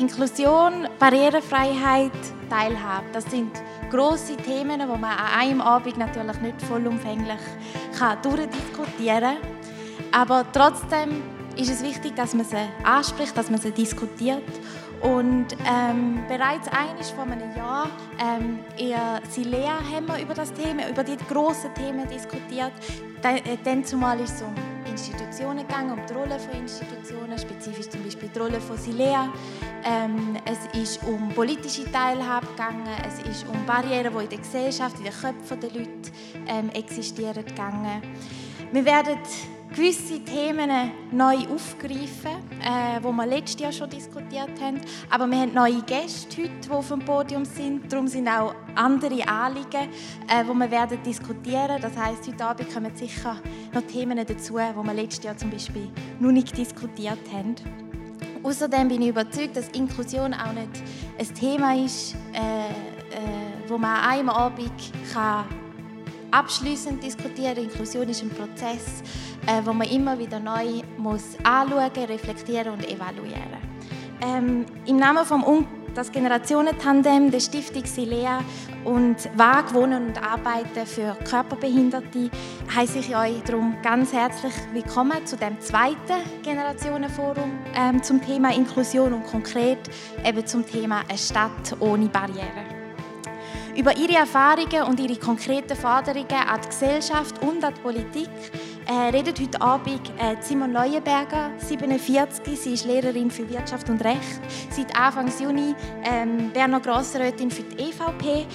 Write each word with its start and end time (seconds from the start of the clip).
Inklusion, 0.00 0.88
Barrierefreiheit, 0.98 2.10
Teilhabe. 2.48 3.04
Das 3.12 3.24
sind 3.24 3.50
große 3.90 4.36
Themen, 4.38 4.80
die 4.80 4.86
man 4.86 5.04
an 5.04 5.38
einem 5.38 5.60
Abend 5.60 5.98
natürlich 5.98 6.40
nicht 6.40 6.62
vollumfänglich 6.62 7.38
kann 7.98 8.16
durchdiskutieren 8.22 9.36
kann. 9.36 10.10
Aber 10.10 10.46
trotzdem 10.52 11.22
ist 11.54 11.70
es 11.70 11.82
wichtig, 11.82 12.16
dass 12.16 12.32
man 12.32 12.46
sie 12.46 12.56
anspricht, 12.82 13.36
dass 13.36 13.50
man 13.50 13.60
sie 13.60 13.72
diskutiert. 13.72 14.42
Und 15.02 15.48
ähm, 15.66 16.22
bereits 16.28 16.68
eines 16.68 17.10
vor 17.10 17.24
einem 17.24 17.54
Jahr 17.54 17.88
ähm, 18.18 18.58
in 18.78 18.94
Silea 19.30 19.80
haben 19.94 20.06
wir 20.06 20.22
über 20.22 20.32
das 20.32 20.50
Thema, 20.54 20.88
über 20.88 21.04
die 21.04 21.18
grossen 21.28 21.74
Themen 21.74 22.08
diskutiert. 22.08 22.72
Äh, 23.22 23.58
dann 23.64 23.84
zumal 23.84 24.18
ist 24.20 24.36
es 24.36 24.42
um 24.42 24.54
Institutionen 25.40 25.66
gegangen, 25.66 25.92
um 25.92 26.06
die 26.06 26.12
Rolle 26.12 26.38
von 26.38 26.60
Institutionen, 26.60 27.38
spezifisch 27.38 27.88
zum 27.88 28.02
Beispiel 28.04 28.28
die 28.28 28.38
Rolle 28.38 28.60
von 28.60 28.76
Silea. 28.76 29.32
Ähm, 29.84 30.36
es 30.44 30.78
ist 30.78 31.02
um 31.04 31.30
politische 31.30 31.90
Teilhabe 31.90 32.46
gegangen, 32.48 32.86
es 33.06 33.26
ist 33.26 33.46
um 33.48 33.64
Barrieren, 33.64 34.12
die 34.12 34.24
in 34.24 34.28
der 34.28 34.38
Gesellschaft, 34.38 34.98
in 34.98 35.04
den 35.04 35.12
Köpfen 35.12 35.60
der 35.60 35.70
Leute 35.70 36.10
ähm, 36.46 36.68
existieren, 36.70 37.44
gegangen. 37.44 38.02
Wir 38.70 38.84
werden 38.84 39.18
gewisse 39.72 40.18
Themen 40.24 40.70
neu 41.12 41.36
aufgreifen, 41.52 42.42
äh, 42.60 43.02
wo 43.02 43.12
wir 43.12 43.26
letztes 43.26 43.60
Jahr 43.60 43.72
schon 43.72 43.90
diskutiert 43.90 44.50
haben. 44.60 44.80
Aber 45.10 45.26
wir 45.26 45.38
haben 45.38 45.54
neue 45.54 45.82
Gäste 45.82 46.42
heute, 46.42 46.50
die 46.64 46.70
auf 46.70 46.88
dem 46.88 47.00
Podium 47.00 47.44
sind. 47.44 47.92
Darum 47.92 48.08
sind 48.08 48.28
auch 48.28 48.54
andere 48.74 49.26
Anliegen, 49.28 49.88
äh, 50.28 50.44
die 50.44 50.54
wir 50.54 50.70
werden 50.70 51.02
diskutieren. 51.02 51.80
Das 51.80 51.96
heißt, 51.96 52.26
heute 52.26 52.44
Abend 52.44 52.72
kommen 52.72 52.94
sicher 52.96 53.36
noch 53.72 53.82
Themen 53.82 54.18
dazu, 54.18 54.58
die 54.58 54.86
wir 54.86 54.94
letztes 54.94 55.24
Jahr 55.24 55.36
zum 55.36 55.50
Beispiel 55.50 55.88
noch 56.18 56.32
nicht 56.32 56.56
diskutiert 56.56 57.20
haben. 57.32 57.54
Außerdem 58.42 58.88
bin 58.88 59.02
ich 59.02 59.08
überzeugt, 59.08 59.56
dass 59.56 59.68
Inklusion 59.68 60.32
auch 60.32 60.52
nicht 60.52 60.82
ein 61.18 61.34
Thema 61.34 61.76
ist, 61.76 62.14
äh, 62.32 62.70
äh, 62.70 63.68
wo 63.68 63.76
man 63.76 63.96
an 63.96 64.10
einem 64.10 64.28
Abend 64.30 64.72
kann 65.12 65.44
abschließend 66.30 67.02
diskutieren. 67.02 67.56
Inklusion 67.56 68.08
ist 68.08 68.22
ein 68.22 68.30
Prozess, 68.30 69.02
äh, 69.46 69.60
wo 69.64 69.72
man 69.72 69.88
immer 69.88 70.18
wieder 70.18 70.40
neu 70.40 70.82
muss 70.96 71.36
anschauen, 71.42 71.90
reflektieren 72.08 72.72
und 72.72 72.84
evaluieren. 72.88 73.60
Ähm, 74.22 74.66
Im 74.86 74.96
Namen 74.96 75.24
vom 75.24 75.44
Un 75.44 75.66
das 75.94 76.12
Generationentandem 76.12 77.30
der 77.30 77.40
Stiftung 77.40 77.84
Silea 77.84 78.40
und 78.84 79.16
Wag 79.36 79.74
Wohnen 79.74 80.08
und 80.08 80.22
Arbeiten 80.22 80.86
für 80.86 81.16
Körperbehinderte 81.28 82.30
heiße 82.74 82.98
ich 82.98 83.16
euch 83.16 83.42
darum 83.44 83.76
ganz 83.82 84.12
herzlich 84.12 84.52
willkommen 84.72 85.26
zu 85.26 85.36
dem 85.36 85.60
zweiten 85.60 86.22
Generationenforum 86.42 87.58
ähm, 87.74 88.02
zum 88.02 88.24
Thema 88.24 88.54
Inklusion 88.54 89.12
und 89.12 89.26
konkret 89.26 89.78
eben 90.24 90.46
zum 90.46 90.64
Thema 90.66 91.02
eine 91.08 91.18
Stadt 91.18 91.76
ohne 91.80 92.06
Barrieren. 92.06 92.79
Über 93.80 93.96
ihre 93.96 94.16
Erfahrungen 94.16 94.82
und 94.82 95.00
ihre 95.00 95.18
konkreten 95.18 95.74
Forderungen 95.74 96.30
an 96.30 96.60
die 96.60 96.68
Gesellschaft 96.68 97.42
und 97.42 97.64
an 97.64 97.72
die 97.72 97.80
Politik 97.80 98.28
äh, 98.86 99.08
redet 99.08 99.40
heute 99.40 99.58
Abend 99.58 100.12
äh, 100.18 100.36
Simon 100.42 100.74
Leuenberger, 100.74 101.52
47. 101.56 102.60
Sie 102.60 102.74
ist 102.74 102.84
Lehrerin 102.84 103.30
für 103.30 103.48
Wirtschaft 103.48 103.88
und 103.88 104.04
Recht. 104.04 104.38
Seit 104.68 104.94
Anfang 104.94 105.32
Juni 105.40 105.74
ähm, 106.04 106.50
Berner 106.52 106.80
Grossrätin 106.80 107.50
für 107.50 107.62
die 107.62 107.84
EVP, 107.84 108.46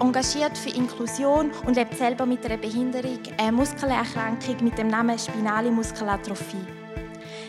engagiert 0.00 0.58
für 0.58 0.76
Inklusion 0.76 1.50
und 1.64 1.76
lebt 1.76 1.96
selber 1.96 2.26
mit 2.26 2.44
einer 2.44 2.58
Behinderung, 2.58 3.20
eine 3.38 3.52
Muskelerkrankung 3.52 4.62
mit 4.62 4.76
dem 4.76 4.88
Namen 4.88 5.18
Spinale 5.18 5.70
Muskelatrophie. 5.70 6.83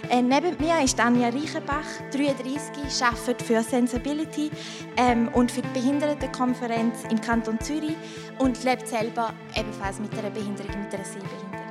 Äh, 0.09 0.21
neben 0.21 0.55
mir 0.59 0.83
ist 0.83 0.99
Anja 0.99 1.29
Reichenbach, 1.29 1.85
33, 2.11 3.03
arbeitet 3.03 3.41
für 3.41 3.63
Sensibility 3.63 4.51
ähm, 4.97 5.29
und 5.33 5.51
für 5.51 5.61
die 5.61 5.79
Behindertenkonferenz 5.79 7.03
im 7.09 7.19
Kanton 7.19 7.59
Zürich 7.59 7.95
und 8.37 8.63
lebt 8.63 8.87
selber 8.87 9.33
ebenfalls 9.55 9.99
mit 9.99 10.13
einer 10.13 10.29
Behinderung, 10.29 10.79
mit 10.83 10.93
einer 10.93 11.05
Sehbehinderung. 11.05 11.65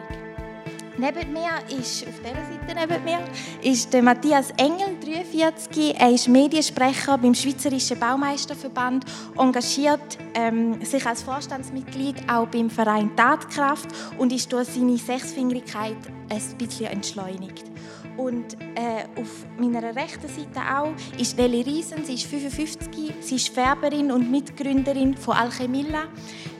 Neben 0.96 1.32
mir 1.32 1.50
ist, 1.76 2.06
auf 2.06 2.20
dieser 2.20 2.34
Seite 2.34 2.88
neben 2.88 3.04
mir, 3.04 3.18
ist 3.62 3.92
der 3.92 4.02
Matthias 4.02 4.50
Engel, 4.56 4.96
43. 5.00 5.98
Er 5.98 6.10
ist 6.10 6.28
Mediensprecher 6.28 7.18
beim 7.18 7.34
Schweizerischen 7.34 7.98
Baumeisterverband, 7.98 9.04
engagiert 9.36 10.18
ähm, 10.34 10.84
sich 10.84 11.04
als 11.04 11.22
Vorstandsmitglied 11.22 12.16
auch 12.30 12.46
beim 12.46 12.70
Verein 12.70 13.14
Tatkraft 13.16 13.88
und 14.18 14.32
ist 14.32 14.52
durch 14.52 14.68
seine 14.68 14.96
Sechsfingerigkeit 14.96 15.96
ein 16.30 16.58
bisschen 16.58 16.86
entschleunigt. 16.86 17.73
Und 18.16 18.54
äh, 18.76 19.20
auf 19.20 19.44
meiner 19.58 19.82
rechten 19.94 20.28
Seite 20.28 20.60
auch 20.60 20.92
ist 21.18 21.36
Nelly 21.36 21.62
Riesen, 21.62 22.04
sie 22.04 22.14
ist 22.14 22.26
55, 22.26 23.14
sie 23.20 23.36
ist 23.36 23.48
Färberin 23.48 24.12
und 24.12 24.30
Mitgründerin 24.30 25.16
von 25.16 25.34
Alchemilla. 25.36 26.04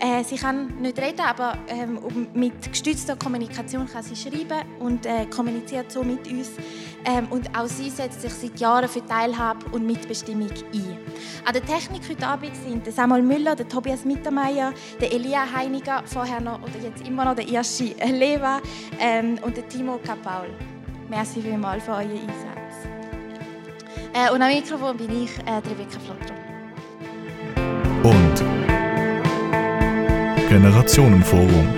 Äh, 0.01 0.25
sie 0.25 0.37
kann 0.37 0.81
nicht 0.81 0.99
reden, 0.99 1.21
aber 1.21 1.57
ähm, 1.69 2.01
mit 2.35 2.73
gestützter 2.73 3.17
Kommunikation 3.17 3.87
kann 3.87 4.03
sie 4.03 4.17
schreiben 4.17 4.63
und 4.81 5.07
äh, 5.07 5.27
kommuniziert 5.27 5.93
so 5.93 6.03
mit 6.03 6.27
uns. 6.29 6.51
Ähm, 7.05 7.27
und 7.31 7.57
auch 7.57 7.67
sie 7.67 7.91
setzt 7.91 8.23
sich 8.23 8.33
seit 8.33 8.59
Jahren 8.59 8.89
für 8.89 9.05
Teilhabe 9.05 9.67
und 9.73 9.87
Mitbestimmung 9.87 10.51
ein. 10.73 10.99
An 11.45 11.53
der 11.53 11.65
Technik 11.65 12.03
heute 12.09 12.27
Abend 12.27 12.57
sind 12.57 12.93
Samuel 12.93 13.23
Müller, 13.23 13.55
der 13.55 13.69
Tobias 13.69 14.05
Mittermeier, 14.05 14.73
der 15.01 15.13
Elia 15.13 15.47
Heiniger, 15.55 16.03
vorher 16.07 16.41
noch 16.41 16.63
oder 16.63 16.79
jetzt 16.83 17.07
immer 17.07 17.25
noch 17.25 17.37
der 17.37 17.47
Irschi 17.47 17.95
Leva 18.11 18.61
ähm, 18.99 19.39
und 19.43 19.57
der 19.57 19.69
Timo 19.69 19.99
Kapaul. 20.05 20.49
Merci 21.09 21.43
vielmals 21.43 21.85
für 21.85 21.93
euren 21.93 22.11
Einsatz. 22.11 22.89
Äh, 24.13 24.33
und 24.33 24.41
am 24.41 24.49
Mikrofon 24.49 24.97
bin 24.97 25.25
ich, 25.25 25.31
äh, 25.47 25.55
Rebecca 25.55 25.99
Flotter. 26.01 26.35
Und 28.03 28.45
Generationenforum. 30.49 31.69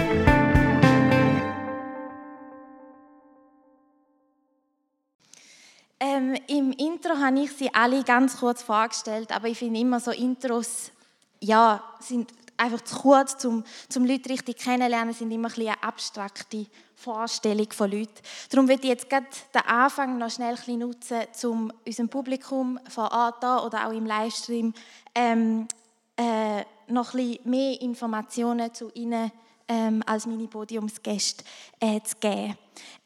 Ähm, 5.98 6.34
Im 6.47 6.72
Intro 6.72 7.16
habe 7.19 7.41
ich 7.41 7.53
sie 7.53 7.72
alle 7.72 8.04
ganz 8.04 8.38
kurz 8.38 8.62
vorgestellt, 8.62 9.32
aber 9.34 9.48
ich 9.48 9.59
finde 9.59 9.81
immer 9.81 9.98
so 9.98 10.10
Intros 10.10 10.92
ja, 11.41 11.82
sind 12.00 12.32
einfach 12.56 12.81
zu 12.83 12.97
kurz, 12.97 13.44
um, 13.44 13.65
um 13.94 14.05
Leute 14.05 14.31
richtig 14.31 14.59
kennenzulernen, 14.59 15.12
sind 15.12 15.31
immer 15.31 15.49
ein 15.49 15.55
bisschen 15.55 15.69
eine 15.69 15.83
abstrakte 15.83 16.67
Vorstellung 16.94 17.71
von 17.72 17.91
Leuten. 17.91 18.22
Darum 18.50 18.69
würde 18.69 18.83
ich 18.83 18.89
jetzt 18.89 19.11
gerade 19.11 19.27
den 19.55 19.62
Anfang 19.62 20.19
noch 20.19 20.31
schnell 20.31 20.56
ein 20.66 20.78
nutzen, 20.78 21.22
um 21.45 21.72
unserem 21.87 22.09
Publikum 22.09 22.78
vor 22.89 23.12
Ort 23.12 23.43
da 23.43 23.65
oder 23.65 23.87
auch 23.87 23.93
im 23.93 24.06
Livestream 24.06 24.72
ähm, 25.15 25.69
äh, 26.16 26.62
noch 26.89 27.15
ein 27.15 27.28
bisschen 27.28 27.50
mehr 27.50 27.81
Informationen 27.81 28.72
zu 28.72 28.91
Ihnen 28.95 29.31
ähm, 29.69 30.03
als 30.06 30.27
meine 30.27 30.47
Podiumsgäste 30.47 31.45
äh, 31.81 32.00
zu 32.00 32.16
geben. 32.21 32.56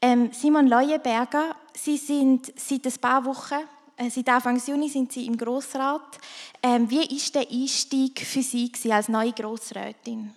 Ähm, 0.01 0.31
Simon 0.33 0.67
Leuenberger, 0.67 1.57
Sie 1.75 1.97
sind 1.97 2.53
seit 2.59 2.87
ein 2.87 3.01
paar 3.01 3.25
Wochen 3.25 3.61
Seit 4.09 4.31
Anfang 4.31 4.57
Juni 4.57 4.89
sind 4.89 5.13
Sie 5.13 5.27
im 5.27 5.37
Grossrat. 5.37 6.19
Ähm, 6.63 6.89
wie 6.89 7.01
war 7.01 7.43
der 7.43 7.51
Einstieg 7.51 8.21
für 8.21 8.41
Sie 8.41 8.73
als 8.91 9.11
neue 9.11 9.33
Grossrätin? 9.33 10.35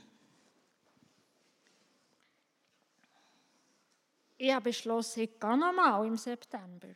Ich 4.37 4.51
habe 4.51 4.65
beschlossen, 4.65 5.21
ich 5.21 5.39
gehe 5.39 5.57
nochmal 5.57 6.05
im 6.05 6.17
September. 6.17 6.87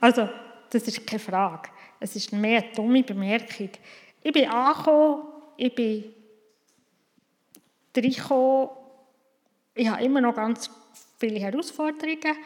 also, 0.00 0.26
das 0.70 0.82
ist 0.84 1.06
keine 1.06 1.20
Frage. 1.20 1.68
Es 2.00 2.16
ist 2.16 2.32
mehr 2.32 2.62
eine 2.62 2.72
dumme 2.72 3.02
Bemerkung. 3.02 3.68
Ich 4.22 4.32
bin 4.32 4.48
angekommen, 4.48 5.24
ich 5.58 5.74
bin 5.74 6.14
reingekommen, 7.94 8.70
ich 9.74 9.86
habe 9.86 10.02
immer 10.02 10.22
noch 10.22 10.34
ganz 10.34 10.70
viele 11.18 11.40
Herausforderungen, 11.40 12.36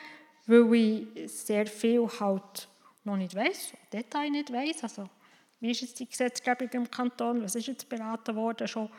weil 0.46 0.74
ich 0.74 1.32
sehr 1.32 1.66
viel 1.66 2.08
halt 2.20 2.68
noch 3.04 3.16
nicht 3.16 3.34
weiß, 3.34 3.72
Detail 3.92 4.30
nicht 4.30 4.52
weiß. 4.52 4.84
Also, 4.84 5.08
wie 5.60 5.70
ist 5.70 5.80
jetzt 5.80 6.00
die 6.00 6.08
Gesetzgebung 6.08 6.68
im 6.72 6.90
Kanton? 6.90 7.42
Was 7.42 7.54
ist 7.54 7.66
jetzt 7.66 7.88
beraten 7.88 8.34
worden 8.34 8.66
schon 8.66 8.90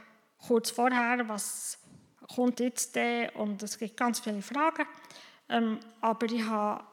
kurz 0.48 0.72
vorher? 0.72 1.28
Was 1.28 1.78
kommt 2.34 2.60
jetzt 2.60 2.96
der? 2.96 3.36
Und 3.36 3.62
es 3.64 3.78
gibt 3.78 3.98
ganz 3.98 4.20
viele 4.20 4.42
Fragen. 4.42 4.86
Ähm, 5.50 5.80
aber 6.02 6.26
ich 6.28 6.44
habe 6.44 6.84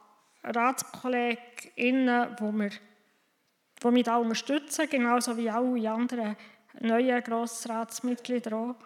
RatskollegInnen, 0.43 2.37
die, 2.37 2.45
mir, 2.45 2.71
die 3.83 3.91
mich 3.91 4.05
da 4.05 4.17
unterstützen, 4.17 4.89
genauso 4.91 5.37
wie 5.37 5.51
alle 5.51 5.91
anderen 5.91 6.37
neuen 6.81 7.23
Grossratsmitglieder 7.23 8.57
auch. 8.57 8.77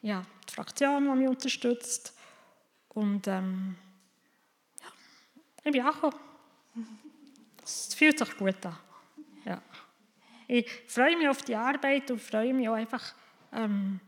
Ja, 0.00 0.22
die 0.48 0.54
Fraktion, 0.54 1.04
die 1.04 1.10
mich 1.10 1.28
unterstützt. 1.28 2.16
Und 2.88 3.26
ähm, 3.28 3.76
ich 5.64 5.72
bin 5.72 5.82
angekommen. 5.82 6.16
Es 7.62 7.94
fühlt 7.94 8.18
sich 8.18 8.36
gut 8.36 8.66
an. 8.66 8.76
Ja. 9.44 9.62
Ich 10.48 10.70
freue 10.86 11.16
mich 11.16 11.28
auf 11.28 11.42
die 11.42 11.54
Arbeit 11.54 12.10
und 12.10 12.20
freue 12.20 12.52
mich 12.52 12.68
auch 12.68 12.74
einfach, 12.74 13.14
ähm, 13.52 14.00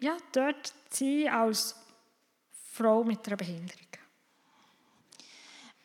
ja, 0.00 0.16
dort 0.32 0.72
zu 0.90 1.04
sein 1.04 1.28
als 1.28 1.76
Frau 2.72 3.02
mit 3.04 3.26
einer 3.26 3.36
Behinderung. 3.36 3.86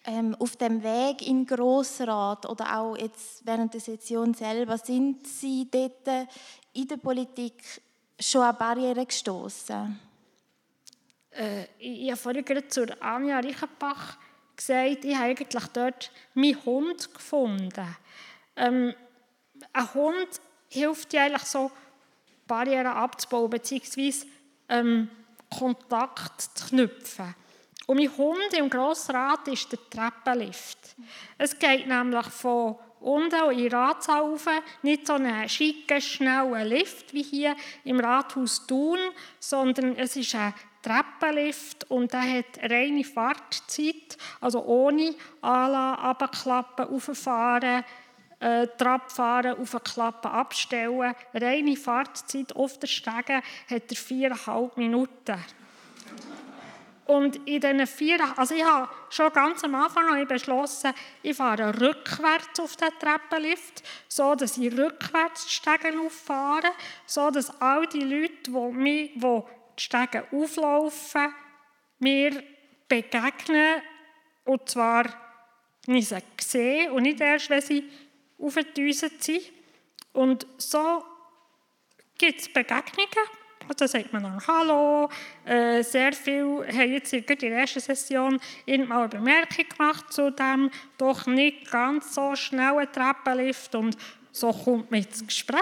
ähm, 0.06 0.36
auf 0.36 0.56
dem 0.56 0.84
Weg 0.84 1.28
in 1.28 1.46
den 1.46 1.58
Grossrat 1.58 2.46
oder 2.46 2.80
auch 2.80 2.96
jetzt 2.96 3.46
während 3.46 3.74
der 3.74 3.82
Session 3.82 4.34
selber, 4.34 4.78
sind 4.78 5.26
Sie 5.26 5.68
dort 5.70 6.28
in 6.74 6.88
der 6.88 6.98
Politik 6.98 7.82
schon 8.20 8.44
an 8.44 8.58
Barrieren 8.58 9.08
gestoßen? 9.08 10.00
Äh, 11.32 11.66
ich 11.80 12.10
habe 12.12 12.22
vorhin 12.22 12.46
gerade 12.46 12.68
zur 12.68 13.02
Anja 13.02 13.40
Reichenbach 13.40 14.18
gesagt, 14.56 15.06
ich 15.06 15.16
habe 15.16 15.26
eigentlich 15.26 15.68
dort 15.74 16.12
meinen 16.34 16.66
Hund 16.66 17.14
gefunden. 17.14 17.96
Ähm, 18.56 18.94
ein 19.74 19.94
Hund 19.94 20.28
hilft 20.70 21.12
dir 21.12 21.24
eigentlich 21.24 21.44
so, 21.44 21.72
Barrieren 22.48 22.88
abzubauen, 22.88 23.50
beziehungsweise 23.50 24.28
ähm, 24.70 25.10
Kontakt 25.58 26.42
zu 26.42 26.68
knüpfen. 26.68 27.34
Und 27.88 27.98
mein 27.98 28.18
Hund 28.18 28.54
im 28.58 28.70
Grossrat 28.70 29.48
ist 29.48 29.72
der 29.72 29.80
Treppenlift. 29.90 30.96
Es 31.38 31.58
geht 31.58 31.88
nämlich 31.88 32.26
von 32.28 32.78
unten 33.00 33.52
in 33.52 33.58
den 33.58 33.74
Ratssaal 33.74 34.36
nicht 34.82 35.06
so 35.06 35.14
einen 35.14 35.48
schicken, 35.48 36.02
schnellen 36.02 36.68
Lift 36.68 37.14
wie 37.14 37.22
hier 37.22 37.56
im 37.84 38.00
Rathaus 38.00 38.66
Thun, 38.66 38.98
sondern 39.40 39.96
es 39.98 40.16
ist 40.16 40.34
ein 40.34 40.54
Treppenlift 40.86 41.90
und 41.90 42.14
der 42.14 42.22
hat 42.22 42.60
reine 42.62 43.04
Fahrtzeit, 43.04 44.18
also 44.40 44.64
ohne 44.66 45.16
Anlagen, 45.42 46.02
abklappen, 46.04 46.86
rauffahren, 46.86 47.84
äh, 48.40 48.68
Trab 48.78 49.12
fahren, 49.12 49.58
aufklappen, 49.58 50.30
abstellen. 50.30 51.16
Reine 51.34 51.76
Fahrtzeit 51.76 52.56
auf 52.56 52.78
der 52.78 52.88
Stege 52.88 53.42
hat 53.70 53.90
er 53.90 53.96
viereinhalb 53.96 54.78
Minuten. 54.78 55.44
Und 57.06 57.36
in 57.48 57.62
diesen 57.62 57.88
vier, 57.88 58.20
also 58.38 58.54
ich 58.56 58.64
habe 58.64 58.90
schon 59.10 59.32
ganz 59.32 59.64
am 59.64 59.76
Anfang 59.76 60.08
habe 60.08 60.22
ich 60.22 60.28
beschlossen, 60.28 60.92
ich 61.22 61.38
fahre 61.38 61.80
rückwärts 61.80 62.60
auf 62.60 62.76
den 62.78 62.90
Treppenlift, 63.00 63.84
so 64.08 64.36
dass 64.36 64.58
ich 64.58 64.76
rückwärts 64.76 65.46
die 65.46 65.52
Stege 65.52 66.00
auffahre, 66.00 66.72
so 67.06 67.30
dass 67.30 67.62
all 67.62 67.88
die 67.88 68.02
Leute, 68.02 68.52
die, 68.52 68.52
mich, 68.52 69.12
die 69.16 69.44
die 69.78 69.84
Stege 69.84 70.28
auflaufen, 70.32 71.34
mir 72.00 72.44
begegnen, 72.88 73.82
und 74.44 74.70
zwar 74.70 75.06
nicht 75.88 76.14
sehen 76.42 76.92
und 76.92 77.04
nicht 77.04 77.20
erst, 77.20 77.50
wenn 77.50 77.62
sie 77.62 77.90
aufgedüset 78.38 79.24
sind. 79.24 79.52
Und 80.14 80.46
so 80.58 81.04
gibt 82.18 82.40
es 82.40 82.52
Begegnungen 82.52 83.10
da 83.74 83.88
sagt 83.88 84.14
man 84.14 84.24
dann 84.24 84.48
Hallo. 84.48 85.10
Äh, 85.44 85.84
sehr 85.84 86.14
viele 86.14 86.68
haben 86.68 86.92
jetzt 86.92 87.14
in 87.14 87.26
der 87.26 87.52
ersten 87.52 87.80
Session 87.80 88.40
irgendwann 88.66 89.00
eine 89.00 89.10
Bemerkung 89.10 89.66
gemacht 89.68 90.14
zu 90.14 90.32
dem 90.32 90.70
doch 90.98 91.26
nicht 91.26 91.70
ganz 91.72 92.14
so 92.14 92.36
schnellen 92.36 92.92
Treppenlift 92.92 93.74
und 93.76 93.98
so 94.32 94.52
kommt 94.52 94.92
man 94.92 95.02
ins 95.02 95.26
Gespräch. 95.26 95.60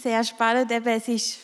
Sehr 0.00 0.22
spannend, 0.22 0.70
es 0.70 1.08
ist 1.08 1.38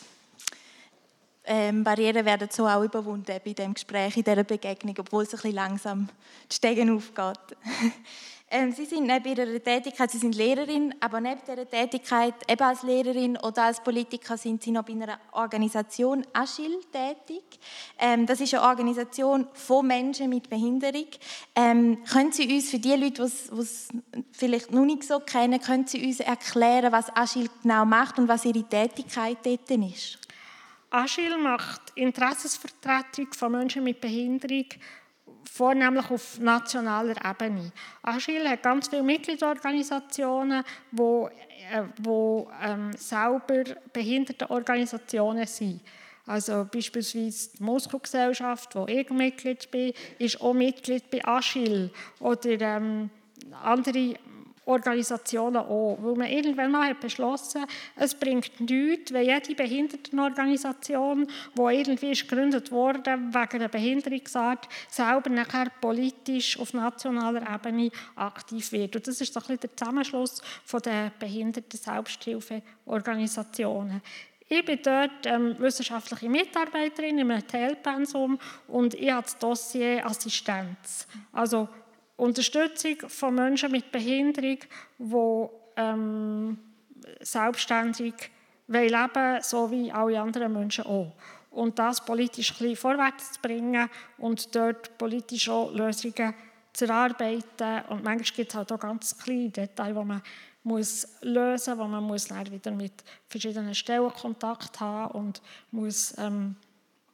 ähm, 1.43 1.83
Barrieren 1.83 2.25
werden 2.25 2.47
so 2.49 2.65
auch 2.65 2.81
überwunden 2.81 3.39
bei 3.43 3.53
dem 3.53 3.73
Gespräch, 3.73 4.15
in 4.15 4.23
dieser 4.23 4.45
Begegnung, 4.45 4.95
obwohl 4.97 5.23
es 5.23 5.33
ein 5.33 5.37
bisschen 5.37 5.55
langsam 5.55 6.07
die 6.49 6.55
Stegen 6.55 6.95
aufgeht. 6.95 7.57
Ähm, 8.51 8.71
Sie 8.71 8.85
sind 8.85 9.07
neben 9.07 9.25
Ihrer 9.25 9.63
Tätigkeit, 9.63 10.11
Sie 10.11 10.19
sind 10.19 10.35
Lehrerin, 10.35 10.93
aber 10.99 11.19
neben 11.19 11.41
dieser 11.41 11.67
Tätigkeit 11.67 12.35
eben 12.47 12.61
als 12.61 12.83
Lehrerin 12.83 13.37
oder 13.37 13.63
als 13.63 13.81
Politiker 13.81 14.37
sind 14.37 14.61
Sie 14.61 14.69
noch 14.69 14.83
bei 14.83 14.93
einer 14.93 15.19
Organisation 15.31 16.25
Aschil 16.31 16.79
tätig. 16.91 17.43
Ähm, 17.97 18.27
das 18.27 18.41
ist 18.41 18.53
eine 18.53 18.63
Organisation 18.63 19.47
von 19.53 19.87
Menschen 19.87 20.29
mit 20.29 20.47
Behinderung. 20.47 21.07
Ähm, 21.55 22.03
können 22.03 22.31
Sie 22.31 22.53
uns 22.53 22.69
für 22.69 22.77
die 22.77 22.93
Leute, 22.93 23.23
die 23.23 23.61
es 23.61 23.89
vielleicht 24.31 24.71
noch 24.71 24.85
nicht 24.85 25.03
so 25.03 25.19
kennen, 25.19 25.59
können 25.59 25.87
Sie 25.87 26.05
uns 26.05 26.19
erklären, 26.19 26.91
was 26.91 27.15
Aschil 27.15 27.49
genau 27.63 27.83
macht 27.83 28.19
und 28.19 28.27
was 28.27 28.45
Ihre 28.45 28.63
Tätigkeit 28.63 29.39
dort 29.43 29.71
ist? 29.71 30.19
Aschil 30.91 31.35
macht 31.37 31.81
Interessensvertretung 31.95 33.33
von 33.33 33.51
Menschen 33.51 33.83
mit 33.83 33.99
Behinderung 33.99 34.67
vornehmlich 35.51 36.09
auf 36.09 36.39
nationaler 36.39 37.15
Ebene. 37.23 37.71
Agile 38.01 38.49
hat 38.49 38.63
ganz 38.63 38.87
viele 38.87 39.03
Mitgliedsorganisationen, 39.03 40.63
die, 40.91 41.01
äh, 41.01 41.83
wo, 42.01 42.49
ähm, 42.61 42.91
selber 42.97 43.63
Behindertenorganisationen 43.93 45.45
sind. 45.47 45.81
Also 46.27 46.67
beispielsweise 46.71 47.49
die 47.57 47.63
Moskau-Gesellschaft, 47.63 48.75
wo 48.75 48.87
ich 48.87 49.09
Mitglied 49.11 49.69
bin, 49.69 49.93
ist 50.17 50.41
auch 50.41 50.53
Mitglied 50.53 51.09
bei 51.11 51.23
Agile. 51.23 51.91
Oder 52.19 52.59
ähm, 52.61 53.09
andere 53.63 54.15
Organisationen 54.65 55.57
auch. 55.57 55.99
Weil 56.01 56.15
man 56.15 56.27
irgendwann 56.27 56.71
mal 56.71 56.89
hat 56.89 56.99
beschlossen 56.99 57.65
es 57.95 58.15
bringt 58.15 58.59
nichts, 58.59 59.13
wenn 59.13 59.25
jede 59.25 59.55
Behindertenorganisation, 59.55 61.27
die 61.55 61.61
irgendwie 61.61 62.11
ist 62.11 62.27
gegründet 62.27 62.69
wurde 62.71 63.11
wegen 63.11 63.61
einer 63.61 63.69
Behinderungsart, 63.69 64.67
selber 64.89 65.29
nachher 65.29 65.71
politisch 65.79 66.59
auf 66.59 66.73
nationaler 66.73 67.43
Ebene 67.53 67.91
aktiv 68.15 68.71
wird. 68.71 68.95
Und 68.95 69.07
das 69.07 69.21
ist 69.21 69.31
so 69.33 69.39
ein 69.39 69.43
bisschen 69.43 69.59
der 69.61 69.77
Zusammenschluss 69.77 70.41
von 70.63 70.81
den 70.81 71.11
Behinderten-Selbsthilfeorganisationen. 71.19 74.01
Ich 74.47 74.63
bin 74.63 74.79
dort 74.83 75.25
ähm, 75.25 75.55
wissenschaftliche 75.57 76.29
Mitarbeiterin 76.29 77.17
in 77.17 77.31
einem 77.31 77.47
Teilpensum 77.47 78.37
und 78.67 78.93
ich 78.93 79.11
habe 79.11 79.23
das 79.23 79.39
Dossier 79.39 80.05
Assistenz. 80.05 81.07
Also 81.31 81.67
Unterstützung 82.17 83.09
von 83.09 83.35
Menschen 83.35 83.71
mit 83.71 83.91
Behinderung, 83.91 84.59
die 84.97 85.47
ähm, 85.75 86.57
selbstständig 87.21 88.13
leben 88.67 89.09
wollen, 89.13 89.41
so 89.41 89.69
wie 89.71 89.91
alle 89.91 90.21
anderen 90.21 90.53
Menschen 90.53 90.85
auch. 90.85 91.13
Und 91.51 91.79
das 91.79 92.03
politisch 92.03 92.51
ein 92.51 92.57
bisschen 92.57 92.75
vorwärts 92.75 93.33
zu 93.33 93.41
bringen 93.41 93.89
und 94.17 94.53
dort 94.55 94.97
politisch 94.97 95.49
auch 95.49 95.73
Lösungen 95.73 96.33
zu 96.73 96.85
erarbeiten. 96.85 97.81
Und 97.89 98.03
manchmal 98.03 98.35
gibt 98.35 98.49
es 98.49 98.55
halt 98.55 98.71
auch 98.71 98.79
ganz 98.79 99.17
kleine 99.17 99.49
Details, 99.49 99.87
die 99.87 100.05
man 100.05 100.21
muss 100.63 101.07
lösen 101.21 101.77
muss, 101.77 101.85
wo 101.85 101.87
man 101.87 102.03
muss 102.03 102.25
dann 102.25 102.51
wieder 102.51 102.71
mit 102.71 103.03
verschiedenen 103.29 103.75
Stellen 103.75 104.11
Kontakt 104.11 104.79
haben 104.79 105.11
und 105.11 105.41
muss 105.71 106.17
ähm, 106.17 106.55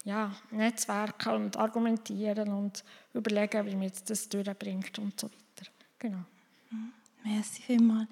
ja, 0.06 0.32
Netzwerken 0.52 1.34
und 1.36 1.58
argumentieren 1.58 2.50
und 2.50 2.84
überlegen, 3.14 3.66
wie 3.66 3.76
man 3.76 3.92
das 4.08 4.30
durchbringt 4.30 4.98
und 5.00 5.20
so 5.20 5.28
weiter. 5.28 5.72
Genau. 6.00 6.24
Mhm. 6.70 6.94
Merci 7.24 7.62
vielmals. 7.62 8.08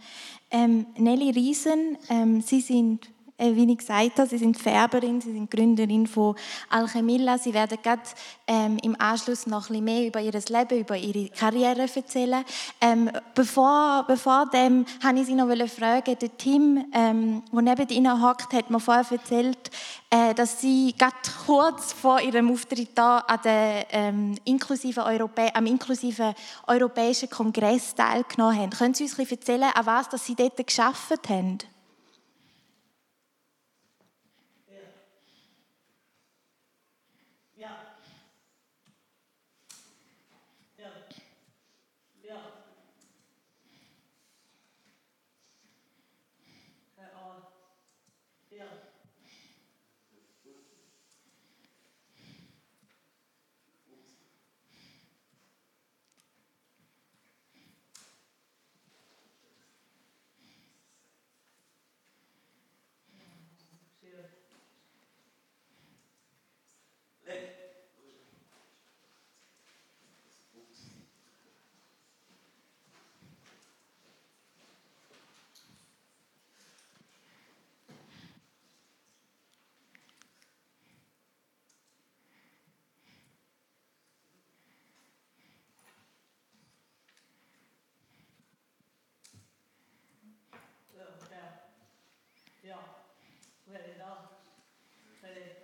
Ähm, 0.51 0.87
Nelly 0.97 1.31
Riesen, 1.31 1.97
ähm, 2.09 2.41
Sie 2.41 2.61
sind 2.61 3.09
wie 3.39 3.71
ich 3.71 3.77
gesagt 3.77 4.19
habe, 4.19 4.27
Sie 4.27 4.37
sind 4.37 4.57
Färberin, 4.57 5.21
Sie 5.21 5.31
sind 5.31 5.49
Gründerin 5.49 6.07
von 6.07 6.35
Alchemilla. 6.69 7.37
Sie 7.37 7.53
werden 7.53 7.77
gerade 7.81 8.01
ähm, 8.47 8.77
im 8.83 8.99
Anschluss 8.99 9.47
noch 9.47 9.69
ein 9.69 9.79
bisschen 9.79 9.83
mehr 9.85 10.07
über 10.07 10.19
Ihr 10.21 10.33
Leben, 10.33 10.79
über 10.79 10.97
Ihre 10.97 11.29
Karriere 11.29 11.87
erzählen. 11.93 12.43
Ähm, 12.81 13.09
bevor, 13.33 14.03
bevor 14.07 14.45
dem, 14.47 14.85
wollte 15.01 15.19
ich 15.19 15.27
Sie 15.27 15.35
noch 15.35 15.67
fragen, 15.69 16.17
der 16.19 16.37
Tim, 16.37 16.85
ähm, 16.93 17.43
der 17.51 17.61
neben 17.61 17.89
Ihnen 17.89 18.21
hockt, 18.21 18.53
hat 18.53 18.69
mir 18.69 18.79
vorher 18.79 19.05
erzählt, 19.09 19.71
äh, 20.09 20.33
dass 20.33 20.59
Sie 20.59 20.93
gerade 20.97 21.15
kurz 21.45 21.93
vor 21.93 22.19
Ihrem 22.19 22.51
Auftritt 22.51 22.89
da 22.95 23.19
an 23.19 23.39
der, 23.43 23.85
ähm, 23.91 24.35
inklusive 24.43 25.03
Europä 25.05 25.49
am 25.53 25.65
inklusiven 25.65 26.33
Europäischen 26.67 27.29
Kongress 27.29 27.95
teilgenommen 27.95 28.57
haben. 28.57 28.69
Können 28.71 28.93
Sie 28.93 29.03
uns 29.03 29.13
ein 29.13 29.17
bisschen 29.17 29.39
erzählen, 29.39 29.71
an 29.73 29.85
was 29.85 30.09
dass 30.09 30.25
Sie 30.25 30.35
dort 30.35 30.57
geschafft 30.57 31.29
haben? 31.29 31.59
Ja. 92.69 92.77
Hvor 93.65 93.75
er 93.75 93.83
vi 93.87 93.93
da? 93.99 94.09
Er 95.27 95.33
det... 95.33 95.58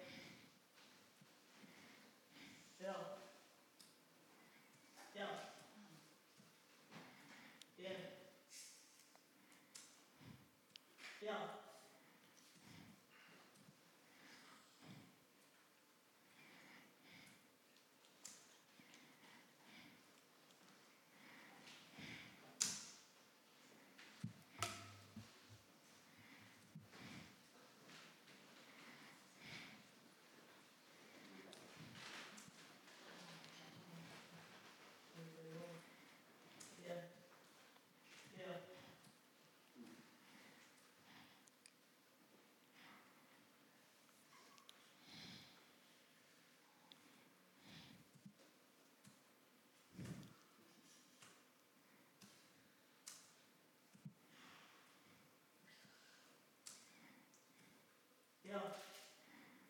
Genau. 58.55 58.63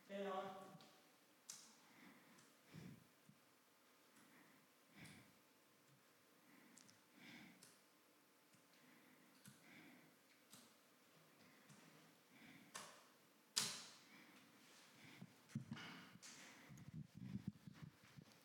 Genau. 0.08 0.44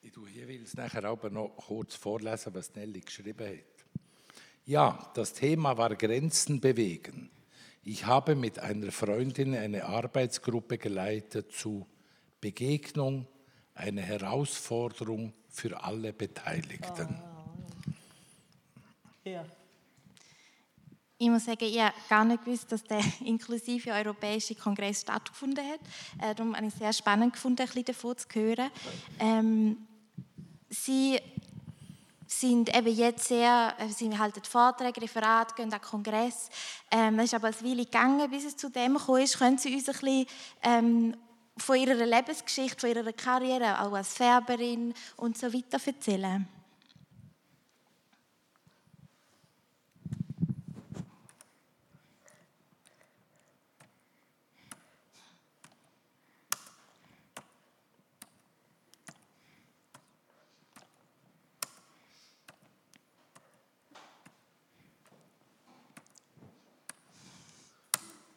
Ich 0.02 0.12
tue 0.12 0.28
hier 0.30 0.48
will 0.48 0.62
es 0.62 0.74
nachher 0.74 1.04
aber 1.04 1.28
noch 1.28 1.48
kurz 1.56 1.94
vorlesen, 1.94 2.54
was 2.54 2.74
Nelly 2.74 3.00
geschrieben 3.00 3.46
hat. 3.46 3.64
Ja, 4.64 5.10
das 5.14 5.34
Thema 5.34 5.76
war 5.76 5.94
Grenzen 5.96 6.60
bewegen. 6.60 7.30
Ich 7.82 8.04
habe 8.04 8.34
mit 8.34 8.58
einer 8.58 8.92
Freundin 8.92 9.54
eine 9.54 9.86
Arbeitsgruppe 9.86 10.76
geleitet 10.76 11.52
zu 11.52 11.86
Begegnung, 12.40 13.26
eine 13.74 14.02
Herausforderung 14.02 15.32
für 15.48 15.82
alle 15.82 16.12
Beteiligten. 16.12 17.22
Ja. 19.24 19.44
Ich 21.16 21.28
muss 21.28 21.44
sagen, 21.44 21.64
ich 21.64 21.78
habe 21.78 21.94
gar 22.08 22.24
nicht 22.24 22.44
gewusst, 22.44 22.72
dass 22.72 22.82
der 22.84 23.02
inklusive 23.24 23.90
Europäische 23.90 24.54
Kongress 24.54 25.02
stattgefunden 25.02 25.64
hat. 25.66 25.80
Äh, 26.22 26.34
darum 26.34 26.56
habe 26.56 26.66
ich 26.66 26.72
es 26.72 26.78
sehr 26.78 26.92
spannend 26.92 27.34
gefunden, 27.34 27.60
ein 27.60 27.66
bisschen 27.66 27.84
davon 27.84 28.16
zu 28.16 28.26
hören. 28.32 28.70
Ähm, 29.18 29.76
sie 30.70 31.18
sind 32.30 32.74
eben 32.74 32.94
jetzt 32.94 33.26
sehr, 33.26 33.74
äh, 33.78 33.88
sie 33.88 34.16
halten 34.16 34.44
Vorträge, 34.44 35.02
Referate, 35.02 35.54
gehen 35.54 35.72
an 35.72 35.80
Kongress. 35.80 36.48
Ähm, 36.90 37.18
es 37.18 37.26
ist 37.26 37.34
aber 37.34 37.48
eine 37.48 37.62
Weile 37.62 37.84
gegangen, 37.84 38.30
bis 38.30 38.44
es 38.44 38.56
zu 38.56 38.70
dem 38.70 38.94
gekommen 38.94 39.22
ist. 39.22 39.38
Können 39.38 39.58
Sie 39.58 39.74
uns 39.74 39.88
ein 39.88 39.92
bisschen 39.92 40.26
ähm, 40.62 41.16
von 41.56 41.76
Ihrer 41.76 42.06
Lebensgeschichte, 42.06 42.80
von 42.80 42.90
Ihrer 42.90 43.12
Karriere, 43.12 43.80
auch 43.80 43.92
als 43.92 44.14
Färberin 44.14 44.94
und 45.16 45.36
so 45.36 45.52
weiter 45.52 45.80
erzählen? 45.84 46.59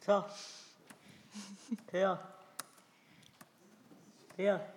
자, 0.05 0.27
태야, 1.87 2.19
태야. 4.35 4.73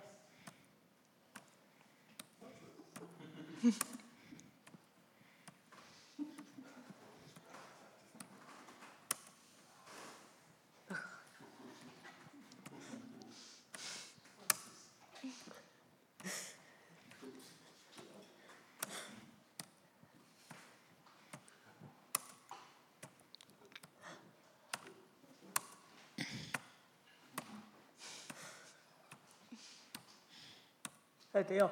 Ja. 31.37 31.43
Ja. 31.43 31.43
Hört 31.43 31.51
ihr? 31.51 31.69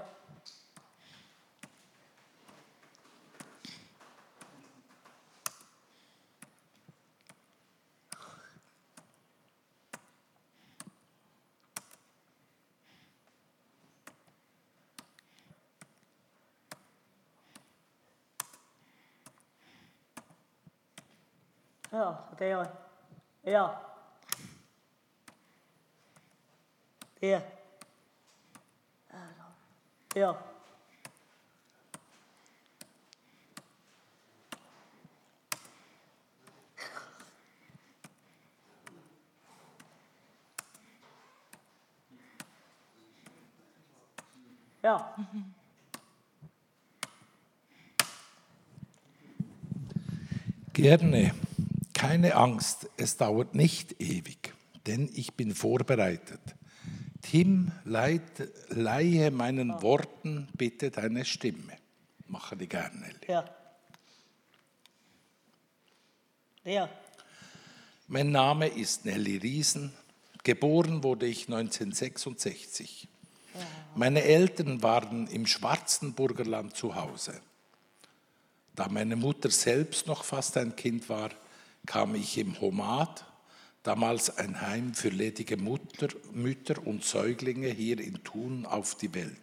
Ja, 21.89 22.17
det 22.37 22.47
gör 22.47 22.57
jag. 22.57 22.67
Ja. 23.53 23.81
Det. 27.19 27.64
Ja. 30.15 30.41
Ja. 44.81 45.15
Gerne. 50.71 51.35
Keine 51.93 52.35
Angst, 52.35 52.89
es 52.95 53.17
dauert 53.17 53.53
nicht 53.53 53.99
ewig, 53.99 54.53
denn 54.87 55.09
ich 55.13 55.33
bin 55.33 55.53
vorbereitet. 55.53 56.54
Leid, 57.83 58.21
leihe 58.69 59.29
meinen 59.31 59.81
Worten 59.81 60.47
bitte 60.53 60.89
deine 60.89 61.25
Stimme. 61.25 61.73
Mache 62.27 62.55
die 62.55 62.67
gerne. 62.67 62.97
Nelly. 62.97 63.27
Ja. 63.27 63.45
Ja. 66.63 66.89
Mein 68.07 68.31
Name 68.31 68.67
ist 68.67 69.05
Nelly 69.05 69.37
Riesen. 69.37 69.91
Geboren 70.43 71.03
wurde 71.03 71.25
ich 71.25 71.47
1966. 71.47 73.07
Meine 73.95 74.23
Eltern 74.23 74.81
waren 74.81 75.27
im 75.27 75.45
Schwarzenburgerland 75.45 76.75
zu 76.75 76.95
Hause. 76.95 77.41
Da 78.75 78.87
meine 78.87 79.15
Mutter 79.15 79.49
selbst 79.49 80.07
noch 80.07 80.23
fast 80.23 80.57
ein 80.57 80.75
Kind 80.75 81.09
war, 81.09 81.31
kam 81.85 82.15
ich 82.15 82.37
im 82.37 82.59
Homat, 82.61 83.25
damals 83.85 84.37
ein 84.37 84.61
Heim 84.61 84.93
für 84.93 85.09
ledige 85.09 85.57
Mutter, 85.57 86.07
Mütter 86.33 86.85
und 86.85 87.03
Säuglinge 87.03 87.69
hier 87.69 87.99
in 87.99 88.23
Thun, 88.23 88.65
auf 88.65 88.95
die 88.95 89.13
Welt. 89.13 89.37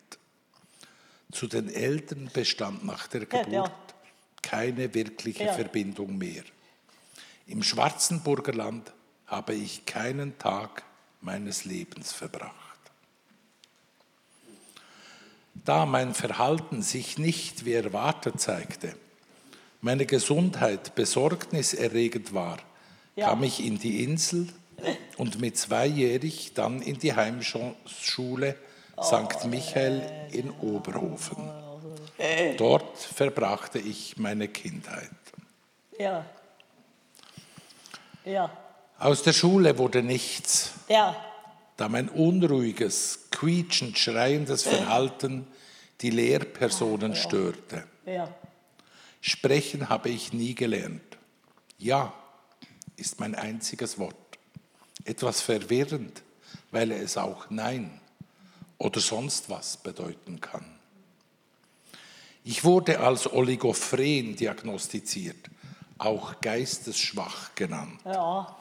Zu 1.30 1.46
den 1.46 1.68
Eltern 1.72 2.30
bestand 2.32 2.84
nach 2.84 3.06
der. 3.06 3.26
Geburt 3.26 3.72
keine 4.42 4.92
wirkliche 4.92 5.44
Ja. 5.44 5.52
Verbindung 5.54 6.18
mehr. 6.18 6.42
Im 7.46 7.62
Schwarzenburgerland 7.62 8.92
habe 9.26 9.54
ich 9.54 9.86
keinen 9.86 10.36
Tag 10.38 10.82
meines 11.20 11.64
Lebens 11.64 12.12
verbracht. 12.12 12.52
Da 15.54 15.86
mein 15.86 16.12
Verhalten 16.12 16.82
sich 16.82 17.18
nicht 17.18 17.64
wie 17.64 17.72
erwartet 17.72 18.40
zeigte, 18.40 18.96
meine 19.80 20.06
Gesundheit 20.06 20.94
besorgniserregend 20.94 22.34
war, 22.34 22.58
Ja. 23.14 23.28
kam 23.28 23.42
ich 23.42 23.64
in 23.64 23.78
die 23.78 24.02
Insel 24.04 24.48
und 25.18 25.40
mit 25.40 25.56
zweijährig 25.58 26.54
dann 26.54 26.80
in 26.80 26.98
die 26.98 27.14
Heimschule 27.14 28.56
St. 29.02 29.44
Michael 29.46 30.02
in 30.32 30.50
Oberhofen. 30.50 31.50
Dort 32.56 32.98
verbrachte 32.98 33.78
ich 33.78 34.16
meine 34.16 34.48
Kindheit. 34.48 35.10
Ja. 35.98 36.24
Ja. 38.24 38.50
Aus 38.98 39.22
der 39.22 39.32
Schule 39.32 39.78
wurde 39.78 40.02
nichts, 40.02 40.72
Ja. 40.88 41.16
da 41.76 41.88
mein 41.88 42.08
unruhiges, 42.08 43.26
quietschend 43.30 43.98
schreiendes 43.98 44.62
Verhalten 44.62 45.46
die 46.00 46.10
Lehrpersonen 46.10 47.14
störte. 47.16 47.84
Ja. 48.06 48.28
Sprechen 49.20 49.88
habe 49.88 50.08
ich 50.08 50.32
nie 50.32 50.54
gelernt. 50.54 51.02
Ja 51.78 52.12
ist 53.02 53.18
mein 53.18 53.34
einziges 53.34 53.98
Wort. 53.98 54.14
Etwas 55.04 55.40
verwirrend, 55.40 56.22
weil 56.70 56.92
es 56.92 57.16
auch 57.16 57.50
Nein 57.50 58.00
oder 58.78 59.00
sonst 59.00 59.50
was 59.50 59.76
bedeuten 59.76 60.40
kann. 60.40 60.64
Ich 62.44 62.62
wurde 62.62 63.00
als 63.00 63.26
Oligophren 63.32 64.36
diagnostiziert, 64.36 65.50
auch 65.98 66.40
geistesschwach 66.40 67.56
genannt. 67.56 67.98
Ja. 68.04 68.56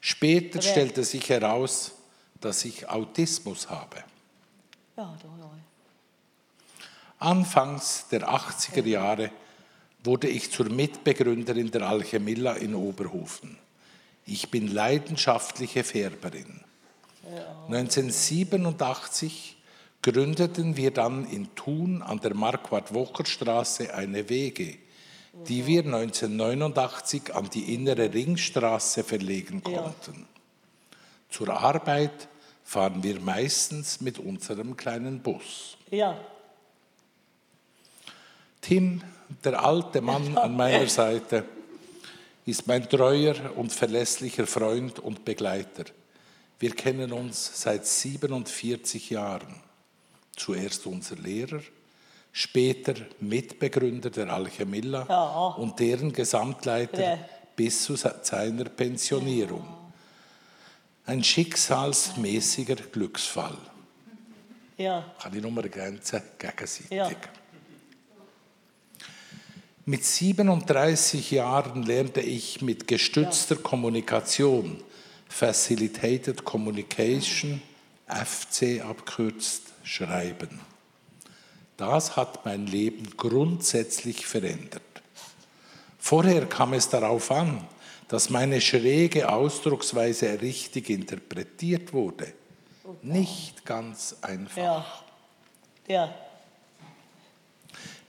Später 0.00 0.62
stellte 0.62 1.04
sich 1.04 1.28
heraus, 1.28 1.92
dass 2.40 2.64
ich 2.64 2.88
Autismus 2.88 3.68
habe. 3.68 4.04
Ja, 4.96 5.14
ja. 5.22 5.50
Anfangs 7.18 8.06
der 8.10 8.26
80er 8.26 8.86
Jahre 8.86 9.30
wurde 10.02 10.28
ich 10.28 10.50
zur 10.50 10.70
Mitbegründerin 10.70 11.70
der 11.70 11.82
Alchemilla 11.82 12.54
in 12.54 12.74
Oberhofen. 12.74 13.61
Ich 14.26 14.50
bin 14.50 14.68
leidenschaftliche 14.72 15.84
Färberin. 15.84 16.60
1987 17.68 19.56
gründeten 20.02 20.76
wir 20.76 20.90
dann 20.90 21.24
in 21.30 21.54
Thun 21.54 22.02
an 22.02 22.20
der 22.20 22.34
Marquardt-Wocher-Straße 22.34 23.94
eine 23.94 24.28
WG, 24.28 24.76
die 25.48 25.66
wir 25.66 25.84
1989 25.84 27.34
an 27.34 27.48
die 27.50 27.74
innere 27.74 28.12
Ringstraße 28.12 29.04
verlegen 29.04 29.62
Ja. 29.68 29.82
konnten. 29.82 30.26
Zur 31.30 31.48
Arbeit 31.50 32.28
fahren 32.64 33.02
wir 33.02 33.20
meistens 33.20 34.00
mit 34.00 34.18
unserem 34.18 34.76
kleinen 34.76 35.20
Bus. 35.20 35.76
Ja. 35.90 36.18
Tim, 38.60 39.02
der 39.44 39.64
alte 39.64 40.00
Mann 40.00 40.36
an 40.36 40.56
meiner 40.56 40.86
Seite, 41.00 41.44
ist 42.44 42.66
mein 42.66 42.88
treuer 42.88 43.34
und 43.56 43.72
verlässlicher 43.72 44.46
Freund 44.46 44.98
und 44.98 45.24
Begleiter. 45.24 45.84
Wir 46.58 46.74
kennen 46.74 47.12
uns 47.12 47.60
seit 47.62 47.86
47 47.86 49.10
Jahren. 49.10 49.54
Zuerst 50.36 50.86
unser 50.86 51.16
Lehrer, 51.16 51.60
später 52.32 52.94
Mitbegründer 53.20 54.10
der 54.10 54.32
Alchemilla 54.32 55.06
Ja. 55.08 55.46
und 55.56 55.78
deren 55.78 56.12
Gesamtleiter 56.12 57.00
Ja. 57.02 57.18
bis 57.54 57.84
zu 57.84 57.96
seiner 57.96 58.64
Pensionierung. 58.64 59.66
Ein 61.04 61.22
schicksalsmäßiger 61.22 62.76
Glücksfall. 62.76 63.58
Ja, 64.78 65.04
Kann 65.20 65.36
ich 65.36 65.42
nur 65.42 65.62
ergänzen, 65.62 66.22
gegenseitig. 66.38 66.90
Ja. 66.90 67.10
Mit 69.84 70.04
37 70.04 71.32
Jahren 71.32 71.82
lernte 71.82 72.20
ich 72.20 72.62
mit 72.62 72.86
gestützter 72.86 73.56
Kommunikation, 73.56 74.80
Facilitated 75.28 76.44
Communication, 76.44 77.60
FC 78.06 78.80
abkürzt, 78.84 79.72
schreiben. 79.82 80.60
Das 81.76 82.14
hat 82.14 82.44
mein 82.44 82.68
Leben 82.68 83.16
grundsätzlich 83.16 84.24
verändert. 84.24 84.82
Vorher 85.98 86.46
kam 86.46 86.74
es 86.74 86.88
darauf 86.88 87.32
an, 87.32 87.66
dass 88.06 88.30
meine 88.30 88.60
schräge 88.60 89.28
Ausdrucksweise 89.28 90.40
richtig 90.40 90.90
interpretiert 90.90 91.92
wurde. 91.92 92.32
Nicht 93.02 93.64
ganz 93.64 94.14
einfach. 94.22 94.56
ja, 94.56 94.86
ja, 95.88 96.14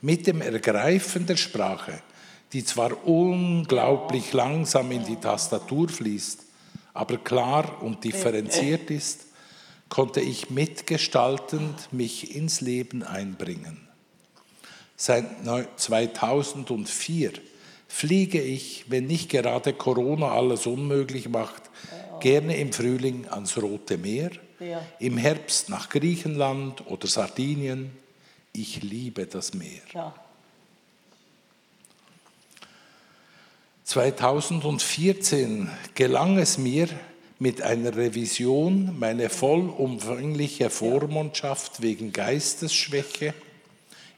Mit 0.06 0.28
dem 0.28 0.42
Ergreifen 0.42 1.26
der 1.26 1.38
Sprache, 1.38 2.02
die 2.52 2.66
zwar 2.66 3.08
unglaublich 3.08 4.34
langsam 4.34 4.92
in 4.92 5.06
die 5.06 5.16
Tastatur 5.16 5.88
fließt, 5.88 6.44
aber 6.94 7.20
klar 7.20 7.82
und 7.82 8.04
differenziert 8.04 8.92
ist, 8.92 9.28
konnte 9.88 10.20
ich 10.20 10.50
mitgestaltend 10.50 11.94
mich 11.94 12.36
ins 12.36 12.60
Leben 12.60 13.04
einbringen. 13.04 13.88
Seit 14.98 15.46
neu- 15.46 15.68
2004 15.78 17.32
fliege 17.88 18.42
ich, 18.42 18.84
wenn 18.90 19.08
nicht 19.08 19.30
gerade 19.30 19.72
Corona 19.72 20.34
alles 20.34 20.66
unmöglich 20.68 21.30
macht, 21.30 21.62
gerne 22.20 22.58
im 22.58 22.74
Frühling 22.74 23.30
ans 23.30 23.56
Rote 23.56 23.98
Meer, 23.98 24.32
im 25.00 25.16
Herbst 25.18 25.70
nach 25.70 25.88
Griechenland 25.88 26.86
oder 26.88 27.08
Sardinien. 27.08 28.03
Ich 28.54 28.84
liebe 28.84 29.26
das 29.26 29.54
Meer. 29.54 29.82
ja, 29.94 30.14
2014 33.84 35.70
gelang 35.96 36.38
es 36.38 36.58
mir, 36.58 36.88
mit 37.40 37.62
einer 37.62 37.96
Revision 37.98 38.98
meine 38.98 39.30
vollumfängliche 39.30 40.70
Vormundschaft 40.70 41.82
wegen 41.82 42.14
Geistesschwäche 42.14 43.34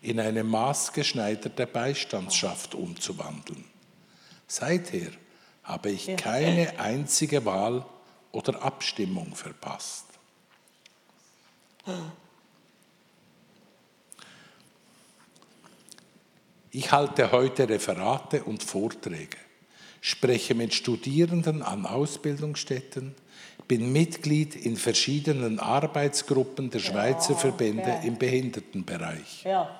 in 0.04 0.19
eine 0.19 0.43
maßgeschneiderte 0.43 1.65
Beistandsschaft 1.65 2.76
umzuwandeln. 2.76 3.65
Seither 4.48 5.10
habe 5.63 5.89
ich 5.89 6.15
keine 6.17 6.78
einzige 6.78 7.45
Wahl 7.45 7.84
oder 8.32 8.62
Abstimmung 8.62 9.34
verpasst. 9.34 10.06
Ich 16.77 16.91
halte 16.91 17.31
heute 17.31 17.69
Referate 17.69 18.43
und 18.43 18.61
Vorträge, 18.61 19.38
spreche 20.01 20.55
mit 20.55 20.73
Studierenden 20.73 21.61
an 21.61 21.85
Ausbildungsstätten, 21.85 23.15
bin 23.65 23.93
Mitglied 23.93 24.57
in 24.57 24.75
verschiedenen 24.75 25.59
Arbeitsgruppen 25.59 26.71
der 26.71 26.79
Schweizer 26.79 27.38
Verbände 27.38 28.01
im 28.03 28.17
Behindertenbereich. 28.17 29.45
ja, 29.45 29.73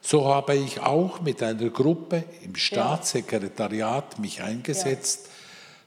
So 0.00 0.32
habe 0.32 0.54
ich 0.54 0.78
auch 0.78 1.20
mit 1.20 1.42
einer 1.42 1.68
Gruppe 1.68 2.22
im 2.44 2.54
Staatssekretariat 2.54 4.20
mich 4.20 4.40
eingesetzt, 4.40 5.30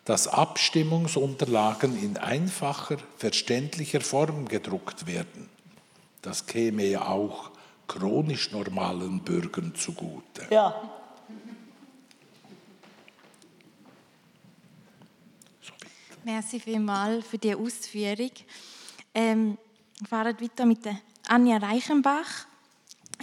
dass 0.04 0.28
Abstimmungsunterlagen 0.28 1.98
in 2.04 2.18
einfacher, 2.18 2.98
verständlicher 3.16 4.02
Form 4.02 4.50
gedruckt 4.50 5.08
werden. 5.08 5.48
Das 6.22 6.48
käme 6.48 6.84
ja 6.84 7.08
auch 7.08 7.53
chronisch 7.88 8.52
normalen 8.52 9.20
Bürgern 9.20 9.74
zugute. 9.76 10.48
ja, 10.50 10.90
Merci 16.26 16.58
vielmals 16.58 17.28
für 17.28 17.38
diese 17.38 17.58
Ausführung. 17.58 18.32
Ähm, 19.14 19.58
wir 20.00 20.08
fahren 20.08 20.38
weiter 20.40 20.66
mit 20.66 20.86
der 20.86 20.98
Anja 21.28 21.58
Reichenbach. 21.58 22.48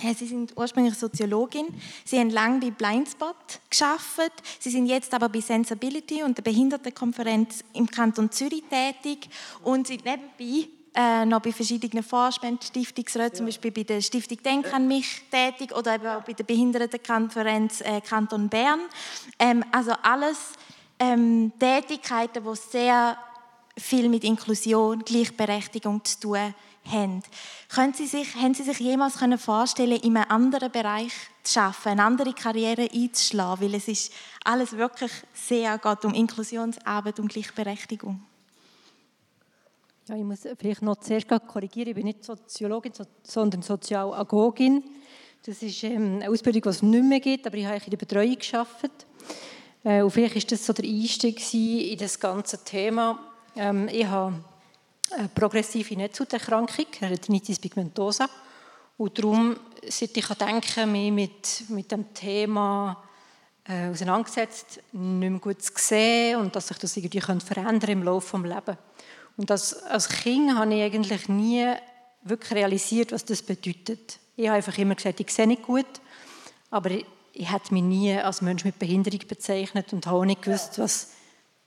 Äh, 0.02 0.14
Sie 0.14 0.26
sind 0.26 0.54
ursprünglich 0.54 0.94
Soziologin. 0.96 1.68
Sie 2.04 2.18
haben 2.18 2.28
lange 2.28 2.60
bei 2.60 2.70
Blindspot 2.70 3.60
geschafft. 3.70 4.32
Sie 4.58 4.68
sind 4.68 4.86
jetzt 4.86 5.14
aber 5.14 5.30
bei 5.30 5.40
Sensibility 5.40 6.22
und 6.22 6.36
der 6.36 6.42
Behindertenkonferenz 6.42 7.64
im 7.72 7.86
Kanton 7.86 8.30
Zürich 8.30 8.64
tätig 8.68 9.30
und 9.64 9.86
sind 9.86 10.04
nebenbei 10.04 10.68
äh, 10.94 11.24
noch 11.24 11.40
bei 11.40 11.52
verschiedenen 11.52 12.02
Vorständen, 12.02 12.62
Stiftungsräten, 12.62 13.36
zum 13.36 13.46
Beispiel 13.46 13.70
bei 13.70 13.84
der 13.84 14.00
Stiftung 14.00 14.38
Denk 14.42 14.72
an 14.74 14.88
mich 14.88 15.22
tätig 15.30 15.74
oder 15.76 15.94
eben 15.94 16.06
auch 16.06 16.22
bei 16.22 16.32
der 16.32 16.44
Behindertenkonferenz 16.44 17.80
äh, 17.80 18.00
Kanton 18.00 18.48
Bern. 18.48 18.80
Ähm, 19.38 19.64
also 19.70 19.92
alles 20.02 20.38
ähm, 20.98 21.52
Tätigkeiten, 21.58 22.42
die 22.44 22.56
sehr 22.56 23.16
viel 23.76 24.08
mit 24.08 24.24
Inklusion, 24.24 25.04
Gleichberechtigung 25.04 26.04
zu 26.04 26.20
tun 26.20 26.54
haben. 26.84 27.22
Können 27.68 27.94
Sie 27.94 28.06
sich, 28.06 28.34
haben 28.34 28.54
Sie 28.54 28.64
sich 28.64 28.78
jemals 28.80 29.16
können 29.16 29.38
vorstellen, 29.38 30.00
in 30.00 30.16
einem 30.16 30.30
anderen 30.30 30.72
Bereich 30.72 31.12
zu 31.42 31.60
arbeiten, 31.60 31.88
eine 31.90 32.04
andere 32.04 32.32
Karriere 32.32 32.88
einzuschlagen? 32.92 33.64
Weil 33.64 33.74
es 33.74 33.88
ist 33.88 34.12
alles 34.44 34.72
wirklich 34.72 35.12
sehr 35.32 35.78
geht 35.78 36.04
um 36.04 36.14
Inklusionsarbeit, 36.14 37.20
um 37.20 37.28
Gleichberechtigung. 37.28 38.22
Ja, 40.10 40.16
ich 40.16 40.24
muss 40.24 40.40
vielleicht 40.58 40.82
noch 40.82 40.96
zuerst 40.96 41.28
korrigieren. 41.46 41.90
Ich 41.90 41.94
bin 41.94 42.06
nicht 42.06 42.24
Soziologin, 42.24 42.92
so- 42.92 43.04
sondern 43.22 43.62
Sozialagogin. 43.62 44.82
Das 45.46 45.62
ist 45.62 45.84
ähm, 45.84 46.16
eine 46.16 46.28
Ausbildung, 46.28 46.62
die 46.62 46.68
es 46.68 46.82
nicht 46.82 47.04
mehr 47.04 47.20
gibt, 47.20 47.46
aber 47.46 47.56
ich 47.56 47.64
habe 47.64 47.76
in 47.76 47.90
der 47.90 47.96
Betreuung 47.96 48.36
gearbeitet. 48.36 49.06
Äh, 49.84 50.02
und 50.02 50.10
vielleicht 50.10 50.34
war 50.34 50.42
das 50.50 50.66
so 50.66 50.72
der 50.72 50.84
Einstieg 50.84 51.54
in 51.54 51.96
das 51.96 52.18
ganze 52.18 52.64
Thema. 52.64 53.20
Ähm, 53.54 53.86
ich 53.86 54.04
habe 54.04 54.34
eine 55.12 55.28
progressive 55.28 55.94
Netzhauterkrankung, 55.94 56.86
Retinitis 57.02 57.60
pigmentosa. 57.60 58.28
Und 58.98 59.16
darum, 59.16 59.56
seit 59.88 60.16
ich 60.16 60.26
denke, 60.26 60.86
mich 60.86 61.12
mit, 61.12 61.70
mit 61.70 61.92
dem 61.92 62.12
Thema 62.12 63.00
äh, 63.62 63.90
auseinandergesetzt, 63.90 64.80
nicht 64.90 65.30
mehr 65.30 65.38
gut 65.38 65.62
zu 65.62 65.72
sehen 65.76 66.40
und 66.40 66.56
dass 66.56 66.66
sich 66.66 66.78
das 66.78 66.96
irgendwie 66.96 67.20
verändern 67.20 67.90
im 67.90 68.02
Laufe 68.02 68.36
des 68.38 68.46
Lebens. 68.52 68.76
Und 69.40 69.48
das, 69.48 69.82
als 69.84 70.06
Kind 70.06 70.54
habe 70.54 70.74
ich 70.74 70.82
eigentlich 70.82 71.26
nie 71.30 71.72
wirklich 72.24 72.52
realisiert, 72.52 73.10
was 73.10 73.24
das 73.24 73.40
bedeutet. 73.40 74.18
Ich 74.36 74.46
habe 74.46 74.58
einfach 74.58 74.76
immer 74.76 74.94
gesagt, 74.94 75.18
ich 75.18 75.32
sehe 75.32 75.46
nicht 75.46 75.62
gut, 75.62 75.86
aber 76.70 76.90
ich, 76.90 77.06
ich 77.32 77.50
hätte 77.50 77.72
mich 77.72 77.82
nie 77.82 78.14
als 78.18 78.42
Mensch 78.42 78.66
mit 78.66 78.78
Behinderung 78.78 79.20
bezeichnet 79.26 79.94
und 79.94 80.06
habe 80.06 80.18
auch 80.18 80.24
nicht 80.26 80.42
gewusst, 80.42 80.78
was, 80.78 81.12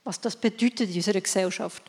was 0.04 0.20
das 0.20 0.36
bedeutet 0.36 0.88
in 0.88 0.94
unserer 0.94 1.20
Gesellschaft. 1.20 1.82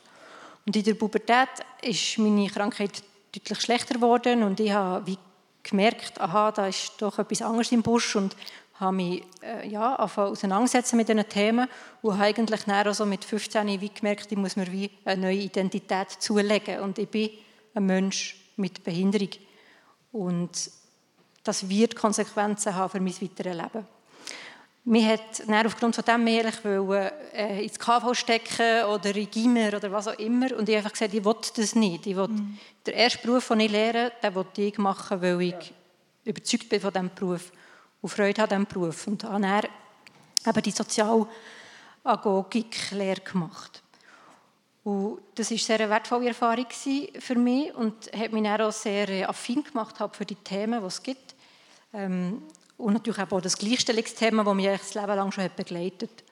Und 0.65 0.75
in 0.75 0.83
der 0.83 0.95
Pubertät 0.95 1.49
ist 1.83 2.17
meine 2.17 2.49
Krankheit 2.49 3.03
deutlich 3.31 3.61
schlechter 3.61 3.93
geworden 3.93 4.41
und 4.41 4.59
ich 4.59 4.71
habe 4.71 5.05
wie 5.05 5.19
gemerkt, 5.61 6.19
aha, 6.19 6.51
da 6.51 6.65
ist 6.65 6.93
doch 6.97 7.19
etwas 7.19 7.43
anderes 7.43 7.71
im 7.71 7.83
Busch 7.83 8.15
und 8.15 8.35
habe 8.79 8.95
mich 8.95 9.23
äh, 9.41 9.67
ja, 9.67 9.95
auseinandersetzen 9.97 10.97
mit 10.97 11.07
diesen 11.07 11.27
Themen 11.29 11.67
und 12.01 12.13
habe 12.13 12.25
eigentlich 12.25 12.63
dann 12.65 12.87
also 12.87 13.05
mit 13.05 13.23
15 13.23 13.79
wie 13.79 13.89
gemerkt, 13.89 14.31
ich 14.31 14.37
muss 14.37 14.55
mir 14.55 14.71
wie 14.71 14.91
eine 15.05 15.21
neue 15.21 15.37
Identität 15.37 16.11
zulegen. 16.19 16.79
Und 16.79 16.99
ich 16.99 17.07
bin 17.07 17.29
ein 17.73 17.85
Mensch 17.85 18.35
mit 18.57 18.83
Behinderung. 18.83 19.29
Und 20.11 20.71
das 21.43 21.69
wird 21.69 21.95
Konsequenzen 21.95 22.75
haben 22.75 22.89
für 22.89 22.99
mein 22.99 23.13
weiteres 23.21 23.55
Leben. 23.55 23.87
Mir 24.87 25.13
hat 25.13 25.47
dann 25.47 25.65
aufgrund 25.65 25.95
von 25.95 26.05
dem 26.05 26.23
mehr 26.23 26.45
ich 26.45 26.63
wollte, 26.63 27.13
äh, 27.33 27.63
ins 27.63 27.79
KV 27.79 28.13
stecken 28.13 28.85
oder 28.85 29.15
in 29.15 29.31
Gimmer 29.31 29.69
oder 29.75 29.91
was 29.91 30.07
auch 30.07 30.19
immer. 30.19 30.55
Und 30.55 30.69
ich 30.69 30.75
habe 30.75 30.77
einfach 30.77 30.91
gesagt, 30.91 31.13
ich 31.13 31.25
will 31.25 31.35
das 31.55 31.75
nicht. 31.75 32.05
Ich 32.05 32.15
will, 32.15 32.29
Den 32.85 32.93
ersten 32.93 33.25
Beruf, 33.25 33.47
den 33.47 33.61
ich 33.61 33.71
lehre, 33.71 34.11
den 34.21 34.35
will 34.35 34.45
ich 34.57 34.77
machen, 34.77 35.21
weil 35.21 35.41
ich 35.41 35.73
überzeugt 36.23 36.69
bin 36.69 36.81
von 36.81 36.93
diesem 36.93 37.09
Beruf 37.15 37.51
und 38.05 38.11
Freude 38.11 38.43
an 38.43 38.49
diesem 38.49 38.65
Beruf. 38.65 39.07
Und 39.07 39.23
habe 39.23 39.69
dann 40.43 40.63
die 40.63 40.71
Sozialagogik-Lehre 40.71 43.21
gemacht. 43.21 43.81
Und 44.83 45.21
das 45.33 45.49
war 45.49 45.57
sehr 45.57 45.79
eine 45.79 45.89
wertvolle 45.89 46.27
Erfahrung 46.27 46.67
für 46.69 47.35
mich 47.35 47.73
und 47.73 48.11
hat 48.15 48.31
mich 48.31 48.47
auch 48.47 48.71
sehr 48.71 49.09
äh, 49.09 49.23
affin 49.23 49.63
gemacht 49.63 49.99
halt 49.99 50.15
für 50.15 50.25
die 50.25 50.35
Themen, 50.35 50.79
die 50.79 50.85
es 50.85 51.01
gibt. 51.01 51.33
Ähm, 51.93 52.43
Und 52.77 52.93
natürlich 52.93 53.19
auch 53.19 53.41
das 53.41 53.57
Gleichstellungsthema, 53.57 54.43
das 54.43 54.53
mich 54.53 54.67
das 54.67 54.93
Leben 54.93 55.15
lang 55.15 55.31
schon 55.31 55.49
begleitet 55.55 56.23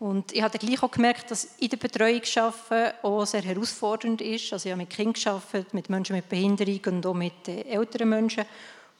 Und 0.00 0.32
ich 0.32 0.42
habe 0.42 0.58
gleich 0.58 0.82
auch 0.82 0.90
gemerkt, 0.90 1.30
dass 1.30 1.44
in 1.58 1.68
der 1.68 1.76
Betreuung 1.76 2.22
arbeiten 2.36 2.96
auch 3.02 3.24
sehr 3.26 3.42
herausfordernd 3.42 4.22
ist. 4.22 4.52
Also 4.52 4.68
ich 4.68 4.72
habe 4.72 4.82
mit 4.82 4.90
Kindern 4.90 5.12
gearbeitet, 5.12 5.74
mit 5.74 5.90
Menschen 5.90 6.16
mit 6.16 6.28
Behinderung 6.28 6.80
und 6.86 7.06
auch 7.06 7.14
mit 7.14 7.46
äh, 7.46 7.60
älteren 7.62 8.08
Menschen. 8.08 8.44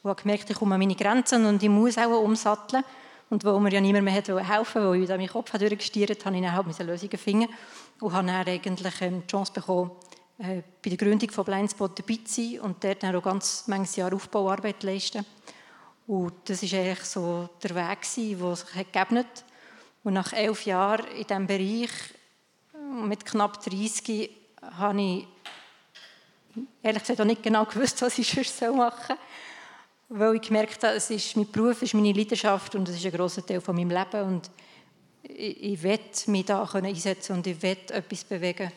Und 0.03 0.09
habe 0.09 0.21
gemerkt, 0.21 0.49
ich 0.49 0.57
komme 0.57 0.75
an 0.75 0.79
meine 0.81 0.95
Grenzen 0.95 1.45
und 1.45 1.61
ich 1.61 1.69
muss 1.69 1.97
auch 1.97 2.21
umsatteln. 2.21 2.83
Und 3.29 3.45
wo 3.45 3.57
mir 3.59 3.71
ja 3.71 3.79
niemand 3.79 4.03
mehr 4.03 4.13
helfen 4.13 4.83
wollte, 4.83 4.83
weil 4.83 5.03
ich 5.03 5.09
meinen 5.09 5.27
Kopf 5.29 5.51
durchgestiert 5.51 6.25
habe, 6.25 6.35
habe 6.51 6.69
ich 6.69 6.75
dann 6.75 6.87
halt 6.87 6.87
Lösungen 6.87 7.17
finden 7.17 7.49
und 8.01 8.11
habe 8.11 8.27
dann 8.27 8.47
eigentlich 8.47 9.01
ähm, 9.01 9.21
die 9.21 9.27
Chance 9.27 9.53
bekommen, 9.53 9.91
äh, 10.39 10.63
bei 10.83 10.89
der 10.89 10.97
Gründung 10.97 11.29
von 11.29 11.45
Blindspot 11.45 11.97
dabei 11.97 12.19
zu 12.25 12.41
sein 12.41 12.59
und 12.59 12.83
dort 12.83 13.03
dann 13.03 13.15
auch 13.15 13.23
ganz 13.23 13.67
manches 13.67 13.95
Jahr 13.95 14.13
Aufbauarbeit 14.13 14.81
zu 14.81 14.87
leisten. 14.87 15.25
Und 16.07 16.33
das 16.45 16.61
war 16.63 16.79
eigentlich 16.79 17.03
so 17.05 17.49
der 17.63 17.75
Weg, 17.75 17.99
der 18.01 18.55
sich 18.55 18.91
gegeben 18.91 19.19
hat. 19.19 19.45
Und 20.03 20.13
nach 20.13 20.33
elf 20.33 20.65
Jahren 20.65 21.05
in 21.15 21.27
diesem 21.27 21.47
Bereich, 21.47 21.91
mit 23.03 23.23
knapp 23.23 23.63
30, 23.63 24.29
habe 24.77 25.01
ich 25.01 25.27
ehrlich 26.83 27.03
gesagt 27.03 27.21
auch 27.21 27.25
nicht 27.25 27.43
genau 27.43 27.65
gewusst, 27.73 28.01
was 28.01 28.17
ich 28.17 28.29
sonst 28.29 28.61
machen 28.75 28.97
soll 29.07 29.17
weil 30.13 30.35
ich 30.35 30.41
gemerkt 30.41 30.83
habe, 30.83 30.95
es 30.95 31.09
ist 31.09 31.37
mein 31.37 31.49
Beruf, 31.49 31.77
es 31.77 31.83
ist 31.83 31.93
meine 31.93 32.11
Leidenschaft 32.11 32.75
und 32.75 32.87
es 32.89 32.97
ist 32.97 33.05
ein 33.05 33.13
grosser 33.13 33.45
Teil 33.45 33.61
von 33.61 33.75
meinem 33.75 33.91
Leben 33.91 34.27
und 34.27 34.51
ich, 35.23 35.63
ich 35.63 35.83
will 35.83 35.99
mich 36.27 36.45
da 36.45 36.63
einsetzen 36.63 37.37
und 37.37 37.47
ich 37.47 37.61
will 37.61 37.77
etwas 37.89 38.23
bewegen 38.25 38.71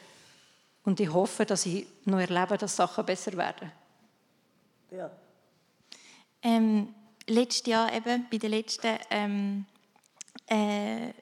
und 0.85 1.01
ich 1.01 1.13
hoffe, 1.13 1.45
dass 1.45 1.67
ich 1.67 1.87
noch 2.05 2.21
erlebe, 2.21 2.57
dass 2.57 2.77
Sachen 2.77 3.05
besser 3.05 3.37
werden. 3.37 3.73
Ja. 4.93 5.11
Ähm, 6.43 6.95
letztes 7.27 7.67
Jahr 7.67 7.93
eben 7.93 8.27
bei 8.31 8.39
der 8.39 8.51
letzten 8.51 8.97
ähm, 9.11 9.67
äh, 10.47 11.13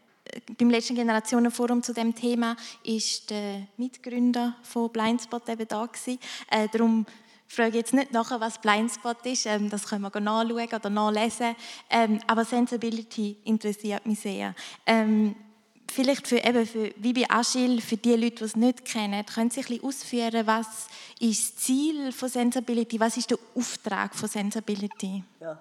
beim 0.59 0.71
letzten 0.71 0.95
Generationenforum 0.95 1.83
zu 1.83 1.93
dem 1.93 2.15
Thema 2.15 2.57
ist 2.85 3.31
der 3.31 3.67
Mitgründer 3.77 4.57
von 4.63 4.91
Blindspot 4.91 5.49
eben 5.49 5.69
da 5.69 5.87
gewesen. 5.87 6.19
Äh, 6.51 6.69
darum 6.69 7.07
frage 7.55 7.79
jetzt 7.79 7.93
nicht 7.93 8.13
nachher, 8.13 8.41
was 8.41 8.61
Blindspot 8.61 9.25
ist, 9.27 9.47
ähm, 9.47 9.69
das 9.69 9.87
können 9.87 10.03
wir 10.03 10.21
nachschauen 10.21 10.69
oder 10.73 10.91
nachlesen, 10.91 11.55
ähm, 11.91 12.21
aber 12.27 12.45
Sensibility 12.45 13.37
interessiert 13.45 14.07
mich 14.07 14.21
sehr. 14.21 14.55
Ähm, 14.87 15.35
vielleicht 15.93 16.27
für, 16.27 16.39
eben 16.39 16.67
für, 16.67 16.93
wie 16.97 17.13
bei 17.13 17.31
Agile, 17.31 17.81
für 17.81 17.97
die 17.97 18.15
Leute, 18.15 18.37
die 18.37 18.45
es 18.45 18.57
nicht 18.57 18.85
kennen, 18.85 19.25
können 19.27 19.51
Sie 19.51 19.61
ein 19.61 19.67
bisschen 19.67 19.85
ausführen, 19.85 20.47
was 20.47 20.89
ist 21.21 21.57
das 21.57 21.65
Ziel 21.65 22.13
von 22.13 22.29
Sensibility, 22.29 22.99
was 22.99 23.17
ist 23.17 23.31
der 23.31 23.39
Auftrag 23.55 24.15
von 24.15 24.29
Sensibility? 24.29 25.23
Ja. 25.41 25.59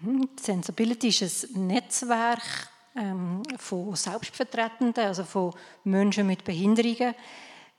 Mhm, 0.00 0.28
Sensibility 0.40 1.08
ist 1.08 1.54
ein 1.54 1.66
Netzwerk 1.66 2.70
ähm, 2.96 3.42
von 3.58 3.94
Selbstvertretenden, 3.94 5.04
also 5.04 5.24
von 5.24 5.52
Menschen 5.84 6.26
mit 6.26 6.44
Behinderungen, 6.44 7.14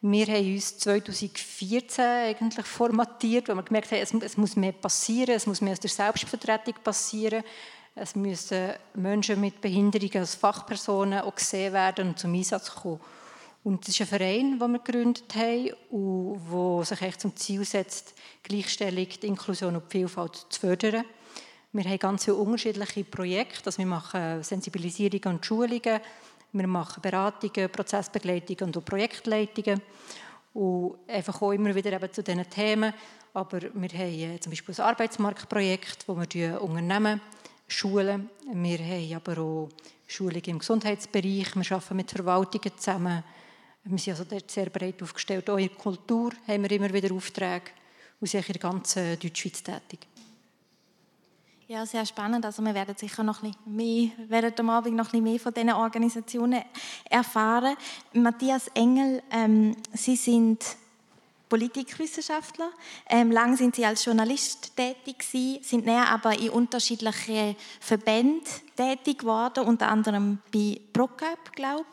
wir 0.05 0.25
haben 0.25 0.53
uns 0.53 0.77
2014 0.79 2.03
eigentlich 2.03 2.65
formatiert, 2.65 3.47
weil 3.47 3.55
wir 3.55 3.63
gemerkt 3.63 3.89
haben, 3.91 4.01
es, 4.01 4.13
es 4.13 4.35
muss 4.35 4.57
mehr 4.57 4.73
passieren, 4.73 5.33
es 5.33 5.47
muss 5.47 5.61
mehr 5.61 5.71
aus 5.71 5.79
der 5.79 5.89
Selbstvertretung 5.89 6.73
passieren. 6.83 7.41
Es 7.95 8.13
müssen 8.13 8.73
Menschen 8.95 9.39
mit 9.39 9.61
Behinderungen 9.61 10.17
als 10.17 10.35
Fachpersonen 10.35 11.19
auch 11.19 11.33
gesehen 11.33 11.71
werden 11.71 12.09
und 12.09 12.19
zum 12.19 12.33
Einsatz 12.33 12.75
kommen. 12.75 12.99
Und 13.63 13.87
das 13.87 13.95
ist 13.95 14.01
ein 14.01 14.07
Verein, 14.07 14.59
den 14.59 14.71
wir 14.71 14.79
gegründet 14.79 15.33
haben 15.35 15.71
und 15.89 16.41
der 16.51 16.85
sich 16.85 17.01
echt 17.01 17.21
zum 17.21 17.33
Ziel 17.37 17.63
setzt, 17.63 18.13
Gleichstellung, 18.43 19.07
Inklusion 19.21 19.77
und 19.77 19.89
Vielfalt 19.89 20.47
zu 20.49 20.59
fördern. 20.59 21.05
Wir 21.71 21.85
haben 21.85 21.99
ganz 21.99 22.25
viele 22.25 22.35
unterschiedliche 22.35 23.05
Projekte. 23.05 23.67
Also 23.67 23.77
wir 23.77 23.85
machen 23.85 24.43
Sensibilisierung 24.43 25.35
und 25.35 25.45
Schulungen, 25.45 26.01
wir 26.53 26.67
machen 26.67 27.01
Beratungen, 27.01 27.69
Prozessbegleitungen 27.69 28.75
und 28.75 28.85
Projektleitungen. 28.85 29.81
Und 30.53 30.97
einfach 31.07 31.41
auch 31.41 31.51
immer 31.51 31.73
wieder 31.73 31.93
eben 31.93 32.13
zu 32.13 32.21
diesen 32.21 32.47
Themen. 32.49 32.93
Aber 33.33 33.59
wir 33.61 33.89
haben 33.89 34.41
zum 34.41 34.51
Beispiel 34.51 34.75
ein 34.75 34.81
Arbeitsmarktprojekt, 34.81 36.07
wo 36.07 36.15
wir 36.15 36.61
Unternehmen 36.61 37.19
schulen. 37.67 38.29
Wir 38.51 38.77
haben 38.77 39.15
aber 39.15 39.41
auch 39.41 39.69
Schulungen 40.07 40.43
im 40.45 40.59
Gesundheitsbereich. 40.59 41.55
Wir 41.55 41.71
arbeiten 41.71 41.95
mit 41.95 42.11
Verwaltungen 42.11 42.77
zusammen. 42.77 43.23
Wir 43.85 43.97
sind 43.97 44.13
also 44.13 44.23
dort 44.29 44.51
sehr 44.51 44.69
breit 44.69 45.01
aufgestellt. 45.01 45.49
Auch 45.49 45.57
in 45.57 45.67
der 45.67 45.77
Kultur 45.77 46.31
haben 46.47 46.63
wir 46.63 46.71
immer 46.71 46.93
wieder 46.93 47.13
Aufträge 47.13 47.71
und 48.21 48.27
sind 48.27 48.47
in 48.47 48.53
der 48.53 48.61
ganzen 48.61 49.19
Deutschschweiz 49.19 49.63
tätig. 49.63 50.07
Ja, 51.69 51.85
sehr 51.85 52.05
spannend. 52.05 52.45
Also 52.45 52.61
wir 52.61 52.73
werden 52.73 52.95
sicher 52.97 53.23
noch 53.23 53.41
ein 53.41 53.55
mehr, 53.65 54.11
werden 54.27 54.53
am 54.57 54.69
Abend 54.69 54.95
noch 54.97 55.13
ein 55.13 55.23
mehr 55.23 55.39
von 55.39 55.53
diesen 55.53 55.71
Organisationen 55.71 56.61
erfahren. 57.09 57.77
Matthias 58.11 58.67
Engel, 58.73 59.23
ähm, 59.31 59.75
Sie 59.93 60.17
sind 60.17 60.59
Politikwissenschaftler. 61.47 62.69
Ähm, 63.09 63.31
lang 63.31 63.55
sind 63.55 63.75
Sie 63.75 63.85
als 63.85 64.03
Journalist 64.03 64.75
tätig 64.75 65.19
gewesen, 65.19 65.63
sind 65.63 65.85
näher 65.85 66.09
aber 66.09 66.37
in 66.37 66.49
unterschiedlichen 66.49 67.55
Verbänden 67.79 68.43
tätig 68.75 69.19
geworden, 69.19 69.63
unter 69.63 69.87
anderem 69.87 70.39
bei 70.51 70.81
ProCap, 70.91 71.53
glaube 71.53 71.85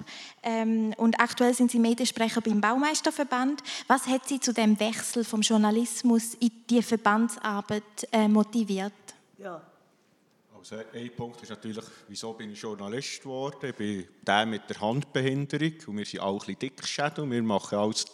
ähm, 0.43 0.95
Und 0.97 1.21
aktuell 1.21 1.55
sind 1.55 1.71
Sie 1.71 1.79
Mediensprecher 1.79 2.41
beim 2.41 2.61
Baumeisterverband. 2.61 3.63
Was 3.87 4.09
hat 4.09 4.27
Sie 4.27 4.41
zu 4.41 4.53
dem 4.53 4.81
Wechsel 4.81 5.25
vom 5.25 5.43
Journalismus 5.43 6.35
in 6.35 6.51
die 6.69 6.83
Verbandsarbeit 6.83 8.09
äh, 8.11 8.27
motiviert? 8.27 8.93
Ja. 9.41 9.63
Also 10.55 10.77
ein 10.93 11.11
Punkt 11.17 11.43
ist 11.43 11.49
natürlich, 11.49 11.85
wieso 12.09 12.35
bin 12.35 12.53
ich 12.53 12.61
Journalist 12.61 13.23
geworden? 13.23 13.71
Ich 13.71 13.75
bin 13.75 14.07
der 14.27 14.45
mit 14.45 14.69
der 14.69 14.79
Handbehinderung 14.79 15.73
und 15.87 15.97
wir 15.97 16.05
sind 16.05 16.21
auch 16.21 16.35
ein 16.35 16.39
bisschen 16.39 16.59
dickschädel. 16.59 17.31
Wir 17.31 17.43
machen 17.43 17.79
alles 17.79 18.05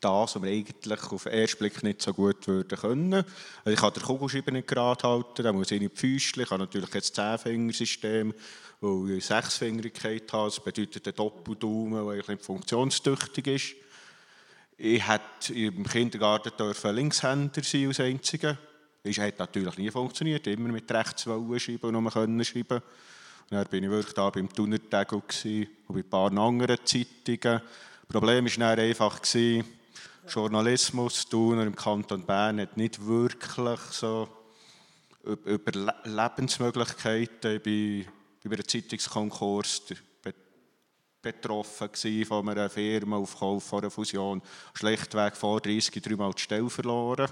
das, 0.00 0.34
was 0.34 0.42
wir 0.42 0.50
eigentlich 0.50 1.02
auf 1.04 1.22
den 1.22 1.32
ersten 1.34 1.58
Blick 1.58 1.80
nicht 1.84 2.02
so 2.02 2.12
gut 2.12 2.48
würden 2.48 2.76
können. 2.76 3.14
Also 3.14 3.26
ich 3.66 3.76
kann 3.76 3.92
den 3.92 4.02
Kugelschreiber 4.02 4.50
nicht 4.50 4.66
gerade 4.66 5.06
halten, 5.06 5.44
dann 5.44 5.54
muss 5.54 5.70
ich 5.70 5.80
nicht 5.80 5.96
Füßchen. 5.96 6.42
Ich 6.42 6.50
habe 6.50 6.64
natürlich 6.64 6.90
das 6.90 7.12
Zehnfingersystem, 7.12 8.34
weil 8.80 9.10
ich 9.18 9.24
Sechsfingerigkeit 9.24 10.32
habe. 10.32 10.48
Das 10.48 10.58
bedeutet 10.58 11.06
ein 11.06 11.14
Doppeldaumen, 11.14 12.04
der 12.08 12.34
nicht 12.34 12.44
funktionstüchtig 12.44 13.46
ist. 13.46 13.74
Ich 14.76 15.06
hätte 15.06 15.54
im 15.54 15.86
Kindergarten 15.86 16.52
Linkshänder 16.96 17.62
sein 17.62 17.86
als 17.86 18.00
Einziger. 18.00 18.58
Das 19.02 19.18
hat 19.18 19.38
natürlich 19.38 19.76
nie 19.78 19.90
funktioniert, 19.90 20.46
immer 20.46 20.68
mit 20.68 20.90
rechts 20.90 21.22
schreiben 21.22 21.80
und 21.82 21.92
nur 21.92 22.10
können 22.10 22.44
schreiben. 22.44 22.80
Und 23.50 23.50
dann 23.50 23.66
war 23.66 23.72
ich 23.72 23.90
wirklich 23.90 24.14
da 24.14 24.30
beim 24.30 24.48
Thunertag 24.48 25.12
und 25.12 25.24
bei 25.88 26.00
ein 26.00 26.08
paar 26.08 26.32
anderen 26.32 26.78
Zeitungen. 26.84 27.60
Das 27.60 27.62
Problem 28.08 28.44
war 28.46 28.76
dann 28.76 28.86
einfach, 28.86 29.20
Journalismus, 30.28 31.28
Thuner 31.28 31.64
im 31.64 31.74
Kanton 31.74 32.24
Bern 32.24 32.60
hat 32.60 32.76
nicht 32.76 33.04
wirklich 33.04 33.80
so 33.90 34.28
über 35.24 35.94
Lebensmöglichkeiten. 36.04 37.60
Ich 37.64 38.06
war 38.06 38.12
bei 38.44 38.56
einem 38.56 38.68
Zeitungskonkurs 38.68 39.82
betroffen 41.20 42.24
von 42.24 42.48
einer 42.48 42.70
Firmenaufkauf, 42.70 43.64
von 43.64 43.80
einer 43.80 43.90
Fusion. 43.90 44.42
Schlechtweg 44.74 45.36
vor 45.36 45.60
30 45.60 46.02
dreimal 46.02 46.32
die 46.32 46.42
Stelle 46.42 46.70
verloren. 46.70 47.28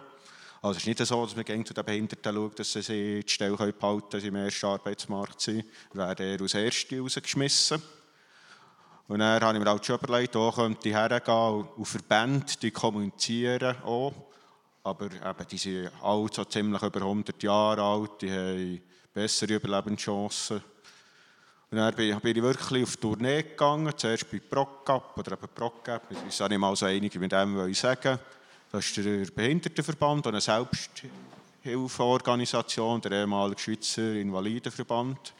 Also 0.62 0.76
es 0.76 0.82
ist 0.82 0.86
nicht 0.86 1.06
so, 1.06 1.24
dass 1.24 1.34
man 1.34 1.64
zu 1.64 1.72
den 1.72 1.84
Behinderten 1.84 2.34
schaut, 2.34 2.58
dass 2.58 2.72
sie 2.72 3.22
die 3.22 3.28
Stelle 3.28 3.56
behalten 3.56 3.80
können, 3.80 4.02
dass 4.10 4.20
sie 4.20 4.28
im 4.28 4.36
ersten 4.36 4.66
Arbeitsmarkt 4.66 5.40
sind. 5.40 5.64
Wir 5.92 6.06
werden 6.06 6.26
eher 6.26 6.40
als 6.40 6.52
Erste 6.52 7.00
rausgeschmissen. 7.00 7.82
Und 9.08 9.20
dann 9.20 9.42
habe 9.42 9.56
ich 9.56 9.64
mir 9.64 9.70
auch 9.70 9.82
schon 9.82 9.98
überlegt, 9.98 10.34
wo 10.34 10.52
könnte 10.52 10.88
ich 10.88 10.94
hergehen 10.94 11.66
und 11.76 11.86
Verbände, 11.86 12.52
die 12.60 12.70
kommunizieren 12.70 13.82
auch. 13.82 14.12
Aber 14.82 15.06
eben, 15.06 15.46
die 15.50 15.58
sind 15.58 15.90
alle 16.02 16.28
so 16.30 16.44
ziemlich 16.44 16.82
über 16.82 17.00
100 17.00 17.42
Jahre 17.42 17.82
alt, 17.82 18.20
die 18.20 18.30
haben 18.30 18.82
bessere 19.14 19.54
Überlebenschancen. 19.54 20.62
Und 21.70 21.78
dann 21.78 21.94
bin 21.94 22.18
ich 22.22 22.42
wirklich 22.42 22.82
auf 22.82 22.96
Tournee 22.98 23.44
gegangen, 23.44 23.92
zuerst 23.96 24.30
bei 24.30 24.40
ProCap 24.40 25.16
oder 25.16 25.32
eben 25.32 25.48
ProCap, 25.54 26.02
ich 26.10 26.18
weiß 26.18 26.48
nicht 26.50 26.58
mal 26.58 26.76
so 26.76 26.84
einig 26.84 27.14
mit 27.14 27.32
dem, 27.32 27.72
sagen 27.72 28.18
das 28.72 28.86
ist 28.86 28.96
der 28.98 29.26
Behindertenverband, 29.26 30.28
eine 30.28 30.40
Selbsthilfeorganisation, 30.40 33.00
der 33.00 33.12
ehemalige 33.12 33.60
Schweizer 33.60 34.14
Invalidenverband. 34.14 35.34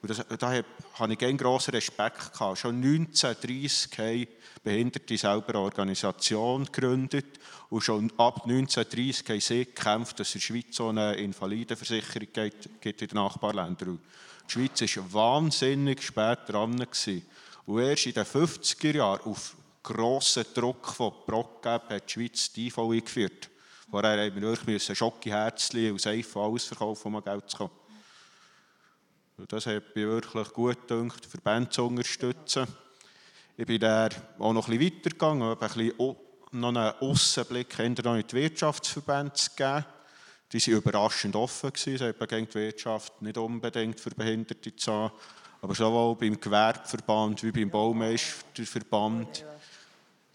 Und 0.00 0.10
das, 0.10 0.24
da 0.38 0.62
habe 0.94 1.12
ich 1.12 1.24
einen 1.24 1.38
grossen 1.38 1.72
Respekt 1.72 2.32
gehabt. 2.32 2.58
Schon 2.58 2.76
1930 2.76 3.98
haben 3.98 4.28
Behinderte 4.62 5.16
selber 5.16 5.48
eine 5.50 5.58
Organisation 5.60 6.66
gegründet 6.66 7.40
und 7.70 7.82
schon 7.82 8.12
ab 8.16 8.42
1930 8.44 9.28
haben 9.28 9.40
sie 9.40 9.64
gekämpft, 9.64 10.20
dass 10.20 10.28
es 10.28 10.34
in 10.34 10.40
der 10.40 10.46
Schweiz 10.46 10.76
so 10.76 10.88
eine 10.88 11.14
Invalidenversicherung 11.14 12.28
gibt 12.80 13.02
in 13.02 13.08
den 13.08 13.16
Nachbarländern. 13.16 13.98
Die 14.46 14.52
Schweiz 14.52 14.80
war 14.96 15.12
wahnsinnig 15.12 16.02
spät 16.02 16.38
dran. 16.46 16.76
Gewesen. 16.76 17.26
Und 17.66 17.80
erst 17.80 18.06
in 18.06 18.14
den 18.14 18.24
50er 18.24 18.96
Jahren 18.96 19.20
auf 19.22 19.56
grossen 19.88 20.44
Druck 20.54 20.86
von 20.88 21.12
ProCap 21.26 21.90
hat 21.90 22.08
die 22.08 22.12
Schweiz 22.12 22.52
die 22.52 22.66
IV 22.66 22.78
eingeführt. 22.78 23.50
Vorher 23.90 24.30
mussten 24.30 24.42
wir 24.42 24.48
wirklich 24.50 24.98
Schocke 24.98 25.30
Herzchen 25.30 25.92
und 25.92 26.00
Seife 26.00 26.40
alles 26.40 26.64
verkaufen, 26.64 27.14
um 27.14 27.24
Geld 27.24 27.48
zu 27.48 27.56
kommen. 27.56 27.70
Das 29.48 29.66
hat 29.66 29.94
mich 29.94 30.04
wirklich 30.04 30.52
gut 30.52 30.88
gedacht, 30.88 31.24
Verbände 31.24 31.70
zu 31.70 31.86
unterstützen. 31.86 32.66
Ich 33.56 33.66
bin 33.66 33.80
dann 33.80 34.10
auch 34.38 34.52
noch 34.52 34.68
ein 34.68 34.78
bisschen 34.78 34.96
weitergegangen, 34.96 35.58
bisschen 35.58 36.16
noch 36.52 36.68
einen 36.68 36.92
Aussenblick 37.00 37.78
in 37.78 37.94
die 37.94 38.32
Wirtschaftsverbände 38.32 39.32
zu 39.34 39.50
geben. 39.56 39.84
Die 40.52 40.66
waren 40.66 40.78
überraschend 40.78 41.36
offen. 41.36 41.72
Sie 41.74 41.98
haben 41.98 42.14
die 42.30 42.54
Wirtschaft 42.54 43.20
nicht 43.22 43.36
unbedingt 43.38 44.00
für 44.00 44.10
Behinderte 44.10 44.74
zu 44.74 44.92
haben. 44.92 45.12
Aber 45.60 45.74
sowohl 45.74 46.16
beim 46.16 46.40
Gewerbeverband 46.40 47.42
wie 47.42 47.52
beim 47.52 47.70
Baumeisterverband 47.70 49.44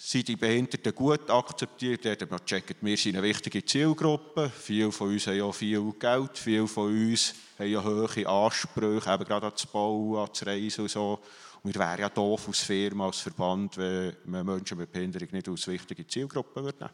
sind 0.06 0.28
die 0.28 0.36
Behinderten 0.36 0.94
gut 0.94 1.30
akzeptiert. 1.30 2.04
Dort 2.04 2.22
haben 2.22 2.32
wir 2.32 2.64
wir 2.82 2.98
sind 2.98 3.16
eine 3.16 3.26
wichtige 3.26 3.64
Zielgruppe. 3.64 4.50
Viele 4.50 4.92
von 4.92 5.10
uns 5.10 5.28
haben 5.28 5.38
ja 5.38 5.52
viel 5.52 5.94
Geld, 5.94 6.38
viele 6.38 6.68
von 6.68 6.92
uns 6.92 7.34
haben 7.58 7.72
ja 7.72 7.82
hohe 7.82 8.28
Ansprüche, 8.28 9.14
eben 9.14 9.24
gerade 9.24 9.46
an 9.46 9.54
das 9.54 9.66
Bauen, 9.66 10.18
an 10.18 10.28
das 10.28 10.46
Reisen 10.46 10.82
und 10.82 10.92
so. 10.92 11.20
Und 11.64 11.74
wir 11.74 11.80
wären 11.80 12.02
ja 12.02 12.10
doof 12.10 12.50
als 12.50 12.60
Firma, 12.60 13.06
als 13.06 13.20
Verband, 13.20 13.78
wenn 13.78 14.14
man 14.26 14.46
Menschen 14.46 14.78
mit 14.78 14.92
Behinderung 14.92 15.30
nicht 15.32 15.48
als 15.48 15.68
wichtige 15.68 16.06
Zielgruppe 16.06 16.60
nehmen 16.62 16.74
würde. 16.80 16.90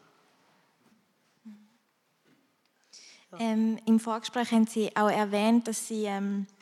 Ähm, 3.39 3.80
Im 3.86 4.00
Vorgespräch 4.00 4.52
haben 4.52 4.67
Sie 4.67 4.95
auch 4.95 5.10
erwähnt, 5.10 5.67
dass 5.67 5.88
Sie 5.88 6.06
ähm, 6.06 6.45
äh, 6.45 6.59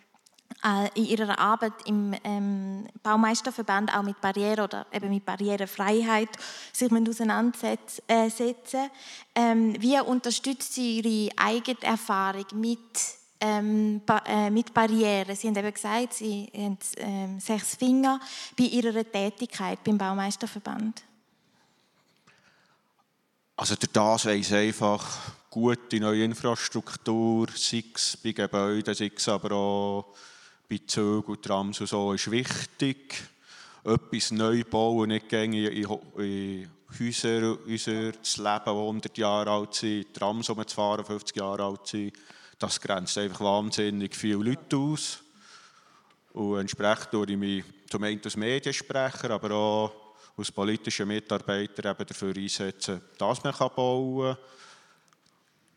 in 0.95 1.05
Ihrer 1.05 1.37
Arbeit 1.37 1.73
im 1.85 2.15
ähm, 2.23 2.87
Baumeisterverband 3.03 3.95
auch 3.95 4.01
mit 4.01 4.19
Barriere 4.19 4.63
oder 4.63 4.85
eben 4.91 5.09
mit 5.09 5.23
Barrierefreiheit 5.23 6.29
sich 6.73 6.91
auseinandersetzen. 6.91 8.03
Äh, 8.07 8.29
ähm, 9.35 9.75
wie 9.79 9.99
unterstützt 9.99 10.73
Sie 10.73 10.99
Ihre 10.99 11.37
eigene 11.37 11.83
Erfahrung 11.83 12.45
mit 12.55 12.79
ähm, 13.39 14.01
ba 14.05 14.23
äh, 14.25 14.49
mit 14.49 14.73
Barrieren. 14.73 15.35
Sie 15.35 15.47
haben 15.47 15.55
eben 15.55 15.73
gesagt, 15.73 16.13
Sie 16.13 16.49
haben 16.55 16.77
ähm, 16.97 17.39
sechs 17.39 17.75
Finger 17.75 18.19
bei 18.57 18.65
Ihrer 18.65 19.03
Tätigkeit 19.03 19.83
beim 19.83 19.97
Baumeisterverband. 19.97 21.03
Also 23.55 23.75
der 23.75 23.89
das 23.91 24.25
weiss 24.25 24.51
einfach 24.53 25.35
gute 25.49 25.99
neue 25.99 26.23
Infrastruktur, 26.23 27.47
sei 27.55 27.83
es 27.93 28.17
bei 28.23 28.31
Gebäuden, 28.31 28.93
sei 28.93 29.11
es 29.15 29.27
aber 29.27 29.51
auch 29.51 30.13
bei 30.69 30.79
Zügen 30.85 31.31
und 31.31 31.43
Trams 31.43 31.79
und 31.81 31.87
so, 31.87 32.13
ist 32.13 32.29
wichtig. 32.31 33.23
Etwas 33.83 34.31
neu 34.31 34.63
bauen, 34.63 35.09
nicht 35.09 35.29
gängig 35.29 35.71
in, 35.71 36.23
in 36.23 36.69
Häuser, 36.99 37.57
Häuser 37.65 38.11
das 38.11 38.37
Leben, 38.37 38.65
das 38.65 38.67
100 38.67 39.17
Jahre 39.17 39.51
alt 39.51 39.75
sind, 39.75 40.13
Trams 40.13 40.49
umzufahren, 40.49 41.05
50 41.05 41.35
Jahre 41.35 41.63
alt 41.63 41.87
sind 41.87 42.13
das 42.59 42.81
grenzt 42.81 43.17
einfach 43.17 43.41
wahnsinnig 43.41 44.15
viele 44.15 44.43
Leute 44.43 44.77
aus. 44.77 45.19
Und 46.33 46.59
entsprechend 46.59 47.11
tue 47.11 47.31
ich 47.31 47.37
mich 47.37 47.63
zum 47.89 48.03
einen 48.03 48.21
als 48.23 48.35
Mediensprecher, 48.35 49.31
aber 49.31 49.51
auch 49.51 49.91
als 50.35 50.51
politischer 50.51 51.05
Mitarbeiter 51.05 51.91
eben 51.91 52.05
dafür 52.05 52.35
einsetzen, 52.35 53.01
dass 53.17 53.43
man 53.43 53.53
bauen 53.75 54.35
kann. 54.35 54.43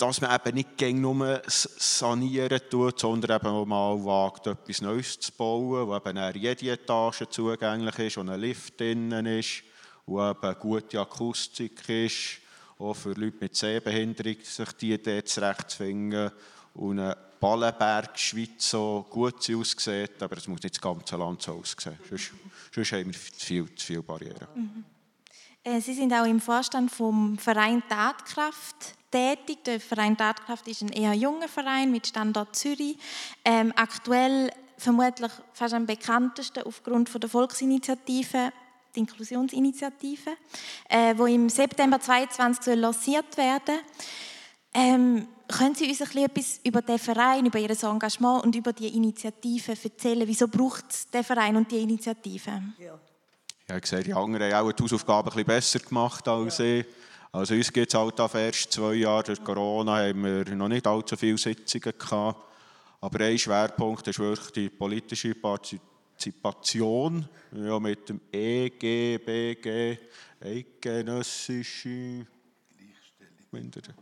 Dass 0.01 0.21
man 0.23 0.35
eben 0.35 0.55
nicht 0.55 0.81
nur 0.95 1.43
sanieren 1.47 2.61
tut, 2.71 2.99
sondern 2.99 3.37
eben 3.37 3.47
auch 3.49 3.67
mal 3.67 4.03
wagt, 4.03 4.47
etwas 4.47 4.81
Neues 4.81 5.21
zu 5.21 5.31
bauen, 5.33 5.87
wo 5.87 5.95
eben 5.95 6.35
jede 6.37 6.71
Etage 6.71 7.25
zugänglich 7.29 7.99
ist, 7.99 8.17
wo 8.17 8.23
ein 8.23 8.41
Lift 8.41 8.81
drinnen 8.81 9.27
ist, 9.27 9.63
wo 10.07 10.27
eben 10.27 10.55
gute 10.59 11.01
Akustik 11.01 11.87
ist, 11.87 12.39
auch 12.79 12.95
für 12.95 13.13
Leute 13.13 13.37
mit 13.41 13.55
Sehbehinderung, 13.55 14.37
sich 14.43 14.73
die 14.73 14.95
Idee 14.95 15.23
zurechtzufinden 15.23 16.31
und 16.73 16.99
ein 16.99 17.15
Ballenberg 17.39 18.19
Schweiz 18.19 18.71
so 18.71 19.07
gut 19.11 19.51
aussieht, 19.51 20.23
aber 20.23 20.39
es 20.39 20.49
muss 20.49 20.63
nicht 20.63 20.77
das 20.77 20.81
ganze 20.81 21.17
Land 21.19 21.43
so 21.43 21.53
aussehen. 21.53 21.99
Sonst, 22.09 22.33
sonst 22.75 22.93
haben 22.93 23.07
wir 23.07 23.15
viel 23.15 23.75
zu 23.75 23.85
viele 23.87 24.03
Barrieren. 24.03 24.47
Mhm. 24.55 24.85
Sie 25.63 25.93
sind 25.93 26.13
auch 26.15 26.25
im 26.25 26.41
Vorstand 26.41 26.91
vom 26.91 27.37
Verein 27.37 27.83
Tatkraft 27.87 28.95
tätig. 29.11 29.63
Der 29.65 29.79
Verein 29.79 30.17
Tatkraft 30.17 30.67
ist 30.69 30.81
ein 30.81 30.89
eher 30.89 31.13
junger 31.13 31.49
Verein 31.49 31.91
mit 31.91 32.07
Standort 32.07 32.57
Zürich. 32.57 32.97
Ähm, 33.45 33.71
aktuell 33.77 34.51
vermutlich 34.79 35.31
fast 35.53 35.75
am 35.75 35.85
bekanntesten 35.85 36.63
aufgrund 36.63 37.11
von 37.11 37.21
der 37.21 37.29
Volksinitiative, 37.29 38.53
die 38.95 39.01
Inklusionsinitiative, 39.01 40.31
äh, 40.89 41.15
wo 41.19 41.27
im 41.27 41.51
September 41.51 42.01
2022 42.01 42.77
lanciert 42.77 43.37
werden. 43.37 43.81
Ähm, 44.73 45.29
können 45.47 45.75
Sie 45.75 45.89
uns 45.89 46.01
ein 46.01 46.25
etwas 46.25 46.61
über 46.65 46.81
den 46.81 46.99
Verein, 46.99 47.45
über 47.45 47.59
Ihr 47.59 47.71
Engagement 47.71 48.45
und 48.45 48.57
über 48.57 48.73
die 48.73 48.97
Initiative 48.97 49.73
erzählen? 49.73 50.27
Wieso 50.27 50.49
braucht 50.49 50.91
es 50.91 51.11
den 51.11 51.23
Verein 51.23 51.57
und 51.57 51.71
die 51.71 51.83
Initiative? 51.83 52.63
Ja. 52.79 52.99
Ich 53.77 53.87
sehe, 53.87 54.03
die 54.03 54.13
anderen 54.13 54.53
haben 54.53 54.69
auch 54.69 54.73
die 54.73 54.83
Hausaufgaben 54.83 55.31
ein 55.33 55.45
besser 55.45 55.79
gemacht 55.79 56.27
als 56.27 56.59
ich. 56.59 56.85
Also 57.31 57.55
uns 57.55 57.73
gibt 57.73 57.93
es 57.93 57.99
halt 57.99 58.19
auf 58.19 58.35
erst 58.35 58.73
zwei 58.73 58.95
Jahre. 58.95 59.23
Durch 59.23 59.45
Corona 59.45 59.99
haben 59.99 60.25
wir 60.25 60.45
noch 60.57 60.67
nicht 60.67 60.87
allzu 60.87 61.17
viele 61.17 61.39
Sitzungen 61.39 61.95
gehabt. 61.97 62.45
Aber 63.01 63.25
ein 63.25 63.39
Schwerpunkt 63.39 64.09
ist 64.09 64.19
wirklich 64.19 64.51
die 64.51 64.69
politische 64.69 65.37
Partizipation 65.37 67.29
ja, 67.53 67.79
mit 67.79 68.09
dem 68.09 68.21
EGBG, 68.33 69.99
eidgenössische 70.41 72.27
Gleichstellung. 72.77 73.95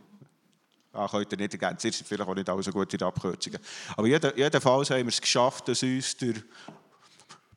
Ah, 0.91 1.07
könnt 1.07 1.31
ihr 1.31 1.37
nicht 1.37 1.53
ergänzen, 1.53 1.87
ihr 1.87 1.93
seid 1.93 2.07
vielleicht 2.07 2.27
auch 2.27 2.33
nicht 2.33 2.49
alle 2.49 2.63
so 2.63 2.71
gut 2.71 2.91
in 2.91 2.97
den 2.97 3.07
Abkürzungen. 3.07 3.59
Aber 3.95 4.07
jedenfalls 4.07 4.89
haben 4.89 5.01
wir 5.01 5.09
es 5.09 5.21
geschafft, 5.21 5.67
dass 5.67 5.83
uns 5.83 6.17
der 6.17 6.33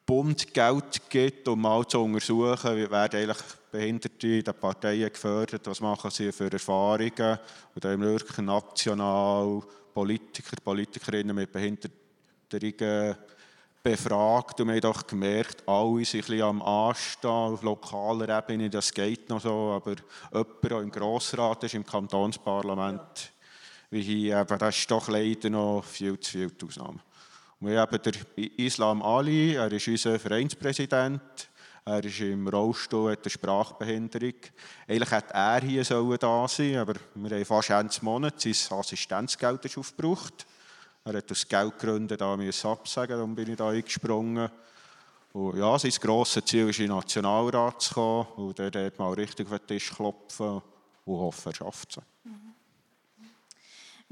Bund 0.04 0.52
Geld 0.52 1.08
gibt, 1.08 1.48
um 1.48 1.60
mal 1.60 1.86
zu 1.86 2.02
untersuchen, 2.02 2.76
wie 2.76 2.90
werden 2.90 3.20
eigentlich 3.20 3.44
Behinderte 3.70 4.26
in 4.26 4.44
den 4.44 4.54
Parteien 4.54 5.12
gefördert, 5.12 5.66
was 5.66 5.80
machen 5.80 6.10
sie 6.10 6.32
für 6.32 6.52
Erfahrungen. 6.52 7.38
Und 7.74 7.84
da 7.84 7.90
haben 7.90 8.02
wir 8.02 8.10
wirklich 8.10 8.38
national 8.38 9.62
Politiker, 9.94 10.56
Politikerinnen 10.62 11.34
mit 11.34 11.52
Behinderungen 11.52 13.16
befragt 13.82 14.60
und 14.60 14.68
wir 14.68 14.74
haben 14.74 14.80
doch 14.80 15.06
gemerkt, 15.06 15.66
alle 15.66 16.04
sind 16.04 16.20
ein 16.20 16.26
bisschen 16.26 16.42
am 16.42 16.62
Anstehen 16.62 17.30
auf 17.30 17.62
lokaler 17.62 18.38
Ebene, 18.38 18.70
das 18.70 18.92
geht 18.92 19.28
noch 19.28 19.40
so, 19.40 19.72
aber 19.72 19.96
jemand, 20.32 20.64
der 20.64 20.80
im 20.80 20.90
Grossrat 20.90 21.64
ist, 21.64 21.74
im 21.74 21.84
Kantonsparlament, 21.84 23.32
wie 23.90 24.02
hier, 24.02 24.40
eben, 24.40 24.58
das 24.58 24.78
ist 24.78 24.90
doch 24.90 25.08
leider 25.08 25.50
noch 25.50 25.82
viel 25.82 26.18
zu 26.20 26.30
viel 26.30 26.50
die 26.50 26.66
Ausnahme. 26.66 27.00
Wir 27.64 27.78
haben 27.78 28.02
den 28.02 28.14
Islam 28.56 29.02
Ali, 29.02 29.54
er 29.54 29.70
ist 29.70 29.86
unser 29.86 30.18
Vereinspräsident, 30.18 31.48
er 31.84 32.02
ist 32.02 32.18
im 32.18 32.48
Rollstuhl, 32.48 33.12
hat 33.12 33.22
eine 33.22 33.30
Sprachbehinderung. 33.30 34.34
Eigentlich 34.88 35.10
hätte 35.12 35.32
er 35.32 35.60
hier 35.60 35.84
da 35.84 36.48
sein 36.48 36.78
aber 36.78 36.94
wir 37.14 37.30
haben 37.30 37.44
fast 37.44 37.70
Ende 37.70 37.94
Monat 38.02 38.40
sein 38.40 38.76
Assistenzgeld 38.76 39.64
ist 39.64 39.78
aufgebraucht. 39.78 40.44
Er 41.04 41.18
hat 41.18 41.30
aus 41.30 41.46
Geldgründen 41.46 42.18
da 42.18 42.36
absagen, 42.68 43.16
darum 43.16 43.36
bin 43.36 43.50
ich 43.50 43.56
da 43.56 43.68
eingesprungen. 43.68 44.50
Und 45.32 45.56
ja, 45.56 45.78
sein 45.78 45.92
grosses 46.00 46.44
Ziel 46.44 46.68
ist, 46.68 46.80
in 46.80 46.88
den 46.88 46.96
Nationalrat 46.96 47.80
zu 47.80 47.94
kommen 47.94 48.26
und 48.38 48.58
dort 48.58 48.98
mal 48.98 49.12
richtig 49.12 49.46
auf 49.46 49.58
den 49.60 49.66
Tisch 49.68 49.92
klopfen 49.92 50.62
und 51.04 51.16
hoffen, 51.16 51.52
er 51.52 51.54
schafft 51.54 51.96
es. 51.96 52.02
Mhm. 52.24 52.51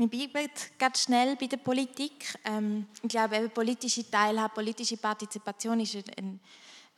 Wir 0.01 0.09
bleiben 0.09 0.49
ganz 0.79 1.03
schnell 1.03 1.37
bei 1.37 1.47
der 1.47 1.59
Politik. 1.59 2.35
Ähm, 2.47 2.87
ich 3.03 3.09
glaube, 3.11 3.37
eben 3.37 3.51
politische 3.51 4.11
Teilhabe, 4.11 4.55
politische 4.55 4.97
Partizipation 4.97 5.79
ist 5.79 5.95
ein, 6.17 6.41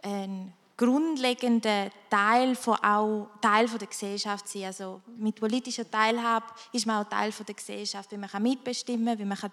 ein 0.03 0.53
grundlegender 0.77 1.91
Teil 2.09 2.55
von 2.55 2.77
auch 2.77 3.27
Teil 3.41 3.67
von 3.67 3.81
der 3.81 3.89
Gesellschaft 3.89 4.47
sein. 4.47 4.67
Also 4.67 5.01
mit 5.19 5.35
politischer 5.35 5.91
Teilhabe 5.91 6.47
ist 6.73 6.87
man 6.87 7.05
auch 7.05 7.09
Teil 7.09 7.33
von 7.33 7.45
der 7.45 7.57
Gesellschaft, 7.57 8.13
wie 8.13 8.19
man 8.19 8.31
kann 8.31 8.45
mitbestimmen, 8.45 9.19
wie 9.19 9.25
man 9.25 9.37
kann 9.37 9.51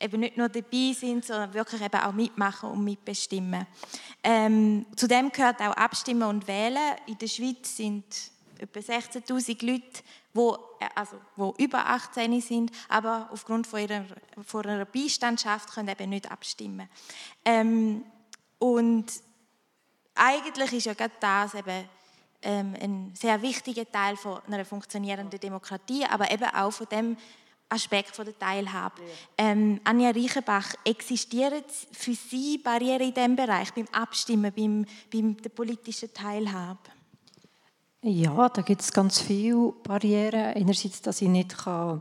eben 0.00 0.20
nicht 0.20 0.36
nur 0.36 0.48
dabei 0.48 0.92
sein, 0.92 1.20
sondern 1.20 1.52
wirklich 1.54 1.82
eben 1.82 2.00
auch 2.00 2.12
mitmachen 2.12 2.70
und 2.70 2.84
mitbestimmen. 2.84 3.66
Ähm, 4.22 4.86
zu 4.94 5.08
dem 5.08 5.32
gehört 5.32 5.60
auch 5.62 5.72
Abstimmen 5.72 6.28
und 6.28 6.46
Wählen. 6.46 6.94
In 7.08 7.18
der 7.18 7.26
Schweiz 7.26 7.76
sind 7.76 8.04
etwa 8.58 8.80
16.000 8.80 9.66
Leute, 9.66 10.02
wo, 10.34 10.54
äh, 10.80 10.88
also, 10.94 11.16
wo 11.36 11.54
über 11.58 11.86
18 11.86 12.40
sind, 12.40 12.70
aber 12.88 13.28
aufgrund 13.32 13.66
von 13.66 13.80
ihrer, 13.80 14.04
von 14.44 14.64
ihrer 14.64 14.84
Beistandschaft 14.84 15.72
können 15.72 15.88
eben 15.88 16.10
nicht 16.10 16.30
abstimmen. 16.30 16.88
Ähm, 17.44 18.04
und 18.58 19.06
eigentlich 20.14 20.72
ist 20.72 20.86
ja 20.86 20.94
gerade 20.94 21.14
das 21.20 21.54
eben 21.54 21.88
ähm, 22.42 22.74
ein 22.80 23.12
sehr 23.14 23.40
wichtiger 23.42 23.90
Teil 23.90 24.16
von 24.16 24.40
einer 24.46 24.64
funktionierenden 24.64 25.40
Demokratie, 25.40 26.04
aber 26.04 26.30
eben 26.30 26.44
auch 26.44 26.72
von 26.72 26.86
dem 26.88 27.16
Aspekt 27.68 28.16
von 28.16 28.24
der 28.24 28.38
Teilhabe. 28.38 29.02
Ähm, 29.36 29.80
Anja 29.84 30.10
Reichenbach, 30.10 30.74
existieren 30.84 31.62
für 31.92 32.14
Sie 32.14 32.58
Barrieren 32.58 33.08
in 33.08 33.14
diesem 33.14 33.36
Bereich, 33.36 33.72
beim 33.74 33.86
Abstimmen, 33.92 34.52
beim, 34.54 34.86
beim 35.12 35.36
der 35.36 35.50
politischen 35.50 36.12
Teilhabe? 36.12 36.78
Ja, 38.02 38.48
da 38.48 38.62
gibt 38.62 38.80
es 38.80 38.92
ganz 38.92 39.20
viele 39.20 39.72
Barrieren. 39.82 40.54
Einerseits, 40.54 41.02
dass 41.02 41.20
ich 41.20 41.28
nicht 41.28 41.58
kann 41.58 42.00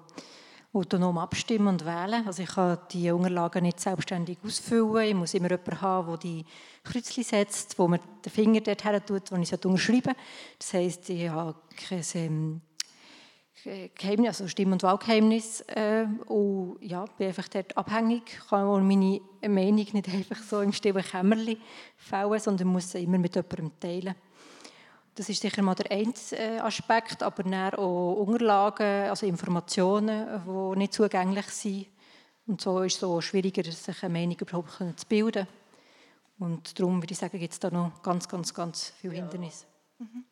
autonom 0.72 1.18
abstimmen 1.18 1.70
und 1.70 1.86
wählen. 1.86 2.28
Also 2.28 2.44
ich 2.44 2.50
kann 2.50 2.78
die 2.92 3.10
Unterlagen 3.10 3.64
nicht 3.64 3.80
selbstständig 3.80 4.38
ausfüllen. 4.46 5.08
Ich 5.08 5.16
muss 5.16 5.34
immer 5.34 5.50
jemanden 5.50 5.82
haben, 5.82 6.08
der 6.10 6.18
die 6.18 6.46
Kreuzchen 6.84 7.24
setzt, 7.24 7.80
wo 7.80 7.88
man 7.88 8.00
den 8.24 8.32
Finger 8.32 8.62
dort 8.62 8.84
her 8.86 9.04
tut, 9.04 9.32
wo 9.32 9.38
ich 9.38 9.52
es 9.52 9.66
unterschreiben 9.66 10.14
Das 10.60 10.74
heisst, 10.74 11.10
ich 11.10 11.30
habe 11.30 11.56
kein 11.76 12.04
ähm, 12.14 12.62
Geheimnis, 13.96 14.28
also 14.28 14.48
Stimm- 14.48 14.74
und 14.74 14.84
Wahlgeheimnis 14.84 15.62
äh, 15.62 16.06
und 16.28 16.78
ja, 16.80 17.06
bin 17.18 17.28
einfach 17.30 17.48
dort 17.48 17.76
abhängig, 17.76 18.40
kann 18.48 18.68
auch 18.68 18.80
meine 18.80 19.20
Meinung 19.42 19.88
nicht 19.94 20.10
einfach 20.14 20.44
so 20.44 20.62
im 20.62 20.74
stillen 20.74 21.04
Kämmerchen 21.04 21.58
fällen, 21.98 22.40
sondern 22.40 22.68
muss 22.68 22.92
sie 22.92 23.04
immer 23.04 23.18
mit 23.18 23.36
jemandem 23.36 23.72
teilen. 23.80 24.16
Das 25.18 25.30
ist 25.30 25.42
sicher 25.42 25.64
mal 25.64 25.74
der 25.74 25.90
eine 25.90 26.14
äh, 26.34 26.60
Aspekt, 26.60 27.24
aber 27.24 27.42
dann 27.42 27.74
auch 27.74 28.14
Unterlagen, 28.18 29.10
also 29.10 29.26
Informationen, 29.26 30.44
die 30.46 30.78
nicht 30.78 30.94
zugänglich 30.94 31.48
sind. 31.48 31.88
Und 32.46 32.62
so 32.62 32.84
ist 32.84 32.94
es 32.94 33.00
so 33.00 33.20
schwieriger, 33.20 33.64
sich 33.64 34.04
eine 34.04 34.14
Meinung 34.14 34.38
überhaupt 34.40 34.78
zu 34.96 35.08
bilden. 35.10 35.48
Und 36.38 36.80
darum 36.80 37.02
würde 37.02 37.14
ich 37.14 37.18
sagen, 37.18 37.40
gibt 37.40 37.52
es 37.52 37.60
da 37.60 37.72
noch 37.72 38.04
ganz, 38.04 38.30
ganz, 38.30 38.54
ganz 38.54 38.94
viele 39.02 39.16
Hindernisse. 39.16 39.66
Mhm. 39.98 40.24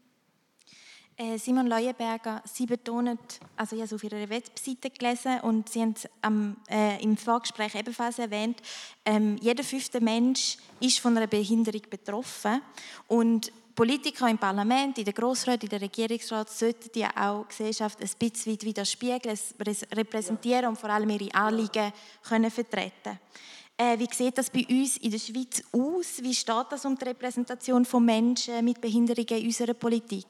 Äh, 1.17 1.39
Simon 1.39 1.65
Leuenberger, 1.65 2.43
Sie 2.45 2.67
betonen, 2.67 3.17
also 3.55 3.75
ich 3.75 3.81
habe 3.81 3.87
es 3.87 3.93
auf 3.93 4.03
Ihrer 4.03 4.29
Webseite 4.29 4.91
gelesen 4.91 5.39
und 5.39 5.67
Sie 5.67 5.81
haben 5.81 5.95
es 5.97 6.07
am, 6.21 6.57
äh, 6.69 7.01
im 7.01 7.17
Vorgespräch 7.17 7.73
ebenfalls 7.73 8.19
erwähnt, 8.19 8.61
ähm, 9.03 9.37
jeder 9.41 9.63
fünfte 9.63 9.99
Mensch 9.99 10.57
ist 10.79 10.99
von 10.99 11.17
einer 11.17 11.25
Behinderung 11.25 11.81
betroffen 11.89 12.61
und 13.07 13.51
Politiker 13.75 14.29
im 14.29 14.38
Parlament, 14.38 14.97
in 14.97 15.03
der 15.03 15.13
Grossrat, 15.13 15.61
in 15.63 15.69
der 15.69 15.81
Regierungsrat 15.81 16.49
sollten 16.49 16.97
ja 16.97 17.09
auch 17.15 17.43
die 17.43 17.49
Gesellschaft 17.49 17.99
ein 18.01 18.09
bisschen 18.17 18.61
widerspiegeln, 18.61 19.38
repräsentieren 19.93 20.67
und 20.67 20.77
vor 20.77 20.89
allem 20.89 21.09
ihre 21.09 21.33
Anliegen 21.35 21.91
können 22.23 22.49
vertreten 22.49 23.19
äh, 23.77 23.99
Wie 23.99 24.07
sieht 24.09 24.38
das 24.38 24.49
bei 24.49 24.65
uns 24.69 24.95
in 24.97 25.11
der 25.11 25.19
Schweiz 25.19 25.61
aus? 25.73 26.23
Wie 26.23 26.33
steht 26.33 26.67
das 26.69 26.85
um 26.85 26.97
die 26.97 27.03
Repräsentation 27.03 27.83
von 27.83 28.05
Menschen 28.05 28.63
mit 28.63 28.79
Behinderungen 28.79 29.41
in 29.41 29.45
unserer 29.47 29.73
Politik? 29.73 30.27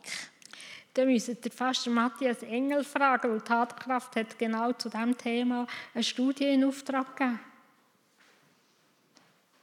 Dann 0.95 1.07
müsstet 1.07 1.45
ihr 1.45 1.51
fast 1.51 1.85
Matthias 1.87 2.41
Engel 2.41 2.83
fragen, 2.83 3.29
weil 3.29 3.41
Tatkraft 3.41 4.15
hat 4.15 4.39
genau 4.39 4.71
zu 4.73 4.89
diesem 4.89 5.15
Thema 5.15 5.67
eine 5.93 6.03
Studie 6.03 6.45
in 6.45 6.63
Auftrag 6.63 7.15
gegeben. 7.15 7.39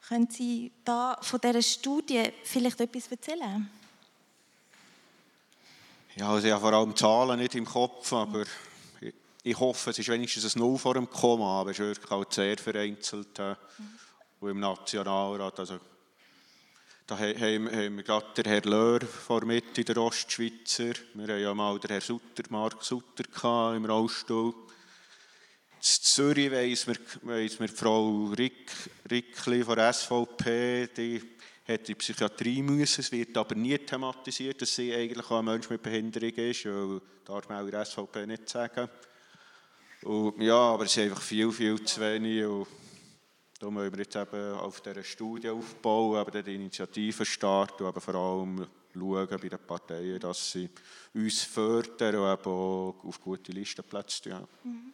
Können 0.09 0.29
Sie 0.29 0.73
da 0.85 1.17
von 1.21 1.41
dieser 1.41 1.63
Studie 1.63 2.25
vielleicht 2.43 2.81
etwas 2.81 3.09
erzählen? 3.09 3.71
Ja, 6.17 6.29
also 6.29 6.47
ich 6.47 6.53
habe 6.53 6.61
vor 6.61 6.73
allem 6.73 6.95
Zahlen 6.97 7.39
nicht 7.39 7.55
im 7.55 7.65
Kopf, 7.65 8.13
aber 8.13 8.45
ich 9.45 9.59
hoffe, 9.59 9.91
es 9.91 9.99
ist 9.99 10.09
wenigstens 10.09 10.55
ein 10.55 10.59
Null 10.59 10.79
vor 10.79 10.95
dem 10.95 11.09
Komma, 11.09 11.61
aber 11.61 11.71
es 11.71 11.79
ist 11.79 11.87
wirklich 11.87 12.11
auch 12.11 12.25
sehr 12.29 12.59
vereinzelt. 12.59 13.39
Äh, 13.39 13.55
und 14.41 14.51
im 14.51 14.61
Nationalrat, 14.61 15.59
also 15.61 15.79
da 17.07 17.19
haben, 17.19 17.97
wir 17.97 18.03
gerade 18.03 18.27
den 18.37 18.45
Herrn 18.45 18.65
Löhr 18.65 19.01
vor 19.01 19.45
Mitte, 19.45 19.85
der 19.85 19.97
Ostschweizer. 19.99 20.95
Wir 21.15 21.35
haben 21.35 21.43
ja 21.43 21.55
mal 21.55 21.79
den 21.79 21.91
Herrn 21.91 22.01
Sutter, 22.01 22.45
Mark 22.51 22.83
Sutter 22.83 23.75
im 23.75 23.85
Rollstuhl. 23.85 24.55
Zürich 25.83 26.51
weiss 26.53 26.87
mir, 26.87 26.97
weiss 27.23 27.59
mir 27.59 27.69
Frau 27.69 28.27
Rick, 28.39 28.71
Rickli 29.11 29.65
von 29.65 29.75
der 29.75 29.93
SVP, 29.93 30.89
die 30.97 31.21
hat 31.67 31.81
in 31.81 31.85
die 31.87 31.95
Psychiatrie 31.97 32.63
müssen. 32.63 33.01
Es 33.01 33.11
wird 33.11 33.37
aber 33.37 33.57
nie 33.57 33.77
thematisiert, 33.79 34.63
dass 34.63 34.77
sie 34.77 34.95
eigentlich 34.95 35.29
auch 35.29 35.41
ein 35.41 35.45
Mensch 35.45 35.69
mit 35.69 35.83
Behinderung 35.83 36.31
ist. 36.31 36.67
Weil, 36.67 37.01
darf 37.25 37.49
man 37.49 37.59
auch 37.59 37.65
in 37.65 37.71
der 37.73 37.85
SVP 37.85 38.27
nicht 38.27 38.49
sagen. 38.49 38.89
Und, 40.05 40.41
ja, 40.41 40.55
aber 40.55 40.85
es 40.85 40.97
ist 40.97 41.03
einfach 41.03 41.23
viel, 41.23 41.51
viel 41.51 41.83
zu 41.85 42.01
wenig. 42.01 42.45
Und 42.45 42.67
da 43.59 43.71
müssen 43.71 43.93
wir 43.93 44.05
jetzt 44.05 44.17
eben 44.17 44.53
auf 44.55 44.81
dieser 44.81 45.03
Studie 45.03 45.51
aufbauen, 45.51 46.21
eben 46.21 46.45
die 46.45 46.55
Initiativen 46.55 47.27
starten 47.27 47.83
und 47.83 47.91
eben 47.91 48.01
vor 48.01 48.15
allem 48.15 48.67
schauen 48.93 49.29
bei 49.29 49.49
den 49.49 49.67
Parteien, 49.67 50.21
dass 50.21 50.53
sie 50.53 50.69
uns 51.15 51.43
fördern 51.43 52.17
und 52.17 52.33
eben 52.33 52.51
auch 52.51 53.05
auf 53.05 53.21
gute 53.21 53.51
Listenplätze 53.51 54.31
tun. 54.31 54.47
Mhm. 54.65 54.93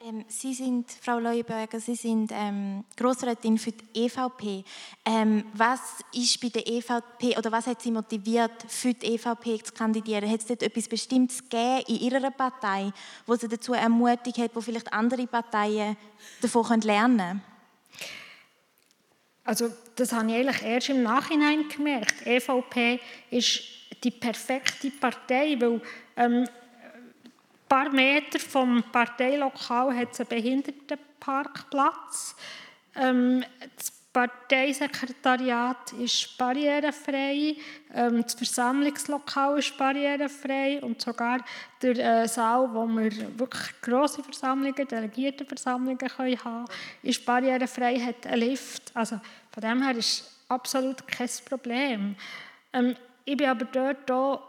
Ähm, 0.00 0.24
sie 0.28 0.54
sind, 0.54 0.90
Frau 1.02 1.18
Leuberger, 1.18 1.80
Sie 1.80 1.96
sind 1.96 2.30
ähm, 2.32 2.84
Grossrätin 2.96 3.58
für 3.58 3.72
die 3.72 4.04
EVP. 4.04 4.64
Ähm, 5.04 5.44
was 5.54 5.80
ist 6.14 6.40
bei 6.40 6.48
der 6.50 6.68
EVP 6.68 7.36
oder 7.36 7.50
was 7.50 7.66
hat 7.66 7.82
Sie 7.82 7.90
motiviert, 7.90 8.52
für 8.68 8.94
die 8.94 9.14
EVP 9.14 9.64
zu 9.64 9.72
kandidieren? 9.72 10.30
Hat 10.30 10.40
es 10.40 10.46
dort 10.46 10.62
etwas 10.62 10.88
Bestimmtes 10.88 11.42
gegeben 11.42 11.82
in 11.88 11.96
Ihrer 11.96 12.30
Partei, 12.30 12.92
wo 13.26 13.34
Sie 13.34 13.48
dazu 13.48 13.72
ermutigt 13.72 14.38
hat, 14.38 14.54
wo 14.54 14.60
vielleicht 14.60 14.92
andere 14.92 15.26
Parteien 15.26 15.96
davon 16.40 16.80
lernen 16.82 17.18
können? 17.18 17.42
Also 19.42 19.70
das 19.96 20.12
habe 20.12 20.28
ich 20.28 20.34
eigentlich 20.36 20.62
erst 20.62 20.90
im 20.90 21.02
Nachhinein 21.02 21.68
gemerkt. 21.68 22.24
Die 22.24 22.30
EVP 22.30 23.00
ist 23.30 23.62
die 24.04 24.12
perfekte 24.12 24.90
Partei, 24.90 25.56
weil 25.58 25.80
ähm, 26.16 26.46
paar 27.68 27.90
Meter 27.90 28.38
vom 28.38 28.82
Parteilokal 28.90 29.94
hat 29.96 30.12
es 30.12 30.20
einen 30.20 30.28
Behindertenparkplatz. 30.28 32.36
Ähm, 32.94 33.44
das 33.76 33.92
Parteisekretariat 34.12 35.92
ist 35.92 36.36
barrierefrei, 36.38 37.56
ähm, 37.94 38.22
das 38.22 38.34
Versammlungslokal 38.34 39.58
ist 39.58 39.76
barrierefrei 39.76 40.80
und 40.82 41.00
sogar 41.00 41.44
der 41.82 42.22
äh, 42.22 42.26
Saal, 42.26 42.72
wo 42.72 42.86
wir 42.86 43.38
wirklich 43.38 43.80
grosse 43.80 44.24
Versammlungen, 44.24 44.88
Delegiertenversammlungen 44.88 45.98
können 45.98 46.44
haben 46.44 46.64
ist 47.02 47.24
barrierefrei, 47.24 48.00
hat 48.00 48.26
einen 48.26 48.40
Lift. 48.40 48.90
Also 48.94 49.20
von 49.52 49.60
dem 49.60 49.82
her 49.82 49.96
ist 49.96 50.24
absolut 50.48 51.06
kein 51.06 51.30
Problem. 51.48 52.16
Ähm, 52.72 52.96
ich 53.24 53.36
bin 53.36 53.46
aber 53.46 53.66
dort 53.66 54.48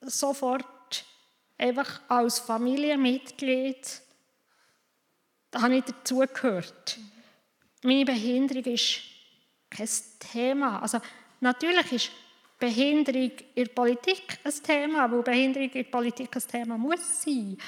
sofort 0.00 0.64
einfach 1.58 2.00
als 2.08 2.38
Familienmitglied, 2.38 4.02
da 5.50 5.62
habe 5.62 5.76
ich 5.76 5.84
dazugehört. 5.84 6.98
Meine 7.82 8.04
Behinderung 8.04 8.64
ist 8.64 9.00
kein 9.70 9.88
Thema. 10.18 10.80
Also 10.80 11.00
natürlich 11.40 11.92
ist 11.92 12.10
Behinderung 12.58 13.30
in 13.54 13.64
der 13.64 13.72
Politik 13.72 14.38
ein 14.42 14.52
Thema, 14.62 15.10
weil 15.10 15.22
Behinderung 15.22 15.68
in 15.68 15.84
der 15.84 15.90
Politik 15.90 16.34
ein 16.34 16.42
Thema 16.42 16.78
muss 16.78 17.22
sein. 17.22 17.58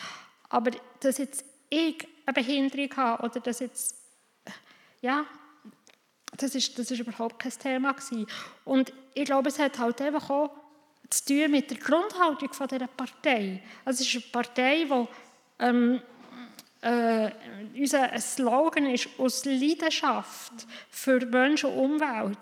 Aber 0.48 0.70
dass 1.00 1.18
jetzt 1.18 1.44
ich 1.68 2.06
eine 2.24 2.34
Behinderung 2.34 2.96
habe 2.96 3.24
oder 3.24 3.40
dass 3.40 3.60
jetzt, 3.60 3.96
ja, 5.00 5.26
das 6.36 6.54
ist, 6.54 6.78
das 6.78 6.90
ist 6.90 7.00
überhaupt 7.00 7.38
kein 7.38 7.52
Thema 7.52 7.92
gewesen. 7.92 8.26
Und 8.64 8.92
ich 9.14 9.24
glaube, 9.24 9.48
es 9.48 9.58
hat 9.58 9.78
halt 9.78 10.00
einfach 10.00 10.28
auch 10.30 10.50
zu 11.10 11.24
tun 11.24 11.50
mit 11.50 11.70
der 11.70 11.78
Grundhaltung 11.78 12.52
von 12.52 12.68
dieser 12.68 12.86
Partei. 12.86 13.62
Also 13.84 14.02
es 14.02 14.08
ist 14.08 14.14
eine 14.14 14.32
Partei, 14.32 14.84
die 14.84 15.08
ähm, 15.64 16.00
äh, 16.82 17.30
unser 17.76 18.18
Slogan 18.20 18.86
ist 18.86 19.08
aus 19.18 19.44
Leidenschaft 19.44 20.52
für 20.90 21.24
Menschen 21.26 21.70
und 21.70 21.92
Umwelt. 21.92 22.38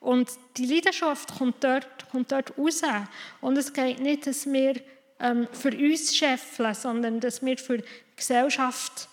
Und 0.00 0.30
die 0.56 0.66
Leidenschaft 0.66 1.36
kommt 1.38 1.62
dort, 1.62 2.10
kommt 2.10 2.32
dort 2.32 2.56
raus. 2.58 2.82
Und 3.40 3.56
es 3.56 3.72
geht 3.72 4.00
nicht, 4.00 4.26
dass 4.26 4.46
wir 4.46 4.74
ähm, 5.20 5.48
für 5.52 5.70
uns 5.70 6.14
scheffeln, 6.16 6.74
sondern 6.74 7.20
dass 7.20 7.44
wir 7.44 7.56
für 7.56 7.78
die 7.78 7.84
Gesellschaft 8.16 9.08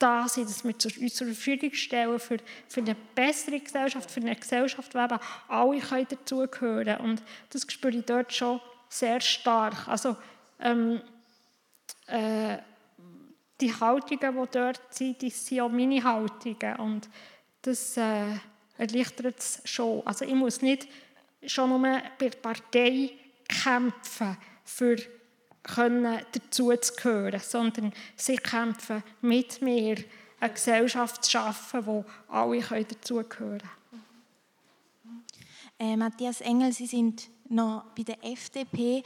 da 0.00 0.26
sind, 0.28 0.48
dass 0.48 0.64
wir 0.64 0.74
uns 0.74 1.14
zur 1.14 1.26
Verfügung 1.28 1.72
stellen 1.74 2.18
für, 2.18 2.38
für 2.68 2.80
eine 2.80 2.96
bessere 3.14 3.60
Gesellschaft, 3.60 4.10
für 4.10 4.20
eine 4.20 4.34
Gesellschaft, 4.34 4.94
wo 4.94 4.98
eben 4.98 5.18
alle 5.48 6.04
dazugehören 6.06 6.84
können. 6.84 7.00
Und 7.00 7.22
das 7.50 7.66
spüre 7.70 7.96
ich 7.96 8.04
dort 8.04 8.32
schon 8.32 8.60
sehr 8.88 9.20
stark. 9.20 9.86
Also, 9.86 10.16
ähm, 10.58 11.00
äh, 12.06 12.58
die 13.60 13.74
Haltungen, 13.74 14.42
die 14.42 14.48
dort 14.50 14.80
sind, 14.94 15.20
die 15.20 15.30
sind 15.30 15.60
auch 15.60 15.68
meine 15.68 16.02
Haltungen. 16.02 16.76
Und 16.76 17.08
das 17.62 17.96
äh, 17.96 18.24
erleichtert 18.78 19.38
es 19.38 19.60
schon. 19.64 20.04
Also 20.06 20.24
ich 20.24 20.34
muss 20.34 20.62
nicht 20.62 20.88
schon 21.46 21.68
nur 21.68 21.80
bei 21.80 22.28
der 22.28 22.30
Partei 22.38 23.10
kämpfen, 23.46 24.36
für 24.64 24.96
können 25.62 26.18
dazu 26.32 26.74
zu 26.76 26.94
gehören, 26.94 27.40
sondern 27.40 27.92
sie 28.16 28.36
kämpfen 28.36 29.02
mit 29.20 29.62
mir, 29.62 29.96
eine 30.40 30.52
Gesellschaft 30.52 31.24
zu 31.24 31.32
schaffen, 31.32 31.86
wo 31.86 32.04
alle 32.28 32.60
dazugehören 32.60 33.28
können. 33.28 33.70
Äh, 35.78 35.96
Matthias 35.96 36.42
Engel, 36.42 36.72
Sie 36.72 36.86
sind 36.86 37.28
noch 37.48 37.84
bei 37.96 38.02
der 38.02 38.22
FDP. 38.22 39.02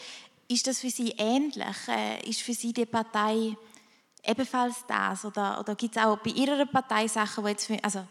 Ist 0.49 0.67
das 0.67 0.81
für 0.81 0.91
Sie 0.91 1.15
ähnlich? 1.17 1.77
Äh, 1.89 2.29
ist 2.29 2.43
für 2.43 2.53
Sie 2.53 2.73
die 2.73 2.85
Partei 2.85 3.57
ebenfalls 4.25 4.85
das? 4.89 5.25
Oder, 5.25 5.61
oder 5.61 5.77
gibt 5.77 5.97
es 5.97 6.03
auch 6.03 6.19
bei 6.19 6.31
Ihrer 6.31 6.67
Partei 6.67 7.07
Sachen, 7.07 7.45
die 7.45 7.51
jetzt 7.51 7.67
für, 7.67 7.83
also 7.83 8.05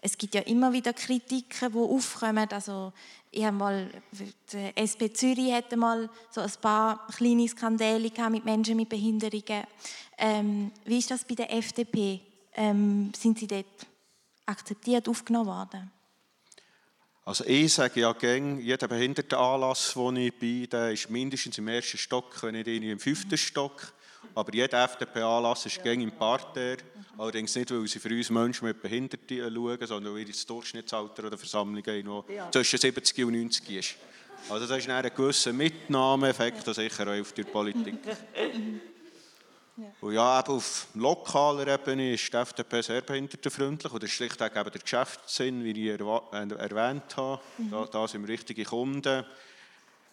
es 0.00 0.16
gibt 0.16 0.34
ja 0.34 0.42
immer 0.42 0.72
wieder 0.72 0.92
Kritiken, 0.92 1.72
die 1.72 1.78
aufkommen. 1.78 2.48
Also 2.50 2.92
ich 3.30 3.44
habe 3.44 3.56
mal, 3.56 3.90
die 4.52 4.72
SP 4.78 5.12
Zürich 5.12 5.52
hatte 5.52 5.76
mal 5.76 6.08
so 6.30 6.40
ein 6.40 6.50
paar 6.60 7.06
kleine 7.08 7.48
Skandale 7.48 8.10
mit 8.30 8.44
Menschen 8.44 8.76
mit 8.76 8.88
Behinderungen. 8.88 9.64
Ähm, 10.16 10.72
wie 10.84 10.98
ist 10.98 11.10
das 11.10 11.24
bei 11.24 11.34
der 11.34 11.52
FDP? 11.52 12.20
Ähm, 12.54 13.12
sind 13.16 13.38
Sie 13.38 13.46
dort 13.46 13.66
akzeptiert, 14.46 15.08
aufgenommen 15.08 15.46
worden? 15.46 15.90
Also 17.24 17.44
ich 17.44 17.74
sage 17.74 18.00
ja 18.00 18.12
gäng, 18.14 18.58
jeder 18.58 18.88
Behindertenanlass, 18.88 19.94
wo 19.94 20.10
ich 20.12 20.32
bin, 20.38 20.68
der 20.70 20.92
ist 20.92 21.10
mindestens 21.10 21.58
im 21.58 21.68
ersten 21.68 21.98
Stock, 21.98 22.42
wenn 22.42 22.54
nicht 22.54 22.66
im 22.66 22.98
fünften 22.98 23.36
Stock. 23.36 23.92
Aber 24.34 24.54
jeder 24.54 24.84
FDP-Anlass 24.84 25.66
ist 25.66 25.82
gäng 25.82 26.00
im 26.00 26.12
Parterre. 26.12 26.78
Allerdings 27.16 27.54
nicht, 27.56 27.70
weil 27.70 27.86
sie 27.88 27.98
für 27.98 28.10
uns 28.10 28.30
Menschen 28.30 28.66
mit 28.66 28.80
Behinderten 28.80 29.54
schauen, 29.54 29.86
sondern 29.86 30.14
weil 30.14 30.24
das 30.24 30.46
Durchschnittsalter 30.46 31.28
der 31.28 31.38
Versammlung 31.38 31.82
noch 32.04 32.24
zwischen 32.50 32.78
70 32.78 33.24
und 33.24 33.32
90 33.32 33.70
ist. 33.70 33.94
Also 34.48 34.66
das 34.66 34.78
ist 34.78 34.88
ein 34.88 35.10
gewisser 35.14 35.52
Mitnahmeeffekt, 35.52 36.64
sicher 36.74 37.08
auch 37.08 37.20
auf 37.20 37.32
die 37.32 37.44
Politik. 37.44 37.96
Und 40.00 40.12
ja, 40.12 40.40
eben 40.40 40.48
auf 40.48 40.88
lokaler 40.94 41.68
Ebene 41.68 42.14
ist 42.14 42.32
die 42.32 42.36
FDP 42.36 42.82
sehr 42.82 43.00
behindertenfreundlich 43.00 43.92
und 43.92 44.02
das 44.02 44.10
ist 44.10 44.16
schlichtweg 44.16 44.56
eben 44.56 44.70
der 44.70 44.80
Geschäftssinn, 44.80 45.62
wie 45.62 45.92
ich 45.92 46.00
erwähnt 46.00 47.16
habe. 47.16 47.40
Da, 47.70 47.86
da 47.86 48.08
sind 48.08 48.22
wir 48.26 48.28
richtige 48.28 48.64
Kunden. 48.64 49.24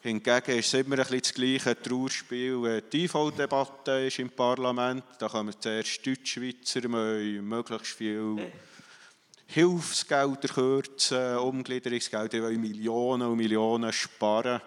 Hingegen 0.06 0.60
ist 0.60 0.72
es 0.72 0.86
immer 0.86 1.00
ein 1.00 1.02
bisschen 1.02 1.20
das 1.20 1.34
gleiche 1.34 1.82
Trauerspiel. 1.82 2.84
Die 2.94 3.06
IV-Debatte 3.06 4.06
ist 4.06 4.20
im 4.20 4.30
Parlament. 4.30 5.04
Da 5.18 5.28
kommen 5.28 5.56
zuerst 5.60 6.06
Deutschschweizer, 6.06 6.88
möglichst 6.88 7.88
viel 7.88 8.52
Hilfsgelder 9.48 10.48
kürzen, 10.48 11.38
Umgliederungsgelder, 11.38 12.44
wollen 12.44 12.62
Millionen 12.62 13.30
und 13.30 13.38
Millionen 13.38 13.92
sparen. 13.92 14.62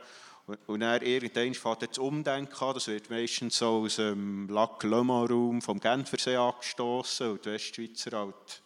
Und 0.67 0.81
dann 0.81 1.03
irgendwann 1.03 1.55
fängt 1.55 1.89
das 1.89 1.99
Umdenken 1.99 2.65
an. 2.65 2.75
Das 2.75 2.89
wird 2.89 3.09
meistens 3.09 3.59
so 3.59 3.85
aus 3.85 3.95
dem 3.95 4.49
Lac 4.49 4.85
Raum 4.85 5.63
vom 5.63 5.79
Genfersee 5.79 6.35
angestoßen. 6.35 7.31
Und 7.31 7.45
die 7.45 7.51
Westschweizer 7.51 8.19
halt 8.19 8.63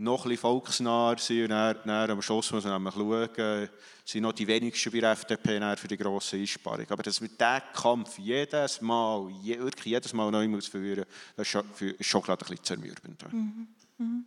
noch 0.00 0.24
ein 0.24 0.30
bisschen 0.30 0.40
volksnah 0.40 1.16
sind. 1.18 1.44
Und 1.44 1.50
dann, 1.50 1.76
dann 1.84 2.10
am 2.10 2.22
Schluss 2.22 2.50
muss 2.52 2.64
man 2.64 2.92
schauen, 2.92 3.68
sind 4.04 4.22
noch 4.22 4.32
die 4.32 4.46
wenigsten 4.46 4.90
bei 4.90 5.00
der 5.00 5.12
FDP 5.12 5.76
für 5.76 5.88
die 5.88 5.96
grosse 5.96 6.36
Einsparung. 6.36 6.86
Aber 6.88 7.02
dass 7.02 7.20
wir 7.20 7.28
diesen 7.28 7.62
Kampf 7.74 8.18
jedes 8.18 8.80
Mal, 8.80 9.28
wirklich 9.42 9.92
jedes 9.92 10.12
Mal 10.12 10.30
neu 10.30 10.48
muss 10.48 10.66
führen 10.66 11.04
das 11.36 11.46
ist 11.46 12.06
schon, 12.06 12.22
gerade 12.22 12.44
ein 12.44 12.48
bisschen 12.48 12.64
zermürbend. 12.64 13.32
Mhm. 13.32 13.68
Mhm. 13.98 14.24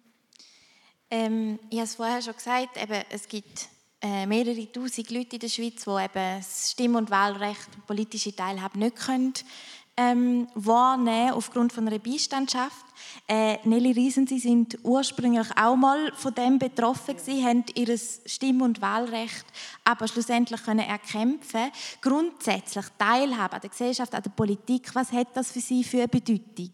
Ähm, 1.10 1.60
ich 1.70 1.78
habe 1.78 1.86
es 1.86 1.96
vorher 1.96 2.22
schon 2.22 2.34
gesagt, 2.34 2.82
eben, 2.82 3.04
es 3.10 3.28
gibt 3.28 3.68
äh, 4.02 4.26
mehrere 4.26 4.72
tausend 4.72 5.10
Leute 5.12 5.36
in 5.36 5.40
der 5.40 5.50
Schweiz, 5.50 5.84
die 5.84 5.90
eben 5.90 6.38
das 6.38 6.72
Stimm- 6.72 6.96
und 6.96 7.10
Wahlrecht, 7.10 7.70
politische 7.88 8.36
Teilhabe 8.36 8.80
nicht 8.80 8.96
können, 8.98 9.34
ähm, 9.96 10.48
wahrnehmen 10.56 11.34
aufgrund 11.34 11.72
von 11.72 11.88
einer 11.88 12.00
Beistandschaft. 12.00 12.86
Äh, 13.28 13.58
Nelly 13.64 13.92
Riesen, 13.92 14.26
Sie 14.28 14.40
sind 14.40 14.78
ursprünglich 14.84 15.48
auch 15.56 15.76
mal 15.76 16.12
von 16.16 16.34
dem 16.34 16.58
betroffen 16.58 17.16
gewesen, 17.16 17.46
haben 17.46 17.66
ihr 17.76 17.98
Stimm- 17.98 18.62
und 18.62 18.82
Wahlrecht 18.82 19.46
aber 19.84 20.08
schlussendlich 20.08 20.64
können 20.64 20.80
erkämpfen. 20.80 21.72
Grundsätzlich 22.02 22.86
Teilhabe 22.98 23.56
an 23.56 23.62
der 23.62 23.70
Gesellschaft, 23.70 24.14
an 24.14 24.24
der 24.24 24.30
Politik, 24.32 24.94
was 24.96 25.12
hat 25.12 25.36
das 25.36 25.52
für 25.52 25.60
Sie 25.60 25.84
für 25.84 25.98
eine 25.98 26.08
Bedeutung? 26.08 26.72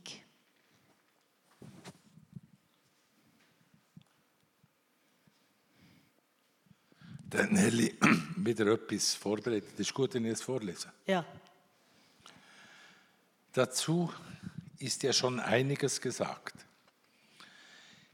Dann 7.30 7.54
Nelly 7.54 7.96
wieder 8.38 8.66
etwas 8.68 9.14
vorbereitet. 9.14 9.80
Ist 9.80 9.94
gut, 9.94 10.16
wenn 10.16 10.26
ich 10.26 10.32
es 10.32 10.42
vorlese? 10.42 10.92
Ja. 11.06 11.24
Dazu 13.54 14.12
ist 14.78 15.04
ja 15.04 15.12
schon 15.12 15.40
einiges 15.40 16.02
gesagt. 16.02 16.54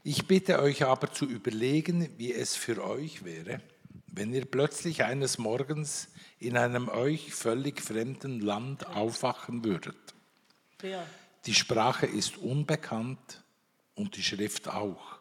Ich 0.02 0.26
bitte 0.26 0.60
euch 0.60 0.84
aber 0.84 1.12
zu 1.12 1.26
überlegen, 1.26 2.08
wie 2.16 2.32
es 2.32 2.56
für 2.56 2.82
euch 2.82 3.24
wäre, 3.24 3.60
wenn 4.06 4.32
ihr 4.32 4.44
plötzlich 4.44 5.04
eines 5.04 5.36
Morgens 5.36 6.08
in 6.38 6.56
einem 6.56 6.88
euch 6.88 7.34
völlig 7.34 7.82
fremden 7.82 8.40
Land 8.40 8.86
aufwachen 8.86 9.64
würdet. 9.64 9.96
Die 11.44 11.54
Sprache 11.54 12.06
ist 12.06 12.38
unbekannt 12.38 13.42
und 13.94 14.16
die 14.16 14.22
Schrift 14.22 14.68
auch. 14.68 15.18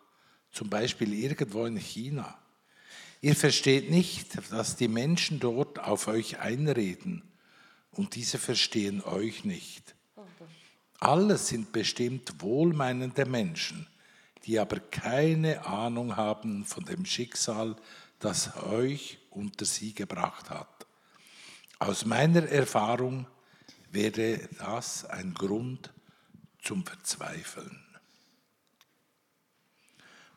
Zum 0.51 0.69
Beispiel 0.69 1.13
irgendwo 1.13 1.65
in 1.65 1.77
China. 1.77 2.37
Ihr 3.21 3.35
versteht 3.35 3.89
nicht, 3.89 4.37
dass 4.51 4.75
die 4.75 4.87
Menschen 4.87 5.39
dort 5.39 5.79
auf 5.79 6.07
euch 6.07 6.39
einreden 6.39 7.23
und 7.91 8.15
diese 8.15 8.37
verstehen 8.37 9.01
euch 9.01 9.45
nicht. 9.45 9.94
Alles 11.05 11.49
sind 11.49 11.71
bestimmt 11.71 12.41
wohlmeinende 12.41 13.27
Menschen, 13.27 13.85
die 14.43 14.57
aber 14.57 14.79
keine 14.79 15.63
Ahnung 15.63 16.15
haben 16.15 16.65
von 16.65 16.83
dem 16.83 17.05
Schicksal, 17.05 17.75
das 18.17 18.57
euch 18.63 19.19
unter 19.29 19.65
sie 19.65 19.93
gebracht 19.93 20.49
hat. 20.49 20.87
Aus 21.77 22.05
meiner 22.05 22.49
Erfahrung 22.49 23.27
wäre 23.91 24.49
das 24.57 25.05
ein 25.05 25.35
Grund 25.35 25.93
zum 26.63 26.83
Verzweifeln. 26.83 27.85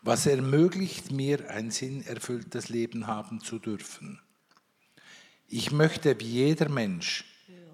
Was 0.02 0.26
ermöglicht 0.26 1.10
mir, 1.10 1.48
ein 1.48 1.70
sinnerfülltes 1.70 2.68
Leben 2.68 3.06
haben 3.06 3.40
zu 3.40 3.58
dürfen? 3.58 4.20
Ich 5.46 5.72
möchte 5.72 6.20
wie 6.20 6.26
jeder 6.26 6.68
Mensch 6.68 7.24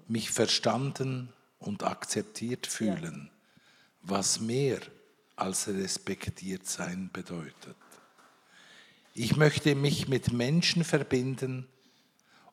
mich 0.07 0.31
verstanden 0.31 1.33
und 1.65 1.83
akzeptiert 1.83 2.67
fühlen, 2.67 3.29
was 4.01 4.39
mehr 4.39 4.79
als 5.35 5.67
respektiert 5.67 6.65
sein 6.67 7.09
bedeutet. 7.11 7.75
Ich 9.13 9.35
möchte 9.35 9.75
mich 9.75 10.07
mit 10.07 10.31
Menschen 10.31 10.83
verbinden 10.83 11.67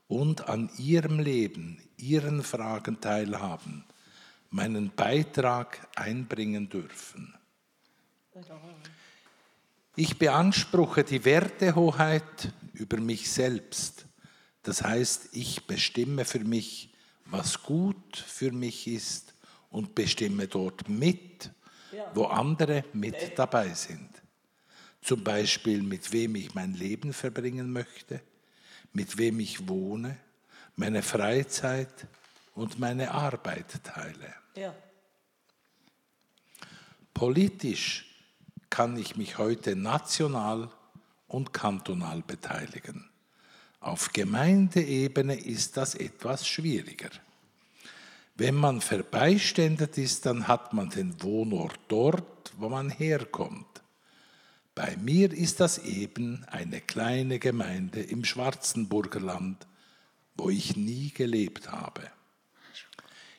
und 0.09 0.49
an 0.49 0.71
ihrem 0.79 1.19
Leben, 1.19 1.83
ihren 1.97 2.43
Fragen 2.43 3.01
teilhaben, 3.01 3.85
meinen 4.51 4.91
Beitrag 4.95 5.89
einbringen 5.97 6.69
dürfen. 6.69 7.35
Ich 9.95 10.19
beanspruche 10.19 11.05
die 11.05 11.25
Wertehoheit 11.25 12.53
über 12.73 12.99
mich 12.99 13.31
selbst. 13.31 14.07
Das 14.63 14.83
heißt, 14.83 15.31
ich 15.33 15.67
bestimme 15.67 16.25
für 16.25 16.41
mich, 16.41 16.92
was 17.33 17.63
gut 17.63 18.17
für 18.17 18.53
mich 18.53 18.87
ist 18.87 19.35
und 19.71 19.95
bestimme 19.95 20.47
dort 20.47 20.89
mit, 20.89 21.51
wo 22.15 22.25
andere 22.25 22.85
mit 22.93 23.39
dabei 23.39 23.73
sind. 23.75 24.11
Zum 25.01 25.25
Beispiel, 25.25 25.83
mit 25.83 26.13
wem 26.13 26.37
ich 26.37 26.55
mein 26.55 26.75
Leben 26.75 27.13
verbringen 27.13 27.73
möchte, 27.73 28.21
mit 28.93 29.17
wem 29.19 29.41
ich 29.41 29.67
wohne, 29.67 30.19
meine 30.77 31.03
Freizeit 31.03 32.07
und 32.55 32.79
meine 32.79 33.11
Arbeit 33.11 33.83
teile. 33.83 34.35
Ja. 34.55 34.75
Politisch 37.15 38.07
kann 38.69 38.97
ich 38.97 39.17
mich 39.17 39.39
heute 39.39 39.75
national 39.75 40.71
und 41.29 41.53
kantonal 41.53 42.23
beteiligen. 42.23 43.12
Auf 43.83 44.13
Gemeindeebene 44.13 45.35
ist 45.35 45.77
das 45.77 45.97
etwas 45.97 46.47
schwieriger. 46.47 47.11
Wenn 48.37 48.55
man 48.55 48.81
verbeiständet 48.81 49.99
ist, 49.99 50.25
dann 50.25 50.47
hat 50.47 50.73
man 50.73 50.89
den 50.89 51.21
Wohnort 51.21 51.81
dort, 51.89 52.53
wo 52.59 52.69
man 52.69 52.91
herkommt. 52.91 53.67
Bei 54.77 54.97
mir 54.99 55.33
ist 55.33 55.59
das 55.59 55.79
eben 55.79 56.45
eine 56.45 56.81
kleine 56.81 57.41
Gemeinde 57.41 58.01
im 58.01 58.25
Schwarzenburgerland, 58.25 59.67
wo 60.37 60.49
ich 60.49 60.77
nie 60.77 61.11
gelebt 61.11 61.73
habe. 61.73 62.09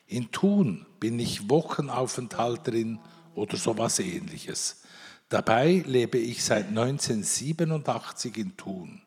In 0.06 0.30
Thun 0.30 0.84
bin 1.00 1.18
ich 1.18 1.48
Wochenaufenthalterin 1.48 3.00
oder 3.34 3.56
sowas 3.56 3.98
ähnliches. 3.98 4.82
Dabei 5.30 5.82
lebe 5.86 6.18
ich 6.18 6.44
seit 6.44 6.68
1987 6.68 8.36
in 8.36 8.56
Thun. 8.58 9.03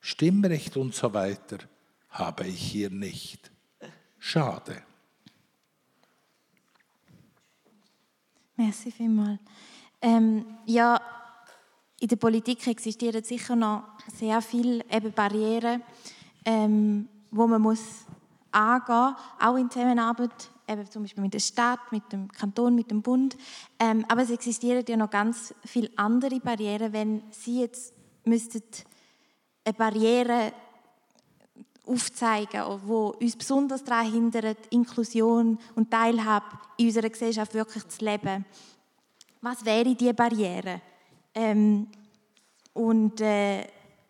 Stimmrecht 0.00 0.76
und 0.76 0.94
so 0.94 1.12
weiter 1.12 1.58
habe 2.08 2.46
ich 2.46 2.60
hier 2.60 2.90
nicht. 2.90 3.50
Schade. 4.18 4.82
Merci 8.56 8.90
vielmals. 8.90 9.40
Ähm, 10.02 10.44
ja, 10.66 11.00
in 11.98 12.08
der 12.08 12.16
Politik 12.16 12.66
existieren 12.66 13.22
sicher 13.22 13.56
noch 13.56 13.84
sehr 14.14 14.40
viele 14.42 14.84
eben 14.90 15.12
Barrieren, 15.12 15.82
ähm, 16.44 17.08
wo 17.30 17.46
man 17.46 17.60
muss 17.60 18.06
angehen, 18.50 19.14
auch 19.38 19.56
in 19.56 19.70
Zusammenarbeit 19.70 20.50
eben 20.66 20.90
zum 20.90 21.02
Beispiel 21.02 21.22
mit 21.22 21.34
der 21.34 21.40
Stadt, 21.40 21.80
mit 21.90 22.10
dem 22.12 22.30
Kanton, 22.32 22.74
mit 22.74 22.90
dem 22.90 23.02
Bund. 23.02 23.36
Ähm, 23.78 24.04
aber 24.08 24.22
es 24.22 24.30
existieren 24.30 24.84
ja 24.88 24.96
noch 24.96 25.10
ganz 25.10 25.54
viele 25.64 25.90
andere 25.96 26.40
Barrieren, 26.40 26.92
wenn 26.92 27.22
Sie 27.30 27.60
jetzt 27.60 27.94
müssten 28.24 28.62
eine 29.64 29.74
Barriere 29.74 30.52
aufzeigen, 31.86 32.62
wo 32.84 33.08
uns 33.20 33.36
besonders 33.36 33.82
daran 33.82 34.12
hindert, 34.12 34.66
Inklusion 34.70 35.58
und 35.74 35.90
Teilhabe 35.90 36.58
in 36.76 36.86
unserer 36.86 37.08
Gesellschaft 37.08 37.52
wirklich 37.54 37.86
zu 37.88 38.04
leben. 38.04 38.44
Was 39.40 39.64
wäre 39.64 39.94
diese 39.94 40.14
Barriere? 40.14 40.80
Ähm, 41.34 41.88
und 42.72 43.20
äh, 43.20 43.66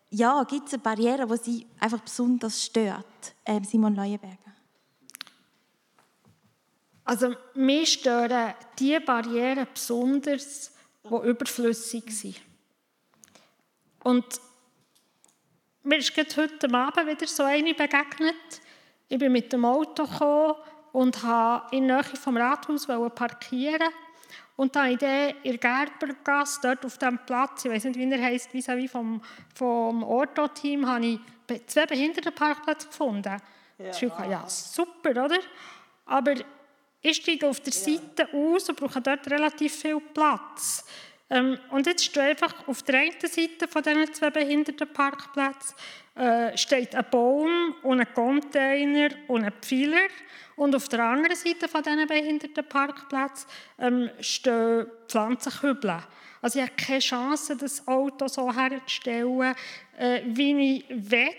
ja, 0.09 0.43
gibt 0.43 0.67
es 0.67 0.73
eine 0.73 0.83
Barriere, 0.83 1.25
die 1.25 1.43
Sie 1.43 1.67
einfach 1.79 2.01
besonders 2.01 2.63
stört? 2.63 3.35
Ähm, 3.45 3.63
Simon 3.63 3.95
Leuenberger. 3.95 4.37
Also 7.03 7.33
mich 7.55 7.93
stören 7.93 8.53
die 8.77 8.99
Barrieren 8.99 9.67
besonders, 9.73 10.71
die 11.03 11.27
überflüssig 11.27 12.11
sind. 12.11 12.41
Und 14.03 14.25
mir 15.91 15.97
ist 15.97 16.37
heute 16.37 16.73
Abend 16.73 17.05
wieder 17.05 17.27
so 17.27 17.43
eine 17.43 17.73
begegnet. 17.73 18.61
Ich 19.09 19.19
bin 19.19 19.33
mit 19.33 19.51
dem 19.51 19.65
Auto 19.65 20.05
gekommen 20.05 20.55
und 20.93 21.21
habe 21.21 21.75
in 21.75 21.85
der 21.85 21.97
Nähe 21.97 22.15
vom 22.15 22.37
Rathaus 22.37 22.87
parkieren. 22.87 23.89
Und 24.55 24.73
dann 24.73 24.91
in 24.91 24.97
der 24.97 25.33
Gerbergasse, 25.43 26.59
dort 26.63 26.85
auf 26.85 26.97
dem 26.97 27.19
Platz, 27.25 27.65
ich 27.65 27.71
weiß 27.71 27.83
nicht, 27.85 27.97
wie 27.97 28.09
er 28.09 28.21
heisst, 28.21 28.53
wie 28.53 28.87
vom, 28.87 29.21
vom 29.53 30.03
Orto-Team, 30.03 30.87
habe 30.87 31.05
ich 31.05 31.19
zwei 31.67 31.85
Behindertenparkplätze 31.85 32.87
gefunden. 32.87 33.37
Ja. 33.77 34.25
ja, 34.29 34.47
super, 34.47 35.25
oder? 35.25 35.39
Aber 36.05 36.35
ich 37.01 37.17
steige 37.17 37.49
auf 37.49 37.59
der 37.59 37.73
Seite 37.73 38.29
aus 38.33 38.69
und 38.69 38.79
brauche 38.79 39.01
dort 39.01 39.29
relativ 39.29 39.75
viel 39.75 39.99
Platz. 39.99 40.85
Ähm, 41.31 41.57
und 41.69 41.87
jetzt 41.87 42.03
steht 42.03 42.21
einfach 42.21 42.67
auf 42.67 42.83
der 42.83 42.99
einen 42.99 43.13
Seite 43.21 43.67
von 43.69 43.81
diesen 43.81 44.13
zwei 44.13 44.29
Behindertenparkplätzen 44.29 45.75
äh, 46.13 46.57
steht 46.57 46.93
ein 46.93 47.05
Baum 47.09 47.73
und 47.83 48.01
ein 48.01 48.13
Container 48.13 49.09
und 49.29 49.45
ein 49.45 49.53
Pfeiler. 49.61 50.09
Und 50.57 50.75
auf 50.75 50.89
der 50.89 51.05
anderen 51.05 51.37
Seite 51.37 51.69
von 51.69 51.81
diesen 51.81 52.05
Behindertenparkplätzen 52.05 53.47
ähm, 53.79 54.09
stehen 54.19 54.87
Pflanzenkübel. 55.07 56.03
Also 56.41 56.59
ich 56.59 56.65
habe 56.65 56.75
keine 56.75 56.99
Chance, 56.99 57.55
das 57.55 57.87
Auto 57.87 58.27
so 58.27 58.53
herzustellen, 58.53 59.55
äh, 59.97 60.21
wie 60.25 60.75
ich 60.75 60.85
will 60.89 61.29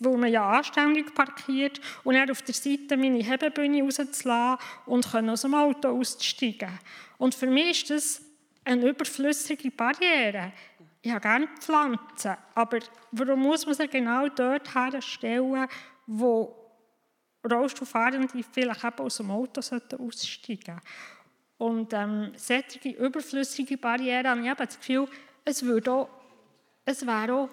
weil 0.00 0.16
man 0.16 0.32
ja 0.32 0.44
anständig 0.44 1.14
parkiert 1.14 1.80
und 2.02 2.14
dann 2.14 2.28
auf 2.32 2.42
der 2.42 2.52
Seite 2.52 2.96
meine 2.96 3.22
Hebebühne 3.22 3.80
rauszulassen 3.82 4.58
und 4.86 5.14
aus 5.14 5.42
dem 5.42 5.54
Auto 5.54 5.88
auszusteigen. 6.00 6.80
Und 7.16 7.32
für 7.32 7.46
mich 7.46 7.82
ist 7.82 7.90
das 7.90 8.27
eine 8.68 8.88
überflüssige 8.90 9.70
Barriere. 9.70 10.52
Ich 11.00 11.10
habe 11.10 11.20
gerne 11.20 11.48
Pflanzen, 11.58 12.36
aber 12.54 12.80
warum 13.12 13.40
muss 13.40 13.64
man 13.64 13.74
sie 13.74 13.88
genau 13.88 14.28
dort 14.28 14.74
herstellen, 14.74 15.66
wo 16.06 16.54
Rollstuhlfahrende 17.48 18.44
vielleicht 18.52 18.84
eben 18.84 18.98
aus 18.98 19.16
dem 19.16 19.30
Auto 19.30 19.60
aussteigen? 19.60 20.80
Und 21.56 21.92
ähm, 21.92 22.32
solche 22.36 22.90
überflüssige 22.90 23.78
Barrieren 23.78 24.28
habe 24.28 24.40
ich 24.40 24.46
eben 24.46 24.56
das 24.56 24.78
Gefühl, 24.78 25.08
es, 25.44 25.62
würde 25.62 25.90
auch, 25.90 26.08
es 26.84 27.06
wäre 27.06 27.34
auch 27.34 27.48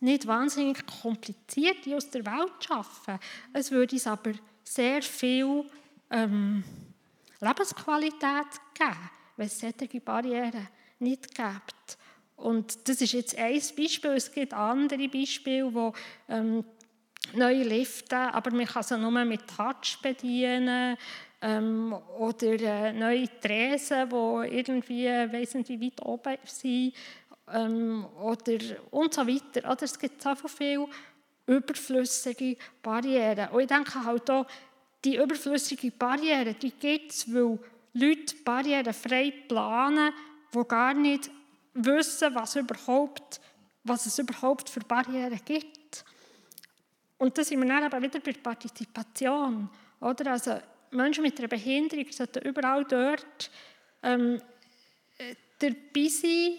nicht 0.00 0.26
wahnsinnig 0.26 0.84
kompliziert, 1.02 1.84
die 1.84 1.94
aus 1.94 2.10
der 2.10 2.24
Welt 2.24 2.52
zu 2.60 2.68
schaffen. 2.68 3.18
Es 3.52 3.70
würde 3.70 3.94
uns 3.94 4.06
aber 4.06 4.32
sehr 4.64 5.02
viel 5.02 5.64
ähm, 6.10 6.64
Lebensqualität 7.40 8.46
geben 8.74 9.10
wenn 9.36 9.46
es 9.46 9.60
solche 9.60 10.00
Barrieren 10.00 10.68
nicht 10.98 11.34
gibt. 11.34 11.98
Und 12.36 12.88
das 12.88 13.00
ist 13.00 13.12
jetzt 13.12 13.36
ein 13.38 13.60
Beispiel. 13.76 14.12
Es 14.12 14.30
gibt 14.30 14.52
andere 14.52 15.08
Beispiele, 15.08 15.72
wo 15.72 15.92
ähm, 16.28 16.64
neue 17.34 17.62
Lifte, 17.62 18.16
aber 18.16 18.50
man 18.50 18.66
kann 18.66 18.82
sie 18.82 18.98
nur 18.98 19.24
mit 19.24 19.42
Touch 19.46 19.98
bedienen. 20.02 20.96
Ähm, 21.42 21.94
oder 22.18 22.60
äh, 22.60 22.92
neue 22.92 23.28
Tresen, 23.40 24.08
die 24.08 24.56
irgendwie, 24.56 25.06
weiss 25.06 25.54
weit 25.54 26.02
oben 26.02 26.36
sind. 26.44 26.94
Ähm, 27.52 28.06
oder 28.20 28.58
und 28.90 29.14
so 29.14 29.26
weiter. 29.26 29.70
Oder 29.70 29.82
es 29.82 29.98
gibt 29.98 30.22
so 30.22 30.34
viele 30.34 30.88
überflüssige 31.46 32.56
Barrieren. 32.82 33.48
Und 33.50 33.60
ich 33.60 33.66
denke 33.66 34.04
halt 34.04 34.30
auch, 34.30 34.46
die 35.04 35.16
überflüssige 35.16 35.90
Barriere, 35.92 36.54
die 36.54 36.72
gibt 36.72 37.12
es, 37.12 37.32
weil 37.32 37.58
Leute 37.98 38.36
barrierefrei 38.44 39.32
planen, 39.48 40.12
die 40.54 40.68
gar 40.68 40.94
nicht 40.94 41.30
wissen, 41.74 42.34
was, 42.34 42.56
überhaupt, 42.56 43.40
was 43.84 44.06
es 44.06 44.18
überhaupt 44.18 44.68
für 44.68 44.80
Barrieren 44.80 45.40
gibt. 45.44 46.04
Und 47.18 47.36
da 47.36 47.44
sind 47.44 47.60
wir 47.60 47.68
dann 47.68 47.84
aber 47.84 48.02
wieder 48.02 48.20
bei 48.20 48.32
der 48.32 48.40
Partizipation. 48.40 49.70
Oder? 50.00 50.32
Also 50.32 50.58
Menschen 50.90 51.22
mit 51.22 51.38
einer 51.38 51.48
Behinderung 51.48 52.06
sollten 52.10 52.46
überall 52.46 52.84
dort 52.84 53.50
ähm, 54.02 54.40
dabei 55.58 56.08
sein 56.08 56.56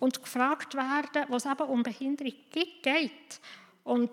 und 0.00 0.22
gefragt 0.22 0.74
werden, 0.74 1.26
was 1.28 1.44
es 1.44 1.52
eben 1.52 1.68
um 1.68 1.82
Behinderung 1.82 2.34
geht. 2.50 3.40
Und 3.84 4.10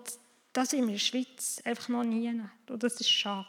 das 0.52 0.70
sind 0.70 0.80
wir 0.80 0.88
in 0.88 0.92
der 0.92 0.98
Schweiz 0.98 1.60
einfach 1.64 1.88
noch 1.88 2.04
nie. 2.04 2.28
Und 2.68 2.82
das 2.82 3.00
ist 3.00 3.10
schade. 3.10 3.48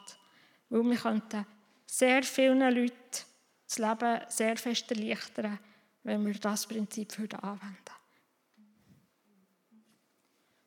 Weil 0.69 0.83
wir 0.83 0.97
könnten 0.97 1.45
sehr 1.93 2.23
vielen 2.23 2.59
Leuten 2.59 2.95
das 3.67 3.77
Leben 3.77 4.21
sehr 4.27 4.57
fest 4.57 4.91
erleichtern, 4.91 5.59
wenn 6.03 6.25
wir 6.25 6.33
das 6.33 6.65
Prinzip 6.65 7.13
anwenden 7.43 7.93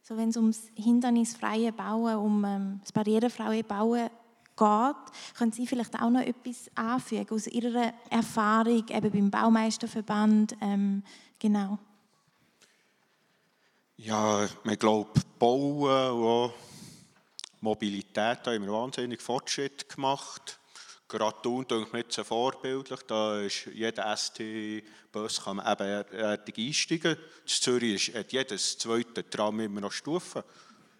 so, 0.03 0.16
Wenn 0.16 0.29
es 0.29 0.37
ums 0.37 0.70
hindernisfreie 0.77 1.72
Bauen, 1.72 2.16
um 2.16 2.45
ähm, 2.45 2.81
das 2.81 2.93
barrierefreie 2.93 3.64
Bauen 3.64 4.09
geht, 4.57 5.37
können 5.37 5.51
Sie 5.51 5.66
vielleicht 5.66 6.01
auch 6.01 6.11
noch 6.11 6.20
etwas 6.20 6.70
anfügen 6.77 7.35
aus 7.35 7.49
Ihrer 7.49 7.93
Erfahrung 8.09 8.87
eben 8.89 9.11
beim 9.11 9.31
Baumeisterverband? 9.33 10.57
Ähm, 10.61 11.03
genau. 11.41 11.77
Ja, 13.97 14.45
ich 14.45 14.79
glaube, 14.79 15.11
Bauen 15.41 16.12
und 16.12 16.53
Mobilität 17.61 18.47
haben 18.47 18.64
wir 18.64 18.72
wahnsinnig 18.72 19.20
Fortschritt 19.20 19.89
gemacht. 19.89 20.61
Gerade 21.09 21.41
Thun 21.41 21.67
denke 21.69 21.93
mir 21.93 22.01
jetzt 22.01 22.19
vorbildlich. 22.19 23.01
Da 23.07 23.41
ist 23.41 23.67
jeder 23.67 24.17
ST-Bus 24.17 25.45
kann 25.45 25.59
man 25.59 25.73
ebenerdig 25.73 26.59
einsteigen. 26.59 27.13
In 27.13 27.47
Zürich 27.47 28.13
hat 28.13 28.33
jedes 28.33 28.77
zweite 28.77 29.29
Tram 29.31 29.61
immer 29.61 29.83
noch 29.83 29.93
Stufen. 29.93 30.43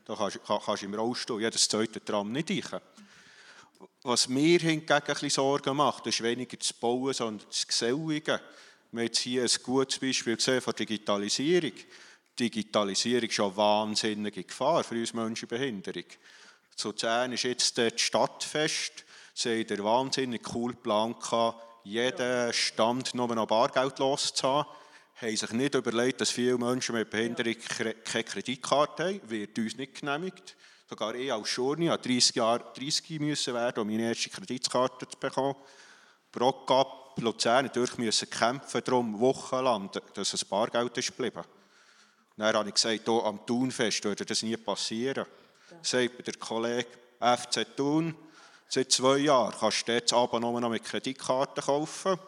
Da 0.05 0.15
kannst, 0.15 0.39
du 0.47 0.87
im 0.87 0.95
Rollstuhl 0.95 1.41
jedes 1.41 1.69
zweite 1.69 2.05
Tram 2.05 2.31
nicht 2.31 2.51
reichen. 2.51 2.81
Was 4.05 4.29
mir 4.29 4.61
hingegen 4.61 4.93
ein 4.93 5.03
bisschen 5.03 5.31
Sorgen 5.31 5.77
macht, 5.77 6.07
ist 6.07 6.23
weniger 6.23 6.57
das 6.57 6.73
Bauen, 6.73 7.13
sondern 7.13 7.49
das 7.49 7.67
Gesellige. 7.67 8.41
Wir 8.93 9.05
haben 9.05 9.13
hier 9.13 9.43
ein 9.43 9.63
gutes 9.65 9.99
Beispiel 9.99 10.37
gesehen 10.37 10.61
von 10.61 10.75
Digitalisierung. 10.75 11.73
Digitalisierung 12.39 13.29
ist 13.29 13.41
eine 13.41 13.57
wahnsinnige 13.57 14.45
Gefahr 14.45 14.85
für 14.85 14.95
uns 14.95 15.13
Menschen 15.13 15.49
mit 15.51 15.59
Behinderung. 15.59 16.05
Zu 16.77 16.89
Luzern 16.89 17.33
ist 17.33 17.43
jetzt 17.43 17.77
das 17.79 18.01
Stadtfest 18.01 19.06
Sie 19.39 19.51
haben 19.51 19.67
den 19.67 19.85
wahnsinnig 19.85 20.43
coolen 20.45 20.79
Plan 20.79 21.15
gehabt, 21.19 21.63
jeden 21.85 22.51
Stand 22.55 23.15
nur 23.15 23.35
noch 23.35 23.47
Bargeld 23.47 23.99
loszuhaben. 23.99 24.73
haben 25.21 25.37
sich 25.37 25.53
nicht 25.53 25.75
überlegt, 25.75 26.23
dass 26.23 26.31
viele 26.31 26.57
Menschen 26.57 26.95
mit 26.95 27.11
Behinderung 27.11 27.55
keine 28.03 28.25
Kreditkarte 28.25 29.05
haben. 29.05 29.21
Wird 29.29 29.59
uns 29.59 29.77
nicht 29.77 30.01
genehmigt. 30.01 30.57
Sogar 30.89 31.15
ich 31.15 31.31
als 31.31 31.51
Schurni 31.51 31.89
habe 31.89 32.03
30 32.03 32.35
Jahre 32.35 32.65
30 32.75 33.21
müssen 33.21 33.53
werden, 33.53 33.83
um 33.83 33.89
meine 33.89 34.09
erste 34.09 34.31
Kreditkarte 34.31 35.07
zu 35.07 35.19
bekommen. 35.19 35.57
Brockab, 36.33 37.21
Luzern 37.21 37.71
durch 37.75 37.99
müssen 37.99 38.31
kämpfen 38.31 38.81
darum, 38.87 39.21
wochenlang, 39.21 39.91
dass 40.15 40.33
es 40.33 40.47
Bargeld 40.47 40.97
ist 40.97 41.15
geblieben. 41.15 41.45
Dann 42.39 42.57
habe 42.57 42.69
ich 42.71 42.75
gesagt, 42.75 43.03
hier 43.05 43.23
am 43.23 43.45
Thunfest 43.45 44.03
würde 44.03 44.25
das 44.25 44.43
nie 44.43 44.57
passieren. 44.57 45.27
Ja. 45.71 45.77
Sagt 45.83 46.27
der 46.27 46.35
Kollege 46.39 46.89
FC 47.21 47.77
Thun, 47.77 48.15
Seit 48.69 48.91
zwei 48.91 49.19
Jahren 49.19 49.55
kannst 49.59 49.87
du 49.87 49.93
jetzt 49.93 50.13
aber 50.13 50.41
nur 50.41 50.61
noch 50.61 50.71
mit 50.71 50.85
Kreditkarten 50.85 51.63
kaufen. 51.63 52.19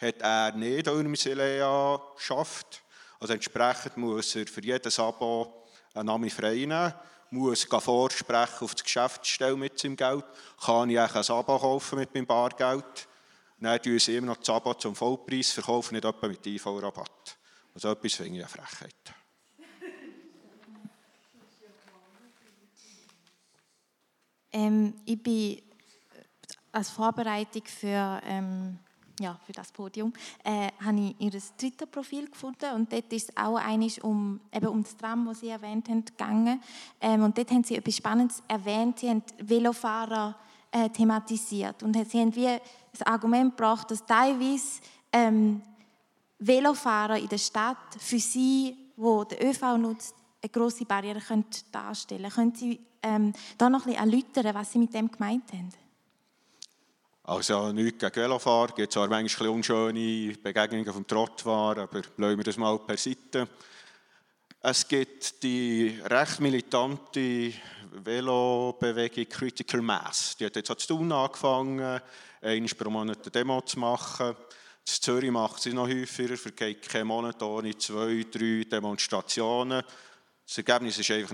Hat 0.00 0.20
er 0.20 0.52
nicht, 0.52 0.86
weil 0.86 0.98
er 0.98 1.04
Misilea 1.04 2.02
schafft. 2.16 2.82
Also 3.20 3.34
entsprechend 3.34 3.96
muss 3.96 4.34
er 4.34 4.46
für 4.46 4.62
jedes 4.62 4.98
Abo 4.98 5.66
einen 5.94 6.06
Namen 6.06 6.30
frei 6.30 6.54
nehmen, 6.54 6.94
muss 7.30 7.64
vorsprechen 7.64 8.64
auf 8.64 8.74
die 8.74 8.82
Geschäftsstelle 8.82 9.56
mit 9.56 9.78
seinem 9.78 9.96
Geld. 9.96 10.24
Kann 10.60 10.90
ich 10.90 10.98
ein 10.98 11.08
Abo 11.10 11.58
kaufen 11.58 11.98
mit 11.98 12.14
meinem 12.14 12.26
Bargeld? 12.26 13.08
Dann 13.60 13.80
tun 13.80 13.98
sie 13.98 14.16
immer 14.16 14.28
noch 14.28 14.36
das 14.38 14.50
Abo 14.50 14.74
zum 14.74 14.94
Vollpreis, 14.94 15.52
verkaufen 15.52 15.94
nicht 15.94 16.04
etwa 16.04 16.28
mit 16.28 16.46
IV-Rabatt. 16.46 17.38
Also 17.74 17.90
etwas 17.90 18.14
finde 18.14 18.38
ich 18.38 18.44
eine 18.44 18.48
Frechheit. 18.48 19.14
Ähm, 24.52 24.94
ich 25.04 25.20
bin 25.20 25.62
als 26.74 26.90
Vorbereitung 26.90 27.62
für, 27.66 28.20
ähm, 28.26 28.78
ja, 29.20 29.38
für 29.46 29.52
das 29.52 29.70
Podium 29.70 30.12
äh, 30.42 30.68
habe 30.84 31.14
ich 31.18 31.20
ihr 31.20 31.40
Twitter-Profil 31.56 32.28
gefunden 32.28 32.72
und 32.74 32.92
dort 32.92 33.12
ist 33.12 33.30
es 33.30 33.36
auch 33.36 33.56
einiges 33.56 34.00
um, 34.00 34.40
eben 34.52 34.66
um 34.66 34.82
das 34.82 34.96
Tram, 34.96 35.24
das 35.26 35.40
Sie 35.40 35.48
erwähnt 35.48 35.88
haben, 35.88 36.04
gegangen. 36.04 36.60
Ähm, 37.00 37.22
und 37.22 37.38
dort 37.38 37.50
haben 37.50 37.62
Sie 37.62 37.76
etwas 37.76 37.96
Spannendes 37.96 38.42
erwähnt. 38.48 38.98
Sie 38.98 39.08
haben 39.08 39.22
Velofahrer 39.38 40.36
äh, 40.72 40.88
thematisiert 40.88 41.82
und 41.84 41.94
Sie 41.94 42.20
haben 42.20 42.34
wie 42.34 42.58
das 42.90 43.02
Argument 43.06 43.56
gebracht, 43.56 43.90
dass 43.90 44.04
teilweise 44.04 44.80
ähm, 45.12 45.62
Velofahrer 46.40 47.18
in 47.18 47.28
der 47.28 47.38
Stadt 47.38 47.94
für 47.98 48.18
Sie, 48.18 48.76
wo 48.96 49.22
der 49.22 49.48
ÖV 49.48 49.76
nutzt, 49.78 50.16
eine 50.42 50.50
große 50.50 50.84
Barriere 50.84 51.20
können 51.20 51.46
darstellen 51.70 52.30
können. 52.30 52.52
Können 52.52 52.54
Sie 52.54 52.80
ähm, 53.02 53.32
da 53.56 53.70
noch 53.70 53.86
ein 53.86 53.92
bisschen 53.92 54.10
erläutern, 54.10 54.54
was 54.54 54.72
Sie 54.72 54.78
mit 54.78 54.92
dem 54.92 55.10
gemeint 55.10 55.52
haben? 55.52 55.83
Also 57.26 57.72
nichts 57.72 58.00
gegen 58.00 58.16
Velofahrer, 58.16 58.68
es 58.68 58.74
gibt 58.74 58.92
zwar 58.92 59.08
manchmal 59.08 59.48
unschöne 59.48 60.36
Begegnungen 60.42 60.92
vom 60.92 61.06
Trottoir, 61.06 61.78
aber 61.78 62.02
bleiben 62.02 62.36
wir 62.36 62.44
das 62.44 62.58
mal 62.58 62.78
per 62.80 62.98
Seite. 62.98 63.48
Es 64.60 64.86
gibt 64.86 65.42
die 65.42 66.02
recht 66.04 66.40
militante 66.40 67.54
Velobewegung 67.92 69.26
Critical 69.26 69.80
Mass. 69.80 70.36
Die 70.36 70.44
hat 70.44 70.56
jetzt 70.56 70.68
zu 70.80 70.86
tun 70.86 71.10
angefangen, 71.12 71.98
einmal 72.42 72.68
pro 72.76 72.90
Monat 72.90 73.22
eine 73.22 73.30
Demo 73.30 73.62
zu 73.62 73.78
machen. 73.78 74.28
In 74.28 74.36
Zürich 74.84 75.30
macht 75.30 75.62
sie 75.62 75.72
noch 75.72 75.88
häufiger, 75.88 76.36
vergeht 76.36 76.86
keinen 76.86 77.06
Monat 77.06 77.42
ohne 77.42 77.74
zwei, 77.78 78.26
drei 78.30 78.64
Demonstrationen. 78.70 79.82
Das 80.46 80.58
Ergebnis 80.58 80.98
ist 80.98 81.10
einfach 81.10 81.32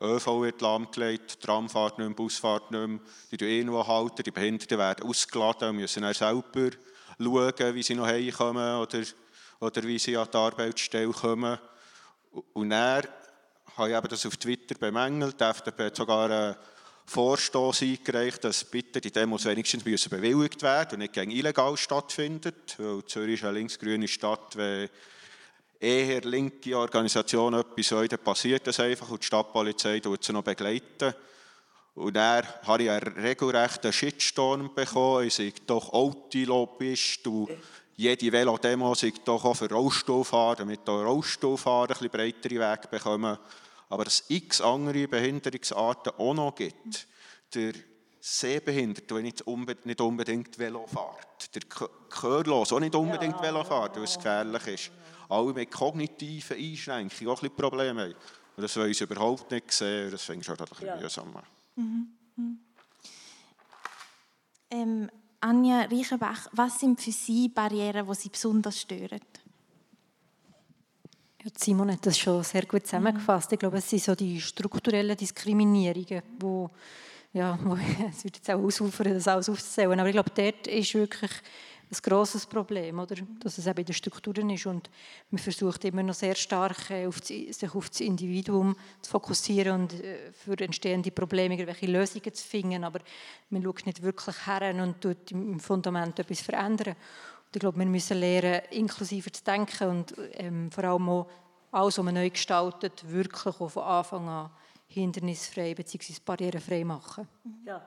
ÖV 0.00 0.40
wird 0.40 0.60
lahmgelegt, 0.60 1.40
Tramfahrt 1.40 1.98
nicht 1.98 2.08
mehr, 2.08 2.16
Busfahrt 2.16 2.70
nicht 2.70 2.86
mehr, 2.86 3.00
die 3.30 3.36
tun 3.36 3.48
eh 3.48 4.22
die 4.22 4.30
Behinderten 4.30 4.78
werden 4.78 5.06
ausgeladen 5.06 5.70
und 5.70 5.76
müssen 5.76 6.02
dann 6.02 6.14
selber 6.14 6.70
schauen, 7.18 7.74
wie 7.74 7.82
sie 7.82 7.94
noch 7.94 8.06
heimkommen 8.06 8.76
oder, 8.76 9.02
oder 9.60 9.82
wie 9.82 9.98
sie 9.98 10.16
an 10.16 10.28
die 10.32 10.36
Arbeitsstelle 10.36 11.12
kommen. 11.12 11.58
Und 12.54 12.70
dann 12.70 13.04
habe 13.76 13.90
ich 13.90 14.00
das 14.08 14.26
auf 14.26 14.36
Twitter 14.36 14.74
bemängelt, 14.76 15.40
die 15.40 15.44
FDP 15.44 15.86
hat 15.86 15.96
sogar 15.96 16.30
einen 16.30 16.56
Vorstoß 17.06 17.82
eingereicht, 17.82 18.44
dass 18.44 18.64
bitte 18.64 19.00
die 19.00 19.10
Demos 19.10 19.44
wenigstens 19.44 19.84
müssen 19.84 20.10
bewilligt 20.10 20.62
werden 20.62 20.94
und 20.94 20.98
nicht 21.00 21.12
gegen 21.12 21.32
illegal 21.32 21.76
stattfindet, 21.76 22.76
weil 22.78 23.04
Zürich 23.04 23.40
ist 23.40 23.44
eine 23.44 23.58
linksgrüne 23.58 24.06
Stadt, 24.06 24.56
wenn 24.56 24.88
eher 25.80 26.20
linke 26.20 26.76
Organisation 26.76 27.54
etwas 27.54 27.90
heute 27.92 28.18
passiert 28.18 28.66
das 28.66 28.78
einfach 28.80 29.10
und 29.10 29.22
die 29.22 29.26
Stadtpolizei 29.26 30.00
tut 30.00 30.22
sie 30.22 30.32
noch 30.32 30.44
begleiten. 30.44 31.14
Und 31.94 32.14
dann 32.14 32.46
habe 32.62 32.82
ich 32.84 32.90
einen 32.90 33.14
regelrechten 33.14 33.92
Shitstorm 33.92 34.74
bekommen. 34.74 35.26
Ich 35.26 35.34
sage 35.34 35.54
doch 35.66 35.92
Autolobbyist 35.92 37.26
und 37.26 37.48
jede 37.96 38.32
Velodemo 38.32 38.94
sagt 38.94 39.26
doch 39.26 39.44
auch 39.44 39.56
für 39.56 39.68
Rollstuhlfahrer, 39.68 40.56
damit 40.56 40.88
auch 40.88 41.02
Rollstuhlfahrer 41.02 41.82
ein 41.82 41.88
bisschen 41.88 42.10
breitere 42.10 42.54
Wege 42.54 42.88
bekommen. 42.88 43.38
Aber 43.88 44.04
dass 44.04 44.20
es 44.20 44.24
x 44.28 44.60
andere 44.60 45.08
Behinderungsarten 45.08 46.12
auch 46.16 46.34
noch 46.34 46.54
gibt. 46.54 47.06
Der 47.54 47.72
Sehbehinderte, 48.20 49.14
der 49.14 49.22
nicht 49.22 50.00
unbedingt 50.00 50.58
Velo 50.58 50.86
fährt. 50.86 51.54
Der 51.54 51.88
Gehörlos, 52.08 52.72
auch 52.72 52.80
nicht 52.80 52.94
unbedingt 52.94 53.36
ja. 53.36 53.42
Velo 53.42 53.64
fährt, 53.64 53.96
weil 53.96 54.04
es 54.04 54.16
gefährlich 54.16 54.66
ist 54.66 54.90
alle 55.30 55.52
mit 55.52 55.70
kognitiven 55.70 56.56
Einschränkungen 56.56 57.28
auch 57.28 57.38
ein 57.38 57.48
bisschen 57.48 57.56
Probleme 57.56 58.02
haben. 58.02 58.14
Und 58.56 58.62
das 58.62 58.76
wollen 58.76 58.92
sie 58.92 59.04
überhaupt 59.04 59.50
nicht 59.50 59.72
sehen. 59.72 60.10
Das 60.10 60.28
ich 60.28 60.48
halt 60.48 60.60
ein 60.60 60.66
bisschen 60.66 60.86
ja. 60.86 60.96
mühsam. 60.96 61.32
Mhm. 61.76 62.08
Mhm. 62.36 62.58
Ähm, 64.70 65.10
Anja 65.40 65.82
Reichenbach, 65.82 66.48
was 66.52 66.78
sind 66.78 67.00
für 67.00 67.12
Sie 67.12 67.48
Barrieren, 67.48 68.06
die 68.06 68.14
Sie 68.14 68.28
besonders 68.28 68.80
stören? 68.80 69.20
Ja, 71.42 71.50
Simon 71.56 71.90
hat 71.90 72.04
das 72.04 72.18
schon 72.18 72.42
sehr 72.44 72.66
gut 72.66 72.84
zusammengefasst. 72.84 73.50
Ich 73.52 73.58
glaube, 73.58 73.78
es 73.78 73.88
sind 73.88 74.02
so 74.02 74.14
die 74.14 74.38
strukturellen 74.40 75.16
Diskriminierungen, 75.16 76.22
wo, 76.38 76.68
ja, 77.32 77.58
wo, 77.62 77.74
es 78.10 78.22
wird 78.24 78.36
jetzt 78.36 78.50
auch 78.50 78.60
ausufern, 78.60 79.14
das 79.14 79.26
alles 79.26 79.48
aufzuzählen, 79.48 79.98
aber 79.98 80.08
ich 80.08 80.14
glaube, 80.14 80.30
dort 80.34 80.66
ist 80.66 80.94
wirklich 80.94 81.30
ein 81.90 81.98
grosses 82.02 82.46
Problem, 82.46 83.00
oder? 83.00 83.16
dass 83.40 83.58
es 83.58 83.66
eben 83.66 83.80
in 83.80 83.86
den 83.86 83.94
Strukturen 83.94 84.50
ist 84.50 84.66
und 84.66 84.88
man 85.30 85.38
versucht 85.38 85.84
immer 85.84 86.02
noch 86.02 86.14
sehr 86.14 86.36
stark 86.36 86.90
äh, 86.90 87.06
auf 87.06 87.20
die, 87.20 87.52
sich 87.52 87.74
auf 87.74 87.90
das 87.90 88.00
Individuum 88.00 88.76
zu 89.02 89.10
fokussieren 89.10 89.82
und 89.82 89.94
äh, 89.94 90.32
für 90.32 90.58
entstehende 90.60 91.10
Probleme 91.10 91.54
irgendwelche 91.54 91.86
Lösungen 91.86 92.32
zu 92.32 92.46
finden, 92.46 92.84
aber 92.84 93.00
man 93.50 93.62
schaut 93.62 93.86
nicht 93.86 94.02
wirklich 94.02 94.46
her 94.46 94.74
und 94.82 95.00
tut 95.00 95.32
im 95.32 95.58
Fundament 95.58 96.18
etwas 96.18 96.40
verändern. 96.40 96.94
Und 96.94 97.56
ich 97.56 97.60
glaube, 97.60 97.78
wir 97.78 97.86
müssen 97.86 98.18
lernen, 98.18 98.62
inklusiver 98.70 99.32
zu 99.32 99.42
denken 99.42 99.88
und 99.88 100.14
ähm, 100.34 100.70
vor 100.70 100.84
allem 100.84 101.08
auch 101.08 101.26
alles, 101.72 101.98
was 101.98 102.04
man 102.04 102.14
neu 102.14 102.30
gestaltet, 102.30 103.02
wirklich 103.10 103.60
auch 103.60 103.68
von 103.68 103.82
Anfang 103.82 104.28
an 104.28 104.50
hindernisfrei 104.86 105.74
bzw. 105.74 106.14
barrierefrei 106.24 106.84
machen. 106.84 107.26
Ja. 107.64 107.80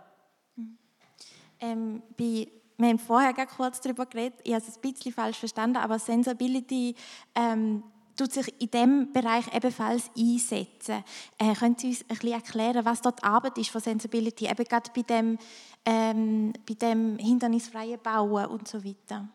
Ähm, 1.60 2.02
bei 2.18 2.48
wir 2.78 2.90
haben 2.90 3.00
vorher 3.00 3.34
kurz 3.46 3.82
darüber 3.82 4.06
geredet, 4.06 4.40
ich 4.44 4.54
habe 4.54 4.64
es 4.66 4.76
ein 4.76 4.82
bisschen 4.82 5.14
falsch 5.14 5.38
verstanden, 5.38 5.78
aber 5.78 6.00
Sensibility 6.00 6.96
ähm, 7.36 7.84
tut 8.16 8.32
sich 8.32 8.54
in 8.62 8.70
diesem 8.70 9.14
Bereich 9.14 9.54
ebenfalls 9.54 10.10
einsetzen. 10.18 11.04
Äh, 11.38 11.54
können 11.56 11.78
Sie 11.78 11.88
uns 11.88 12.02
ein 12.02 12.08
bisschen 12.08 12.32
erklären, 12.34 12.86
was 12.86 13.02
dort 13.02 13.24
Arbeit 13.24 13.58
ist 13.58 13.70
von 13.70 13.82
Sensibility, 13.82 14.46
eben 14.46 14.64
gerade 14.66 14.90
bei 14.96 15.02
dem, 15.02 15.38
ähm, 15.86 16.54
bei 16.68 16.74
dem 16.76 17.18
hindernisfreien 17.18 18.00
Bauen 18.02 18.46
und 18.48 18.68
so 18.68 18.84
weiter? 18.84 19.28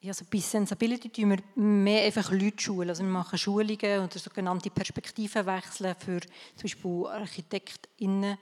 Ja, 0.00 0.10
also 0.10 0.24
bei 0.30 0.38
Sensibility 0.38 1.08
tun 1.08 1.30
wir 1.30 1.38
mehr 1.60 2.04
einfach 2.04 2.30
Leute 2.30 2.62
schulen. 2.62 2.88
Also 2.88 3.02
wir 3.02 3.10
machen 3.10 3.36
Schulungen 3.36 4.04
oder 4.04 4.18
sogenannte 4.18 4.70
Perspektivenwechsel 4.70 5.96
für 5.98 6.20
zum 6.20 6.62
Beispiel 6.62 7.06
ArchitektInnen, 7.06 8.38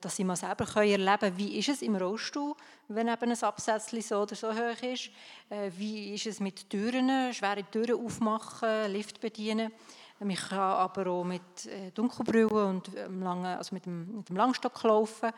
dass 0.00 0.16
sie 0.16 0.24
mal 0.24 0.36
selber 0.36 0.64
erleben 0.76 1.18
können, 1.18 1.38
wie 1.38 1.58
ist 1.58 1.68
es 1.68 1.82
im 1.82 1.96
Rollstuhl, 1.96 2.54
wenn 2.88 3.08
eben 3.08 3.30
ein 3.30 3.42
Absätzchen 3.42 4.02
so 4.02 4.22
oder 4.22 4.36
so 4.36 4.52
hoch 4.52 4.82
ist, 4.82 5.10
äh, 5.48 5.70
wie 5.76 6.14
ist 6.14 6.26
es 6.26 6.40
mit 6.40 6.68
Türen, 6.70 7.32
schwere 7.34 7.64
Türen 7.64 8.04
aufmachen, 8.04 8.92
Lift 8.92 9.20
bedienen. 9.20 9.72
Man 10.20 10.36
kann 10.36 10.58
aber 10.58 11.10
auch 11.10 11.24
mit 11.24 11.66
äh, 11.66 11.90
Dunkelbrille 11.92 12.66
und 12.66 12.90
also 12.96 13.74
mit, 13.74 13.86
dem, 13.86 14.18
mit 14.18 14.28
dem 14.28 14.36
Langstock 14.36 14.82
laufen 14.82 15.30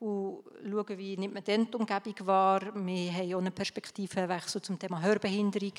und 0.00 0.42
schauen, 0.68 0.98
wie 0.98 1.16
nimmt 1.16 1.34
man 1.34 1.44
dann 1.44 1.70
die 1.70 1.76
Umgebung 1.76 2.26
wahr. 2.26 2.60
Wir 2.74 3.12
haben 3.12 3.34
auch 3.34 3.38
einen 3.38 3.52
Perspektivenwechsel 3.52 4.62
zum 4.62 4.78
Thema 4.78 5.00
Hörbehinderung, 5.00 5.74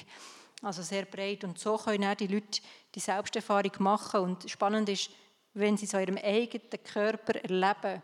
also 0.62 0.82
sehr 0.82 1.06
breit. 1.06 1.44
Und 1.44 1.60
so 1.60 1.76
können 1.78 2.06
auch 2.06 2.16
die 2.16 2.28
Leute 2.28 2.62
die 2.96 3.00
Selbsterfahrung 3.00 3.74
machen. 3.80 4.22
Und 4.22 4.50
spannend 4.50 4.88
ist, 4.88 5.10
wenn 5.54 5.78
sie 5.78 5.86
so 5.86 5.98
ihrem 5.98 6.18
eigenen 6.18 6.84
Körper 6.84 7.36
erleben 7.36 8.02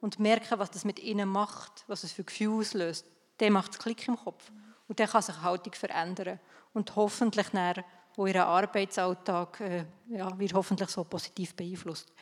und 0.00 0.18
merken, 0.18 0.58
was 0.58 0.70
das 0.70 0.84
mit 0.84 0.98
ihnen 0.98 1.28
macht, 1.28 1.84
was 1.86 2.04
es 2.04 2.12
für 2.12 2.24
Gefühle 2.24 2.58
auslöst, 2.58 3.06
dann 3.38 3.52
macht 3.52 3.72
es 3.72 3.78
Klick 3.78 4.06
im 4.08 4.16
Kopf. 4.16 4.50
Und 4.88 4.98
dann 4.98 5.08
kann 5.08 5.22
sich 5.22 5.34
die 5.34 5.42
Haltung 5.42 5.72
verändern. 5.74 6.40
Und 6.72 6.94
hoffentlich 6.96 7.48
dann, 7.50 7.84
wo 8.16 8.26
ihr 8.26 8.44
Arbeitsalltag 8.44 9.60
äh, 9.60 9.84
ja, 10.08 10.36
wird 10.38 10.54
hoffentlich 10.54 10.88
so 10.90 11.04
positiv 11.04 11.54
beeinflusst. 11.54 12.12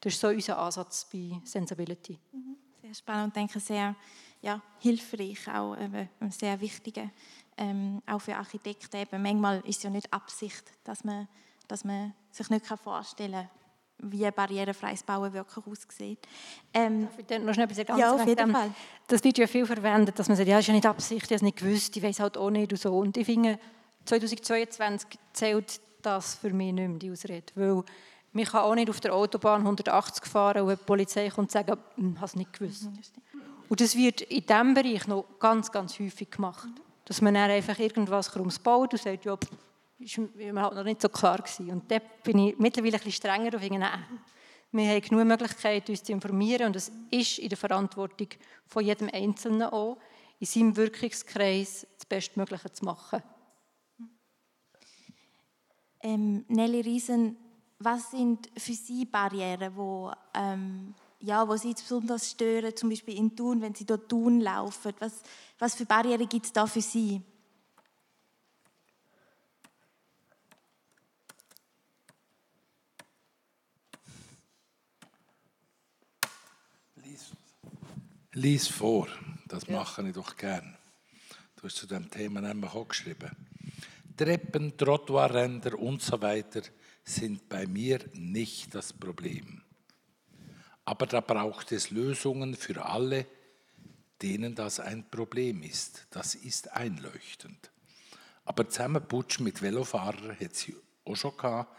Das 0.00 0.14
ist 0.14 0.20
so 0.20 0.28
unser 0.28 0.58
Ansatz 0.58 1.06
bei 1.12 1.40
Sensibility. 1.44 2.18
Mhm. 2.32 2.56
Sehr 2.80 2.94
spannend 2.94 3.26
und 3.26 3.36
denke 3.36 3.60
sehr 3.60 3.94
ja, 4.40 4.60
hilfreich, 4.80 5.48
auch 5.48 5.76
äh, 5.76 6.08
sehr 6.30 6.60
wichtig, 6.60 7.00
ähm, 7.56 8.02
auch 8.06 8.20
für 8.20 8.36
Architekten. 8.36 8.96
Eben, 8.96 9.22
manchmal 9.22 9.60
ist 9.60 9.78
es 9.78 9.82
ja 9.84 9.90
nicht 9.90 10.12
Absicht, 10.12 10.64
dass 10.84 11.04
man, 11.04 11.28
dass 11.68 11.84
man 11.84 12.14
sich 12.30 12.50
nicht 12.50 12.66
vorstellen 12.66 13.32
kann, 13.32 13.61
wie 14.02 14.30
barrierefreies 14.30 15.02
Bauen 15.02 15.32
wirklich 15.32 15.66
aussieht. 15.66 16.18
Ähm, 16.74 17.08
noch 17.42 17.54
schnell 17.54 17.66
etwas 17.66 17.86
ganz 17.86 18.00
ja, 18.00 18.14
auf 18.14 18.26
jeden 18.26 18.52
Fall. 18.52 18.70
Das 19.06 19.22
wird 19.24 19.38
ja 19.38 19.46
viel 19.46 19.66
verwendet, 19.66 20.18
dass 20.18 20.28
man 20.28 20.36
sagt, 20.36 20.48
ja, 20.48 20.56
das 20.56 20.64
ist 20.64 20.68
ja 20.68 20.74
nicht 20.74 20.86
Absicht, 20.86 21.24
ich 21.24 21.30
habe 21.30 21.34
es 21.36 21.42
nicht 21.42 21.58
gewusst, 21.58 21.96
ich 21.96 22.02
weiß 22.02 22.20
halt 22.20 22.36
auch 22.36 22.50
nicht 22.50 22.72
und 22.72 22.78
so. 22.78 22.96
Und 22.96 23.16
ich 23.16 23.26
finde, 23.26 23.58
2022 24.04 25.18
zählt 25.32 25.80
das 26.02 26.34
für 26.34 26.50
mich 26.50 26.72
nicht 26.72 26.88
mehr, 26.88 26.98
die 26.98 27.10
Ausrede. 27.10 27.52
Weil 27.54 27.82
man 28.32 28.44
kann 28.44 28.62
auch 28.62 28.74
nicht 28.74 28.90
auf 28.90 29.00
der 29.00 29.14
Autobahn 29.14 29.60
180 29.62 30.24
fahren 30.24 30.62
und 30.62 30.70
die 30.70 30.84
Polizei 30.84 31.28
kommt 31.28 31.38
und 31.46 31.50
sagt, 31.50 31.70
ich 31.70 32.02
hm, 32.02 32.16
habe 32.16 32.26
es 32.26 32.36
nicht 32.36 32.52
gewusst. 32.52 32.84
Mhm, 32.84 32.98
und 33.68 33.80
das 33.80 33.96
wird 33.96 34.20
in 34.22 34.44
diesem 34.46 34.74
Bereich 34.74 35.06
noch 35.06 35.24
ganz, 35.38 35.70
ganz 35.70 35.98
häufig 35.98 36.30
gemacht. 36.30 36.68
Dass 37.04 37.20
man 37.20 37.34
dann 37.34 37.50
einfach 37.50 37.78
irgendwas 37.78 38.34
ums 38.36 38.58
baut 38.58 38.92
und 38.92 39.02
sagt, 39.02 39.24
ja, 39.24 39.36
ist 40.02 40.18
mir 40.18 40.60
halt 40.60 40.74
noch 40.74 40.84
nicht 40.84 41.00
so 41.00 41.08
klar 41.08 41.38
gewesen. 41.38 41.70
Und 41.70 41.90
da 41.90 41.98
bin 42.22 42.38
ich 42.38 42.58
mittlerweile 42.58 42.94
ein 42.94 42.98
bisschen 42.98 43.12
strenger 43.12 43.54
und 43.54 43.60
finde, 43.60 43.78
nein, 43.78 44.04
wir 44.72 44.88
haben 44.88 45.00
genug 45.02 45.26
Möglichkeiten, 45.26 45.90
uns 45.90 46.02
zu 46.02 46.12
informieren 46.12 46.68
und 46.68 46.76
es 46.76 46.90
ist 47.10 47.38
in 47.38 47.48
der 47.48 47.58
Verantwortung 47.58 48.28
von 48.66 48.84
jedem 48.84 49.10
Einzelnen 49.12 49.68
auch, 49.68 49.98
in 50.40 50.46
seinem 50.46 50.76
Wirkungskreis 50.76 51.86
das 51.98 52.06
Bestmögliche 52.06 52.72
zu 52.72 52.84
machen. 52.84 53.22
Ähm, 56.00 56.44
Nelly 56.48 56.80
Riesen, 56.80 57.36
was 57.78 58.10
sind 58.10 58.50
für 58.56 58.72
Sie 58.72 59.04
Barrieren, 59.04 59.74
die 59.76 60.10
ähm, 60.34 60.94
ja, 61.20 61.46
wo 61.46 61.56
Sie 61.56 61.72
besonders 61.72 62.30
stören, 62.30 62.74
zum 62.74 62.88
Beispiel 62.88 63.16
in 63.16 63.36
Thun, 63.36 63.60
wenn 63.60 63.74
Sie 63.74 63.84
dort 63.84 64.08
Thun 64.08 64.40
laufen? 64.40 64.92
Was, 64.98 65.22
was 65.58 65.74
für 65.74 65.86
Barrieren 65.86 66.28
gibt 66.28 66.46
es 66.46 66.52
da 66.52 66.66
für 66.66 66.80
Sie? 66.80 67.22
Lies 78.32 78.68
vor, 78.68 79.08
das 79.46 79.68
mache 79.68 80.06
ich 80.08 80.14
doch 80.14 80.36
gern. 80.36 80.76
Du 81.56 81.64
hast 81.64 81.76
zu 81.76 81.86
dem 81.86 82.10
Thema 82.10 82.40
nämlich 82.40 82.72
auch 82.72 82.88
geschrieben. 82.88 83.30
Treppen, 84.16 84.76
Trottoirränder 84.76 85.78
und 85.78 86.02
so 86.02 86.20
weiter 86.20 86.62
sind 87.04 87.48
bei 87.48 87.66
mir 87.66 88.00
nicht 88.14 88.74
das 88.74 88.92
Problem. 88.92 89.62
Aber 90.84 91.06
da 91.06 91.20
braucht 91.20 91.72
es 91.72 91.90
Lösungen 91.90 92.54
für 92.54 92.84
alle, 92.84 93.26
denen 94.20 94.54
das 94.54 94.80
ein 94.80 95.08
Problem 95.08 95.62
ist. 95.62 96.06
Das 96.10 96.34
ist 96.34 96.72
einleuchtend. 96.72 97.70
Aber 98.44 98.68
zusammenputschen 98.68 99.44
mit 99.44 99.62
Velofahrern 99.62 100.38
hat 100.38 100.54
sie 100.54 100.76
auch 101.04 101.16
schon 101.16 101.36
gehabt, 101.36 101.76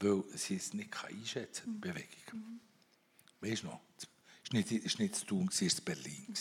weil 0.00 0.24
sie 0.34 0.56
es 0.56 0.72
nicht 0.72 0.92
einschätzen 1.04 1.64
kann, 1.64 1.74
die 1.74 1.88
Bewegung. 1.88 2.60
Weißt 3.40 3.62
du 3.62 3.66
noch? 3.68 3.80
War 4.50 4.58
nicht, 4.60 4.70
war 4.70 5.02
nicht 5.02 5.16
zu 5.16 5.26
tun, 5.26 5.50
es 5.52 5.60
war 5.60 5.84
Berlin. 5.84 6.34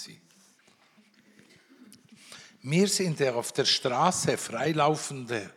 Wir 2.62 2.88
sind 2.88 3.22
auf 3.22 3.52
der 3.52 3.66
Straße 3.66 4.38
freilaufende 4.38 5.54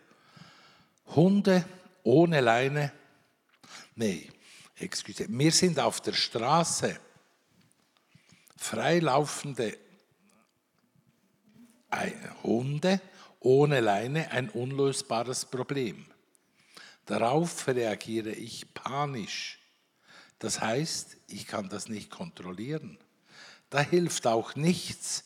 Hunde 1.07 1.65
ohne 2.03 2.41
Leine. 2.41 2.93
Nein, 3.95 4.31
excuse. 4.77 5.27
Wir 5.29 5.53
sind 5.53 5.79
auf 5.79 6.01
der 6.01 6.13
Straße 6.13 6.99
freilaufende 8.57 9.79
Hunde 12.43 13.01
ohne 13.41 13.81
Leine 13.81 14.31
ein 14.31 14.51
unlösbares 14.51 15.47
Problem. 15.47 16.07
Darauf 17.07 17.67
reagiere 17.69 18.33
ich 18.33 18.73
panisch. 18.75 19.58
Das 20.39 20.61
heißt, 20.61 21.17
ich 21.29 21.47
kann 21.47 21.69
das 21.69 21.89
nicht 21.89 22.11
kontrollieren. 22.11 22.99
Da 23.71 23.81
hilft 23.81 24.27
auch 24.27 24.55
nichts, 24.55 25.25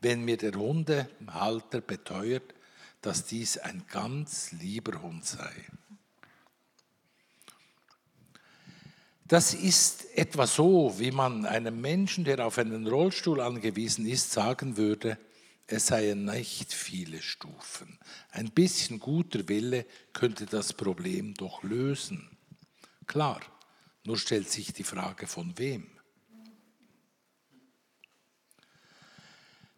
wenn 0.00 0.24
mir 0.24 0.36
der 0.36 0.54
Hundehalter 0.54 1.80
beteuert, 1.80 2.54
dass 3.02 3.24
dies 3.24 3.58
ein 3.58 3.84
ganz 3.90 4.52
lieber 4.52 5.00
Hund 5.02 5.24
sei. 5.24 5.52
Das 9.26 9.54
ist 9.54 10.06
etwa 10.16 10.46
so, 10.46 10.98
wie 10.98 11.12
man 11.12 11.46
einem 11.46 11.80
Menschen, 11.80 12.24
der 12.24 12.44
auf 12.44 12.58
einen 12.58 12.86
Rollstuhl 12.86 13.40
angewiesen 13.40 14.04
ist, 14.06 14.32
sagen 14.32 14.76
würde, 14.76 15.18
es 15.68 15.86
seien 15.86 16.24
nicht 16.24 16.74
viele 16.74 17.22
Stufen. 17.22 17.98
Ein 18.32 18.50
bisschen 18.50 18.98
guter 18.98 19.48
Wille 19.48 19.86
könnte 20.12 20.46
das 20.46 20.72
Problem 20.72 21.34
doch 21.34 21.62
lösen. 21.62 22.36
Klar, 23.06 23.40
nur 24.04 24.18
stellt 24.18 24.50
sich 24.50 24.72
die 24.72 24.84
Frage 24.84 25.26
von 25.26 25.58
wem. 25.58 25.86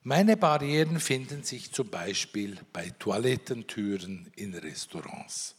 Meine 0.04 0.36
Barrieren 0.36 0.98
finden 0.98 1.44
sich 1.44 1.70
zum 1.70 1.88
Beispiel 1.88 2.58
bei 2.72 2.90
Toilettentüren 2.90 4.32
in 4.34 4.52
Restaurants. 4.52 5.54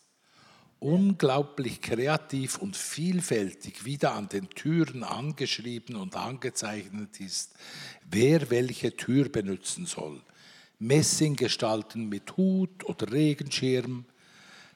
Unglaublich 0.79 1.79
kreativ 1.79 2.57
und 2.57 2.75
vielfältig 2.75 3.85
wieder 3.85 4.15
an 4.15 4.27
den 4.27 4.49
Türen 4.49 5.05
angeschrieben 5.05 5.95
und 5.95 6.17
angezeichnet 6.17 7.21
ist, 7.21 7.53
wer 8.03 8.49
welche 8.49 8.93
Tür 8.97 9.29
benutzen 9.29 9.85
soll. 9.85 10.21
Messinggestalten 10.77 12.09
mit 12.09 12.35
Hut 12.35 12.83
oder 12.83 13.13
Regenschirm, 13.13 14.03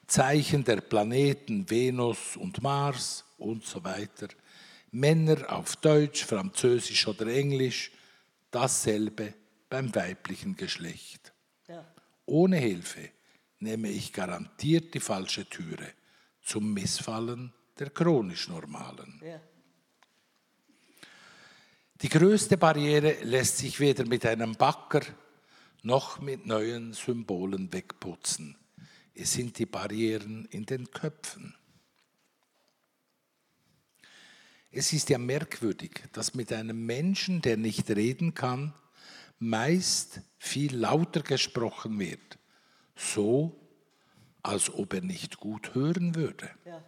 Zeichen 0.06 0.64
der 0.64 0.80
Planeten 0.80 1.68
Venus 1.68 2.36
und 2.38 2.62
Mars 2.62 3.26
und 3.38 3.64
so 3.64 3.82
weiter. 3.84 4.28
Männer 4.90 5.52
auf 5.52 5.76
Deutsch, 5.76 6.24
Französisch 6.24 7.06
oder 7.08 7.26
Englisch, 7.26 7.90
dasselbe 8.50 9.34
beim 9.68 9.94
weiblichen 9.94 10.56
Geschlecht. 10.56 11.32
Ja. 11.68 11.86
Ohne 12.26 12.56
Hilfe 12.56 13.10
nehme 13.60 13.88
ich 13.88 14.12
garantiert 14.12 14.94
die 14.94 15.00
falsche 15.00 15.48
Türe 15.48 15.92
zum 16.42 16.72
Missfallen 16.72 17.52
der 17.78 17.90
chronisch 17.90 18.48
Normalen. 18.48 19.20
Ja. 19.24 19.40
Die 22.00 22.08
größte 22.08 22.56
Barriere 22.56 23.16
lässt 23.24 23.58
sich 23.58 23.80
weder 23.80 24.06
mit 24.06 24.24
einem 24.24 24.54
Backer 24.54 25.02
noch 25.82 26.20
mit 26.20 26.46
neuen 26.46 26.92
Symbolen 26.92 27.72
wegputzen. 27.72 28.56
Es 29.14 29.32
sind 29.32 29.58
die 29.58 29.66
Barrieren 29.66 30.46
in 30.50 30.64
den 30.64 30.90
Köpfen. 30.90 31.54
Es 34.70 34.92
ist 34.92 35.08
ja 35.08 35.18
merkwürdig, 35.18 36.02
dass 36.12 36.34
mit 36.34 36.52
einem 36.52 36.84
Menschen, 36.84 37.40
der 37.40 37.56
nicht 37.56 37.88
reden 37.90 38.34
kann, 38.34 38.74
meist 39.38 40.20
viel 40.38 40.76
lauter 40.76 41.22
gesprochen 41.22 41.98
wird, 41.98 42.38
so 42.94 43.58
als 44.42 44.72
ob 44.72 44.94
er 44.94 45.00
nicht 45.00 45.38
gut 45.38 45.74
hören 45.74 46.14
würde. 46.14 46.50
Ja. 46.64 46.82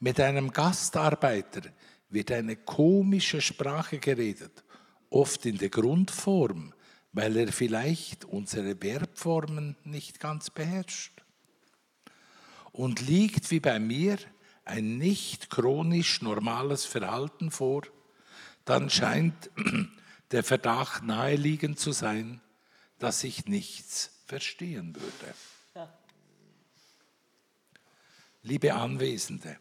Mit 0.00 0.20
einem 0.20 0.52
Gastarbeiter 0.52 1.62
wird 2.10 2.30
eine 2.30 2.56
komische 2.56 3.40
Sprache 3.40 3.98
geredet, 3.98 4.64
oft 5.10 5.44
in 5.46 5.58
der 5.58 5.70
Grundform, 5.70 6.72
weil 7.12 7.36
er 7.36 7.52
vielleicht 7.52 8.24
unsere 8.24 8.76
Verbformen 8.76 9.76
nicht 9.84 10.20
ganz 10.20 10.50
beherrscht. 10.50 11.22
Und 12.72 13.00
liegt 13.06 13.50
wie 13.50 13.60
bei 13.60 13.78
mir 13.78 14.18
ein 14.68 14.98
nicht 14.98 15.50
chronisch 15.50 16.22
normales 16.22 16.84
Verhalten 16.84 17.50
vor, 17.50 17.82
dann 18.64 18.90
scheint 18.90 19.50
der 20.30 20.44
Verdacht 20.44 21.02
naheliegend 21.02 21.78
zu 21.78 21.92
sein, 21.92 22.40
dass 22.98 23.24
ich 23.24 23.46
nichts 23.46 24.10
verstehen 24.26 24.94
würde. 24.94 25.34
Ja. 25.74 25.98
Liebe 28.42 28.74
Anwesende, 28.74 29.56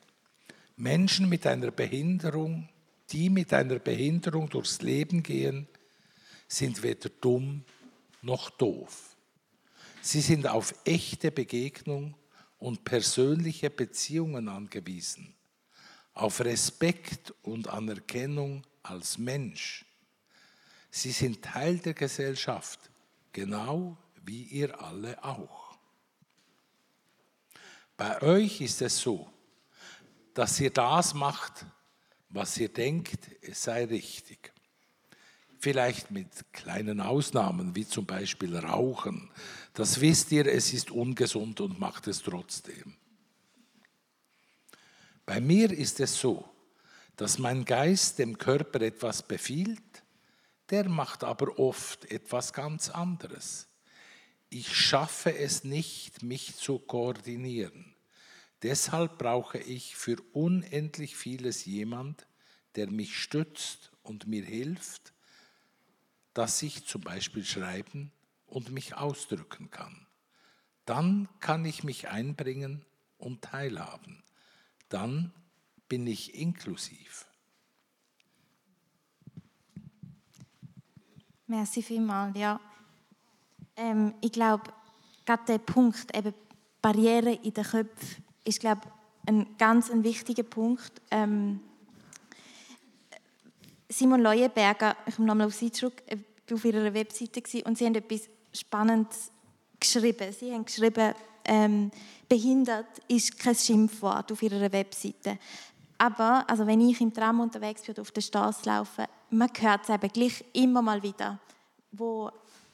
Menschen 0.76 1.30
mit 1.30 1.48
einer 1.48 1.72
Behinderung, 1.72 2.70
die 3.12 3.30
mit 3.30 3.54
einer 3.54 3.80
Behinderung 3.80 4.50
durchs 4.50 4.82
Leben 4.82 5.24
gehen, 5.24 5.68
sind 6.48 6.84
weder 6.84 7.10
dumm 7.10 7.64
noch 8.22 8.50
doof. 8.50 9.16
Sie 10.02 10.22
sind 10.22 10.48
auf 10.48 10.74
echte 10.86 11.32
Begegnung 11.32 12.16
und 12.60 12.84
persönliche 12.84 13.70
Beziehungen 13.70 14.50
angewiesen, 14.50 15.36
auf 16.14 16.40
Respekt 16.40 17.34
und 17.44 17.68
Anerkennung 17.68 18.66
als 18.84 19.18
Mensch 19.18 19.88
Sie 20.98 21.12
sind 21.12 21.44
Teil 21.44 21.78
der 21.78 21.94
Gesellschaft, 21.94 22.80
genau 23.32 23.98
wie 24.24 24.44
ihr 24.44 24.82
alle 24.82 25.24
auch. 25.24 25.78
Bei 27.96 28.22
euch 28.22 28.62
ist 28.62 28.82
es 28.82 28.98
so, 28.98 29.32
dass 30.34 30.60
ihr 30.60 30.72
das 30.72 31.14
macht, 31.14 31.66
was 32.30 32.58
ihr 32.58 32.70
denkt, 32.70 33.30
es 33.42 33.64
sei 33.64 33.86
richtig. 33.86 34.52
Vielleicht 35.60 36.12
mit 36.12 36.28
kleinen 36.54 37.02
Ausnahmen, 37.02 37.76
wie 37.76 37.88
zum 37.88 38.06
Beispiel 38.06 38.56
Rauchen. 38.56 39.30
Das 39.74 40.02
wisst 40.02 40.32
ihr, 40.32 40.46
es 40.46 40.74
ist 40.74 40.92
ungesund 40.92 41.62
und 41.62 41.80
macht 41.80 42.08
es 42.08 42.22
trotzdem. 42.22 42.96
Bei 45.26 45.42
mir 45.42 45.72
ist 45.72 46.00
es 46.00 46.20
so, 46.20 46.48
dass 47.16 47.40
mein 47.40 47.66
Geist 47.66 48.20
dem 48.20 48.38
Körper 48.38 48.82
etwas 48.82 49.24
befiehlt 49.24 49.82
der 50.70 50.90
macht 50.90 51.24
aber 51.24 51.60
oft 51.60 52.06
etwas 52.12 52.54
ganz 52.54 52.90
anderes. 52.90 53.68
Ich 54.50 54.76
schaffe 54.76 55.38
es 55.38 55.64
nicht, 55.64 56.24
mich 56.24 56.56
zu 56.56 56.80
koordinieren. 56.80 57.96
Deshalb 58.64 59.18
brauche 59.18 59.60
ich 59.60 59.96
für 59.96 60.18
unendlich 60.34 61.16
vieles 61.16 61.66
jemand, 61.66 62.28
der 62.76 62.90
mich 62.90 63.18
stützt 63.18 63.92
und 64.04 64.28
mir 64.28 64.44
hilft, 64.44 65.14
dass 66.38 66.62
ich 66.62 66.86
zum 66.86 67.02
Beispiel 67.02 67.44
schreiben 67.44 68.12
und 68.46 68.72
mich 68.72 68.96
ausdrücken 68.96 69.72
kann. 69.72 70.06
Dann 70.86 71.28
kann 71.40 71.66
ich 71.66 71.84
mich 71.84 72.10
einbringen 72.10 72.86
und 73.18 73.42
teilhaben. 73.42 74.22
Dann 74.88 75.34
bin 75.90 76.06
ich 76.06 76.36
inklusiv. 76.36 77.26
Merci 81.48 81.82
vielmals. 81.82 82.38
Ja. 82.38 82.60
Ähm, 83.76 84.14
ich 84.22 84.32
glaube, 84.32 84.72
gerade 85.26 85.44
der 85.48 85.58
Punkt, 85.58 86.16
eben 86.16 86.36
Barrieren 86.84 87.42
in 87.42 87.54
den 87.56 87.64
Köpfen, 87.64 88.24
ist, 88.44 88.60
glaube 88.60 88.82
ein 89.26 89.58
ganz 89.58 89.90
ein 89.90 90.04
wichtiger 90.04 90.44
Punkt. 90.44 91.02
Ähm, 91.10 91.62
Simon 93.90 94.22
Leuenberger, 94.22 94.98
ich 95.06 95.16
komme 95.16 95.28
nochmal 95.28 95.48
auf 95.48 95.56
sie 95.56 95.72
zurück, 95.72 96.04
äh, 96.08 96.18
auf 96.54 96.66
ihrer 96.66 96.94
Webseite 96.94 97.42
gewesen, 97.42 97.66
und 97.66 97.78
sie 97.78 97.86
haben 97.86 97.96
etwas 97.96 98.30
Spannendes 98.54 99.32
geschrieben. 99.80 100.34
Sie 100.38 100.52
haben 100.52 100.66
geschrieben, 100.66 101.14
ähm, 101.46 101.92
behindert 102.28 103.00
ist 103.08 103.40
kein 103.40 103.56
Schimpfwort 103.56 104.32
auf 104.32 104.42
ihrer 104.42 104.72
Webseite. 104.72 105.38
Aber 105.98 106.44
also 106.48 106.68
wenn 106.68 106.82
ich 106.82 107.00
im 107.02 107.14
Tram 107.14 107.40
unterwegs 107.40 107.82
bin 107.82 107.94
oder 107.94 108.02
auf 108.02 108.12
der 108.12 108.22
Straße 108.22 108.66
laufe, 108.66 109.06
man 109.30 109.50
hört 109.58 109.84
es 109.84 109.90
eben 109.90 110.10
gleich 110.10 110.44
immer 110.54 110.82
mal 110.82 111.02
wieder, 111.02 111.40
wo 111.92 112.30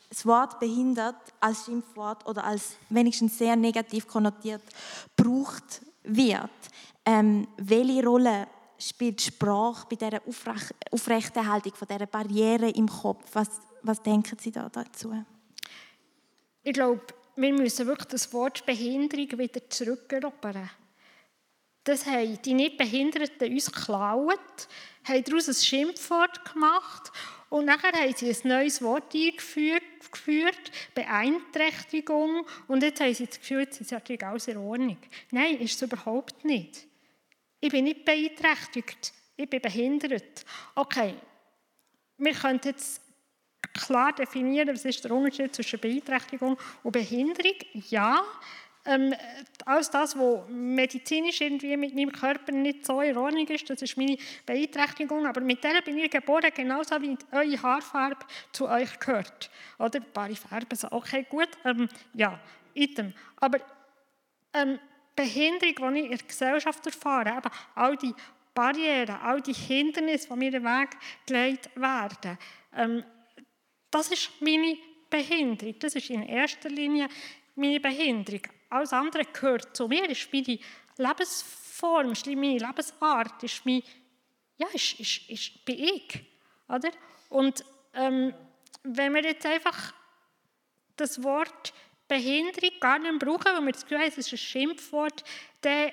das 0.10 0.26
Wort 0.26 0.60
behindert 0.60 1.16
als 1.40 1.66
Schimpfwort 1.66 2.28
oder 2.28 2.44
als 2.44 2.76
wenigstens 2.90 3.38
sehr 3.38 3.56
negativ 3.56 4.08
konnotiert 4.08 4.62
gebraucht 5.16 5.82
wird. 6.04 6.50
Ähm, 7.06 7.48
welche 7.58 8.06
Rolle 8.06 8.48
spielt 8.78 9.22
Sprache 9.22 9.88
bei 9.90 9.96
dieser 9.96 10.22
Aufrech 10.28 10.74
Aufrechterhaltung 10.92 11.74
von 11.74 11.88
dieser 11.88 12.06
Barriere 12.06 12.70
im 12.70 12.88
Kopf? 12.88 13.24
Was, 13.34 13.50
was 13.82 14.02
denken 14.02 14.38
Sie 14.40 14.52
da 14.52 14.70
dazu? 14.70 15.14
Ich 16.64 16.74
glaube, 16.74 17.02
wir 17.36 17.54
müssen 17.54 17.88
wirklich 17.88 18.08
das 18.08 18.32
Wort 18.34 18.66
Behinderung 18.66 19.38
wieder 19.38 19.70
zurückerobern. 19.70 20.70
Das 21.84 22.06
haben 22.06 22.42
die 22.42 22.54
Nicht-Behinderten 22.54 23.52
uns 23.52 23.72
geklaut, 23.72 24.68
haben 25.06 25.24
daraus 25.26 25.50
ein 25.50 25.56
Schimpfwort 25.56 26.54
gemacht 26.54 27.12
und 27.50 27.66
nachher 27.66 27.92
haben 27.92 28.16
sie 28.16 28.30
ein 28.30 28.48
neues 28.48 28.82
Wort 28.82 29.14
eingeführt, 29.14 29.84
geführt, 30.12 30.72
Beeinträchtigung. 30.96 32.48
Und 32.68 32.82
jetzt 32.82 33.02
haben 33.02 33.14
sie 33.14 33.28
das 33.28 33.40
Gefühl, 33.40 33.60
jetzt 33.62 33.82
ist 33.82 33.92
natürlich 33.92 34.26
alles 34.26 34.48
in 34.48 34.58
Ordnung. 34.58 34.98
Nein, 35.32 35.58
ist 35.58 35.76
es 35.76 35.82
überhaupt 35.82 36.46
nicht. 36.46 36.88
Ich 37.64 37.70
bin 37.70 37.86
nicht 37.86 38.04
beeinträchtigt, 38.04 39.14
ich 39.38 39.50
bin 39.50 39.62
behindert. 39.62 40.44
Okay, 40.76 41.14
wir 42.18 42.34
können 42.34 42.60
jetzt 42.66 43.02
klar 43.74 44.12
definieren, 44.12 44.68
was 44.68 44.84
ist 44.84 45.02
der 45.06 45.12
Unterschied 45.12 45.56
zwischen 45.56 45.80
Beeinträchtigung 45.80 46.58
und 46.84 46.92
Behinderung. 46.92 47.56
Ja, 47.90 48.22
ähm, 48.84 49.16
alles 49.64 49.90
das, 49.90 50.14
was 50.20 50.50
medizinisch 50.50 51.40
irgendwie 51.40 51.78
mit 51.78 51.96
meinem 51.96 52.12
Körper 52.12 52.52
nicht 52.52 52.86
so 52.86 53.00
in 53.00 53.16
Ordnung 53.16 53.48
ist, 53.48 53.70
das 53.70 53.82
ist 53.82 53.96
meine 53.96 54.18
Beeinträchtigung. 54.46 55.26
Aber 55.26 55.40
mit 55.40 55.64
der 55.64 55.82
bin 55.84 55.98
ich 56.00 56.12
geboren, 56.12 56.52
genauso 56.54 57.02
wie 57.02 57.18
eure 57.32 57.64
Haarfarbe 57.64 58.26
zu 58.52 58.68
euch 58.68 59.00
gehört. 59.00 59.50
Oder? 59.80 60.00
Ein 60.02 60.12
paar 60.12 60.36
Farben 60.36 60.76
sind 60.76 60.92
okay, 60.92 61.26
gut. 61.30 61.48
Ähm, 61.64 61.88
ja, 62.14 62.38
item. 62.74 63.14
Aber 63.38 63.62
ähm, 64.54 64.80
Behinderung, 65.16 65.94
die 65.94 66.00
ich 66.00 66.12
in 66.12 66.18
der 66.18 66.28
Gesellschaft 66.28 66.86
erfahre, 66.86 67.30
eben 67.30 67.52
all 67.76 67.98
die 67.98 68.14
Barrieren, 68.54 69.16
all 69.22 69.42
die 69.42 69.54
Hindernisse, 69.54 70.30
die 70.30 70.36
mir 70.36 70.52
den 70.52 70.64
Weg 70.64 70.90
gelegt 71.26 71.70
werden, 71.76 72.38
ähm, 72.76 73.04
das 73.90 74.12
ist 74.12 74.32
meine 74.40 74.78
Behinderung. 75.10 75.76
Das 75.80 75.96
ist 75.96 76.10
in 76.10 76.24
erster 76.24 76.70
Linie 76.70 77.08
meine 77.56 77.80
Behinderung. 77.80 78.42
Alles 78.70 78.92
andere 78.92 79.26
gehört 79.26 79.76
zu 79.76 79.88
mir, 79.88 80.10
ist 80.10 80.34
meine 80.34 80.58
Lebensform, 80.98 82.12
ist 82.12 82.26
meine 82.26 82.58
Lebensart, 82.58 83.44
ist 83.44 83.66
mein, 83.66 83.84
ja, 84.58 84.68
ist, 84.74 85.00
ist, 85.00 85.30
ist, 85.30 85.66
bin 85.66 85.78
ich. 85.78 86.26
Oder? 86.68 86.90
Und 87.30 87.64
ähm, 87.94 88.34
wenn 88.84 89.14
wir 89.14 89.24
jetzt 89.24 89.46
einfach 89.46 89.94
das 90.96 91.22
Wort 91.24 91.74
Behinderung 92.08 92.80
gar 92.80 93.00
nicht 93.00 93.20
brauchen, 93.20 93.46
weil 93.46 93.66
wir 93.66 93.72
das 93.72 93.84
Gefühl 93.84 94.00
haben, 94.00 94.08
es 94.08 94.18
ist 94.18 94.32
ein 94.32 94.38
Schimpfwort, 94.38 95.24
dann 95.62 95.92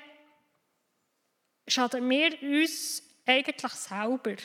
schaden 1.67 2.09
wir 2.09 2.41
uns 2.41 3.03
eigentlich 3.25 3.71
selber. 3.71 4.35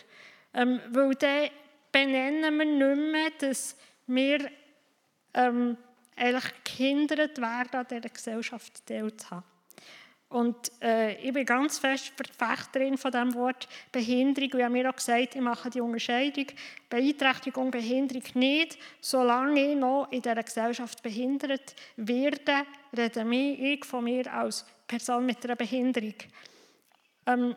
Ähm, 0.55 0.81
weil 0.91 1.15
dann 1.17 1.51
benennen 1.93 2.59
wir 2.59 2.65
nicht 2.65 3.13
mehr, 3.13 3.31
dass 3.39 3.77
wir 4.07 4.51
ähm, 5.35 5.77
eigentlich 6.17 6.65
gehindert 6.65 7.39
werden, 7.39 7.75
an 7.75 7.87
dieser 7.89 8.09
Gesellschaft 8.09 8.87
teilzuhaben. 8.87 9.56
Und 10.29 10.73
äh, 10.83 11.15
ich 11.21 11.33
bin 11.33 11.47
ganz 11.47 11.79
fest 11.79 12.13
Verfechterin 12.17 12.99
von 12.99 13.13
dem 13.13 13.33
Wort 13.35 13.69
Behinderung. 13.93 14.51
Und 14.53 14.59
ich 14.59 14.65
habe 14.65 14.73
mir 14.73 14.91
auch 14.91 14.97
gesagt, 14.97 15.37
ich 15.37 15.41
mache 15.41 15.71
die 15.71 15.81
Unterscheidung 15.81 16.47
Beeinträchtigung, 16.91 17.71
Behinderung 17.71 18.25
nicht. 18.35 18.77
Solange 19.01 19.73
ich 19.73 19.77
noch 19.77 20.11
in 20.11 20.23
dieser 20.23 20.43
Gesellschaft 20.43 21.03
behindert 21.03 21.77
werde, 21.97 22.67
rede 22.97 23.33
ich 23.33 23.85
von 23.85 24.05
mir 24.05 24.33
als 24.33 24.67
Person 24.87 25.27
mit 25.27 25.45
einer 25.45 25.57
Behinderung. 25.57 26.15
Ähm, 27.27 27.57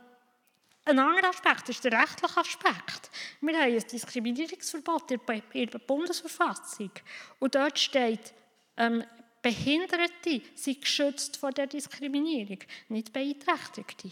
ein 0.85 0.97
anderer 0.97 1.29
Aspekt 1.29 1.69
ist 1.69 1.83
der 1.83 1.91
rechtliche 1.91 2.39
Aspekt. 2.39 3.11
Wir 3.41 3.57
haben 3.57 3.73
ein 3.73 3.79
Diskriminierungsverbot 3.79 5.11
in 5.53 5.69
der 5.69 5.79
Bundesverfassung. 5.79 6.91
Und 7.37 7.53
dort 7.53 7.77
steht, 7.77 8.33
ähm, 8.77 9.03
Behinderte 9.41 10.41
sind 10.55 10.81
geschützt 10.81 11.37
vor 11.37 11.51
der 11.51 11.67
Diskriminierung, 11.67 12.59
nicht 12.89 13.13
Beeinträchtigte. 13.13 14.11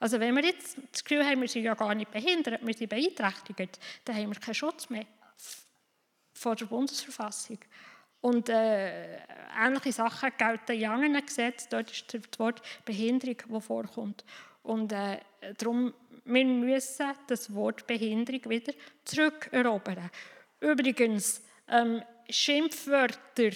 Also 0.00 0.20
wenn 0.20 0.36
wir 0.36 0.44
jetzt 0.44 0.78
das 0.92 1.02
Gefühl 1.02 1.26
haben, 1.26 1.40
wir 1.40 1.48
sind 1.48 1.64
ja 1.64 1.74
gar 1.74 1.94
nicht 1.94 2.10
behindert, 2.10 2.64
wir 2.64 2.74
sind 2.74 2.88
beeinträchtigt, 2.88 3.78
dann 4.04 4.16
haben 4.16 4.32
wir 4.32 4.40
keinen 4.40 4.54
Schutz 4.54 4.88
mehr 4.90 5.06
vor 6.32 6.54
der 6.54 6.66
Bundesverfassung. 6.66 7.58
Und 8.20 8.48
äh, 8.48 9.18
ähnliche 9.56 9.92
Sachen 9.92 10.32
gelten 10.36 10.72
in 10.72 10.86
anderen 10.86 11.24
Gesetzen, 11.24 11.68
dort 11.70 11.90
ist 11.90 12.12
das 12.12 12.38
Wort 12.38 12.62
Behinderung, 12.84 13.36
das 13.48 13.64
vorkommt. 13.64 14.24
Und 14.62 14.92
äh, 14.92 15.20
darum, 15.56 15.94
wir 16.24 16.44
müssen 16.44 17.12
das 17.28 17.54
Wort 17.54 17.86
Behinderung 17.86 18.50
wieder 18.50 18.72
zurückerobern. 19.04 20.10
Übrigens, 20.60 21.42
ähm, 21.68 22.02
Schimpfwörter 22.28 23.50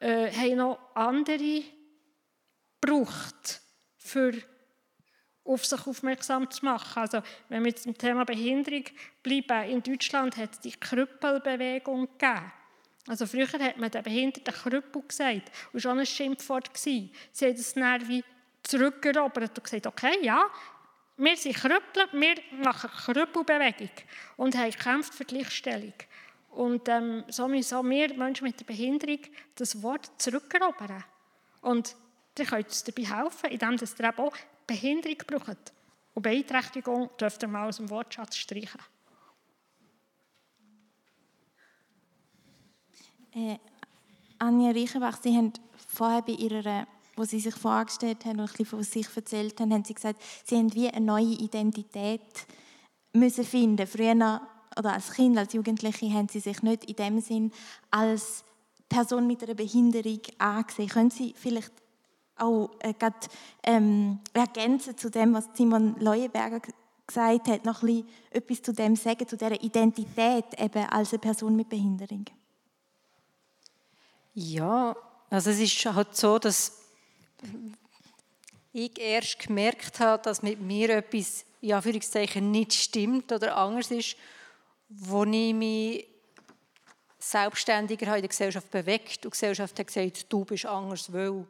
äh, 0.00 0.30
haben 0.30 0.56
noch 0.56 0.78
andere 0.94 1.62
gebraucht, 2.80 3.60
für 3.96 4.32
auf 5.44 5.64
sich 5.64 5.86
aufmerksam 5.86 6.50
zu 6.50 6.64
machen. 6.64 7.00
Also, 7.00 7.22
wenn 7.48 7.64
wir 7.64 7.74
zum 7.74 7.96
Thema 7.96 8.24
Behinderung 8.24 8.84
bleiben, 9.22 9.70
in 9.70 9.82
Deutschland 9.82 10.36
hat 10.36 10.52
es 10.52 10.60
die 10.60 10.72
Krüppelbewegung 10.72 12.08
gegeben. 12.18 12.52
Also 13.08 13.26
früher 13.26 13.48
hat 13.50 13.78
man 13.78 13.90
den 13.90 14.02
behinderten 14.02 14.52
Krüppel 14.52 15.02
gesagt 15.08 15.50
und 15.72 15.80
schon 15.80 15.98
ein 15.98 16.04
Schimpfwort. 16.04 16.70
Sie 16.76 17.10
haben 17.40 17.56
dann 17.74 18.08
wie 18.08 18.22
zurückerobert 18.62 19.56
und 19.56 19.64
gesagt, 19.64 19.86
okay, 19.86 20.18
ja, 20.20 20.44
wir 21.16 21.36
sind 21.36 21.56
Krüppel, 21.56 22.06
wir 22.12 22.34
machen 22.62 22.90
Krüppelbewegung 22.90 23.90
und 24.36 24.56
haben 24.56 24.70
gekämpft 24.70 25.14
für 25.14 25.24
Gleichstellung. 25.24 25.94
Und 26.50 26.88
ähm, 26.88 27.24
so 27.28 27.46
müssen 27.48 27.90
wir 27.90 28.14
Menschen 28.14 28.44
mit 28.44 28.58
der 28.58 28.64
Behinderung 28.64 29.20
das 29.54 29.82
Wort 29.82 30.10
zurückerobern. 30.18 31.04
Und 31.60 31.94
ihr 32.38 32.46
könnt 32.46 32.66
uns 32.66 32.84
dabei 32.84 33.04
helfen, 33.04 33.50
indem 33.50 33.72
ihr 33.72 34.06
eben 34.06 34.18
auch 34.18 34.36
Behinderung 34.66 35.18
braucht. 35.26 35.72
Und 36.14 36.22
Beeinträchtigung 36.22 37.10
dürft 37.20 37.42
ihr 37.42 37.48
mal 37.48 37.68
aus 37.68 37.76
dem 37.76 37.90
Wortschatz 37.90 38.36
streichen. 38.36 38.80
Äh, 43.34 43.58
Anja 44.38 44.70
Reichenbach, 44.70 45.18
Sie 45.22 45.36
haben 45.36 45.52
vorher 45.88 46.22
bei 46.22 46.32
Ihrer, 46.32 46.86
wo 47.16 47.24
Sie 47.24 47.40
sich 47.40 47.54
vorgestellt 47.54 48.24
haben 48.24 48.40
und 48.40 48.46
ein 48.46 48.46
bisschen 48.46 48.66
von 48.66 48.82
sich 48.82 49.06
erzählt 49.14 49.60
haben, 49.60 49.72
haben 49.72 49.84
Sie 49.84 49.94
gesagt, 49.94 50.22
Sie 50.44 50.56
haben 50.56 50.72
wie 50.74 50.88
eine 50.88 51.04
neue 51.04 51.34
Identität 51.34 52.46
müssen 53.12 53.44
finden. 53.44 53.86
Früher 53.86 54.40
oder 54.78 54.92
als 54.92 55.12
Kind, 55.12 55.36
als 55.36 55.52
Jugendliche, 55.52 56.12
haben 56.12 56.28
sie 56.28 56.40
sich 56.40 56.62
nicht 56.62 56.84
in 56.84 56.96
dem 56.96 57.20
Sinn 57.20 57.52
als 57.90 58.44
Person 58.88 59.26
mit 59.26 59.42
einer 59.42 59.54
Behinderung 59.54 60.20
angesehen. 60.38 60.88
Können 60.88 61.10
Sie 61.10 61.34
vielleicht 61.36 61.72
auch 62.36 62.70
äh, 62.78 62.94
grad, 62.94 63.28
ähm, 63.64 64.20
ergänzen 64.32 64.96
zu 64.96 65.10
dem, 65.10 65.34
was 65.34 65.48
Simon 65.54 65.96
Leuenberger 65.98 66.60
gesagt 67.06 67.48
hat, 67.48 67.64
noch 67.64 67.82
ein 67.82 67.86
bisschen 67.88 68.08
etwas 68.30 68.62
zu 68.62 68.72
dem 68.72 68.94
sagen, 68.96 69.26
zu 69.26 69.36
dieser 69.36 69.60
Identität 69.62 70.44
eben 70.58 70.84
als 70.84 71.12
eine 71.12 71.18
Person 71.18 71.56
mit 71.56 71.68
Behinderung? 71.68 72.24
Ja, 74.34 74.96
also 75.28 75.50
es 75.50 75.58
ist 75.58 75.84
halt 75.86 76.14
so, 76.14 76.38
dass 76.38 76.80
ich 78.72 78.98
erst 78.98 79.40
gemerkt 79.40 79.98
habe, 79.98 80.22
dass 80.22 80.42
mit 80.42 80.60
mir 80.60 80.90
etwas 80.90 81.44
Anführungszeichen 81.62 82.50
nicht 82.50 82.72
stimmt 82.72 83.32
oder 83.32 83.56
anders 83.56 83.90
ist, 83.90 84.16
wo 84.88 85.24
ich 85.24 85.54
mich 85.54 86.06
selbstständiger 87.18 88.14
in 88.14 88.22
der 88.22 88.28
Gesellschaft 88.28 88.70
bewegt 88.70 89.24
und 89.24 89.24
die 89.24 89.30
Gesellschaft 89.30 89.78
hat 89.78 89.86
gesagt, 89.86 90.32
du 90.32 90.44
bist 90.44 90.66
anders, 90.66 91.12
weil 91.12 91.46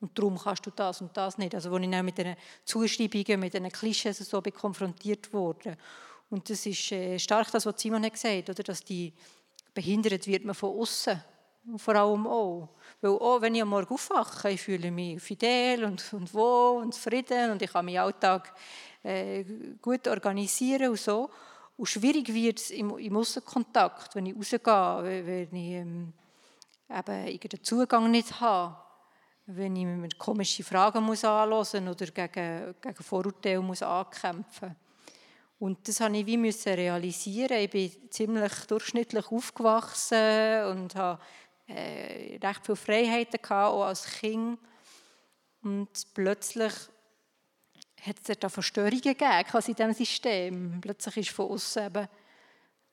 und 0.00 0.18
darum 0.18 0.36
kannst 0.36 0.66
du 0.66 0.70
das 0.70 1.00
und 1.00 1.16
das 1.16 1.38
nicht. 1.38 1.54
Also 1.54 1.70
wo 1.70 1.78
ich 1.78 1.88
dann 1.88 2.04
mit 2.04 2.18
diesen 2.18 2.34
Zuschreibungen, 2.64 3.38
mit 3.38 3.54
diesen 3.54 3.70
Klischees 3.70 4.18
so 4.18 4.42
konfrontiert 4.42 5.32
wurde. 5.32 5.76
Und 6.28 6.50
das 6.50 6.66
ist 6.66 6.90
äh, 6.90 7.20
stark 7.20 7.52
das, 7.52 7.66
was 7.66 7.80
Simon 7.80 8.04
hat 8.04 8.14
gesagt 8.14 8.48
hat, 8.48 8.68
dass 8.68 8.82
die 8.82 9.12
behindert 9.72 10.26
wird 10.26 10.44
man 10.44 10.56
von 10.56 10.76
außen 10.76 11.22
vor 11.76 11.94
allem 11.94 12.26
auch. 12.26 12.68
Weil 13.00 13.12
auch 13.12 13.40
wenn 13.40 13.54
ich 13.54 13.62
am 13.62 13.68
Morgen 13.68 13.94
aufwache, 13.94 14.50
ich 14.50 14.60
fühle 14.60 14.90
mich 14.90 15.22
fidel 15.22 15.84
und, 15.84 16.12
und 16.12 16.34
wohl 16.34 16.82
und 16.82 16.94
zufrieden 16.94 17.52
und 17.52 17.62
ich 17.62 17.72
kann 17.72 17.84
meinen 17.84 17.98
Alltag 17.98 18.52
äh, 19.02 19.44
gut 19.80 20.08
organisieren 20.08 20.90
und 20.90 20.98
so. 20.98 21.30
Und 21.76 21.86
schwierig 21.86 22.32
wird 22.32 22.58
es 22.58 22.70
im, 22.70 22.96
im 22.98 23.16
Aussenkontakt, 23.16 24.14
wenn 24.14 24.26
ich 24.26 24.36
rausgehe, 24.36 25.24
wenn 25.26 25.56
ich 25.56 25.72
ähm, 25.72 26.12
eben 26.90 27.40
den 27.48 27.64
Zugang 27.64 28.10
nicht 28.10 28.40
habe, 28.40 28.76
wenn 29.46 29.76
ich 29.76 29.84
mir 29.84 30.08
komische 30.18 30.62
Fragen 30.62 31.02
muss 31.02 31.24
anhören 31.24 31.88
oder 31.88 32.06
gegen, 32.06 32.74
gegen 32.80 33.02
Vorurteile 33.02 33.60
muss 33.60 33.82
ankämpfen 33.82 34.76
Und 35.58 35.86
das 35.88 36.00
habe 36.00 36.16
ich 36.16 36.26
wie 36.26 36.36
müssen 36.36 36.74
realisieren. 36.74 37.58
Ich 37.58 37.70
bin 37.70 38.10
ziemlich 38.10 38.52
durchschnittlich 38.68 39.26
aufgewachsen 39.30 40.64
und 40.66 40.94
habe 40.94 41.20
äh, 41.66 42.38
recht 42.42 42.64
viele 42.64 42.76
Freiheiten 42.76 43.40
gehabt, 43.40 43.72
auch 43.72 43.84
als 43.84 44.04
Kind. 44.04 44.58
Und 45.62 45.88
plötzlich 46.14 46.72
hat 48.06 48.16
es 48.26 48.38
da 48.38 48.48
Verstörungen 48.48 49.00
gegeben 49.00 49.44
in 49.52 49.74
diesem 49.74 49.92
System. 49.92 50.80
Plötzlich 50.80 51.16
ist 51.18 51.30
von 51.30 51.46
uns 51.46 51.76
eben 51.76 52.08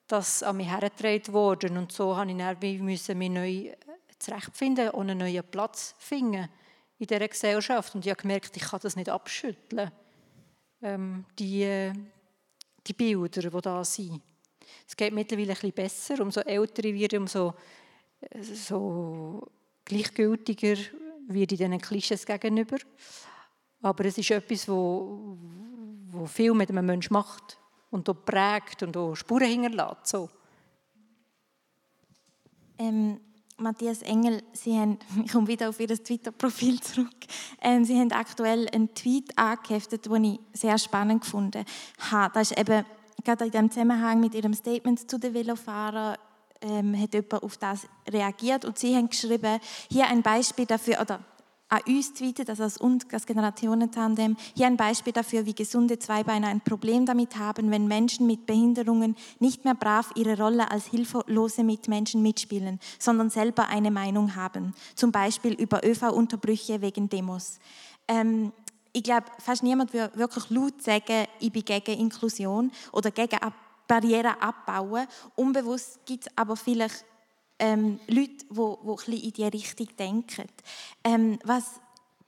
das 0.06 0.42
an 0.42 0.56
mich 0.56 0.68
hergetragen 0.68 1.32
worden. 1.34 1.76
Und 1.76 1.92
so 1.92 2.14
musste 2.14 2.30
ich 2.30 2.38
dann 2.38 2.84
müssen 2.84 3.18
mich 3.18 3.30
neu 3.30 3.72
zurechtfinden 4.18 4.90
und 4.90 5.10
einen 5.10 5.18
neuen 5.18 5.44
Platz 5.44 5.94
finden 5.98 6.48
in 6.98 7.06
dieser 7.06 7.28
Gesellschaft. 7.28 7.94
Und 7.94 8.04
ich 8.04 8.10
habe 8.10 8.20
gemerkt, 8.20 8.56
ich 8.56 8.62
kann 8.62 8.80
das 8.82 8.96
nicht 8.96 9.08
abschütteln, 9.08 9.90
ähm, 10.82 11.24
die, 11.38 11.92
die 12.86 12.92
Bilder, 12.92 13.50
die 13.50 13.60
da 13.60 13.84
sind. 13.84 14.20
Es 14.86 14.96
geht 14.96 15.12
mittlerweile 15.12 15.50
ein 15.50 15.54
bisschen 15.54 15.72
besser. 15.72 16.20
Umso 16.20 16.40
älter 16.40 16.84
ich 16.84 16.94
werde, 16.94 17.18
umso 17.18 17.54
so 18.42 19.46
gleichgültiger 19.84 20.76
werde 21.26 21.54
ich 21.54 21.58
diesen 21.58 21.80
Klischees 21.80 22.26
gegenüber. 22.26 22.78
Aber 23.82 24.04
es 24.04 24.18
ist 24.18 24.30
etwas, 24.30 24.68
wo, 24.68 25.36
wo 26.10 26.26
viel 26.26 26.52
mit 26.54 26.70
einem 26.70 26.86
Menschen 26.86 27.12
macht 27.12 27.58
und 27.90 28.08
auch 28.08 28.24
prägt 28.24 28.82
und 28.82 28.96
auch 28.96 29.14
Spuren 29.14 29.48
hinterlässt. 29.48 30.06
So. 30.06 30.28
Ähm, 32.78 33.20
Matthias 33.56 34.02
Engel, 34.02 34.42
Sie 34.52 34.78
haben, 34.78 34.98
ich 35.24 35.32
komme 35.32 35.46
wieder 35.46 35.68
auf 35.68 35.80
Ihr 35.80 35.88
Twitter-Profil 35.88 36.80
zurück, 36.80 37.16
ähm, 37.60 37.84
Sie 37.84 37.98
haben 37.98 38.12
aktuell 38.12 38.68
einen 38.72 38.94
Tweet 38.94 39.36
angeheftet, 39.36 40.06
den 40.06 40.24
ich 40.24 40.40
sehr 40.52 40.78
spannend 40.78 41.22
gefunden 41.22 41.64
habe. 42.10 42.34
Das 42.34 42.50
ist 42.50 42.58
eben 42.58 42.84
gerade 43.24 43.44
in 43.46 43.50
dem 43.50 43.70
Zusammenhang 43.70 44.20
mit 44.20 44.34
Ihrem 44.34 44.54
Statement 44.54 45.10
zu 45.10 45.18
den 45.18 45.34
Velofahrern 45.34 46.16
ähm, 46.62 47.00
hat 47.00 47.14
jemand 47.14 47.42
auf 47.42 47.56
das 47.56 47.86
reagiert 48.08 48.64
und 48.64 48.78
Sie 48.78 48.94
haben 48.94 49.08
geschrieben, 49.08 49.60
hier 49.90 50.06
ein 50.06 50.22
Beispiel 50.22 50.66
dafür, 50.66 51.00
oder 51.00 51.20
an 51.70 51.80
uns 51.86 52.12
tweetet, 52.12 52.50
also 52.50 52.64
als 52.64 52.76
uns, 52.76 53.06
das 53.08 53.26
Generationentandem, 53.26 54.36
hier 54.56 54.66
ein 54.66 54.76
Beispiel 54.76 55.12
dafür, 55.12 55.46
wie 55.46 55.54
gesunde 55.54 55.98
Zweibeiner 55.98 56.48
ein 56.48 56.60
Problem 56.60 57.06
damit 57.06 57.38
haben, 57.38 57.70
wenn 57.70 57.86
Menschen 57.86 58.26
mit 58.26 58.44
Behinderungen 58.44 59.16
nicht 59.38 59.64
mehr 59.64 59.74
brav 59.74 60.10
ihre 60.16 60.36
Rolle 60.36 60.70
als 60.70 60.86
hilflose 60.86 61.62
Mitmenschen 61.62 62.22
mitspielen, 62.22 62.80
sondern 62.98 63.30
selber 63.30 63.68
eine 63.68 63.92
Meinung 63.92 64.34
haben, 64.34 64.74
zum 64.96 65.12
Beispiel 65.12 65.54
über 65.54 65.86
ÖV-Unterbrüche 65.86 66.80
wegen 66.82 67.08
Demos. 67.08 67.60
Ähm, 68.08 68.52
ich 68.92 69.04
glaube, 69.04 69.26
fast 69.38 69.62
niemand 69.62 69.92
würde 69.92 70.18
wirklich 70.18 70.50
laut 70.50 70.82
sagen, 70.82 71.26
ich 71.38 71.52
bin 71.52 71.64
gegen 71.64 72.00
Inklusion 72.00 72.72
oder 72.90 73.12
gegen 73.12 73.38
Barrieren 73.86 74.34
abbauen. 74.40 75.06
Unbewusst 75.36 76.00
gibt 76.04 76.26
es 76.26 76.32
aber 76.36 76.56
vielleicht 76.56 77.04
ähm, 77.60 78.00
Leute, 78.08 78.46
die, 78.50 79.10
die 79.10 79.24
in 79.26 79.32
diese 79.32 79.52
Richtung 79.52 79.88
denken. 79.96 80.48
Ähm, 81.04 81.38
was 81.44 81.80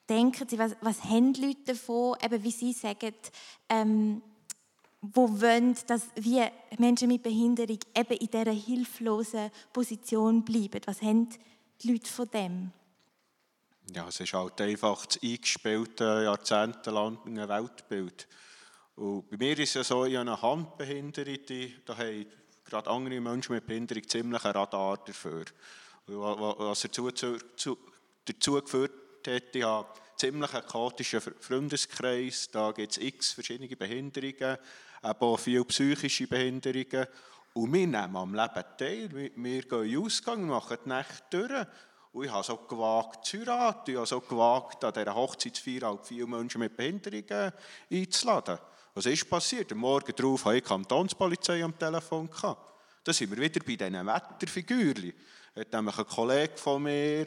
denken 0.08 0.48
Sie, 0.48 0.58
was, 0.58 0.76
was 0.80 1.02
haben 1.04 1.34
Leute 1.34 1.64
davon, 1.66 2.16
eben 2.22 2.44
wie 2.44 2.50
Sie 2.50 2.72
sagen, 2.72 3.14
ähm, 3.68 4.22
wo 5.00 5.28
wollen, 5.40 5.76
dass 5.88 6.06
wir 6.14 6.52
Menschen 6.78 7.08
mit 7.08 7.24
Behinderung 7.24 7.78
eben 7.96 8.16
in 8.18 8.26
dieser 8.28 8.52
hilflosen 8.52 9.50
Position 9.72 10.44
bleiben? 10.44 10.80
Was 10.84 11.02
haben 11.02 11.28
die 11.82 11.92
Leute 11.92 12.08
von 12.08 12.30
dem? 12.30 12.70
Ja, 13.92 14.06
es 14.06 14.20
ist 14.20 14.32
halt 14.32 14.60
einfach 14.60 15.04
das 15.06 15.20
eingespielte, 15.22 16.22
jahrzehntelange 16.24 17.48
Weltbild. 17.48 18.28
Und 18.94 19.28
bei 19.30 19.36
mir 19.38 19.58
ist 19.58 19.70
es 19.70 19.74
ja 19.74 19.84
so, 19.84 20.04
ich 20.04 20.16
habe 20.16 20.30
eine 20.30 20.40
Handbehinderung, 20.40 21.38
da 21.84 21.96
haben 21.96 22.26
gerade 22.72 22.90
andere 22.90 23.20
Menschen 23.20 23.54
mit 23.54 23.66
Behinderung 23.66 24.08
ziemlich 24.08 24.44
ein 24.44 24.52
Radar 24.52 24.98
dafür. 25.04 25.44
Was 26.06 26.80
dazu, 26.80 27.10
zu, 27.10 27.78
dazu 28.24 28.62
geführt 28.62 28.92
hat, 29.26 29.54
ich 29.54 29.62
habe 29.62 29.88
ziemlich 30.16 30.54
einen 30.54 30.66
chaotischen 30.66 31.20
Freundeskreis, 31.20 32.48
da 32.50 32.72
gibt 32.72 32.92
es 32.92 32.98
x 32.98 33.32
verschiedene 33.32 33.76
Behinderungen, 33.76 34.56
aber 35.02 35.26
auch 35.26 35.38
viele 35.38 35.64
psychische 35.66 36.26
Behinderungen. 36.26 37.06
Und 37.54 37.72
wir 37.74 37.86
nehmen 37.86 38.16
am 38.16 38.34
Leben 38.34 38.64
teil, 38.78 39.10
wir 39.12 39.62
gehen 39.62 40.02
Ausgang, 40.02 40.46
machen 40.46 40.78
die 40.84 40.88
Nächte 40.88 41.22
durch. 41.30 41.66
Und 42.12 42.24
ich 42.24 42.30
habe 42.30 42.44
so 42.44 42.56
gewagt 42.56 43.26
zu 43.26 43.38
heiraten, 43.38 43.90
ich 43.90 43.96
habe 43.96 44.06
so 44.06 44.20
gewagt, 44.20 44.82
an 44.84 44.94
dieser 44.94 45.14
Hochzeitsfeier 45.14 45.88
halt 45.88 46.06
viele 46.06 46.26
Menschen 46.26 46.60
mit 46.60 46.76
Behinderungen 46.76 47.52
einzuladen. 47.90 48.58
Was 48.94 49.06
ist 49.06 49.28
passiert? 49.28 49.72
Am 49.72 49.78
Morgen 49.78 50.12
darauf 50.14 50.44
hatte 50.44 50.56
ich 50.56 50.62
die 50.62 50.68
Kantonspolizei 50.68 51.64
am 51.64 51.78
Telefon. 51.78 52.28
Da 53.02 53.12
sind 53.12 53.30
wir 53.30 53.38
wieder 53.38 53.60
bei 53.64 53.76
diesen 53.76 54.06
Wetterfigürchen. 54.06 55.14
Hat 55.56 55.72
nämlich 55.72 55.98
ein 55.98 56.06
Kollege 56.06 56.56
von 56.56 56.82
mir 56.82 57.24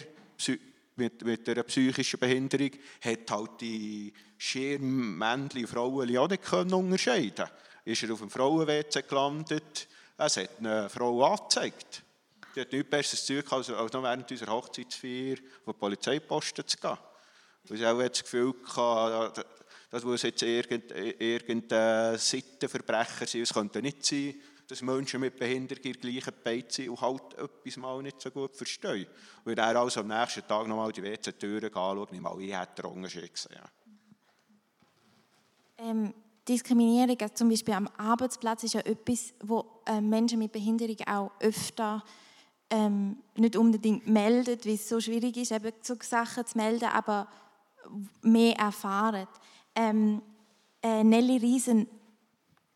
mit, 0.95 1.26
mit 1.26 1.49
einer 1.49 1.63
psychischen 1.63 2.20
Behinderung 2.20 2.72
hat 3.01 3.32
halt 3.32 3.61
die 3.61 4.13
Schirmmännchen 4.38 5.61
und 5.61 5.68
Frauen 5.68 6.18
auch 6.18 6.30
nicht 6.30 6.53
unterscheiden 6.53 7.49
Ist 7.84 8.03
er 8.03 8.13
auf 8.13 8.20
dem 8.20 8.30
Frauen-WC 8.30 9.01
gelandet, 9.01 9.88
es 10.18 10.38
hat 10.38 10.59
eine 10.59 10.89
Frau 10.89 11.24
angezeigt. 11.26 12.03
Die 12.55 12.61
hat 12.61 12.72
nichts 12.72 12.89
besseres 12.89 13.26
Zeug 13.26 13.51
als, 13.51 13.70
als 13.70 13.91
noch 13.91 14.03
während 14.03 14.32
unserer 14.32 14.53
Hochzeitsfeier 14.53 15.38
auf 15.66 15.74
die 15.74 15.80
Polizeiposten 15.80 16.66
zu 16.66 16.78
gehen. 16.78 16.97
Weil 17.66 17.78
sie 17.78 17.86
auch 17.86 17.99
das 17.99 18.24
Gefühl 18.24 18.53
hatte, 18.78 19.45
das 19.96 20.04
muss 20.04 20.24
jetzt 20.24 20.41
irgendein, 20.41 21.14
irgendein 21.18 22.18
Sittenverbrecher 22.18 23.26
sein. 23.26 23.43
Es 23.43 23.54
könnte 23.54 23.82
nicht 23.82 24.06
sein, 24.06 24.36
dass 24.68 24.82
Menschen 24.82 25.22
mit 25.22 25.39
Behinderung 25.39 25.86
in 25.86 25.93
gleichen 25.93 26.34
Beit 26.43 26.70
sind 26.74 26.89
und 26.89 27.00
halt 27.00 27.34
etwas 27.36 27.78
mal 27.78 28.04
nicht 28.04 28.20
so 28.20 28.30
gut 28.30 28.58
verstehen. 28.58 29.08
Und 29.46 29.58
er 29.58 29.80
also 29.80 30.02
am 30.02 30.08
nächsten 30.10 30.46
Tag 30.46 30.68
nochmal 30.68 30.91
die 30.91 31.02
WC-Türen 31.02 31.74
anschaut, 31.74 32.12
nicht 32.12 32.22
mal 32.22 32.38
ich 32.41 32.54
hätte 32.54 32.86
Unterschied 32.86 33.34
gesehen. 33.34 33.62
Ähm, 35.78 36.14
Diskriminierung, 36.46 37.18
also 37.22 37.34
zum 37.34 37.48
Beispiel 37.48 37.74
am 37.74 37.88
Arbeitsplatz, 37.96 38.64
ist 38.66 38.74
ja 38.74 38.82
etwas, 38.82 39.34
wo 39.43 39.82
äh, 39.86 40.02
Menschen 40.02 40.39
mit 40.39 40.52
Behinderung 40.52 40.98
auch 41.08 41.32
öfter 41.39 42.04
ähm, 42.70 43.24
nicht 43.38 43.56
unbedingt 43.56 44.08
melden, 44.08 44.60
weil 44.66 44.74
es 44.74 44.89
so 44.89 45.00
schwierig 45.00 45.38
ist, 45.38 45.54
eben 45.54 45.72
so 45.82 45.96
Sachen 46.02 46.46
zu 46.46 46.58
melden, 46.58 46.89
aber 46.89 47.30
mehr 48.22 48.58
erfahren. 48.58 49.28
Ähm, 49.76 50.22
äh, 50.82 51.04
Nelly 51.04 51.38
Riesen, 51.38 51.88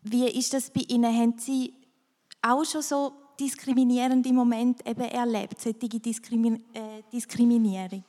wie 0.04 0.28
ist 0.28 0.54
das 0.54 0.70
bei 0.70 0.82
Ihnen? 0.82 1.16
Haben 1.16 1.38
Sie 1.38 1.74
auch 2.42 2.64
schon 2.66 2.82
so 2.82 3.14
diskriminierende 3.40 4.32
Momente 4.34 4.86
eben 4.86 5.02
erlebt, 5.02 5.60
solche 5.60 6.00
Diskrimi 6.00 6.62
äh, 6.74 7.04
Diskriminierung? 7.12 8.04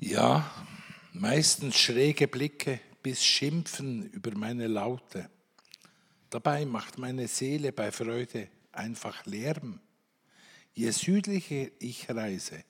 Ja, 0.00 0.50
meistens 1.12 1.76
schräge 1.76 2.28
Blicke 2.28 2.80
bis 3.02 3.24
Schimpfen 3.24 4.10
über 4.10 4.36
meine 4.36 4.66
Laute. 4.66 5.30
Dabei 6.30 6.64
macht 6.64 6.98
meine 6.98 7.28
Seele 7.28 7.72
bei 7.72 7.90
Freude 7.92 8.48
einfach 8.72 9.24
Lärm. 9.26 9.80
Je 10.74 10.90
südlicher 10.90 11.68
ich 11.78 12.10
reise, 12.10 12.64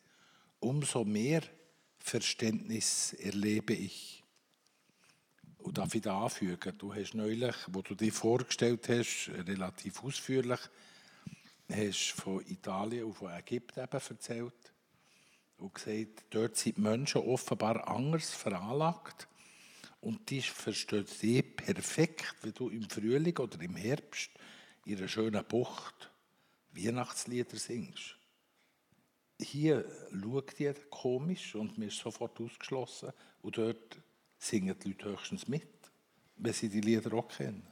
umso 0.60 1.04
mehr 1.04 1.42
Verständnis 1.98 3.14
erlebe 3.14 3.74
ich. 3.74 4.22
Und 5.58 5.78
darf 5.78 5.94
ich 5.94 6.02
da 6.02 6.22
anfügen, 6.22 6.78
du 6.78 6.94
hast 6.94 7.14
neulich, 7.14 7.56
wo 7.66 7.82
du 7.82 7.96
dich 7.96 8.12
vorgestellt 8.12 8.88
hast, 8.88 9.30
relativ 9.46 10.04
ausführlich, 10.04 10.60
hast 11.70 12.12
von 12.12 12.44
Italien 12.46 13.04
und 13.04 13.14
von 13.14 13.32
Ägypten 13.32 13.80
eben 13.80 14.00
erzählt 14.08 14.72
und 15.58 15.74
gesagt, 15.74 16.24
dort 16.30 16.56
sind 16.56 16.76
die 16.76 16.80
Menschen 16.80 17.22
offenbar 17.22 17.88
anders 17.88 18.30
veranlagt 18.30 19.28
und 20.00 20.28
die 20.30 20.42
verstehen 20.42 21.06
dich 21.22 21.56
perfekt, 21.56 22.36
wenn 22.42 22.54
du 22.54 22.68
im 22.68 22.88
Frühling 22.88 23.36
oder 23.38 23.60
im 23.60 23.76
Herbst 23.76 24.30
in 24.84 24.98
einer 24.98 25.08
schönen 25.08 25.44
Bucht 25.44 26.10
Weihnachtslieder 26.72 27.56
singst. 27.56 28.16
Hier 29.38 29.84
schaut 30.12 30.58
jeder 30.58 30.80
komisch 30.90 31.54
und 31.54 31.76
mir 31.76 31.86
ist 31.86 31.98
sofort 31.98 32.40
ausgeschlossen 32.40 33.12
und 33.42 33.58
dort 33.58 33.98
singen 34.38 34.78
die 34.78 34.88
Leute 34.88 35.10
höchstens 35.10 35.48
mit, 35.48 35.68
wenn 36.36 36.52
sie 36.52 36.68
die 36.68 36.80
Lieder 36.80 37.12
auch 37.14 37.28
kennen. 37.28 37.66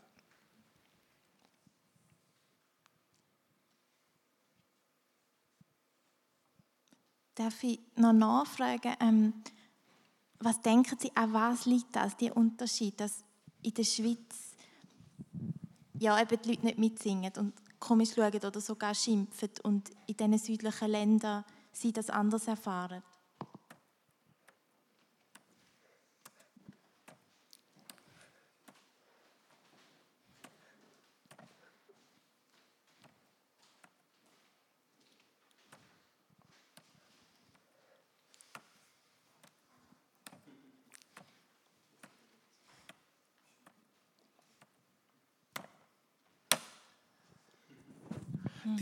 Darf 7.35 7.63
ich 7.65 7.81
noch 7.97 8.13
nachfragen, 8.13 8.95
ähm, 9.01 9.35
was 10.39 10.61
denken 10.61 10.97
Sie, 10.99 11.11
an 11.15 11.33
was 11.33 11.67
liegt 11.67 11.97
das, 11.97 12.17
der 12.17 12.37
Unterschied, 12.37 13.01
dass 13.01 13.25
in 13.63 13.75
der 13.75 13.85
Schweiz 13.85 14.55
ja, 15.99 16.21
eben 16.21 16.41
die 16.43 16.51
Leute 16.51 16.67
nicht 16.67 16.79
mitsingen 16.79 17.33
und 17.39 17.55
komisch 17.79 18.15
schauen 18.15 18.35
oder 18.35 18.61
sogar 18.61 18.95
schimpfen 18.95 19.51
und 19.63 19.91
in 20.07 20.17
diesen 20.17 20.39
südlichen 20.39 20.91
Ländern 20.91 21.45
sie 21.73 21.93
das 21.93 22.11
anders 22.11 22.47
erfahren? 22.47 23.03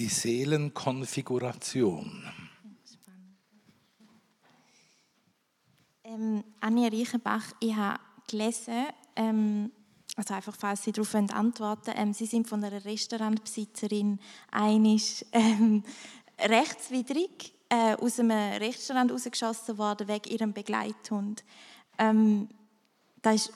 Die 0.03 0.09
Seelenkonfiguration. 0.09 2.25
Ähm, 6.03 6.43
Anja 6.59 6.89
Reichenbach, 6.89 7.53
ich 7.61 7.77
habe 7.77 8.01
gelesen, 8.29 8.87
ähm, 9.15 9.71
also 10.17 10.35
einfach, 10.35 10.57
falls 10.59 10.83
Sie 10.83 10.91
darauf 10.91 11.15
antworten 11.15 11.93
ähm, 11.95 12.13
Sie 12.13 12.27
sind 12.27 12.49
von 12.49 12.65
einer 12.65 12.85
Restaurantbesitzerin 12.85 14.19
einisch 14.51 15.25
ähm, 15.31 15.85
rechtswidrig 16.37 17.55
äh, 17.69 17.95
aus 17.95 18.19
einem 18.19 18.61
Restaurant 18.61 19.13
rausgeschossen 19.13 19.79
worden 19.79 20.09
wegen 20.09 20.33
ihrem 20.33 20.53
Begleithund. 20.53 21.45
Ähm, 21.97 22.49
das 23.23 23.47
ist 23.47 23.53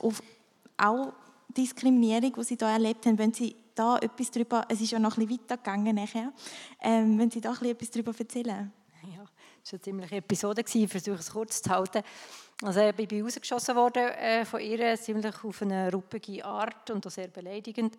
auch 0.77 1.13
Diskriminierung, 1.49 2.35
die 2.35 2.45
Sie 2.45 2.57
hier 2.57 2.69
erlebt 2.69 3.05
haben. 3.05 3.19
Wenn 3.19 3.35
Sie 3.35 3.57
da 3.79 3.99
etwas 3.99 4.31
darüber, 4.31 4.65
es 4.69 4.81
ist 4.81 4.91
ja 4.91 4.99
noch 4.99 5.17
ein 5.17 5.27
bisschen 5.27 5.43
weitergegangen 5.43 5.95
nachher, 5.95 6.33
ähm, 6.81 7.19
wenn 7.19 7.31
Sie 7.31 7.41
da 7.41 7.53
etwas 7.53 7.91
darüber 7.91 8.13
erzählen? 8.19 8.73
Ja, 9.03 9.25
das 9.63 9.73
war 9.73 9.79
eine 9.79 9.81
ziemliche 9.81 10.17
Episode, 10.17 10.65
ich 10.73 10.91
versuche 10.91 11.19
es 11.19 11.31
kurz 11.31 11.63
zu 11.63 11.71
halten. 11.71 12.03
Also 12.63 12.81
ich 12.81 12.95
bin 12.95 13.23
rausgeschossen 13.23 13.77
worden 13.77 14.09
äh, 14.09 14.45
von 14.45 14.61
ihr, 14.61 14.97
ziemlich 14.97 15.45
auf 15.45 15.63
eine 15.63 15.93
ruppige 15.93 16.45
Art 16.45 16.91
und 16.91 17.07
auch 17.07 17.11
sehr 17.11 17.29
beleidigend. 17.29 17.97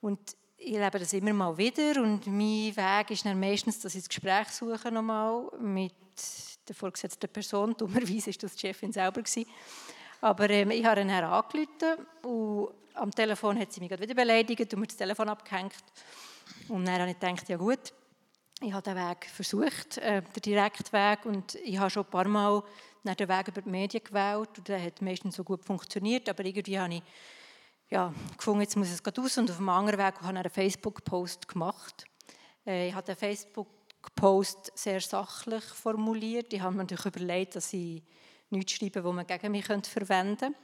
Und 0.00 0.36
ich 0.58 0.76
lebe 0.76 0.98
das 0.98 1.12
immer 1.12 1.32
mal 1.32 1.56
wieder 1.56 2.02
und 2.02 2.26
mein 2.26 2.74
Weg 2.76 3.10
ist 3.10 3.24
dann 3.24 3.38
meistens, 3.38 3.78
dass 3.78 3.94
ich 3.94 4.02
das 4.02 4.08
Gespräch 4.08 4.48
suche 4.48 4.90
nochmal 4.90 5.48
mit 5.60 5.94
der 6.66 6.74
vorgesetzten 6.74 7.28
Person. 7.28 7.74
Dummerweise 7.78 8.26
war 8.26 8.38
das 8.40 8.54
die 8.54 8.60
Chefin 8.66 8.92
selber. 8.92 9.22
Gewesen. 9.22 9.46
Aber 10.20 10.48
ähm, 10.50 10.70
ich 10.70 10.84
habe 10.84 11.00
ihn 11.00 11.10
angerufen 11.10 12.06
und 12.22 12.70
am 12.94 13.10
Telefon 13.10 13.58
hat 13.58 13.72
sie 13.72 13.80
mich 13.80 13.90
wieder 13.90 14.14
beleidigt 14.14 14.72
und 14.72 14.80
mir 14.80 14.86
das 14.86 14.96
Telefon 14.96 15.28
abgehängt. 15.28 15.74
Und 16.68 16.86
dann 16.86 17.00
habe 17.00 17.10
ich 17.10 17.18
gedacht, 17.18 17.48
ja 17.48 17.56
gut, 17.56 17.92
ich 18.60 18.72
habe 18.72 18.82
den 18.82 18.96
Weg 18.96 19.26
versucht, 19.26 19.98
äh, 19.98 20.22
den 20.22 20.42
Direktweg, 20.42 21.26
und 21.26 21.54
ich 21.56 21.78
habe 21.78 21.90
schon 21.90 22.04
ein 22.04 22.10
paar 22.10 22.26
Mal 22.26 22.62
den 23.04 23.28
Weg 23.28 23.48
über 23.48 23.62
die 23.62 23.68
Medien 23.68 24.02
gewählt 24.02 24.48
und 24.58 24.66
der 24.66 24.82
hat 24.82 25.00
meistens 25.00 25.36
so 25.36 25.44
gut 25.44 25.64
funktioniert, 25.64 26.28
aber 26.28 26.44
irgendwie 26.44 26.78
habe 26.78 26.94
ich 26.94 27.02
ja, 27.88 28.12
gefunden, 28.36 28.62
jetzt 28.62 28.76
muss 28.76 28.90
es 28.90 29.02
gerade 29.02 29.20
aus 29.20 29.38
und 29.38 29.50
auf 29.50 29.58
einem 29.58 29.68
anderen 29.68 30.00
Weg 30.00 30.16
habe 30.20 30.32
ich 30.32 30.38
einen 30.38 30.50
Facebook-Post 30.50 31.46
gemacht. 31.46 32.04
Äh, 32.66 32.88
ich 32.88 32.94
habe 32.94 33.06
den 33.06 33.16
Facebook-Post 33.16 34.72
sehr 34.74 35.00
sachlich 35.00 35.62
formuliert. 35.62 36.52
Ich 36.52 36.60
habe 36.60 36.74
mir 36.74 36.82
natürlich 36.82 37.06
überlegt, 37.06 37.54
dass 37.54 37.72
ich 37.72 38.02
nichts 38.50 38.72
schreibe, 38.72 39.02
das 39.02 39.12
man 39.12 39.26
gegen 39.26 39.52
mich 39.52 39.66
verwenden 39.66 40.38
könnte. 40.38 40.54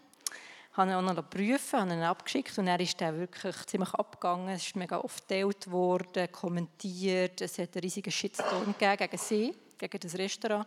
Ich 0.71 0.77
habe 0.79 0.91
ihn 0.91 1.05
noch 1.05 1.15
geprüft, 1.15 1.75
habe 1.75 1.93
ihn 1.93 2.03
abgeschickt 2.03 2.57
und 2.57 2.67
er 2.67 2.81
ist 2.81 2.99
dann 2.99 3.19
wirklich 3.19 3.57
ziemlich 3.67 3.93
abgegangen. 3.93 4.49
Es 4.49 4.67
ist 4.67 4.77
mega 4.77 4.99
oft 4.99 5.29
geteilt 5.29 5.71
worden, 5.71 6.33
kommentiert. 6.33 7.43
Es 7.43 7.59
hat 7.59 7.75
einen 7.77 7.83
riesigen 7.83 8.11
Shitstorm 8.11 8.75
gegen 8.79 9.19
sie, 9.19 9.55
gegen 9.77 10.01
das 10.01 10.17
Restaurant. 10.17 10.67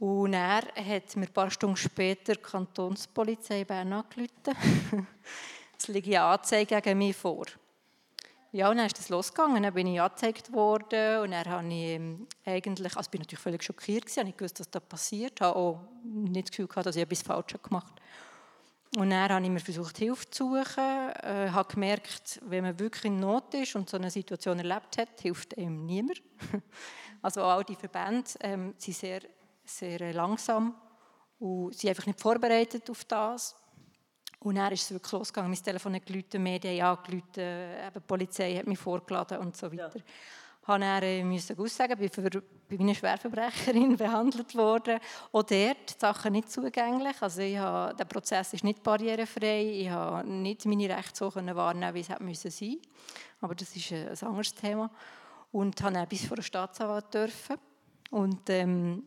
Und 0.00 0.32
er 0.32 0.62
hat 0.74 1.14
mir 1.14 1.26
ein 1.26 1.32
paar 1.32 1.50
Stunden 1.50 1.76
später 1.76 2.34
die 2.34 2.40
Kantonspolizei 2.40 3.64
Bern 3.64 3.92
angerufen. 3.92 4.56
es 5.78 5.86
liegt 5.86 6.08
eine 6.08 6.22
Anzeige 6.22 6.80
gegen 6.80 6.98
mich 6.98 7.14
vor. 7.14 7.46
Ja, 8.52 8.68
und 8.68 8.78
dann 8.78 8.86
ist 8.86 8.98
das 8.98 9.08
losgegangen. 9.10 9.62
Dann 9.62 9.74
bin 9.74 9.86
ich 9.86 10.00
angezeigt 10.00 10.52
worden 10.52 11.22
und 11.22 11.30
dann 11.30 11.44
habe 11.46 11.68
ich 11.68 11.72
ähm, 11.72 12.26
eigentlich, 12.44 12.96
also 12.96 13.10
bin 13.10 13.20
natürlich 13.20 13.42
völlig 13.42 13.62
schockiert 13.62 14.06
gewesen, 14.06 14.26
ich 14.26 14.36
gewusst, 14.36 14.58
was 14.58 14.70
da 14.70 14.80
passiert, 14.80 15.40
habe 15.40 15.56
auch 15.56 15.80
nicht 16.02 16.46
das 16.46 16.50
Gefühl 16.50 16.66
gehabt, 16.66 16.86
dass 16.86 16.96
ich 16.96 17.02
etwas 17.02 17.22
falsch 17.22 17.54
gemacht 17.62 17.92
habe. 17.92 18.00
Und 18.96 19.10
dann 19.10 19.30
habe 19.30 19.44
ich 19.44 19.50
mir 19.50 19.60
versucht, 19.60 19.98
Hilfe 19.98 20.28
zu 20.30 20.48
suchen. 20.48 20.64
Ich 20.64 21.24
äh, 21.24 21.50
habe 21.50 21.72
gemerkt, 21.72 22.40
wenn 22.42 22.64
man 22.64 22.76
wirklich 22.80 23.04
in 23.04 23.20
Not 23.20 23.54
ist 23.54 23.76
und 23.76 23.88
so 23.88 23.96
eine 23.96 24.10
Situation 24.10 24.58
erlebt 24.58 24.98
hat, 24.98 25.20
hilft 25.20 25.56
einem 25.56 25.86
niemand. 25.86 26.22
Also 27.22 27.42
all 27.42 27.62
die 27.64 27.76
Verbände 27.76 28.30
ähm, 28.40 28.72
sind 28.78 28.96
sehr, 28.96 29.20
sehr 29.62 30.14
langsam 30.14 30.74
und 31.38 31.74
sind 31.74 31.90
einfach 31.90 32.06
nicht 32.06 32.18
vorbereitet 32.18 32.88
auf 32.88 33.04
das. 33.04 33.54
Und 34.40 34.54
dann 34.54 34.72
ist 34.72 34.82
es 34.82 34.90
wirklich 34.90 35.12
losgegangen. 35.12 35.50
Mein 35.50 35.62
Telefon 35.62 35.94
hat 35.94 36.06
geläutet, 36.06 36.40
Medien 36.40 36.84
angerufen, 36.84 37.22
die 37.36 38.00
Polizei 38.06 38.56
hat 38.56 38.66
mich 38.66 38.78
vorgeladen 38.78 39.38
und 39.38 39.56
so 39.56 39.70
weiter. 39.70 39.90
Ja 39.94 40.04
habe 40.70 40.80
dann 40.80 41.02
äh, 41.02 41.24
müssen 41.24 41.58
aussagen, 41.58 41.98
bin 41.98 42.08
für, 42.10 42.30
bin 42.68 42.80
eine 42.80 42.94
Schwerverbrecherin 42.94 43.96
behandelt 43.96 44.54
worden. 44.54 44.98
Auch 45.32 45.42
dort 45.42 45.50
die 45.50 45.98
Sachen 45.98 46.32
nicht 46.32 46.50
zugänglich. 46.50 47.20
Also 47.20 47.42
ich 47.42 47.58
habe, 47.58 47.94
der 47.96 48.04
Prozess 48.04 48.52
ist 48.52 48.64
nicht 48.64 48.82
barrierefrei. 48.82 49.62
Ich 49.62 49.90
habe 49.90 50.28
nicht 50.28 50.64
meine 50.66 50.88
Rechte 50.88 51.16
so 51.16 51.34
wahrnehmen, 51.34 51.94
wie 51.94 52.00
es 52.00 52.08
hätte 52.08 52.22
müssen 52.22 52.50
sein. 52.50 52.78
Aber 53.40 53.54
das 53.54 53.74
ist 53.74 53.92
äh, 53.92 54.08
ein 54.08 54.28
anderes 54.28 54.54
Thema. 54.54 54.90
Und 55.52 55.82
habe 55.82 55.94
dann 55.94 56.08
bis 56.08 56.26
vor 56.26 56.36
den 56.36 56.44
Staatsanwalt 56.44 57.12
dürfen. 57.12 57.56
Und 58.10 58.48
ähm, 58.50 59.04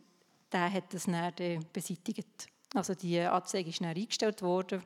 der 0.52 0.72
hat 0.72 0.92
das 0.92 1.04
dann 1.04 1.32
äh, 1.38 1.60
beseitigt. 1.72 2.46
Also 2.74 2.94
die 2.94 3.20
Anzeige 3.20 3.70
ist 3.70 3.80
dann 3.80 3.88
eingestellt 3.88 4.42
worden. 4.42 4.82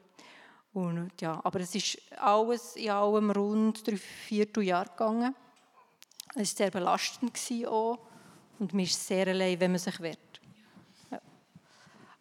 Und, 0.79 1.21
ja, 1.21 1.41
aber 1.43 1.61
es 1.61 1.75
ist 1.75 1.99
alles 2.17 2.77
in 2.77 2.91
allem 2.91 3.31
rund 3.31 3.87
drei, 3.87 3.97
vier 3.97 4.47
Jahre 4.63 4.91
gegangen. 4.91 5.35
Es 6.35 6.37
war 6.37 6.45
sehr 6.45 6.71
belastend 6.71 7.37
auch. 7.67 7.99
Und 8.59 8.73
man 8.73 8.85
ist 8.85 9.07
sehr 9.07 9.27
allein, 9.27 9.59
wenn 9.61 9.73
man 9.73 9.79
sich 9.79 10.01
wehrt. 10.01 10.41
Ja. 11.11 11.21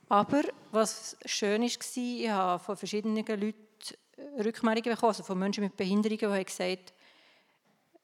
Aber 0.10 0.42
was 0.72 1.18
schön 1.26 1.62
war, 1.62 1.68
ich 1.68 2.30
habe 2.30 2.64
von 2.64 2.78
verschiedenen 2.78 3.26
Leuten 3.26 3.68
Rückmeldungen 4.44 4.96
bekommen, 4.96 5.10
also 5.10 5.24
von 5.24 5.38
Menschen 5.38 5.64
mit 5.64 5.78
Behinderungen, 5.78 6.18
die 6.20 6.26
haben 6.26 6.46
gesagt, 6.46 6.94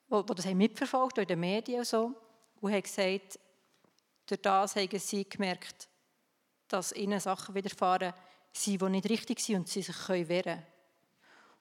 die 0.09 0.35
das 0.35 0.45
haben 0.45 0.57
mitverfolgt, 0.57 1.17
in 1.17 1.27
den 1.27 1.39
Medien 1.39 1.79
und 1.79 1.87
so, 1.87 2.13
und 2.61 2.71
haben 2.71 2.83
gesagt, 2.83 3.39
durch 4.27 4.41
das 4.41 4.75
haben 4.75 4.99
sie 4.99 5.27
gemerkt, 5.27 5.87
dass 6.67 6.91
ihnen 6.93 7.19
Sachen 7.19 7.55
widerfahren 7.55 8.13
sind, 8.53 8.81
die 8.81 8.89
nicht 8.89 9.09
richtig 9.09 9.39
sind 9.39 9.55
und 9.57 9.67
sie 9.67 9.81
sich 9.81 10.09
wehren 10.09 10.43
können. 10.43 10.65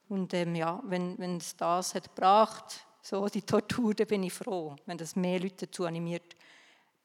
Und 0.08 0.34
ähm, 0.34 0.54
ja, 0.54 0.82
wenn, 0.84 1.18
wenn 1.18 1.38
es 1.38 1.56
das 1.56 1.94
hat 1.94 2.14
gebracht 2.14 2.86
so 3.02 3.26
die 3.26 3.42
Tortur, 3.42 3.94
da 3.94 4.04
bin 4.04 4.22
ich 4.22 4.32
froh, 4.32 4.76
wenn 4.86 4.96
das 4.96 5.16
mehr 5.16 5.40
Leute 5.40 5.66
dazu 5.66 5.84
animiert, 5.84 6.36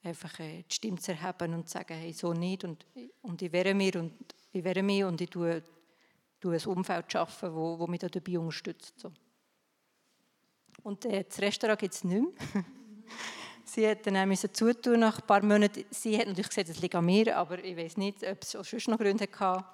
einfach 0.03 0.39
äh, 0.39 0.63
die 0.69 0.75
Stimme 0.75 0.99
zu 0.99 1.11
erheben 1.11 1.55
und 1.55 1.67
zu 1.67 1.73
sagen, 1.73 1.95
hey, 1.95 2.13
so 2.13 2.33
nicht 2.33 2.63
und, 2.63 2.85
und 3.23 3.41
ich 3.41 3.51
wehre 3.51 3.73
mir 3.73 3.95
und 3.95 4.13
ich 4.51 4.63
wehre 4.63 4.83
mich 4.83 5.03
und 5.03 5.19
ich 5.19 5.29
tue, 5.29 5.63
tue 6.39 6.55
ein 6.55 6.65
Umfeld 6.65 7.11
schaffen, 7.11 7.53
wo, 7.53 7.79
wo 7.79 7.87
mich 7.87 7.99
da 7.99 8.09
dabei 8.09 8.37
unterstützt. 8.37 8.99
So. 8.99 9.11
Und 10.83 11.03
äh, 11.05 11.23
das 11.23 11.39
Restaurant 11.39 11.79
gibt 11.79 11.95
es 11.95 12.03
nicht 12.03 12.21
mehr. 12.21 12.63
sie 13.65 13.87
hat 13.87 14.05
dann 14.05 14.27
müssen 14.27 14.53
zutun 14.53 14.99
nach 14.99 15.19
ein 15.19 15.25
paar 15.25 15.43
Monaten. 15.43 15.83
Sie 15.89 16.17
hat 16.17 16.27
natürlich 16.27 16.49
gesagt, 16.49 16.69
es 16.69 16.79
liegt 16.79 16.95
an 16.95 17.05
mir, 17.05 17.35
aber 17.35 17.63
ich 17.63 17.75
weiß 17.75 17.97
nicht, 17.97 18.23
ob 18.23 18.43
es 18.43 18.55
auch 18.55 18.63
sonst 18.63 18.87
noch 18.87 18.99
Gründe 18.99 19.27
hatte. 19.39 19.65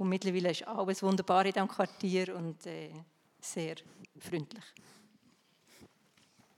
Und 0.00 0.08
mittlerweile 0.08 0.50
ist 0.50 0.66
alles 0.66 1.02
wunderbar 1.02 1.44
in 1.44 1.52
diesem 1.52 1.68
Quartier 1.68 2.34
und 2.34 2.64
äh, 2.64 2.88
sehr 3.38 3.76
freundlich. 4.18 4.64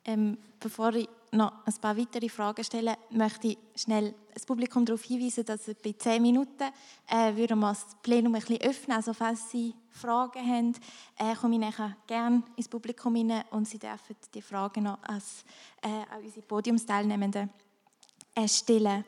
Ähm, 0.05 0.39
bevor 0.61 0.95
ich 0.95 1.09
noch 1.33 1.53
ein 1.67 1.75
paar 1.81 1.97
weitere 1.97 2.29
Fragen 2.29 2.63
stelle, 2.63 2.95
möchte 3.11 3.49
ich 3.49 3.59
schnell 3.75 4.15
das 4.33 4.47
Publikum 4.47 4.85
darauf 4.85 5.03
hinweisen, 5.03 5.45
dass 5.45 5.63
bei 5.83 5.93
zehn 5.99 6.23
Minuten 6.23 6.71
äh, 7.09 7.35
würden 7.35 7.59
wir 7.59 7.71
das 7.71 7.97
Plenum 8.01 8.33
ein 8.37 8.41
bisschen 8.41 8.61
öffnen. 8.61 8.97
Also 8.97 9.13
falls 9.13 9.51
Sie 9.51 9.75
Fragen 9.91 10.49
haben, 10.49 10.75
äh, 11.19 11.35
komme 11.35 11.57
ich 11.57 11.61
nachher 11.61 11.97
gerne 12.07 12.45
ins 12.55 12.69
Publikum 12.69 13.17
hinein 13.17 13.43
und 13.51 13.67
Sie 13.67 13.81
dürfen 13.81 14.15
die 14.33 14.43
Fragen 14.43 14.85
noch 14.85 15.03
als, 15.03 15.45
äh, 15.83 15.89
an 15.89 16.23
unsere 16.23 16.47
Podiumsteilnehmenden 16.47 17.51
äh, 18.37 18.47
stellen. 18.47 19.05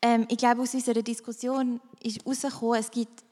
Ähm, 0.00 0.24
ich 0.28 0.38
glaube, 0.38 0.62
aus 0.62 0.72
unserer 0.72 1.02
Diskussion 1.02 1.80
ist 2.00 2.24
herausgekommen, 2.24 2.78
es 2.78 2.88
gibt, 2.88 3.24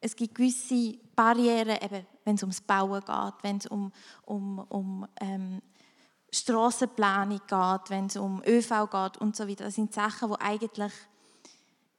es 0.00 0.14
gibt 0.14 0.34
gewisse 0.34 0.98
Barrieren, 1.14 1.78
eben, 1.82 2.06
wenn 2.24 2.36
es 2.36 2.42
ums 2.42 2.60
Bauen 2.60 3.00
geht, 3.00 3.34
wenn 3.42 3.56
es 3.56 3.66
um, 3.66 3.92
um, 4.24 4.58
um 4.58 5.08
ähm, 5.20 5.62
Strassenplanung 6.30 7.40
geht, 7.46 7.90
wenn 7.90 8.06
es 8.06 8.16
um 8.16 8.42
ÖV 8.46 8.90
geht 8.90 9.16
und 9.18 9.36
so 9.36 9.48
weiter. 9.48 9.64
Das 9.64 9.74
sind 9.74 9.92
Sachen, 9.92 10.30
die 10.30 10.40
eigentlich 10.40 10.92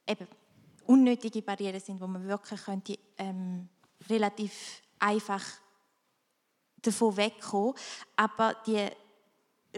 eben 0.06 0.26
unnötige 0.86 1.42
Barrieren 1.42 1.80
sind, 1.80 2.00
wo 2.00 2.06
man 2.06 2.26
wirklich 2.26 2.62
könnte, 2.64 2.98
ähm, 3.18 3.68
relativ 4.08 4.82
einfach 4.98 5.44
davon 6.82 7.16
wegkommen. 7.16 7.74
Aber 8.16 8.54
die 8.66 8.88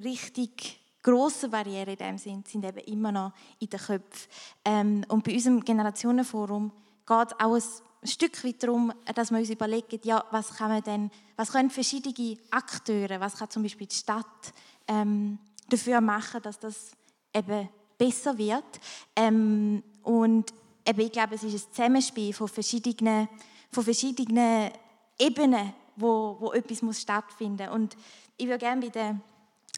richtig 0.02 0.80
grossen 1.02 1.51
Barrieren 1.51 1.88
in 1.88 1.97
dem 1.97 2.18
Sinn 2.18 2.44
sind 2.47 2.64
eben 2.64 2.78
immer 2.80 3.12
noch 3.12 3.32
in 3.59 3.68
den 3.68 3.80
Köpfen. 3.80 4.30
Ähm, 4.64 5.05
und 5.09 5.24
bei 5.24 5.32
unserem 5.32 5.64
Generationenforum 5.64 6.70
geht 7.06 7.28
es 7.28 7.40
auch 7.40 7.55
ein 7.55 7.62
ein 8.02 8.09
Stück 8.09 8.43
weit 8.44 8.62
darum, 8.62 8.93
dass 9.14 9.31
wir 9.31 9.39
uns 9.39 9.51
überlegen, 9.51 10.01
ja, 10.05 10.24
was, 10.31 10.55
kann 10.56 10.70
man 10.70 10.82
denn, 10.82 11.10
was 11.36 11.52
können 11.52 11.70
verschiedene 11.70 12.39
Akteure, 12.51 13.20
was 13.20 13.36
kann 13.36 13.51
zum 13.51 13.62
Beispiel 13.62 13.86
die 13.86 13.94
Stadt 13.94 14.52
ähm, 14.89 15.39
dafür 15.68 16.01
machen, 16.01 16.40
dass 16.43 16.59
das 16.59 16.93
eben 17.35 17.68
besser 17.98 18.36
wird. 18.39 18.81
Ähm, 19.14 19.82
und 20.02 20.52
eben, 20.86 21.01
ich 21.01 21.12
glaube, 21.12 21.35
es 21.35 21.43
ist 21.43 21.68
ein 21.68 21.74
Zusammenspiel 21.74 22.32
von 22.32 22.48
verschiedenen, 22.48 23.28
von 23.70 23.85
verschiedenen 23.85 24.70
Ebenen, 25.18 25.74
wo, 25.97 26.36
wo 26.40 26.52
etwas 26.52 26.81
muss 26.81 27.02
stattfinden 27.02 27.66
muss. 27.66 27.74
Und 27.74 27.97
ich 28.39 28.47
würde 28.47 28.59
gerne 28.59 28.81
bei 28.81 28.89
der, 28.89 29.20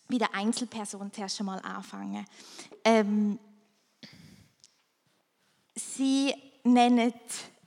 bei 0.09 0.19
der 0.19 0.33
Einzelperson 0.33 1.13
zuerst 1.13 1.41
einmal 1.41 1.61
anfangen. 1.61 2.25
Ähm, 2.85 3.39
Sie 5.75 6.33
nennen 6.65 7.13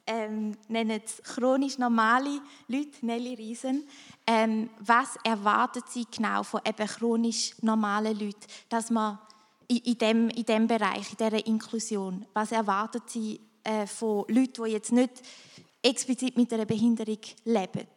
ähm, 0.07 0.57
nennen 0.67 1.01
es 1.03 1.21
chronisch 1.23 1.77
normale 1.77 2.41
Leute, 2.67 3.05
Nelly 3.05 3.33
Riesen. 3.35 3.87
Ähm, 4.27 4.69
was 4.79 5.17
erwartet 5.23 5.85
sie 5.89 6.05
genau 6.09 6.43
von 6.43 6.61
eben 6.65 6.87
chronisch 6.87 7.55
normalen 7.61 8.17
Leuten, 8.17 8.45
dass 8.69 8.89
man 8.89 9.19
in, 9.67 9.77
in, 9.77 9.97
dem, 9.97 10.29
in 10.29 10.45
dem 10.45 10.67
Bereich, 10.67 11.11
in 11.11 11.17
dieser 11.17 11.45
Inklusion, 11.45 12.25
was 12.33 12.51
erwartet 12.51 13.03
sie 13.07 13.39
äh, 13.63 13.87
von 13.87 14.25
Leuten, 14.27 14.63
die 14.63 14.71
jetzt 14.71 14.91
nicht 14.91 15.21
explizit 15.81 16.37
mit 16.37 16.53
einer 16.53 16.65
Behinderung 16.65 17.19
leben? 17.43 17.87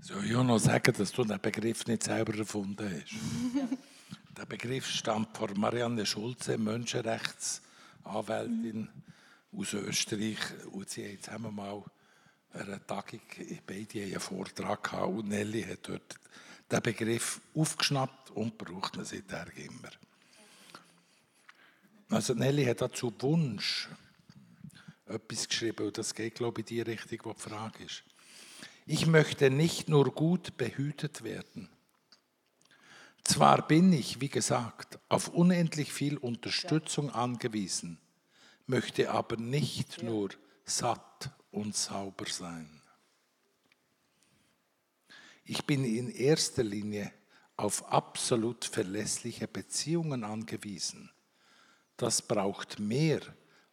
Soll 0.00 0.26
ich 0.26 0.36
auch 0.36 0.44
noch 0.44 0.58
sagen, 0.58 0.92
dass 0.96 1.12
du 1.12 1.24
den 1.24 1.40
Begriff 1.40 1.86
nicht 1.86 2.02
selber 2.02 2.36
erfunden 2.36 2.90
hast? 2.90 3.14
Der 4.36 4.44
Begriff 4.46 4.86
stammt 4.86 5.36
von 5.36 5.58
Marianne 5.58 6.04
Schulze, 6.04 6.58
Menschenrechtsanwältin 6.58 8.88
aus 9.56 9.72
Österreich. 9.74 10.38
Und 10.72 10.90
sie 10.90 11.08
haben 11.08 11.22
zusammen 11.22 11.54
mal 11.54 11.84
eine 12.52 12.84
Tagung, 12.86 13.20
beide 13.66 14.02
einen 14.02 14.20
Vortrag 14.20 14.82
gehabt 14.82 15.08
und 15.08 15.28
Nelly 15.28 15.62
hat 15.62 15.88
dort 15.88 16.16
den 16.70 16.82
Begriff 16.82 17.40
aufgeschnappt 17.54 18.32
und 18.32 18.58
braucht 18.58 18.96
ihn 18.96 19.04
seither 19.04 19.46
immer. 19.56 19.90
Also 22.10 22.34
Nelly 22.34 22.64
hat 22.64 22.82
dazu 22.82 23.14
Wunsch 23.20 23.88
etwas 25.06 25.48
geschrieben 25.48 25.86
und 25.86 25.98
das 25.98 26.14
geht, 26.14 26.36
glaube 26.36 26.60
ich, 26.60 26.70
in 26.70 26.76
die 26.76 26.90
Richtung, 26.90 27.18
wo 27.24 27.32
die 27.32 27.40
Frage 27.40 27.84
ist. 27.84 28.02
Ich 28.86 29.06
möchte 29.06 29.50
nicht 29.50 29.88
nur 29.88 30.12
gut 30.12 30.56
behütet 30.56 31.22
werden. 31.22 31.68
Zwar 33.24 33.66
bin 33.66 33.92
ich, 33.92 34.20
wie 34.20 34.28
gesagt, 34.28 34.98
auf 35.08 35.28
unendlich 35.28 35.92
viel 35.92 36.16
Unterstützung 36.16 37.10
angewiesen, 37.10 37.98
möchte 38.66 39.10
aber 39.10 39.36
nicht 39.36 40.02
nur 40.02 40.30
satt 40.64 41.30
und 41.52 41.76
sauber 41.76 42.26
sein. 42.28 42.82
Ich 45.44 45.64
bin 45.64 45.84
in 45.84 46.08
erster 46.08 46.64
Linie 46.64 47.12
auf 47.56 47.92
absolut 47.92 48.64
verlässliche 48.64 49.46
Beziehungen 49.46 50.24
angewiesen. 50.24 51.10
Das 51.96 52.22
braucht 52.22 52.80
mehr, 52.80 53.20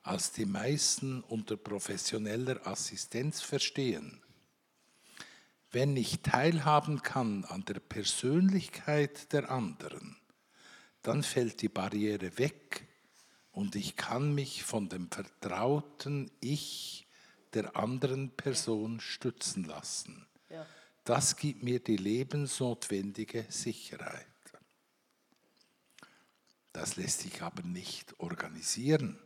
als 0.02 0.32
die 0.32 0.46
meisten 0.46 1.22
unter 1.22 1.58
professioneller 1.58 2.66
Assistenz 2.66 3.42
verstehen. 3.42 4.22
Wenn 5.72 5.96
ich 5.98 6.22
teilhaben 6.22 7.04
kann 7.04 7.46
an 7.46 7.64
der 7.66 7.80
Persönlichkeit 7.80 9.32
der 9.34 9.52
anderen, 9.52 10.18
dann 11.02 11.22
fällt 11.22 11.62
die 11.62 11.70
Barriere 11.70 12.38
weg 12.38 12.88
und 13.52 13.76
ich 13.76 13.96
kann 13.96 14.34
mich 14.34 14.64
von 14.64 14.90
dem 14.90 15.12
vertrauten 15.12 16.32
Ich 16.40 17.08
der 17.54 17.76
anderen 17.76 18.30
Person 18.32 19.00
stützen 19.00 19.64
lassen. 19.64 20.26
Das 21.04 21.36
gibt 21.38 21.64
mir 21.64 21.80
die 21.80 21.98
lebensnotwendige 21.98 23.46
Sicherheit. 23.50 24.26
Das 26.72 26.96
lässt 26.96 27.22
sich 27.22 27.42
aber 27.42 27.64
nicht 27.64 28.20
organisieren. 28.20 29.20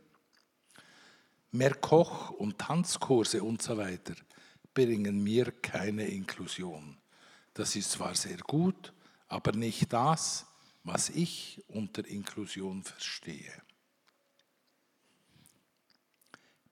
Mehr 1.54 1.76
Koch- 1.76 2.30
und 2.30 2.58
Tanzkurse 2.58 3.40
und 3.40 3.62
so 3.62 3.76
weiter 3.76 4.16
bringen 4.74 5.22
mir 5.22 5.52
keine 5.52 6.04
Inklusion. 6.04 6.98
Das 7.52 7.76
ist 7.76 7.92
zwar 7.92 8.16
sehr 8.16 8.38
gut, 8.38 8.92
aber 9.28 9.52
nicht 9.52 9.92
das, 9.92 10.46
was 10.82 11.10
ich 11.10 11.62
unter 11.68 12.04
Inklusion 12.04 12.82
verstehe. 12.82 13.52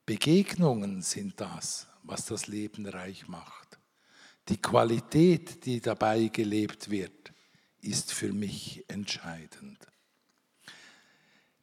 Begegnungen 0.04 1.00
sind 1.00 1.40
das, 1.40 1.86
was 2.02 2.26
das 2.26 2.48
Leben 2.48 2.84
reich 2.86 3.28
macht. 3.28 3.78
Die 4.48 4.60
Qualität, 4.60 5.64
die 5.64 5.80
dabei 5.80 6.26
gelebt 6.26 6.90
wird, 6.90 7.32
ist 7.82 8.12
für 8.12 8.32
mich 8.32 8.84
entscheidend. 8.88 9.78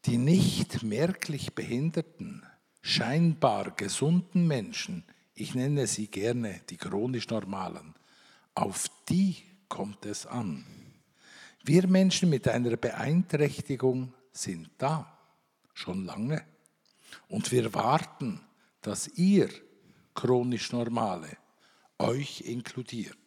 Die 0.06 0.18
nicht 0.18 0.84
merklich 0.84 1.54
behinderten, 1.54 2.46
scheinbar 2.81 3.72
gesunden 3.72 4.47
Menschen 4.47 5.03
ich 5.39 5.56
nenne 5.56 5.88
sie 5.88 6.07
gerne 6.07 6.60
die 6.69 6.76
chronisch 6.76 7.30
Normalen, 7.30 7.95
auf 8.56 8.89
die 9.07 9.38
kommt 9.69 10.06
es 10.06 10.26
an. 10.26 10.65
Wir 11.64 11.88
Menschen 11.88 12.30
mit 12.30 12.45
einer 12.47 12.76
Beeinträchtigung 12.76 14.14
sind 14.34 14.69
da, 14.77 15.18
schon 15.73 16.03
lange. 16.06 16.43
Und 17.30 17.51
wir 17.53 17.73
warten, 17.73 18.41
dass 18.81 19.07
ihr 19.07 19.49
chronisch 20.14 20.73
Normale 20.73 21.38
euch 21.97 22.41
inkludiert. 22.41 23.18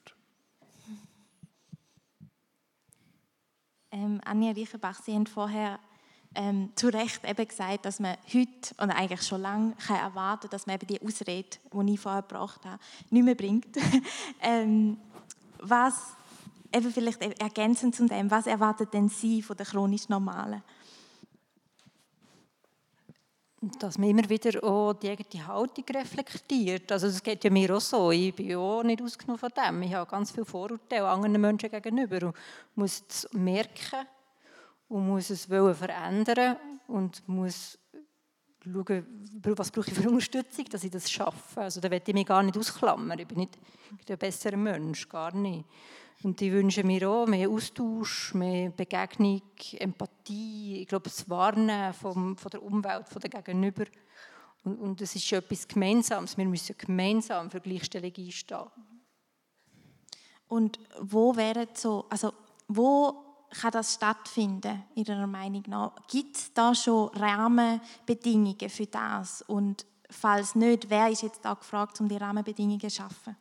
Ähm, 3.90 4.20
Anja 4.24 4.52
Reichenbach, 4.52 5.02
Sie 5.02 5.14
haben 5.14 5.26
vorher 5.26 5.78
ähm, 6.34 6.70
zu 6.74 6.88
Recht 6.88 7.20
eben 7.24 7.48
gesagt, 7.48 7.84
dass 7.84 8.00
man 8.00 8.16
heute 8.32 8.74
oder 8.78 8.96
eigentlich 8.96 9.22
schon 9.22 9.42
lange 9.42 9.74
kann 9.86 9.96
erwarten 9.96 10.42
kann, 10.42 10.50
dass 10.50 10.66
man 10.66 10.76
eben 10.76 10.86
die 10.86 11.02
Ausrede, 11.02 11.48
die 11.72 11.94
ich 11.94 12.00
vorher 12.00 12.22
gebracht 12.22 12.64
habe, 12.64 12.78
nicht 13.10 13.24
mehr 13.24 13.34
bringt. 13.34 13.76
ähm, 14.40 14.98
was 15.58 15.94
eben 16.74 16.90
vielleicht 16.90 17.22
ergänzend 17.40 17.94
zu 17.94 18.06
dem, 18.06 18.30
was 18.30 18.46
erwartet 18.46 18.92
denn 18.94 19.08
Sie 19.08 19.42
von 19.42 19.56
der 19.56 19.66
chronisch 19.66 20.08
Normalen? 20.08 20.62
dass 23.78 23.96
man 23.96 24.08
immer 24.08 24.28
wieder 24.28 24.62
auch 24.64 24.92
die 24.94 25.10
eigene 25.10 25.46
Haltung 25.46 25.84
reflektiert. 25.94 26.90
Also 26.90 27.06
das 27.06 27.22
geht 27.22 27.44
ja 27.44 27.50
mir 27.50 27.76
auch 27.76 27.80
so. 27.80 28.10
Ich 28.10 28.34
bin 28.34 28.56
auch 28.56 28.82
nicht 28.82 29.00
ausgenommen 29.00 29.38
von 29.38 29.50
dem. 29.50 29.82
Ich 29.82 29.94
habe 29.94 30.10
ganz 30.10 30.32
viele 30.32 30.44
Vorurteile 30.44 31.06
anderen 31.06 31.40
Menschen 31.40 31.70
gegenüber 31.70 32.26
und 32.26 32.36
muss 32.74 33.04
es 33.08 33.28
merken 33.32 34.04
und 34.92 35.06
muss 35.06 35.30
es 35.30 35.46
verändern 35.46 36.56
und 36.86 37.26
muss 37.26 37.78
schauen, 38.62 39.06
was 39.56 39.70
brauche 39.70 39.90
ich 39.90 39.96
für 39.96 40.08
Unterstützung, 40.08 40.66
dass 40.66 40.84
ich 40.84 40.90
das 40.90 41.10
schaffe. 41.10 41.62
Also 41.62 41.80
da 41.80 41.90
werde 41.90 42.04
ich 42.06 42.14
mich 42.14 42.26
gar 42.26 42.42
nicht 42.42 42.58
ausklammern. 42.58 43.18
Ich 43.18 43.26
bin 43.26 43.38
nicht 43.38 43.58
ein 44.10 44.18
besserer 44.18 44.58
Mensch, 44.58 45.08
gar 45.08 45.34
nicht. 45.34 45.64
Und 46.22 46.40
ich 46.42 46.52
wünsche 46.52 46.84
mir 46.84 47.08
auch 47.08 47.26
mehr 47.26 47.48
Austausch, 47.48 48.34
mehr 48.34 48.68
Begegnung, 48.68 49.40
Empathie, 49.78 50.82
ich 50.82 50.88
glaube, 50.88 51.08
das 51.08 51.28
Warnen 51.28 51.94
vom, 51.94 52.36
von 52.36 52.50
der 52.50 52.62
Umwelt, 52.62 53.08
von 53.08 53.20
der 53.22 53.30
Gegenüber. 53.30 53.86
Und, 54.62 54.78
und 54.78 55.00
es 55.00 55.16
ist 55.16 55.32
etwas 55.32 55.66
Gemeinsames. 55.66 56.36
Wir 56.36 56.44
müssen 56.44 56.76
gemeinsam 56.76 57.50
für 57.50 57.60
Gleichstellung 57.60 58.12
einstehen. 58.14 58.68
Und 60.48 60.78
wo 61.00 61.34
wäre 61.34 61.66
so, 61.72 62.04
also 62.10 62.34
wo 62.68 63.31
kann 63.60 63.70
das 63.70 63.94
stattfinden, 63.94 64.82
Ihrer 64.94 65.26
Meinung 65.26 65.62
nach? 65.66 65.92
Gibt 66.08 66.36
es 66.36 66.52
da 66.52 66.74
schon 66.74 67.08
Rahmenbedingungen 67.08 68.68
für 68.68 68.86
das? 68.86 69.42
Und 69.42 69.86
falls 70.10 70.54
nicht, 70.54 70.88
wer 70.88 71.08
ist 71.10 71.22
jetzt 71.22 71.44
da 71.44 71.54
gefragt, 71.54 72.00
um 72.00 72.08
die 72.08 72.16
Rahmenbedingungen 72.16 72.80
zu 72.80 72.90
schaffen? 72.90 73.36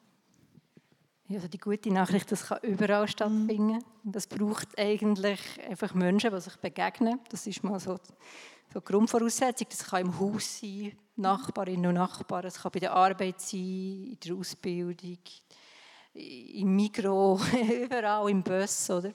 Also 1.30 1.48
die 1.48 1.58
gute 1.58 1.92
Nachricht, 1.94 2.30
das 2.32 2.48
kann 2.48 2.60
überall 2.62 3.08
stattfinden. 3.08 3.84
Das 4.04 4.28
braucht 4.28 4.78
eigentlich 4.78 5.40
einfach 5.70 5.94
Menschen, 5.94 6.34
die 6.34 6.42
sich 6.42 6.58
begegnen. 6.58 7.20
Das 7.30 7.48
ist 7.48 7.64
mal 7.64 7.80
so 7.80 7.98
die 8.74 8.80
Grundvoraussetzung. 8.84 9.68
Das 9.70 9.86
kann 9.86 10.02
im 10.02 10.20
Haus 10.20 10.60
sein, 10.60 10.92
Nachbarinnen 11.16 11.88
und 11.88 11.96
Nachbarn. 11.96 12.48
Es 12.48 12.62
kann 12.62 12.72
bei 12.74 12.80
der 12.80 12.94
Arbeit 12.94 13.40
sein, 13.40 13.60
in 13.60 14.18
der 14.20 14.36
Ausbildung, 14.36 15.20
im 16.14 16.76
Mikro, 16.76 17.40
überall 17.84 18.30
im 18.30 18.44
Bus. 18.44 18.90
Oder? 18.90 19.14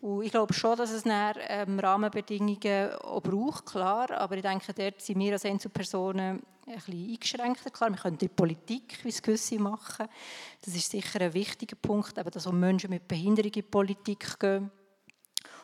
Und 0.00 0.22
ich 0.22 0.30
glaube 0.30 0.52
schon, 0.52 0.76
dass 0.76 0.90
es 0.90 1.04
dann, 1.04 1.36
ähm, 1.48 1.78
Rahmenbedingungen 1.78 2.92
auch 2.96 3.22
braucht, 3.22 3.66
klar. 3.66 4.10
Aber 4.10 4.36
ich 4.36 4.42
denke, 4.42 4.72
dort 4.74 5.00
sind 5.00 5.18
wir 5.18 5.32
als 5.32 5.44
Einzelpersonen 5.44 6.42
ein 6.66 6.74
bisschen 6.74 7.10
eingeschränkter. 7.10 7.70
Klar, 7.70 7.90
wir 7.90 7.96
können 7.96 8.18
die 8.18 8.28
Politik, 8.28 8.98
wie 9.02 9.08
es 9.08 9.22
gewisse 9.22 9.58
machen. 9.58 10.06
Das 10.62 10.74
ist 10.74 10.90
sicher 10.90 11.20
ein 11.20 11.32
wichtiger 11.32 11.76
Punkt, 11.76 12.18
eben, 12.18 12.30
dass 12.30 12.46
auch 12.46 12.52
Menschen 12.52 12.90
mit 12.90 13.08
Behinderung 13.08 13.46
in 13.46 13.52
die 13.52 13.62
Politik 13.62 14.38
gehen. 14.38 14.70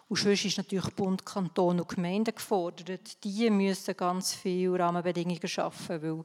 Und 0.08 0.18
sonst 0.18 0.44
ist 0.44 0.58
natürlich 0.58 0.90
Bund, 0.94 1.24
Kanton 1.24 1.80
und 1.80 1.88
Gemeinden 1.88 2.34
gefordert. 2.34 3.24
Die 3.24 3.48
müssen 3.50 3.96
ganz 3.96 4.34
viele 4.34 4.78
Rahmenbedingungen 4.78 5.48
schaffen, 5.48 6.02
weil 6.02 6.24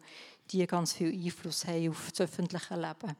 die 0.52 0.68
ganz 0.68 0.94
viel 0.94 1.14
Einfluss 1.14 1.66
haben 1.66 1.90
auf 1.90 2.12
das 2.12 2.22
öffentliche 2.22 2.76
Leben. 2.76 3.16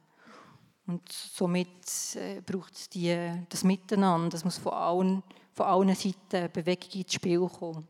Und 0.88 1.12
somit 1.12 2.16
äh, 2.16 2.40
braucht 2.40 2.74
es 2.74 2.88
die, 2.88 3.14
das 3.50 3.62
Miteinander. 3.62 4.30
Das 4.30 4.44
muss 4.44 4.56
von 4.56 4.72
allen, 4.72 5.22
von 5.52 5.66
allen 5.66 5.94
Seiten 5.94 6.50
Bewegung 6.50 6.90
ins 6.92 7.12
Spiel 7.12 7.46
kommen. 7.46 7.86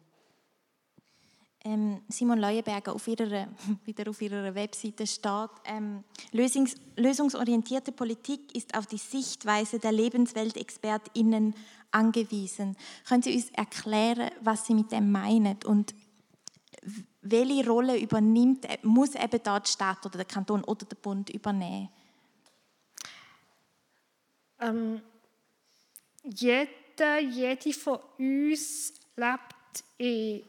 Ähm, 1.65 2.01
Simon 2.09 2.41
Leuenberger 2.41 2.93
auf 2.93 3.07
ihrer, 3.07 3.47
wieder 3.85 4.11
auf 4.11 4.21
ihrer 4.21 4.53
Webseite 4.53 5.07
steht, 5.07 5.51
ähm, 5.65 6.03
lösungs, 6.33 6.75
lösungsorientierte 6.97 7.93
Politik 7.93 8.53
ist 8.57 8.77
auf 8.77 8.87
die 8.87 8.99
Sichtweise 8.99 9.79
der 9.79 9.93
LebensweltexpertInnen 9.93 11.55
angewiesen. 11.93 12.77
Können 13.07 13.23
Sie 13.23 13.35
uns 13.35 13.51
erklären, 13.51 14.31
was 14.41 14.67
Sie 14.67 14.75
mit 14.75 14.91
dem 14.91 15.13
meinen 15.13 15.57
und 15.67 15.95
welche 17.23 17.69
Rolle 17.69 17.97
übernimmt, 18.01 18.67
muss 18.83 19.15
eben 19.15 19.41
da 19.43 19.61
die 19.61 19.71
Stadt 19.71 20.05
oder 20.05 20.17
der 20.17 20.25
Kanton 20.25 20.65
oder 20.65 20.85
der 20.85 20.97
Bund 20.97 21.31
übernehmen? 21.31 21.91
Ähm, 24.61 25.01
jeder, 26.25 27.19
jede 27.21 27.73
von 27.73 27.99
uns 28.19 28.93
lebt 29.17 29.85
in 29.99 30.43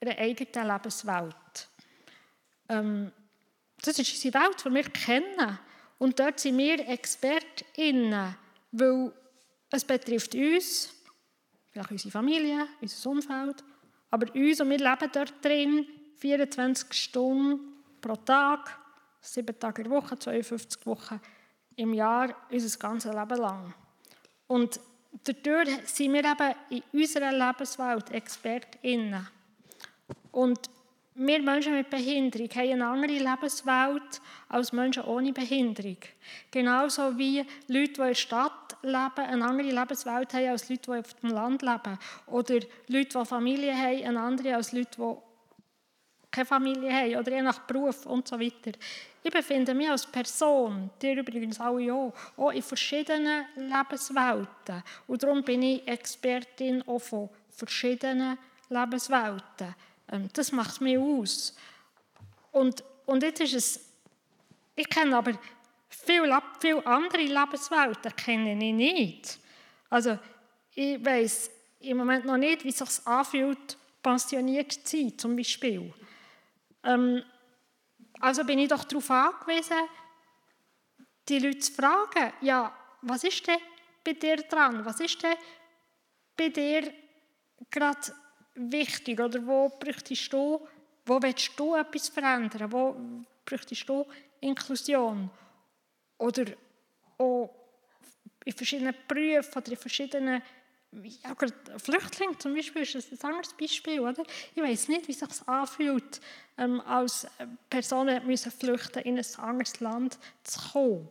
einer 0.00 0.18
eigenen 0.18 0.68
Lebenswelt. 0.68 1.68
Ähm, 2.68 3.12
das 3.82 3.98
ist 3.98 4.12
unsere 4.12 4.34
Welt, 4.34 4.64
die 4.64 4.74
wir 4.74 4.84
kennen. 4.84 5.58
Und 5.98 6.18
dort 6.18 6.40
sind 6.40 6.58
wir 6.58 6.88
ExpertInnen, 6.88 8.34
weil 8.72 9.12
es 9.70 9.84
betrifft 9.84 10.34
uns, 10.34 10.92
vielleicht 11.70 11.90
unsere 11.90 12.10
Familie, 12.10 12.66
unser 12.80 13.10
Umfeld, 13.10 13.64
aber 14.10 14.34
uns 14.34 14.60
und 14.60 14.70
wir 14.70 14.78
leben 14.78 15.10
dort 15.12 15.44
drin 15.44 15.86
24 16.18 16.92
Stunden 16.92 17.60
pro 18.00 18.16
Tag, 18.16 18.78
7 19.20 19.58
Tage 19.58 19.82
in 19.82 19.90
der 19.90 20.00
Woche, 20.00 20.18
52 20.18 20.86
Wochen 20.86 21.20
im 21.76 21.94
Jahr 21.94 22.34
unser 22.50 22.78
ganzes 22.78 23.12
Leben 23.12 23.38
lang. 23.38 23.74
Und 24.46 24.80
dadurch 25.24 25.70
sind 25.86 26.12
wir 26.12 26.24
eben 26.24 26.54
in 26.70 26.82
unserer 26.92 27.32
Lebenswelt 27.32 28.10
ExpertInnen. 28.10 29.28
Und 30.32 30.70
wir 31.16 31.40
Menschen 31.42 31.74
mit 31.74 31.90
Behinderung 31.90 32.48
haben 32.50 32.72
eine 32.72 32.86
andere 32.86 33.18
Lebenswelt 33.18 34.20
als 34.48 34.72
Menschen 34.72 35.04
ohne 35.04 35.32
Behinderung. 35.32 35.98
Genauso 36.50 37.16
wie 37.16 37.46
Leute, 37.68 37.92
die 37.92 38.00
in 38.00 38.08
der 38.08 38.14
Stadt 38.14 38.76
leben, 38.82 39.12
eine 39.16 39.44
andere 39.44 39.70
Lebenswelt 39.70 40.34
haben 40.34 40.48
als 40.48 40.68
Leute, 40.68 40.82
die 40.90 40.98
auf 40.98 41.14
dem 41.14 41.30
Land 41.30 41.62
leben. 41.62 41.98
Oder 42.26 42.54
Leute, 42.88 43.18
die 43.18 43.24
Familie 43.24 43.76
haben, 43.76 44.04
eine 44.04 44.20
andere 44.20 44.56
als 44.56 44.72
Leute, 44.72 44.90
die 44.98 45.16
keine 46.32 46.46
Familie 46.46 46.92
haben 46.92 47.16
oder 47.16 47.30
je 47.30 47.42
nach 47.42 47.60
Beruf 47.60 48.06
und 48.06 48.26
so 48.26 48.40
weiter. 48.40 48.72
Ich 49.26 49.30
befinde 49.30 49.72
mich 49.72 49.88
als 49.88 50.04
Person, 50.06 50.90
die 51.00 51.12
übrigens 51.12 51.58
alle 51.58 51.94
auch, 51.94 52.12
auch 52.36 52.50
in 52.50 52.62
verschiedenen 52.62 53.46
Lebenswelten. 53.56 54.82
Und 55.06 55.22
darum 55.22 55.42
bin 55.42 55.62
ich 55.62 55.88
Expertin 55.88 56.86
auch 56.86 56.98
von 56.98 57.30
verschiedenen 57.48 58.36
Lebenswelten. 58.68 59.74
Ähm, 60.12 60.28
das 60.34 60.52
macht 60.52 60.82
mich 60.82 60.98
aus. 60.98 61.56
Und, 62.52 62.84
und 63.06 63.22
jetzt 63.22 63.40
ist 63.40 63.54
es, 63.54 63.80
ich 64.76 64.90
kenne 64.90 65.16
aber 65.16 65.32
viele, 65.88 66.42
viele 66.60 66.86
andere 66.86 67.22
Lebenswelten 67.22 68.14
kenne 68.14 68.52
ich 68.52 68.74
nicht. 68.74 69.38
Also 69.88 70.18
ich 70.74 71.02
weiß 71.02 71.50
im 71.80 71.96
Moment 71.96 72.26
noch 72.26 72.36
nicht, 72.36 72.62
wie 72.62 72.68
es 72.68 72.76
sich 72.76 73.06
anfühlt, 73.06 73.78
pensioniert 74.02 74.70
zu 74.70 74.98
sein, 74.98 75.16
zum 75.16 75.34
Beispiel. 75.34 75.94
Ähm, 76.82 77.22
also 78.24 78.42
bin 78.42 78.58
ich 78.58 78.68
doch 78.68 78.84
darauf 78.84 79.10
angewiesen, 79.10 79.86
die 81.28 81.38
Leute 81.40 81.58
zu 81.58 81.72
fragen, 81.72 82.32
ja, 82.40 82.74
was 83.02 83.22
ist 83.22 83.46
denn 83.46 83.58
bei 84.02 84.14
dir 84.14 84.36
dran? 84.36 84.82
Was 84.82 84.98
ist 85.00 85.22
denn 85.22 85.36
bei 86.34 86.48
dir 86.48 86.90
gerade 87.70 88.14
wichtig? 88.54 89.20
Oder 89.20 89.46
wo 89.46 89.68
bräuchtest 89.68 90.32
du, 90.32 90.66
wo 91.04 91.20
willst 91.20 91.52
du 91.58 91.74
etwas 91.74 92.08
verändern? 92.08 92.72
Wo 92.72 92.96
bräuchtest 93.44 93.86
du 93.86 94.06
Inklusion? 94.40 95.30
Oder 96.16 96.46
auch 97.18 97.50
in 98.42 98.52
verschiedenen 98.54 98.94
Berufen 99.06 99.54
oder 99.54 99.70
in 99.70 99.76
verschiedenen 99.76 100.42
ja, 101.02 101.78
Flüchtling 101.78 102.38
zum 102.38 102.54
Beispiel 102.54 102.82
ist 102.82 102.96
ein 102.96 103.30
anderes 103.30 103.52
Beispiel. 103.54 104.00
Oder? 104.00 104.22
Ich 104.54 104.62
weiß 104.62 104.88
nicht, 104.88 105.08
wie 105.08 105.12
sich 105.12 105.28
anfühlt, 105.46 106.20
ähm, 106.58 106.80
als 106.82 107.26
Personen 107.68 108.26
müssen 108.26 108.52
flüchten 108.52 109.02
in 109.02 109.18
ein 109.18 109.26
anderes 109.38 109.80
Land 109.80 110.18
zu 110.42 110.60
kommen. 110.72 111.08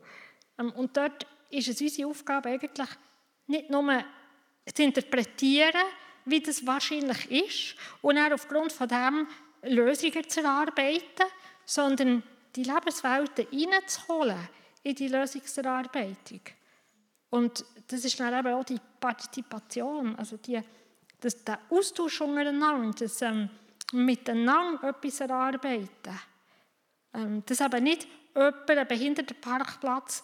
Ähm, 0.59 0.71
und 0.71 0.95
dort 0.95 1.25
ist 1.49 1.67
es 1.67 1.81
unsere 1.81 2.09
Aufgabe 2.09 2.49
eigentlich 2.49 2.89
nicht 3.47 3.69
nur 3.69 4.03
zu 4.73 4.83
interpretieren, 4.83 5.81
wie 6.25 6.39
das 6.39 6.65
wahrscheinlich 6.65 7.29
ist 7.29 7.75
und 8.01 8.15
dann 8.15 8.33
aufgrund 8.33 8.71
von 8.71 8.87
dem 8.87 9.27
Lösungen 9.63 10.27
zu 10.27 10.41
erarbeiten, 10.41 11.25
sondern 11.65 12.23
die 12.55 12.63
Lebenswelten 12.63 13.47
hineinzuholen 13.49 14.47
in 14.83 14.95
die 14.95 15.07
Lösungserarbeitung. 15.07 16.41
Und 17.33 17.65
das 17.87 18.05
ist 18.05 18.19
dann 18.19 18.31
eben 18.31 18.53
auch 18.53 18.63
die 18.63 18.79
Partizipation, 18.99 20.15
also 20.17 20.37
die, 20.37 20.61
das, 21.19 21.43
der 21.43 21.57
Austausch 21.71 22.21
untereinander, 22.21 22.91
das 22.99 23.23
ähm, 23.23 23.49
miteinander 23.91 24.89
etwas 24.89 25.19
erarbeiten. 25.19 26.19
Ähm, 27.11 27.43
dass 27.43 27.59
eben 27.59 27.85
nicht 27.85 28.07
jemand 28.35 28.69
einen 28.69 28.87
Behindertenparkplatz 28.87 30.23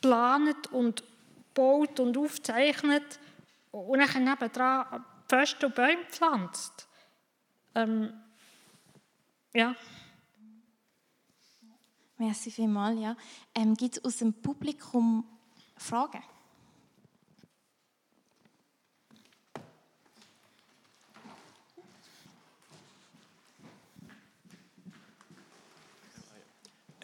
plant 0.00 0.72
und 0.72 1.04
baut 1.52 2.00
und 2.00 2.16
aufzeichnet 2.16 3.20
und 3.70 3.98
dann 3.98 4.24
nebenan 4.24 5.04
Pfosten 5.28 5.66
und 5.66 5.74
Bäume 5.74 6.04
pflanzt. 6.08 6.88
Ähm, 7.74 8.10
ja. 9.52 9.76
Merci 12.16 12.50
vielmals. 12.50 12.98
Ja. 12.98 13.16
Ähm, 13.54 13.74
Gibt 13.74 13.98
es 13.98 14.04
aus 14.06 14.16
dem 14.16 14.32
Publikum 14.32 15.26
Fragen? 15.82 16.22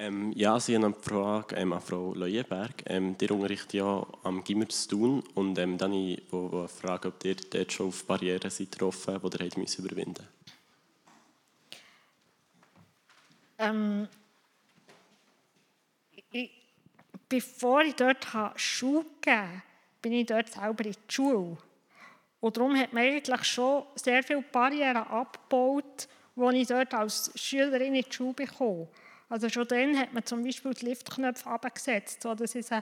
Ähm, 0.00 0.32
ja, 0.36 0.60
Sie 0.60 0.76
haben 0.76 0.84
eine 0.84 0.94
Frage 0.94 1.56
ähm, 1.56 1.72
an 1.72 1.80
Frau 1.80 2.14
Leuenberg. 2.14 2.84
Ähm, 2.86 3.16
ihr 3.20 3.30
unterrichtet 3.32 3.74
ja 3.74 4.06
am 4.22 4.44
Gimmer 4.44 4.68
zu 4.68 4.88
tun 4.88 5.24
und 5.34 5.58
ähm, 5.58 5.76
dann 5.76 5.92
ich 5.92 6.22
wo, 6.30 6.52
wo 6.52 6.68
frage, 6.68 7.08
ob 7.08 7.24
ihr 7.24 7.34
dort 7.34 7.72
schon 7.72 7.88
auf 7.88 8.04
Barrieren 8.06 8.48
seid 8.48 8.70
getroffen, 8.70 9.20
die 9.20 9.36
ihr 9.36 9.44
habt 9.44 9.58
müssen 9.58 9.84
überwinden 9.84 10.26
Ähm, 13.58 14.08
ich, 16.30 16.50
bevor 17.28 17.82
ich 17.82 17.94
dort 17.94 18.26
Schule 18.56 19.04
gegeben 19.20 19.62
bin 20.00 20.12
ich 20.12 20.26
dort 20.26 20.48
selber 20.48 20.84
in 20.84 20.92
die 20.92 21.12
Schule. 21.12 21.56
Und 22.40 22.56
darum 22.56 22.78
hat 22.78 22.92
man 22.92 23.02
eigentlich 23.02 23.44
schon 23.44 23.84
sehr 23.96 24.22
viele 24.22 24.42
Barrieren 24.42 24.96
abgebaut, 24.96 26.08
die 26.36 26.60
ich 26.60 26.68
dort 26.68 26.94
als 26.94 27.32
Schülerin 27.34 27.94
in 27.94 28.04
die 28.04 28.12
Schule 28.12 28.34
bekomme. 28.34 28.88
Also 29.28 29.48
schon 29.48 29.66
dann 29.66 29.98
hat 29.98 30.12
man 30.12 30.24
zum 30.24 30.44
Beispiel 30.44 30.72
die 30.72 30.86
Liftknöpfe 30.86 31.48
abgesetzt, 31.48 32.22
sodass 32.22 32.54
ich 32.54 32.66
sie 32.66 32.80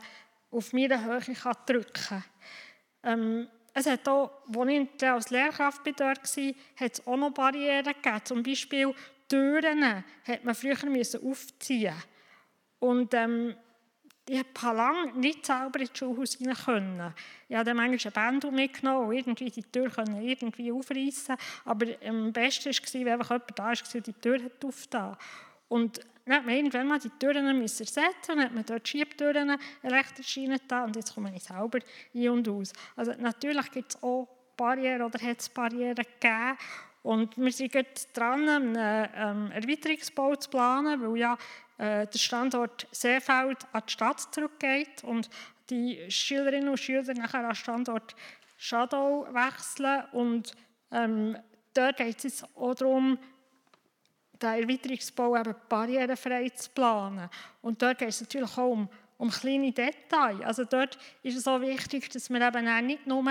auf 0.50 0.72
meine 0.72 1.04
Höhe 1.04 1.34
drücken 1.66 1.92
kann. 1.92 2.24
Ähm, 3.02 3.48
es 3.72 3.86
hat 3.86 4.08
auch, 4.08 4.30
als 4.56 4.70
ich 4.70 5.08
als 5.08 5.30
Lehrkraft 5.30 5.86
dort 5.86 6.00
war, 6.00 6.54
hat 6.76 6.92
es 6.92 7.06
auch 7.06 7.16
noch 7.16 7.30
Barrieren 7.30 7.84
gegeben. 7.84 8.20
Zum 8.24 8.42
Beispiel 8.42 8.94
Türen 9.28 10.04
hat 10.24 10.44
man 10.44 10.54
früher 10.54 10.86
müssen 10.86 11.28
aufziehen 11.28 11.94
Und 12.78 13.12
ähm, 13.14 13.56
ich 14.28 14.38
habe 14.38 14.76
lange 14.76 15.12
nicht 15.12 15.46
selber 15.46 15.78
ins 15.78 15.96
Schulhaus 15.96 16.38
rein 16.40 16.54
können. 16.54 17.14
Ich 17.48 17.54
habe 17.54 17.64
dann 17.64 17.76
manchmal 17.76 18.12
ein 18.12 18.40
Band 18.40 18.52
mitgenommen 18.52 19.08
und 19.08 19.14
irgendwie 19.14 19.50
die 19.50 19.62
Tür 19.62 19.88
können 19.88 20.20
irgendwie 20.20 20.72
aufreißen. 20.72 21.36
Aber 21.64 21.86
am 22.04 22.32
besten 22.32 22.72
war, 22.72 23.04
wenn 23.04 23.12
einfach 23.12 23.30
jemand 23.30 23.58
da 23.58 23.64
war 23.64 23.94
und 23.94 24.06
die 24.06 24.12
Tür 24.14 24.40
aufgetan 24.64 25.16
Und 25.68 26.00
dann 26.24 26.34
hat 26.34 26.46
man 26.46 26.56
irgendwann 26.56 26.88
mal 26.88 26.98
die 26.98 27.10
Türen 27.10 27.56
müssen 27.56 27.82
ersetzen 27.82 28.32
und 28.32 28.40
hat 28.40 28.52
man 28.52 28.64
dort 28.64 28.88
Schiebtüren 28.88 29.56
elektrisch 29.82 30.38
rein 30.38 30.58
und 30.84 30.96
jetzt 30.96 31.14
komme 31.14 31.32
ich 31.34 31.44
selber 31.44 31.78
ein 32.14 32.28
und 32.28 32.48
aus. 32.48 32.72
Also 32.96 33.12
natürlich 33.18 33.70
gibt 33.70 33.94
es 33.94 34.02
auch 34.02 34.26
Barrieren 34.56 35.02
oder 35.02 35.20
hat 35.24 35.40
es 35.40 35.48
Barrieren 35.48 35.94
gegeben. 35.94 36.56
Und 37.04 37.36
wir 37.38 37.52
sind 37.52 37.72
jetzt 37.72 38.16
dran, 38.16 38.48
einen 38.48 38.74
ähm, 39.14 39.52
Erweiterungsbau 39.52 40.34
zu 40.34 40.50
planen, 40.50 41.00
weil 41.00 41.16
ja 41.16 41.38
der 41.78 42.08
Standort 42.18 42.86
Seefeld 42.90 43.58
an 43.72 43.82
die 43.86 43.92
Stadt 43.92 44.20
zurückgeht 44.34 45.04
und 45.04 45.28
die 45.70 46.10
Schülerinnen 46.10 46.68
und 46.68 46.78
Schüler 46.78 47.14
nachher 47.14 47.40
an 47.40 47.50
den 47.50 47.54
Standort 47.54 48.14
Schadau 48.56 49.26
wechseln. 49.32 50.04
Und 50.12 50.52
ähm, 50.90 51.36
dort 51.74 51.96
geht 51.98 52.24
es 52.24 52.44
auch 52.54 52.74
darum, 52.74 53.18
den 54.42 54.62
Erweiterungsbau 54.62 55.36
eben 55.36 55.54
barrierefrei 55.68 56.48
zu 56.50 56.70
planen. 56.70 57.28
Und 57.62 57.80
dort 57.80 57.98
geht 57.98 58.08
es 58.08 58.20
natürlich 58.20 58.56
auch 58.56 58.70
um, 58.70 58.88
um 59.18 59.30
kleine 59.30 59.72
Details. 59.72 60.42
Also 60.44 60.64
dort 60.64 60.98
ist 61.22 61.36
es 61.36 61.48
auch 61.48 61.60
wichtig, 61.60 62.10
dass 62.10 62.30
wir 62.30 62.40
eben 62.40 62.86
nicht 62.86 63.06
nur 63.06 63.24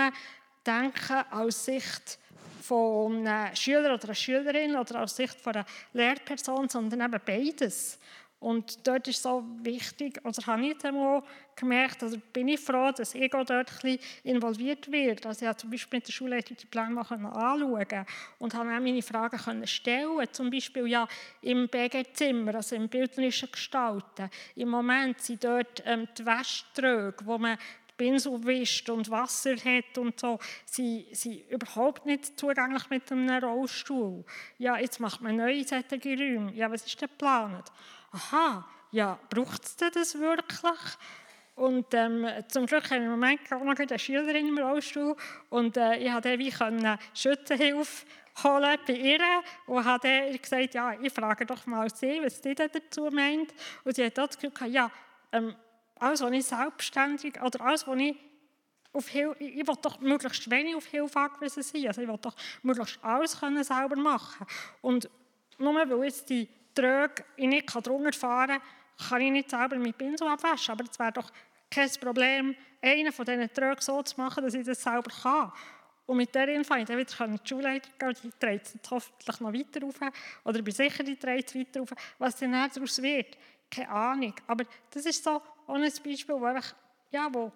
denken 0.66 1.24
aus 1.30 1.64
Sicht 1.64 2.18
von 2.62 3.24
einem 3.24 3.54
Schüler 3.54 3.94
oder 3.94 4.04
einer 4.04 4.14
Schülerin 4.14 4.76
oder 4.76 5.02
aus 5.02 5.14
Sicht 5.14 5.40
von 5.40 5.54
einer 5.54 5.66
Lehrperson, 5.92 6.68
sondern 6.68 7.00
eben 7.02 7.22
beides. 7.24 7.98
Und 8.38 8.86
dort 8.86 9.08
ist 9.08 9.22
so 9.22 9.44
wichtig, 9.62 10.20
oder 10.22 10.46
habe 10.46 10.66
ich 10.66 10.84
einmal 10.84 11.22
gemerkt, 11.56 12.02
also 12.02 12.18
bin 12.34 12.48
ich 12.48 12.60
froh, 12.60 12.92
dass 12.94 13.14
ich 13.14 13.34
auch 13.34 13.44
dort 13.44 13.72
ein 13.82 13.98
involviert 14.24 14.92
werde. 14.92 15.28
Also 15.28 15.42
ich 15.42 15.48
habe 15.48 15.56
zum 15.56 15.70
Beispiel 15.70 15.98
mit 15.98 16.06
der 16.06 16.12
Schulleitung 16.12 16.56
die 16.56 16.66
Pläne 16.66 17.00
anschauen 17.00 18.06
und 18.38 18.54
habe 18.54 18.70
auch 18.70 18.80
meine 18.80 19.02
Fragen 19.02 19.38
können 19.38 19.66
stellen 19.66 20.26
Zum 20.32 20.50
Beispiel 20.50 20.86
ja 20.86 21.08
im 21.40 21.66
BG-Zimmer, 21.68 22.56
also 22.56 22.76
im 22.76 22.88
bildnerischen 22.88 23.50
Gestalten. 23.50 24.28
Im 24.54 24.68
Moment 24.68 25.20
sind 25.20 25.42
dort 25.42 25.82
ähm, 25.86 26.06
die 26.18 26.26
Wäschtröge, 26.26 27.24
wo 27.24 27.38
man 27.38 27.56
Pinsel 27.96 28.44
wischt 28.44 28.90
und 28.90 29.10
Wasser 29.10 29.56
hat 29.56 29.96
und 29.98 30.20
so, 30.20 30.38
sie 30.64 31.06
sind 31.12 31.48
überhaupt 31.50 32.04
nicht 32.04 32.38
zugänglich 32.38 32.90
mit 32.90 33.10
einem 33.10 33.42
Rollstuhl. 33.42 34.24
Ja, 34.58 34.78
jetzt 34.78 35.00
macht 35.00 35.22
man 35.22 35.36
neue 35.36 35.64
solche 35.64 35.96
Räume. 36.04 36.52
Ja, 36.52 36.70
was 36.70 36.84
ist 36.84 37.00
denn 37.00 37.08
geplant? 37.08 37.72
Aha, 38.16 38.66
ja, 38.92 39.18
braucht 39.28 39.64
es 39.64 39.76
das 39.76 40.18
wirklich? 40.18 40.98
Und 41.54 41.86
ähm, 41.94 42.26
zum 42.48 42.66
Glück 42.66 42.84
haben 42.90 43.00
wir 43.00 43.06
im 43.06 43.10
Moment 43.10 43.40
auch 43.50 43.64
noch 43.64 43.78
eine 43.78 43.98
Schülerin 43.98 44.48
im 44.48 44.58
Rollstuhl 44.58 45.16
und 45.48 45.76
äh, 45.76 45.96
ich 45.96 46.12
konnte 46.12 46.38
wie 46.38 46.50
können 46.50 46.98
Schützenhilfe 47.14 48.06
holen 48.44 48.78
bei 48.86 48.92
ihr 48.92 49.20
und 49.66 49.84
habe 49.84 50.38
gesagt, 50.38 50.74
ja, 50.74 50.92
ich 51.00 51.12
frage 51.12 51.46
doch 51.46 51.64
mal 51.66 51.88
sie, 51.88 52.20
was 52.22 52.42
sie 52.42 52.54
dazu 52.54 53.08
meint. 53.10 53.54
Und 53.84 53.96
sie 53.96 54.04
hat 54.04 54.18
das 54.18 54.38
Gefühl, 54.38 54.68
ja, 54.68 54.90
ähm, 55.32 55.54
alles, 55.98 56.20
was 56.20 56.32
ich 56.32 56.44
selbstständig, 56.44 57.40
oder 57.40 57.60
alles, 57.62 57.86
was 57.86 57.98
ich 57.98 58.16
auf 58.92 59.08
Hilfe, 59.08 59.42
ich 59.42 59.66
will 59.66 59.76
doch 59.80 60.00
möglichst 60.00 60.50
wenig 60.50 60.74
auf 60.74 60.86
Hilfe 60.86 61.18
angewiesen 61.18 61.62
sein. 61.62 61.86
Also 61.86 62.02
ich 62.02 62.08
will 62.08 62.18
doch 62.20 62.36
möglichst 62.62 63.02
alles 63.02 63.40
können 63.40 63.64
selber 63.64 63.96
machen. 63.96 64.46
Und 64.82 65.08
nur 65.58 65.74
weil 65.74 66.04
jetzt 66.04 66.28
die 66.28 66.48
Tröge 66.76 67.24
ich 67.36 67.48
nicht 67.48 67.74
drunter 67.74 68.12
fahren 68.12 68.60
kann, 68.60 69.08
kann 69.08 69.20
ich 69.22 69.32
nicht 69.32 69.50
selber 69.50 69.76
mit 69.76 69.98
Pinsel 69.98 70.28
abwaschen. 70.28 70.72
Aber 70.72 70.84
es 70.84 70.98
wäre 70.98 71.12
doch 71.12 71.30
kein 71.70 71.90
Problem, 72.00 72.54
einen 72.80 73.12
von 73.12 73.24
diesen 73.24 73.52
Trögen 73.52 73.80
so 73.80 74.02
zu 74.02 74.20
machen, 74.20 74.44
dass 74.44 74.54
ich 74.54 74.64
das 74.64 74.82
selber 74.82 75.10
kann. 75.10 75.52
Und 76.06 76.18
mit 76.18 76.32
dieser 76.32 76.48
Info 76.48 76.74
dann 76.74 76.86
wieder 76.86 77.24
in 77.24 77.36
die 77.36 77.48
Schulleitung 77.48 77.92
gehen, 77.98 78.16
die 78.22 78.30
dreht 78.38 78.62
es 78.62 78.90
hoffentlich 78.90 79.40
noch 79.40 79.52
weiter 79.52 79.84
auf. 79.84 80.00
Oder 80.44 80.58
ich 80.58 80.64
bin 80.64 80.74
sicher, 80.74 81.02
die 81.02 81.18
dreht 81.18 81.48
es 81.48 81.54
weiter 81.56 81.82
auf. 81.82 81.88
Was 82.18 82.36
dann 82.36 82.52
daraus 82.52 83.02
wird, 83.02 83.36
keine 83.68 83.88
Ahnung. 83.88 84.34
Aber 84.46 84.64
das 84.90 85.04
ist 85.04 85.24
so 85.24 85.42
ein 85.66 85.82
Beispiel, 85.82 86.24
wo, 86.28 86.48
ich, 86.56 86.74
ja, 87.10 87.28
wo, 87.32 87.50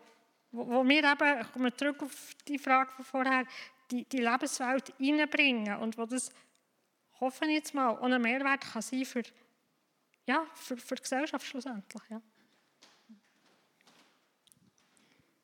wo, 0.51 0.67
wo 0.67 0.89
wir 0.89 1.05
eben, 1.05 1.41
ich 1.41 1.53
komme 1.53 1.75
zurück 1.77 2.03
auf 2.03 2.35
die 2.49 2.59
Frage 2.59 2.91
von 2.91 3.05
vorher, 3.05 3.45
die, 3.91 4.05
die 4.05 4.19
Lebenswelt 4.19 4.93
reinbringen 4.99 5.77
und 5.79 5.97
wo 5.97 6.07
das 6.07 6.31
hoffe 7.21 7.45
ich 7.45 7.53
jetzt 7.53 7.75
mal, 7.75 7.91
und 7.91 8.13
ein 8.13 8.23
Mehrwert 8.23 8.63
kann 8.63 8.83
sein 8.83 9.05
für, 9.05 9.23
ja, 10.27 10.45
für, 10.55 10.77
für 10.77 10.95
die 10.95 11.03
Gesellschaft 11.03 11.47
schlussendlich. 11.47 12.03
Ja. 12.09 12.21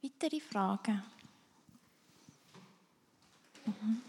Weitere 0.03 0.40
Fragen? 0.40 1.03
Mhm. 3.66 4.03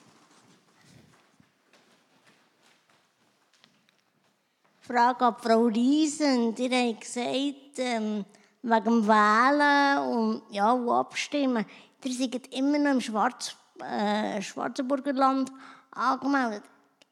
Frage 4.81 5.26
an 5.26 5.35
Frau 5.35 5.65
Riesen. 5.65 6.56
Ihr 6.56 6.89
habt 6.89 7.02
gesagt, 7.02 7.80
ähm, 7.80 8.23
wegen 8.61 8.84
dem 8.84 9.07
Wählen 9.07 9.99
und, 9.99 10.44
ja, 10.52 10.72
und 10.72 10.89
Abstimmen, 10.89 11.65
ihr 12.03 12.14
seid 12.14 12.53
immer 12.53 12.77
noch 12.77 12.91
im 12.91 13.02
Schwarz, 13.02 13.56
äh, 13.81 14.41
Schwarzenburger 14.41 15.14
Land 15.14 15.52
angemeldet 15.91 16.64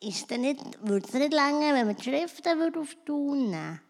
ist 0.07 0.29
nicht, 0.31 0.61
würde 0.81 1.07
es 1.07 1.13
nicht 1.13 1.33
länger, 1.33 1.73
wenn 1.73 1.87
man 1.87 1.95
die 1.95 2.03
Schriften 2.03 2.77
auf 2.77 2.95
Tun 3.05 3.49
nehmen 3.49 3.81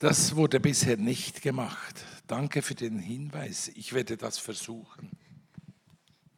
Das 0.00 0.34
wurde 0.34 0.60
bisher 0.60 0.96
nicht 0.96 1.42
gemacht. 1.42 2.06
Danke 2.26 2.62
für 2.62 2.74
den 2.74 2.98
Hinweis. 3.00 3.68
Ich 3.74 3.92
werde 3.92 4.16
das 4.16 4.38
versuchen. 4.38 5.10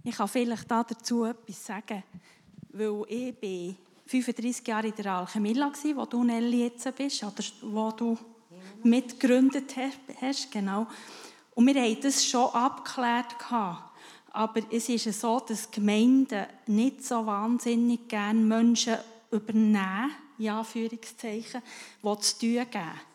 Ich 0.03 0.17
kann 0.17 0.27
vielleicht 0.27 0.69
dazu 0.69 1.27
etwas 1.27 1.65
sagen, 1.65 2.03
weil 2.73 3.05
ich 3.09 3.39
bin 3.39 3.77
35 4.07 4.67
Jahre 4.67 4.89
in 4.89 4.97
der 4.97 5.13
Alchemilla 5.13 5.67
war, 5.67 5.97
wo 5.97 6.07
du 6.07 6.25
Nelly 6.25 6.65
jetzt 6.65 6.93
bist, 6.97 7.23
oder 7.23 7.45
wo 7.61 7.93
du 7.93 8.19
mitgegründet 8.83 9.77
hast, 10.21 10.51
genau. 10.51 10.89
Und 11.55 11.67
wir 11.69 11.81
haben 11.81 12.01
das 12.01 12.27
schon 12.27 12.51
abgeklärt. 12.51 13.37
Aber 14.33 14.61
es 14.73 14.89
ist 14.89 15.21
so, 15.21 15.39
dass 15.39 15.71
Gemeinden 15.71 16.47
nicht 16.67 17.05
so 17.05 17.25
wahnsinnig 17.25 18.09
gerne 18.09 18.41
Menschen 18.41 18.97
übernehmen, 19.31 20.11
in 20.37 20.49
Anführungszeichen, 20.49 21.63
die 22.03 22.19
zu 22.19 22.39
tun 22.41 22.67
geben. 22.69 23.12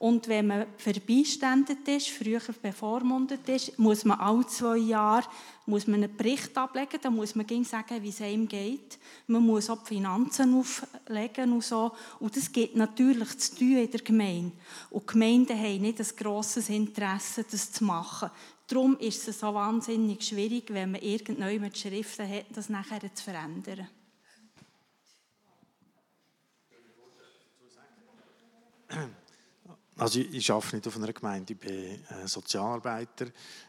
Und 0.00 0.28
wenn 0.28 0.46
man 0.46 0.66
verbeistandet 0.78 1.86
ist, 1.86 2.08
früher 2.08 2.40
bevormundet 2.62 3.46
ist, 3.50 3.78
muss 3.78 4.06
man 4.06 4.18
alle 4.18 4.46
zwei 4.46 4.78
Jahre 4.78 5.28
muss 5.66 5.86
man 5.86 6.02
einen 6.02 6.16
Bericht 6.16 6.56
ablegen. 6.56 6.98
Da 7.02 7.10
muss 7.10 7.34
man 7.34 7.46
sagen, 7.64 8.02
wie 8.02 8.08
es 8.08 8.22
einem 8.22 8.48
geht. 8.48 8.98
Man 9.26 9.44
muss 9.44 9.68
auch 9.68 9.82
die 9.82 9.94
Finanzen 9.94 10.58
auflegen 10.58 11.52
und 11.52 11.62
so. 11.62 11.92
Und 12.18 12.34
das 12.34 12.50
geht 12.50 12.76
natürlich 12.76 13.38
zu 13.38 13.56
tun 13.56 13.76
in 13.76 13.90
der 13.90 14.00
Gemeinde. 14.00 14.52
Und 14.88 15.02
die 15.02 15.12
Gemeinden 15.12 15.58
haben 15.58 15.82
nicht 15.82 16.00
ein 16.00 16.16
grosses 16.16 16.70
Interesse, 16.70 17.44
das 17.48 17.70
zu 17.70 17.84
machen. 17.84 18.30
Darum 18.66 18.96
ist 18.98 19.28
es 19.28 19.38
so 19.38 19.52
wahnsinnig 19.52 20.22
schwierig, 20.22 20.72
wenn 20.72 20.92
man 20.92 21.02
irgendwann 21.02 21.74
Schriften 21.74 22.26
hat, 22.26 22.46
das 22.54 22.70
nachher 22.70 23.14
zu 23.14 23.22
verändern. 23.22 23.86
Also 30.00 30.18
ich, 30.18 30.32
ich 30.32 30.50
arbeite 30.50 30.76
nicht 30.76 30.88
auf 30.88 30.96
einer 30.96 31.12
Gemeinde, 31.12 31.52
ich 31.52 31.58
bin 31.58 31.74
äh, 31.74 32.26
Sozialarbeiter. 32.26 33.26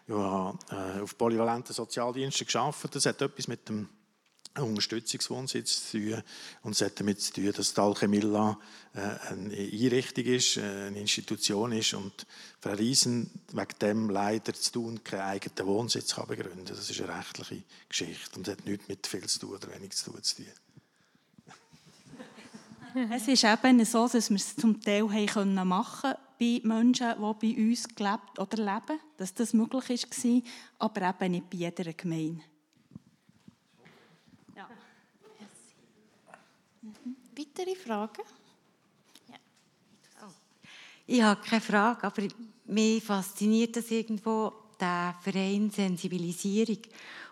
Ich 0.08 0.14
habe 0.14 0.58
äh, 0.70 1.02
auf 1.02 1.18
polyvalenten 1.18 1.76
Sozialdiensten 1.76 2.48
gearbeitet. 2.48 2.96
Das 2.96 3.06
hat 3.06 3.22
etwas 3.22 3.50
mit 3.50 3.68
dem 3.68 3.90
Unterstützungswohnsitz 4.58 5.92
zu 5.92 6.00
tun. 6.00 6.24
Und 6.64 6.72
es 6.72 6.82
hat 6.82 6.98
damit 7.02 7.20
zu 7.20 7.34
tun, 7.34 7.52
dass 7.52 7.74
die 7.74 7.82
Alchemilla 7.82 8.58
äh, 8.94 9.00
eine 9.00 9.54
Einrichtung 9.54 10.24
ist, 10.24 10.56
äh, 10.56 10.62
eine 10.88 11.02
Institution 11.02 11.74
ist 11.74 11.94
und 11.96 12.26
Frau 12.62 12.76
Riesen 12.76 13.30
wegen 13.52 13.80
dem 13.82 14.10
leider 14.10 14.54
zu 14.54 14.72
tun 14.72 15.04
keinen 15.04 15.22
eigenen 15.22 15.68
Wohnsitz 15.68 16.16
kann 16.16 16.28
begründen. 16.28 16.64
Das 16.64 16.90
ist 16.90 17.02
eine 17.02 17.14
rechtliche 17.14 17.64
Geschichte 17.90 18.38
und 18.38 18.48
hat 18.48 18.66
nichts 18.66 18.88
mit 18.88 19.06
viel 19.06 19.28
zu 19.28 19.40
tun 19.40 19.56
oder 19.56 19.74
wenig 19.74 19.92
zu 19.92 20.12
tun. 20.12 20.24
Zu 20.24 20.38
tun. 20.38 20.46
Es 22.94 23.28
ist 23.28 23.44
eben 23.44 23.86
so, 23.86 24.08
dass 24.08 24.30
wir 24.30 24.38
es 24.38 24.56
zum 24.56 24.82
Teil 24.82 25.10
haben 25.10 25.54
machen 25.68 26.14
bei 26.40 26.60
Menschen, 26.64 27.14
die 27.16 27.54
bei 27.54 27.62
uns 27.62 27.88
gelebt 27.88 28.40
oder 28.40 28.58
leben, 28.58 29.00
dass 29.18 29.34
das 29.34 29.54
möglich 29.54 30.04
war, 30.04 30.42
aber 30.80 31.10
eben 31.10 31.32
nicht 31.32 31.50
bei 31.50 31.58
jeder 31.58 31.94
Gemeinde. 31.94 32.44
Ja. 34.56 34.68
Mhm. 36.82 37.16
Weitere 37.38 37.76
Fragen? 37.76 38.24
Ja. 39.30 39.36
Oh. 40.24 40.32
Ich 41.08 41.22
habe 41.22 41.42
keine 41.42 41.62
Frage, 41.62 42.08
aber 42.08 42.24
mich 42.66 43.04
fasziniert 43.04 43.76
das 43.76 43.92
irgendwo, 43.92 44.54
der 44.80 45.16
Verein 45.22 45.70
Sensibilisierung. 45.70 46.82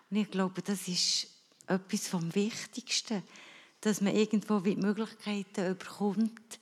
Und 0.09 0.17
ich 0.17 0.31
glaube, 0.31 0.61
das 0.61 0.87
ist 0.87 1.27
etwas 1.67 2.07
vom 2.07 2.33
Wichtigsten 2.33 3.23
dass 3.81 4.01
man 4.01 4.15
irgendwo 4.15 4.59
die 4.59 4.75
Möglichkeiten 4.75 5.77
bekommt, 5.77 6.59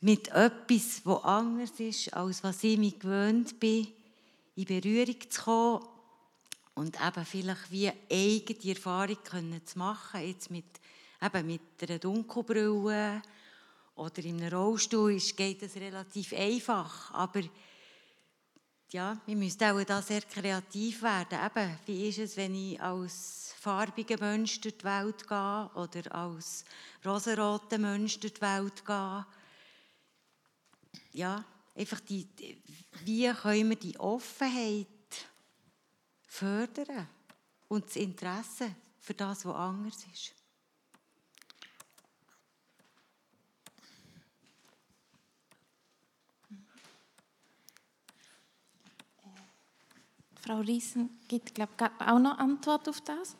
mit 0.00 0.28
etwas, 0.28 1.02
das 1.04 1.24
anders 1.24 1.80
ist, 1.80 2.12
als 2.14 2.44
was 2.44 2.62
ich 2.64 2.78
mich 2.78 2.98
gewöhnt 2.98 3.58
bin, 3.58 3.88
in 4.54 4.64
Berührung 4.64 5.30
zu 5.30 5.42
kommen 5.42 5.86
und 6.74 6.96
eben 7.00 7.24
vielleicht 7.24 7.70
wie 7.70 7.90
eigene 8.10 8.74
Erfahrung 8.74 9.18
können 9.24 9.66
zu 9.66 9.78
machen, 9.78 10.20
jetzt 10.20 10.50
mit, 10.50 10.64
eben 11.22 11.46
mit 11.46 11.60
einer 11.82 11.98
Dunkelbrille 11.98 13.22
oder 13.96 14.24
in 14.24 14.40
einem 14.40 14.54
Rollstuhl 14.54 15.16
geht 15.16 15.62
das 15.62 15.76
relativ 15.76 16.32
einfach, 16.34 17.12
aber 17.12 17.42
ja, 18.92 19.20
wir 19.26 19.36
müssen 19.36 19.64
auch 19.64 19.82
da 19.84 20.00
sehr 20.00 20.22
kreativ 20.22 21.02
werden. 21.02 21.38
Eben, 21.44 21.78
wie 21.86 22.08
ist 22.08 22.18
es, 22.18 22.36
wenn 22.36 22.54
ich 22.54 22.80
als 22.80 23.45
farbiger 23.66 24.20
Mensch 24.20 24.60
durch 24.60 24.78
die 24.78 24.84
Welt 24.84 25.26
gehe 25.26 25.70
oder 25.74 26.14
als 26.14 26.64
rosaroter 27.04 27.78
Mensch 27.78 28.20
durch 28.20 28.34
die 28.34 28.40
Welt 28.40 28.86
gehe? 28.86 29.26
Ja, 31.12 31.44
einfach 31.74 31.98
die, 31.98 32.28
wie 33.02 33.28
können 33.32 33.70
wir 33.70 33.76
die 33.76 33.98
Offenheit 33.98 34.86
fördern 36.28 37.08
und 37.66 37.86
das 37.86 37.96
Interesse 37.96 38.72
für 39.00 39.14
das, 39.14 39.44
was 39.44 39.56
anders 39.56 40.06
ist? 40.12 40.32
Frau 50.36 50.60
Riesen 50.60 51.18
gibt, 51.26 51.52
glaube 51.52 51.72
ich, 51.76 52.06
auch 52.06 52.20
noch 52.20 52.38
Antwort 52.38 52.88
auf 52.88 53.00
das. 53.00 53.36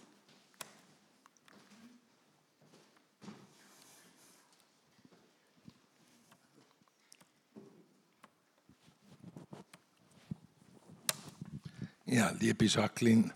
Ja, 12.09 12.31
liebe 12.39 12.67
Jacqueline, 12.67 13.33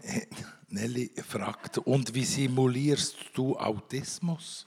äh, 0.00 0.22
Nelly 0.70 1.10
fragt, 1.22 1.76
und 1.76 2.14
wie 2.14 2.24
simulierst 2.24 3.14
du 3.34 3.58
Autismus? 3.58 4.66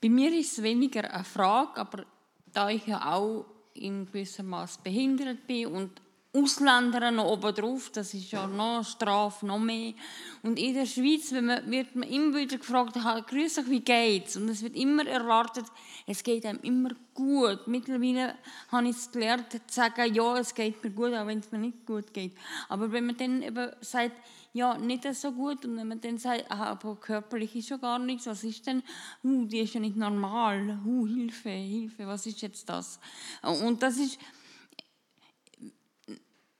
Bei 0.00 0.08
mir 0.08 0.32
ist 0.38 0.58
es 0.58 0.62
weniger 0.62 1.12
eine 1.12 1.24
Frage, 1.24 1.80
aber 1.80 2.06
da 2.52 2.70
ich 2.70 2.86
ja 2.86 3.12
auch 3.12 3.44
in 3.74 4.06
gewissem 4.06 4.48
Maß 4.48 4.78
behindert 4.78 5.46
bin 5.46 5.66
und 5.66 6.00
Ausländer 6.32 7.10
noch 7.10 7.24
obendrauf, 7.24 7.90
das 7.90 8.14
ist 8.14 8.30
ja 8.30 8.46
noch 8.46 8.84
Strafe, 8.84 9.44
noch 9.46 9.58
mehr. 9.58 9.94
Und 10.42 10.60
in 10.60 10.74
der 10.74 10.86
Schweiz 10.86 11.32
man, 11.32 11.68
wird 11.68 11.96
man 11.96 12.08
immer 12.08 12.36
wieder 12.36 12.56
gefragt, 12.56 12.96
grüß 13.26 13.58
euch, 13.58 13.68
wie 13.68 13.80
geht's? 13.80 14.36
Und 14.36 14.48
es 14.48 14.62
wird 14.62 14.76
immer 14.76 15.04
erwartet, 15.06 15.64
es 16.06 16.22
geht 16.22 16.46
einem 16.46 16.60
immer 16.62 16.90
gut. 17.14 17.66
Mittlerweile 17.66 18.36
habe 18.70 18.88
ich 18.88 18.96
es 18.96 19.10
gelernt, 19.10 19.50
zu 19.50 19.58
sagen, 19.66 20.14
ja, 20.14 20.38
es 20.38 20.54
geht 20.54 20.82
mir 20.84 20.90
gut, 20.90 21.12
auch 21.14 21.26
wenn 21.26 21.40
es 21.40 21.50
mir 21.50 21.58
nicht 21.58 21.84
gut 21.84 22.14
geht. 22.14 22.36
Aber 22.68 22.92
wenn 22.92 23.06
man 23.06 23.16
dann 23.16 23.42
eben 23.42 23.70
sagt, 23.80 24.16
ja, 24.52 24.78
nicht 24.78 25.12
so 25.14 25.32
gut, 25.32 25.64
und 25.64 25.76
wenn 25.76 25.88
man 25.88 26.00
dann 26.00 26.18
sagt, 26.18 26.50
aha, 26.50 26.70
aber 26.70 26.94
körperlich 26.96 27.56
ist 27.56 27.70
ja 27.70 27.76
gar 27.76 27.98
nichts, 27.98 28.26
was 28.26 28.44
ist 28.44 28.66
denn? 28.66 28.82
Uh, 29.24 29.46
die 29.46 29.60
ist 29.60 29.74
ja 29.74 29.80
nicht 29.80 29.96
normal. 29.96 30.78
Uh, 30.84 31.06
Hilfe, 31.06 31.50
Hilfe, 31.50 32.06
was 32.06 32.26
ist 32.26 32.42
jetzt 32.42 32.68
das? 32.68 33.00
Und 33.42 33.82
das 33.82 33.96
ist 33.96 34.18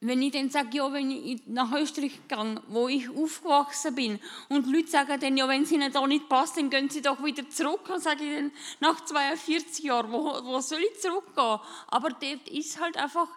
wenn 0.03 0.23
ich 0.23 0.33
dann 0.33 0.49
sage, 0.49 0.79
ja, 0.79 0.93
wenn 0.93 1.11
ich 1.11 1.43
nach 1.47 1.73
Österreich 1.73 2.21
gehe, 2.27 2.63
wo 2.69 2.89
ich 2.89 3.09
aufgewachsen 3.11 3.95
bin, 3.95 4.21
und 4.49 4.67
die 4.67 4.73
Leute 4.73 4.89
sagen 4.89 5.21
dann, 5.21 5.37
ja, 5.37 5.47
wenn 5.49 5.63
es 5.63 5.73
ihnen 5.73 5.93
da 5.93 6.07
nicht 6.07 6.29
passt, 6.29 6.57
dann 6.57 6.71
gehen 6.71 6.89
sie 6.89 7.03
doch 7.03 7.23
wieder 7.23 7.49
zurück. 7.51 7.89
Und 7.89 8.03
sage 8.03 8.25
ich 8.25 8.35
dann, 8.35 8.53
nach 8.81 9.05
42 9.05 9.85
Jahren, 9.85 10.11
wo, 10.11 10.25
wo 10.45 10.61
soll 10.61 10.81
ich 10.81 11.01
zurückgehen? 11.01 11.61
Aber 11.89 12.09
dort 12.09 12.49
ist 12.49 12.81
halt 12.81 12.97
einfach, 12.97 13.29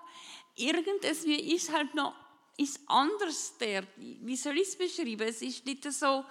irgendetwas 0.56 1.26
ist 1.26 1.74
halt 1.74 1.94
noch 1.96 2.14
ist 2.58 2.80
anders 2.88 3.56
dort. 3.60 3.88
Wie 3.98 4.36
soll 4.36 4.58
ich 4.58 4.68
es 4.68 4.78
beschreiben? 4.78 5.28
Es 5.28 5.42
ist 5.42 5.66
nicht 5.66 5.92
so, 5.92 6.24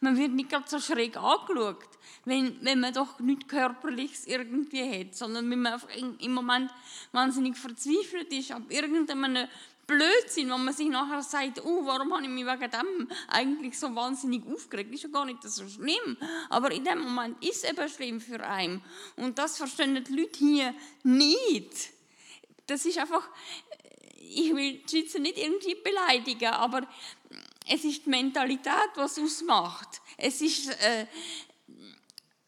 man 0.00 0.16
wird 0.16 0.32
nicht 0.32 0.48
gerade 0.48 0.68
so 0.68 0.78
schräg 0.78 1.16
angeschaut, 1.16 1.88
wenn, 2.24 2.58
wenn 2.62 2.80
man 2.80 2.94
doch 2.94 3.18
nichts 3.20 3.48
Körperliches 3.48 4.26
irgendwie 4.26 5.00
hat, 5.00 5.14
sondern 5.14 5.50
wenn 5.50 5.60
man 5.60 5.74
einfach 5.74 5.88
im 5.94 6.34
Moment 6.34 6.70
wahnsinnig 7.12 7.56
verzweifelt 7.56 8.32
ist 8.32 8.52
ab 8.52 8.62
irgendeinem 8.68 9.48
Blödsinn, 9.86 10.50
wo 10.50 10.58
man 10.58 10.74
sich 10.74 10.88
nachher 10.88 11.22
sagt, 11.22 11.64
oh, 11.64 11.86
warum 11.86 12.12
habe 12.12 12.24
ich 12.24 12.28
mich 12.28 12.44
wegen 12.44 12.70
dem 12.70 13.08
eigentlich 13.28 13.78
so 13.78 13.94
wahnsinnig 13.94 14.42
aufgeregt? 14.46 14.92
Ist 14.92 15.04
ja 15.04 15.08
gar 15.08 15.24
nicht 15.24 15.42
so 15.42 15.68
schlimm. 15.68 16.16
Aber 16.50 16.70
in 16.72 16.84
dem 16.84 17.00
Moment 17.00 17.42
ist 17.44 17.64
es 17.64 17.70
eben 17.70 17.88
schlimm 17.88 18.20
für 18.20 18.44
einen. 18.44 18.82
Und 19.16 19.38
das 19.38 19.56
verstehen 19.56 20.02
die 20.02 20.12
Leute 20.12 20.38
hier 20.38 20.74
nicht. 21.04 21.90
Das 22.66 22.84
ist 22.84 22.98
einfach, 22.98 23.28
ich 24.18 24.54
will 24.54 24.78
die 24.78 24.88
Schweizer 24.88 25.20
nicht 25.20 25.38
irgendwie 25.38 25.76
beleidigen, 25.76 26.52
aber 26.52 26.82
es 27.68 27.84
ist 27.84 28.06
die 28.06 28.10
Mentalität, 28.10 28.90
was 28.94 29.18
ausmacht. 29.18 30.00
Es 30.16 30.40
ist 30.40 30.68
äh, 30.82 31.06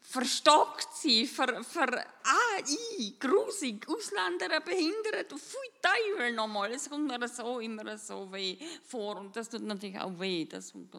verstockt 0.09 0.91
sie, 0.95 1.27
ver, 1.27 1.63
ver, 1.63 2.03
ah, 2.23 2.59
i, 2.97 3.13
grusig, 3.19 3.87
Ausländer 3.87 4.59
behindert, 4.59 5.31
pfui 5.31 5.69
Teufel 5.79 6.33
nochmal, 6.33 6.71
es 6.73 6.89
kommt 6.89 7.07
mir 7.07 7.27
so 7.27 7.59
immer 7.59 7.95
so 7.95 8.31
weh 8.31 8.57
vor 8.83 9.17
und 9.17 9.35
das 9.35 9.49
tut 9.49 9.61
natürlich 9.61 9.99
auch 9.99 10.19
weh, 10.19 10.45
das 10.45 10.71
kommt, 10.71 10.95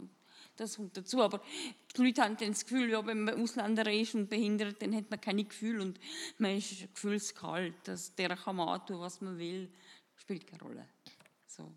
das 0.57 0.77
kommt 0.77 0.97
dazu, 0.97 1.23
aber 1.23 1.43
die 1.97 2.03
Leute 2.05 2.23
haben 2.23 2.37
dann 2.37 2.53
das 2.53 2.65
Gefühl, 2.65 2.89
ja, 2.91 3.05
wenn 3.05 3.24
man 3.24 3.43
Ausländer 3.43 3.91
ist 3.93 4.15
und 4.15 4.31
behindert, 4.31 4.81
dann 4.81 4.95
hat 4.95 5.11
man 5.11 5.20
keine 5.20 5.43
Gefühle 5.43 5.82
und 5.82 5.99
man 6.39 6.57
ist 6.57 6.95
gefühlskalt, 6.95 7.74
dass 7.89 8.15
der 8.15 8.37
kann 8.37 8.55
man 8.55 8.69
antun, 8.69 9.01
was 9.01 9.20
man 9.20 9.37
will, 9.37 9.69
spielt 10.19 10.47
keine 10.47 10.62
Rolle. 10.62 10.87
So. 11.49 11.73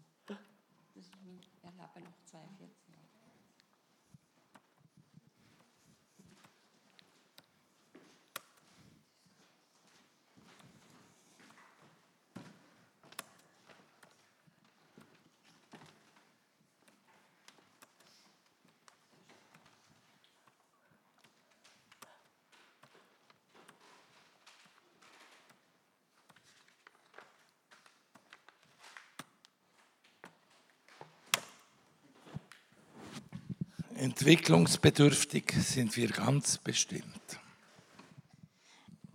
Entwicklungsbedürftig 34.03 35.53
sind 35.59 35.95
wir 35.95 36.09
ganz 36.09 36.57
bestimmt. 36.57 37.03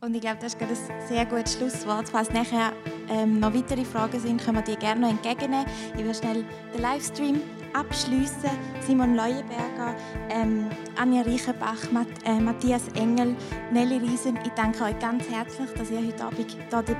Und 0.00 0.14
ich 0.14 0.22
glaube, 0.22 0.38
das 0.40 0.54
ist 0.54 0.62
ein 0.62 1.06
sehr 1.06 1.26
gutes 1.26 1.58
Schlusswort. 1.58 2.08
Falls 2.08 2.30
nachher 2.30 2.72
ähm, 3.10 3.38
noch 3.38 3.52
weitere 3.52 3.84
Fragen 3.84 4.18
sind, 4.18 4.42
können 4.42 4.56
wir 4.56 4.62
die 4.62 4.76
gerne 4.76 5.02
noch 5.02 5.10
entgegennehmen. 5.10 5.66
Ich 5.94 6.02
will 6.02 6.14
schnell 6.14 6.42
den 6.72 6.80
Livestream 6.80 7.42
abschließen. 7.74 8.48
Simon 8.86 9.14
Leuenberger, 9.14 9.94
ähm, 10.30 10.70
Anja 10.96 11.20
Reichenbach, 11.20 11.90
Matt, 11.92 12.08
äh, 12.24 12.40
Matthias 12.40 12.88
Engel, 12.94 13.36
Nelly 13.70 13.98
Riesen. 13.98 14.38
Ich 14.42 14.52
danke 14.52 14.84
euch 14.84 14.98
ganz 15.00 15.28
herzlich, 15.28 15.68
dass 15.76 15.90
ihr 15.90 15.98
heute 15.98 16.24
Abend 16.24 16.50
hier 16.50 16.64
dabei, 16.70 16.94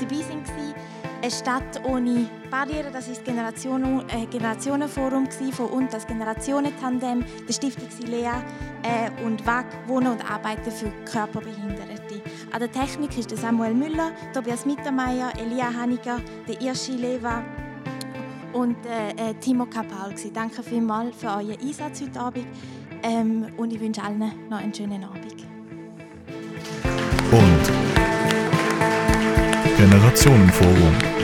dabei 0.00 0.22
sind. 0.22 0.46
Eine 1.22 1.30
Stadt 1.30 1.84
ohne 1.84 2.28
Barrieren, 2.50 2.92
das 2.92 3.08
ist 3.08 3.18
das 3.18 3.24
Generation, 3.24 4.04
äh, 4.10 4.26
Generationenforum 4.26 5.28
von 5.30 5.66
und 5.70 5.92
das 5.92 6.06
Generationentandem 6.06 7.24
der 7.48 7.52
Stiftung 7.52 7.88
Silea 7.90 8.42
äh, 8.82 9.24
und 9.24 9.44
WAG 9.46 9.64
Wohnen 9.86 10.12
und 10.12 10.30
Arbeiten 10.30 10.70
für 10.70 10.92
Körperbehinderte. 11.10 12.22
An 12.52 12.60
der 12.60 12.70
Technik 12.70 13.16
ist 13.18 13.36
Samuel 13.36 13.74
Müller, 13.74 14.12
Tobias 14.32 14.66
Mittermeier, 14.66 15.32
Elia 15.38 15.72
Haniger, 15.72 16.20
der 16.46 16.60
Irschi 16.60 16.92
Leva 16.92 17.42
und 18.52 18.76
äh, 18.86 19.30
äh 19.30 19.34
Timo 19.34 19.66
Kapal. 19.66 20.14
Danke 20.32 20.62
vielmals 20.62 21.16
für 21.16 21.28
euren 21.28 21.58
Einsatz 21.60 22.02
heute 22.02 22.20
Abend 22.20 22.46
ähm, 23.02 23.46
und 23.56 23.72
ich 23.72 23.80
wünsche 23.80 24.02
allen 24.02 24.18
noch 24.48 24.58
einen 24.58 24.72
schönen 24.72 25.02
Abend. 25.02 25.55
Generationenforum. 29.76 31.15